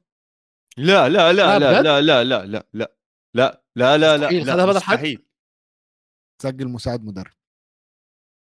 لا 0.77 1.09
لا 1.09 1.33
لا، 1.33 1.59
لا 1.59 1.81
لا؟ 1.81 2.01
لا 2.01 2.23
لا 2.23 2.45
لا 2.45 2.65
لا 2.73 2.96
لا 3.37 3.63
لا 3.75 3.97
لا 3.97 4.17
لا 4.17 4.29
لا 4.43 4.79
حد؟ 4.79 4.97
مستحيل. 4.97 5.25
سجل 6.41 6.67
مساعد 6.67 7.03
مدرب. 7.03 7.33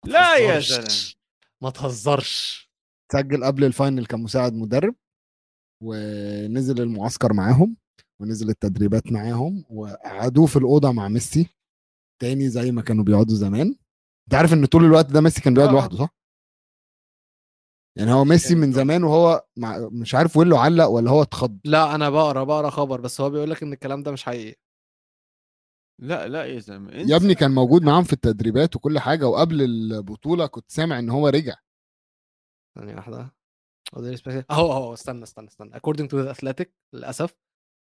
لا 0.07 0.37
يا. 0.37 0.61
زلمة. 0.61 1.15
ما 1.63 1.71
تهزرش. 1.71 2.69
سجل 3.13 3.45
قبل 3.45 3.65
ال 3.65 3.72
final 3.72 4.07
كمساعد 4.07 4.55
مدرب 4.55 4.95
ونزل 5.85 6.81
المعسكر 6.81 7.33
معاهم 7.33 7.77
ونزل 8.21 8.51
التدريبات 8.51 9.13
معاهم 9.13 9.65
وقعدوه 9.71 10.47
في 10.47 10.57
الأوضة 10.57 10.93
مع 10.93 11.09
ميسي 11.09 11.49
تاني 12.23 12.49
زي 12.49 12.71
ما 12.71 12.83
كانوا 12.83 13.05
بيقعدوا 13.05 13.35
زمان. 13.37 13.77
أنت 14.27 14.35
عارف 14.35 14.53
إن 14.53 14.67
طول 14.67 14.85
الوقت 14.85 15.07
ده 15.07 15.21
ميسي 15.21 15.41
كان 15.41 15.55
بيقعد 15.55 15.69
آه. 15.69 15.73
لوحده 15.73 15.97
صح؟ 15.97 16.19
يعني 17.99 18.13
هو 18.13 18.25
ميسي 18.25 18.55
من 18.55 18.73
زمان 18.73 19.05
وهو 19.05 19.47
مع 19.57 19.89
مش 19.93 20.15
عارف 20.15 20.37
ويلو 20.37 20.57
علق 20.57 20.87
ولا 20.87 21.11
هو 21.11 21.23
اتخض. 21.23 21.59
لا 21.65 21.95
أنا 21.95 22.11
بقرا 22.11 22.45
بقرا 22.45 22.71
خبر 22.71 23.01
بس 23.01 23.21
هو 23.21 23.31
بيقول 23.31 23.51
لك 23.51 23.63
إن 23.63 23.73
الكلام 23.73 24.03
ده 24.03 24.13
مش 24.13 24.25
حقيقي. 24.25 24.61
لا 25.99 26.29
لا 26.29 26.45
يا 26.45 26.59
زلمة 26.59 26.93
يا 26.93 27.17
ابني 27.17 27.35
كان 27.35 27.51
موجود 27.51 27.83
معاهم 27.83 28.05
في 28.05 28.13
التدريبات 28.13 28.77
وكل 28.77 28.99
حاجة 28.99 29.29
وقبل 29.29 29.63
البطولة 29.63 30.47
كنت 30.47 30.71
سامع 30.71 30.99
إن 30.99 31.11
هو 31.11 31.29
رجع. 31.29 31.55
ثانية 32.79 32.95
واحدة. 32.95 33.35
اهو 34.51 34.73
اهو 34.73 34.95
استنى 34.95 35.23
استنى 35.23 35.49
استنى. 35.49 35.71
According 35.75 36.09
to 36.09 36.15
the 36.15 36.39
athletic 36.39 36.67
للأسف 36.93 37.35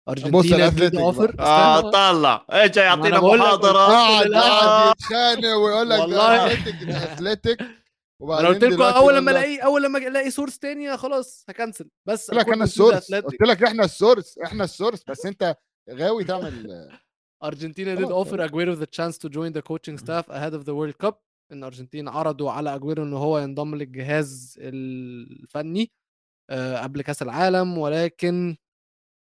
أرجنتينا 0.08 0.56
ال 0.56 0.61
Athletic 0.61 1.00
اوفر. 1.00 1.36
آه 1.40 1.80
طلع. 1.80 2.46
إيه 2.52 2.66
جاي 2.66 2.96
ما 2.96 3.08
يعطينا 3.08 3.20
محاضرة. 3.20 3.86
قاعد. 3.86 4.26
قاعد 4.26 4.96
يتخانق 4.96 5.56
ويقول 5.56 5.90
لك 5.90 6.00
Athletic 6.90 7.60
أنا 8.22 8.48
قلت 8.48 8.64
لكم 8.64 8.82
أول 8.82 9.16
لما 9.16 9.30
ألاقي 9.30 9.58
أول 9.58 9.82
لما 9.82 9.98
ألاقي 9.98 10.30
source 10.30 10.58
تاني 10.58 10.96
خلاص 10.96 11.44
ه 11.48 11.53
cancel. 11.54 11.90
بس 12.08 12.30
قلت 12.30 12.40
لك 12.40 12.48
أنا 12.48 12.64
ال 12.64 12.71
source 12.71 13.14
قلت 13.14 13.42
لك 13.42 13.62
إحنا 13.62 13.84
ال 13.84 13.92
source 13.92 14.38
إحنا 14.38 14.64
ال 14.64 14.70
source 14.70 15.04
بس 15.08 15.26
أنت 15.26 15.56
غاوي 15.90 16.24
تعمل 16.24 16.88
Argentina 17.42 17.96
did 17.96 18.10
offer 18.10 18.38
Aguero 18.38 18.74
the 18.78 18.86
chance 18.86 19.18
to 19.18 19.28
join 19.28 19.52
the 19.52 19.62
coaching 19.62 19.98
staff 19.98 20.28
ahead 20.28 20.54
of 20.54 20.64
the 20.64 20.74
World 20.74 20.98
Cup. 20.98 21.22
إن 21.52 21.64
أرجنتين 21.64 22.08
عرضوا 22.08 22.50
على 22.50 22.74
اجويرو 22.74 23.02
إن 23.02 23.12
هو 23.12 23.38
ينضم 23.38 23.74
للجهاز 23.74 24.58
الفني 24.62 25.90
آه، 26.50 26.82
قبل 26.82 27.02
كأس 27.02 27.22
العالم 27.22 27.78
ولكن 27.78 28.56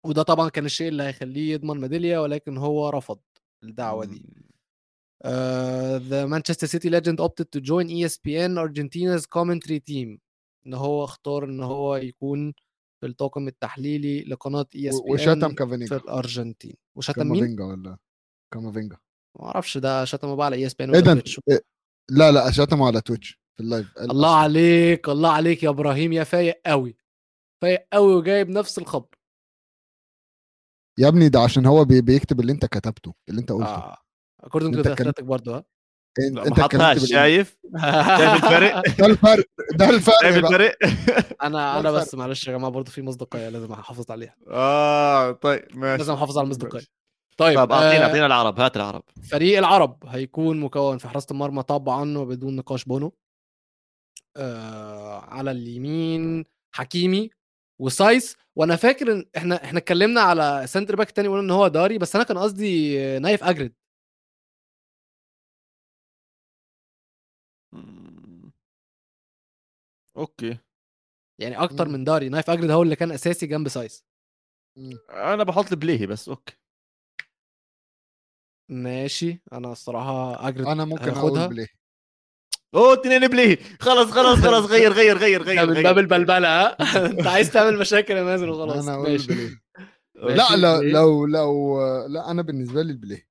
وده 0.06 0.22
طبعا 0.22 0.48
كان 0.48 0.64
الشيء 0.64 0.88
اللي 0.88 1.02
هيخليه 1.02 1.52
يضمن 1.52 1.80
ميدالية 1.80 2.18
ولكن 2.18 2.56
هو 2.56 2.88
رفض 2.88 3.18
الدعوة 3.62 4.04
دي. 4.04 4.22
the 6.10 6.26
Manchester 6.26 6.66
City 6.66 6.90
legend 6.90 7.18
opted 7.20 7.50
to 7.52 7.60
join 7.60 7.88
E- 7.88 8.04
ESPN 8.04 8.58
Argentina's 8.58 9.26
commentary 9.26 9.80
team. 9.80 10.18
إن 10.66 10.74
هو 10.74 11.04
اختار 11.04 11.44
إن 11.44 11.60
هو 11.60 11.96
يكون 11.96 12.52
في 13.00 13.06
الطاقم 13.06 13.48
التحليلي 13.48 14.24
لقناة 14.24 14.66
E- 14.76 14.78
ESPN 14.78 15.10
وشتم 15.10 15.48
في 15.48 15.54
كامافينجا 15.54 15.96
الأرجنتين. 15.96 16.74
وشتم 16.96 17.26
مين؟ 17.26 17.60
ولا؟ 17.60 17.96
كامافينجا 18.54 18.96
ما 19.38 19.46
أعرفش 19.46 19.78
ده 19.78 20.04
شتمه 20.04 20.34
بقى 20.36 20.46
على 20.46 20.56
ESPN 20.56 20.98
انت- 20.98 21.28
إيه؟ 21.50 21.60
لا 22.10 22.32
لا 22.32 22.50
شتمه 22.50 22.86
على 22.86 23.00
تويتش 23.00 23.40
في 23.56 23.62
ال 23.62 23.68
live. 23.68 23.98
الله 23.98 24.36
عليك 24.36 25.08
الله 25.08 25.30
عليك 25.32 25.62
يا 25.62 25.68
إبراهيم 25.68 26.12
يا 26.12 26.24
فايق 26.24 26.60
قوي 26.66 26.96
فايق 27.62 27.86
قوي 27.92 28.14
وجايب 28.14 28.48
نفس 28.48 28.78
الخبر. 28.78 29.08
يا 30.98 31.08
ابني 31.08 31.28
ده 31.28 31.40
عشان 31.40 31.66
هو 31.66 31.84
بي- 31.84 32.00
بيكتب 32.00 32.40
اللي 32.40 32.52
انت 32.52 32.66
كتبته 32.66 33.14
اللي 33.28 33.40
انت 33.40 33.52
قلته. 33.52 33.68
آه 33.74 33.96
according 34.46 34.60
to 34.62 34.64
انت 34.76 34.88
the 34.88 34.94
كان- 34.94 35.10
athletic 35.12 35.22
برضه 35.24 35.56
ها 35.56 35.64
انت 36.20 36.36
ما 36.38 36.46
انت 36.46 36.60
حطهاش 36.60 36.70
بالإنجليزي. 36.72 37.06
شايف؟ 37.06 37.56
شايف 38.18 38.44
الفرق؟ 38.44 38.82
ده 39.00 39.06
الفرق 39.06 39.44
ده 39.74 39.88
الفرق 39.90 40.22
شايف. 40.22 40.36
الفرق؟ 40.36 40.76
أنا 41.46 41.80
أنا 41.80 41.90
بس. 41.90 42.14
معلش 42.14 42.46
يا 42.48 42.52
جماعة 42.52 42.70
برضه 42.70 42.90
في 42.90 43.02
مصداقية 43.02 43.48
لازم 43.48 43.72
أحافظ 43.72 44.10
عليها. 44.10 44.36
آه 44.50 45.32
طيب 45.32 45.64
ماشي. 45.76 45.98
لازم 45.98 46.12
أحافظ 46.14 46.38
على 46.38 46.44
المصداقية. 46.44 46.86
طيب 47.36 47.58
طيب 47.58 47.72
أعطينا 47.72 48.04
آه، 48.04 48.08
أعطينا 48.08 48.26
العرب 48.26 48.60
هات 48.60 48.76
العرب. 48.76 49.02
فريق 49.30 49.58
العرب 49.58 50.06
هيكون 50.06 50.60
مكون 50.60 50.98
في 50.98 51.08
حراسة 51.08 51.26
المرمى 51.30 51.62
طبعا 51.62 52.18
وبدون 52.18 52.56
نقاش 52.56 52.84
بونو 52.84 53.12
آه 54.36 55.20
على 55.20 55.50
اليمين 55.50 56.44
حكيمي 56.74 57.30
وسايس. 57.78 58.36
وأنا 58.56 58.76
فاكر 58.76 59.12
إن 59.12 59.24
إحنا 59.36 59.64
إحنا 59.64 59.78
اتكلمنا 59.78 60.20
على 60.20 60.62
center 60.66 60.96
back 60.96 61.10
تاني 61.10 61.28
قلنا 61.28 61.40
إن 61.40 61.50
هو 61.50 61.68
داري 61.68 61.98
بس 61.98 62.16
أنا 62.16 62.24
كان 62.24 62.38
قصدي 62.38 62.98
نايف 63.18 63.44
أكرد. 63.44 63.74
Okay. 70.16 70.58
يعني 71.38 71.56
أكتر. 71.56 71.88
من 71.88 72.04
داري 72.04 72.28
نايف 72.28 72.50
أكرد 72.50 72.70
هو 72.70 72.82
اللي 72.82 72.96
كان 72.96 73.12
أساسي 73.12 73.46
جنب 73.46 73.68
سايس. 73.68 74.04
أنا 75.10 75.44
بحط 75.44 75.72
البليهي 75.72 76.06
بس 76.06 76.28
أوكي. 76.28 76.56
ماشي. 78.68 79.42
أنا 79.52 79.72
الصراحة 79.72 80.48
اجرد 80.48 80.66
أنا 80.66 80.84
ممكن 80.84 81.08
هاخدها. 81.08 81.40
أقول 81.44 81.48
بليه. 81.48 81.66
أوه 82.74 82.92
اتنين 82.92 83.28
بليهي 83.28 83.56
خلاص 83.80 84.10
خلاص 84.10 84.38
خلاص. 84.38 84.64
غير 84.74 84.92
غير 84.92 85.18
غير 85.18 85.42
ده 85.42 85.52
غير. 85.52 85.66
من 85.66 85.82
باب 85.82 85.98
البلبلة 85.98 86.48
ها؟ 86.48 86.76
أنت 87.06 87.26
عايز 87.26 87.52
تعمل 87.52 87.78
مشاكل 87.78 88.16
يا 88.16 88.22
مازن 88.22 88.48
وخلاص. 88.48 88.88
أنا 88.88 88.94
أقول 88.96 89.10
ماشي. 89.10 89.26
بليه. 89.26 89.50
لا 90.36 90.56
لو 90.56 90.78
بليه. 90.80 90.92
لو 90.92 91.26
لو 91.26 91.80
لا 92.06 92.30
أنا 92.30 92.42
بالنسبة 92.42 92.82
لي 92.82 92.92
البليه. 92.92 93.26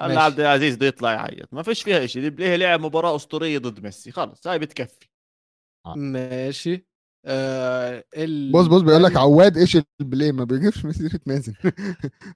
أنا. 0.00 0.20
عبد 0.22 0.40
العزيز 0.40 0.76
بده 0.76 0.86
يطلع 0.86 1.12
يعيط. 1.12 1.54
ما 1.54 1.62
فيش 1.62 1.82
فيها 1.82 2.06
شيء 2.06 2.22
البليهي 2.24 2.56
لعب 2.56 2.80
مباراة 2.80 3.16
أسطورية 3.16 3.58
ضد 3.58 3.82
ميسي. 3.82 4.12
خلاص 4.12 4.46
هاي 4.46 4.58
بتكفي. 4.58 5.08
ماشي. 5.96 6.86
آه 7.24 8.04
ال... 8.16 8.52
بص 8.52 8.66
بص 8.66 8.80
بيقول 8.80 9.02
لك 9.04 9.16
عواد 9.16 9.56
إيش 9.56 9.78
البليه 10.00 10.32
ما 10.32 10.44
بيجيبش 10.44 10.84
مسيرة 10.84 11.20
مازن 11.26 11.54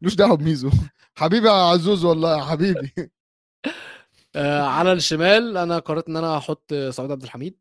ملوش 0.02 0.14
دعوة 0.14 0.36
بميزو. 0.36 0.70
حبيبي 1.14 1.46
يا 1.46 1.52
عزوز 1.52 2.04
والله 2.04 2.38
يا 2.38 2.44
حبيبي. 2.44 2.92
آه 4.36 4.62
على 4.62 4.92
الشمال 4.92 5.56
أنا 5.56 5.78
قررت 5.78 6.08
إن 6.08 6.16
أنا 6.16 6.36
أحط 6.36 6.74
سعود 6.90 7.10
عبد 7.10 7.22
الحميد. 7.22 7.58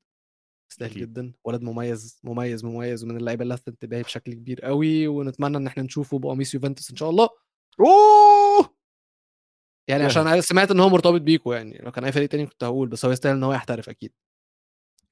يستاهل. 0.72 0.92
جدا. 1.00 1.34
ولد 1.46 1.62
مميز 1.62 2.20
مميز 2.24 2.66
مميز 2.66 3.04
ومن 3.04 3.18
اللعيبة 3.18 3.44
اللي 3.44 3.54
لفتت 3.54 3.68
انتباهي 3.68 4.04
بشكل 4.04 4.34
كبير 4.34 4.62
قوي 4.62 5.08
ونتمنى 5.08 5.58
إن 5.58 5.68
إحنا 5.68 5.84
نشوفه 5.84 6.20
بقميص 6.20 6.54
يوفنتوس 6.54 6.92
إن 6.92 6.96
شاء 6.96 7.10
الله. 7.10 7.30
أوه! 7.80 8.76
يعني. 9.88 10.04
عشان 10.04 10.28
عايز- 10.28 10.44
سمعت 10.44 10.72
إن 10.72 10.80
هو 10.80 10.90
مرتبط 10.90 11.22
بيكو 11.22 11.54
يعني. 11.54 11.78
لو 11.84 11.92
كان 11.92 12.04
أي 12.06 12.12
فريق 12.12 12.30
تاني 12.30 12.46
كنت 12.46 12.64
هقول 12.64 12.88
بس 12.90 13.06
هو 13.06 13.12
يستاهل 13.12 13.36
إن 13.36 13.44
هو 13.44 13.54
يحترف 13.54 13.90
أكيد. 13.90 14.14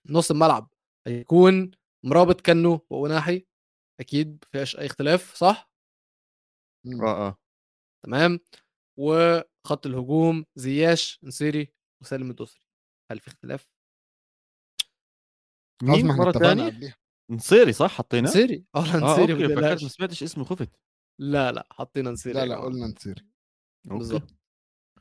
نص 0.10 0.31
الملعب 0.31 0.69
هيكون 1.07 1.72
مرابط 2.06 2.42
كنو 2.42 2.88
وأوناحي 2.90 3.45
أكيد 4.00 4.44
مفيهاش 4.46 4.76
أي 4.76 4.86
اختلاف 4.86 5.36
صح؟ 5.36 5.72
آه 7.02 7.28
آه. 7.28 7.38
تمام. 8.06 8.40
وخط 9.00 9.86
الهجوم 9.86 10.46
زياش 10.56 11.20
نصيري 11.24 11.74
وسالم 12.02 12.30
الدوسري. 12.30 12.62
هل 13.12 13.20
في 13.20 13.28
اختلاف؟ 13.28 13.70
مين 15.84 16.06
ما 16.08 16.32
ثانية 16.32 16.66
قبليها 16.66 16.96
نصيري 17.32 17.74
صح؟ 17.74 17.92
حطينا؟ 17.92 18.28
نصيري. 18.30 18.66
آه 18.76 18.80
لا 18.80 18.96
آه 18.96 18.98
نصيري 18.98 19.34
okay 19.34 19.56
ما 19.56 19.62
فكرت. 19.62 19.84
ما 19.84 19.90
سمعتش 19.90 20.24
اسمه 20.24 20.44
خفت. 20.44 20.80
لا 21.20 21.52
لا 21.52 21.68
حطينا 21.72 22.12
نصيري 22.12 22.40
لا 22.40 22.46
لا. 22.46 22.62
قلنا 22.62 22.88
نصير 22.88 23.26
okay. 23.86 23.98
بالظبط 23.98 24.36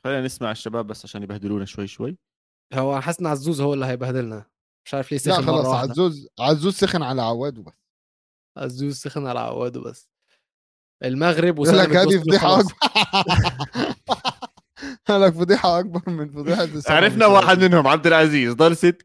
خلينا 0.05 0.21
نسمع 0.21 0.51
الشباب 0.51 0.87
بس 0.87 1.05
عشان 1.05 1.23
يبهدلونا 1.23 1.65
شوي 1.65 1.87
شوي. 1.87 2.19
هو 2.75 3.03
إن 3.21 3.27
عزوز 3.27 3.61
هو 3.61 3.75
اللي 3.75 3.87
هيبهدلنا. 3.87 4.51
مش 4.87 4.95
عارف 4.95 5.13
ليه 5.13 5.19
لا 5.19 5.25
سخن 5.25 5.47
خلاص 5.47 5.65
مره 5.65 5.69
واحدة. 5.69 5.91
عزوز 5.93 6.29
عزوز 6.41 6.75
سخن 6.75 7.03
على 7.03 7.23
عواد 7.23 7.59
وبس. 7.59 7.83
عزوز 8.57 8.97
سخن 8.97 9.27
على 9.27 9.41
عواده 9.41 9.81
بس 9.81 10.09
المغرب 11.05 11.59
وسالم 11.59 11.81
لك 11.81 11.97
هذه 11.97 12.19
فضيحة. 12.19 12.61
أكبر. 12.61 12.73
قال 15.09 15.21
لك 15.21 15.33
فضيحة 15.33 15.79
أكبر 15.79 16.11
من 16.11 16.31
فضيحة 16.31 16.65
السبعة 16.65 16.97
عرفنا 16.97 17.27
واحد. 17.27 17.59
منهم 17.59 17.87
عبد 17.87 18.07
العزيز 18.07 18.53
ضل 18.53 18.77
ست. 18.77 19.03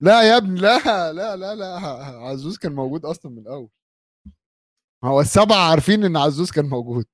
لا 0.00 0.22
يا 0.22 0.36
ابني 0.36 0.60
لا 0.60 1.12
لا 1.12 1.36
لا 1.36 1.54
لا 1.54 1.66
عزوز 2.18 2.58
كان 2.58 2.72
موجود 2.72 3.04
أصلا 3.04 3.32
من 3.32 3.38
الأول. 3.38 3.68
هو 5.04 5.20
السبعة 5.20 5.70
عارفين 5.70 6.04
إن 6.04 6.16
عزوز 6.16 6.50
كان 6.50 6.64
موجود. 6.64 7.06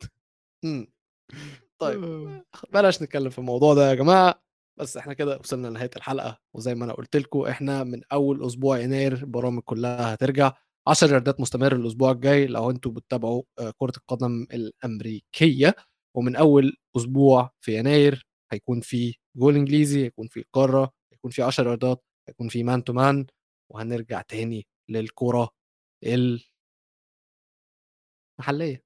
طيب 1.78 2.42
بلاش 2.72 3.02
نتكلم 3.02 3.30
في 3.30 3.38
الموضوع 3.38 3.74
ده 3.74 3.90
يا 3.90 3.94
جماعة. 3.94 4.42
بس 4.80 4.96
إحنا 4.96 5.14
كده 5.14 5.38
وصلنا 5.38 5.66
لنهاية 5.68 5.90
الحلقة 5.96 6.38
وزي 6.56 6.74
ما 6.74 6.84
أنا 6.84 6.92
قلت 6.92 7.16
لكم 7.16 7.40
إحنا 7.42 7.84
من 7.84 8.00
أول 8.12 8.46
أسبوع 8.46 8.78
يناير 8.78 9.12
البرامج 9.12 9.62
كلها 9.62 10.14
هترجع. 10.14 10.52
10 10.88 11.12
ياردات 11.12 11.40
مستمر 11.40 11.76
الأسبوع 11.76 12.10
الجاي 12.10 12.46
لو 12.46 12.70
أنتم 12.70 12.90
بتتابعوا 12.94 13.42
آه، 13.58 13.72
كرة 13.78 13.92
القدم 13.96 14.46
الأمريكية. 14.52 15.74
ومن 16.16 16.36
أول 16.36 16.76
أسبوع 16.96 17.50
في 17.60 17.78
يناير 17.78 18.26
هيكون 18.52 18.80
في 18.80 19.14
جول 19.36 19.54
إنجليزي 19.56 20.04
هيكون 20.04 20.28
في 20.28 20.44
قاره 20.52 20.92
هيكون 21.12 21.30
في 21.30 21.42
10 21.42 21.68
ياردات 21.68 22.04
هيكون 22.28 22.48
في 22.48 22.62
man 22.62 22.84
to 22.84 22.92
man 22.92 23.26
وهنرجع 23.72 24.22
تاني 24.22 24.66
للكرة 24.90 25.50
المحلية. 28.38 28.82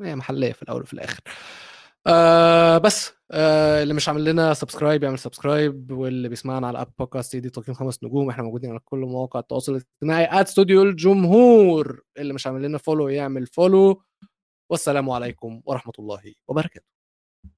هي 0.00 0.16
محلية 0.16 0.52
في 0.52 0.62
الأول 0.62 0.82
وفي 0.82 0.92
الآخر. 0.94 1.20
آه 2.06 2.78
بس 2.78 3.12
آه 3.30 3.82
اللي 3.82 3.94
مش 3.94 4.08
عامل 4.08 4.24
لنا 4.24 4.54
subscribe 4.54 5.02
يعمل 5.02 5.18
subscribe 5.18 5.90
واللي 5.90 6.28
بيسمعنا 6.28 6.66
على 6.66 6.80
Apple 6.80 6.92
Podcast 6.98 7.34
يدي 7.34 7.50
تقييم 7.50 7.74
خمس 7.74 8.04
نجوم. 8.04 8.30
إحنا 8.30 8.42
موجودين 8.42 8.70
على 8.70 8.80
كل 8.84 8.98
مواقع 8.98 9.40
التواصل 9.40 9.72
الاجتماعي. 9.72 10.24
at 10.40 10.46
استوديو 10.46 10.82
الجمهور 10.82 12.02
اللي 12.18 12.32
مش 12.34 12.46
عامل 12.46 12.62
لنا 12.62 12.78
follow 12.78 13.08
يعمل 13.08 13.46
follow 13.46 14.02
والسلام 14.70 15.10
عليكم 15.10 15.62
ورحمة 15.66 15.92
الله 15.98 16.34
وبركاته. 16.48 16.86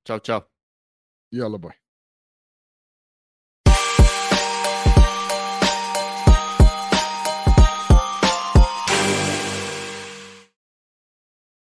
تشاو 0.04 0.18
تشاو. 0.18 0.40
يلا 1.32 1.58
bye. 1.58 1.72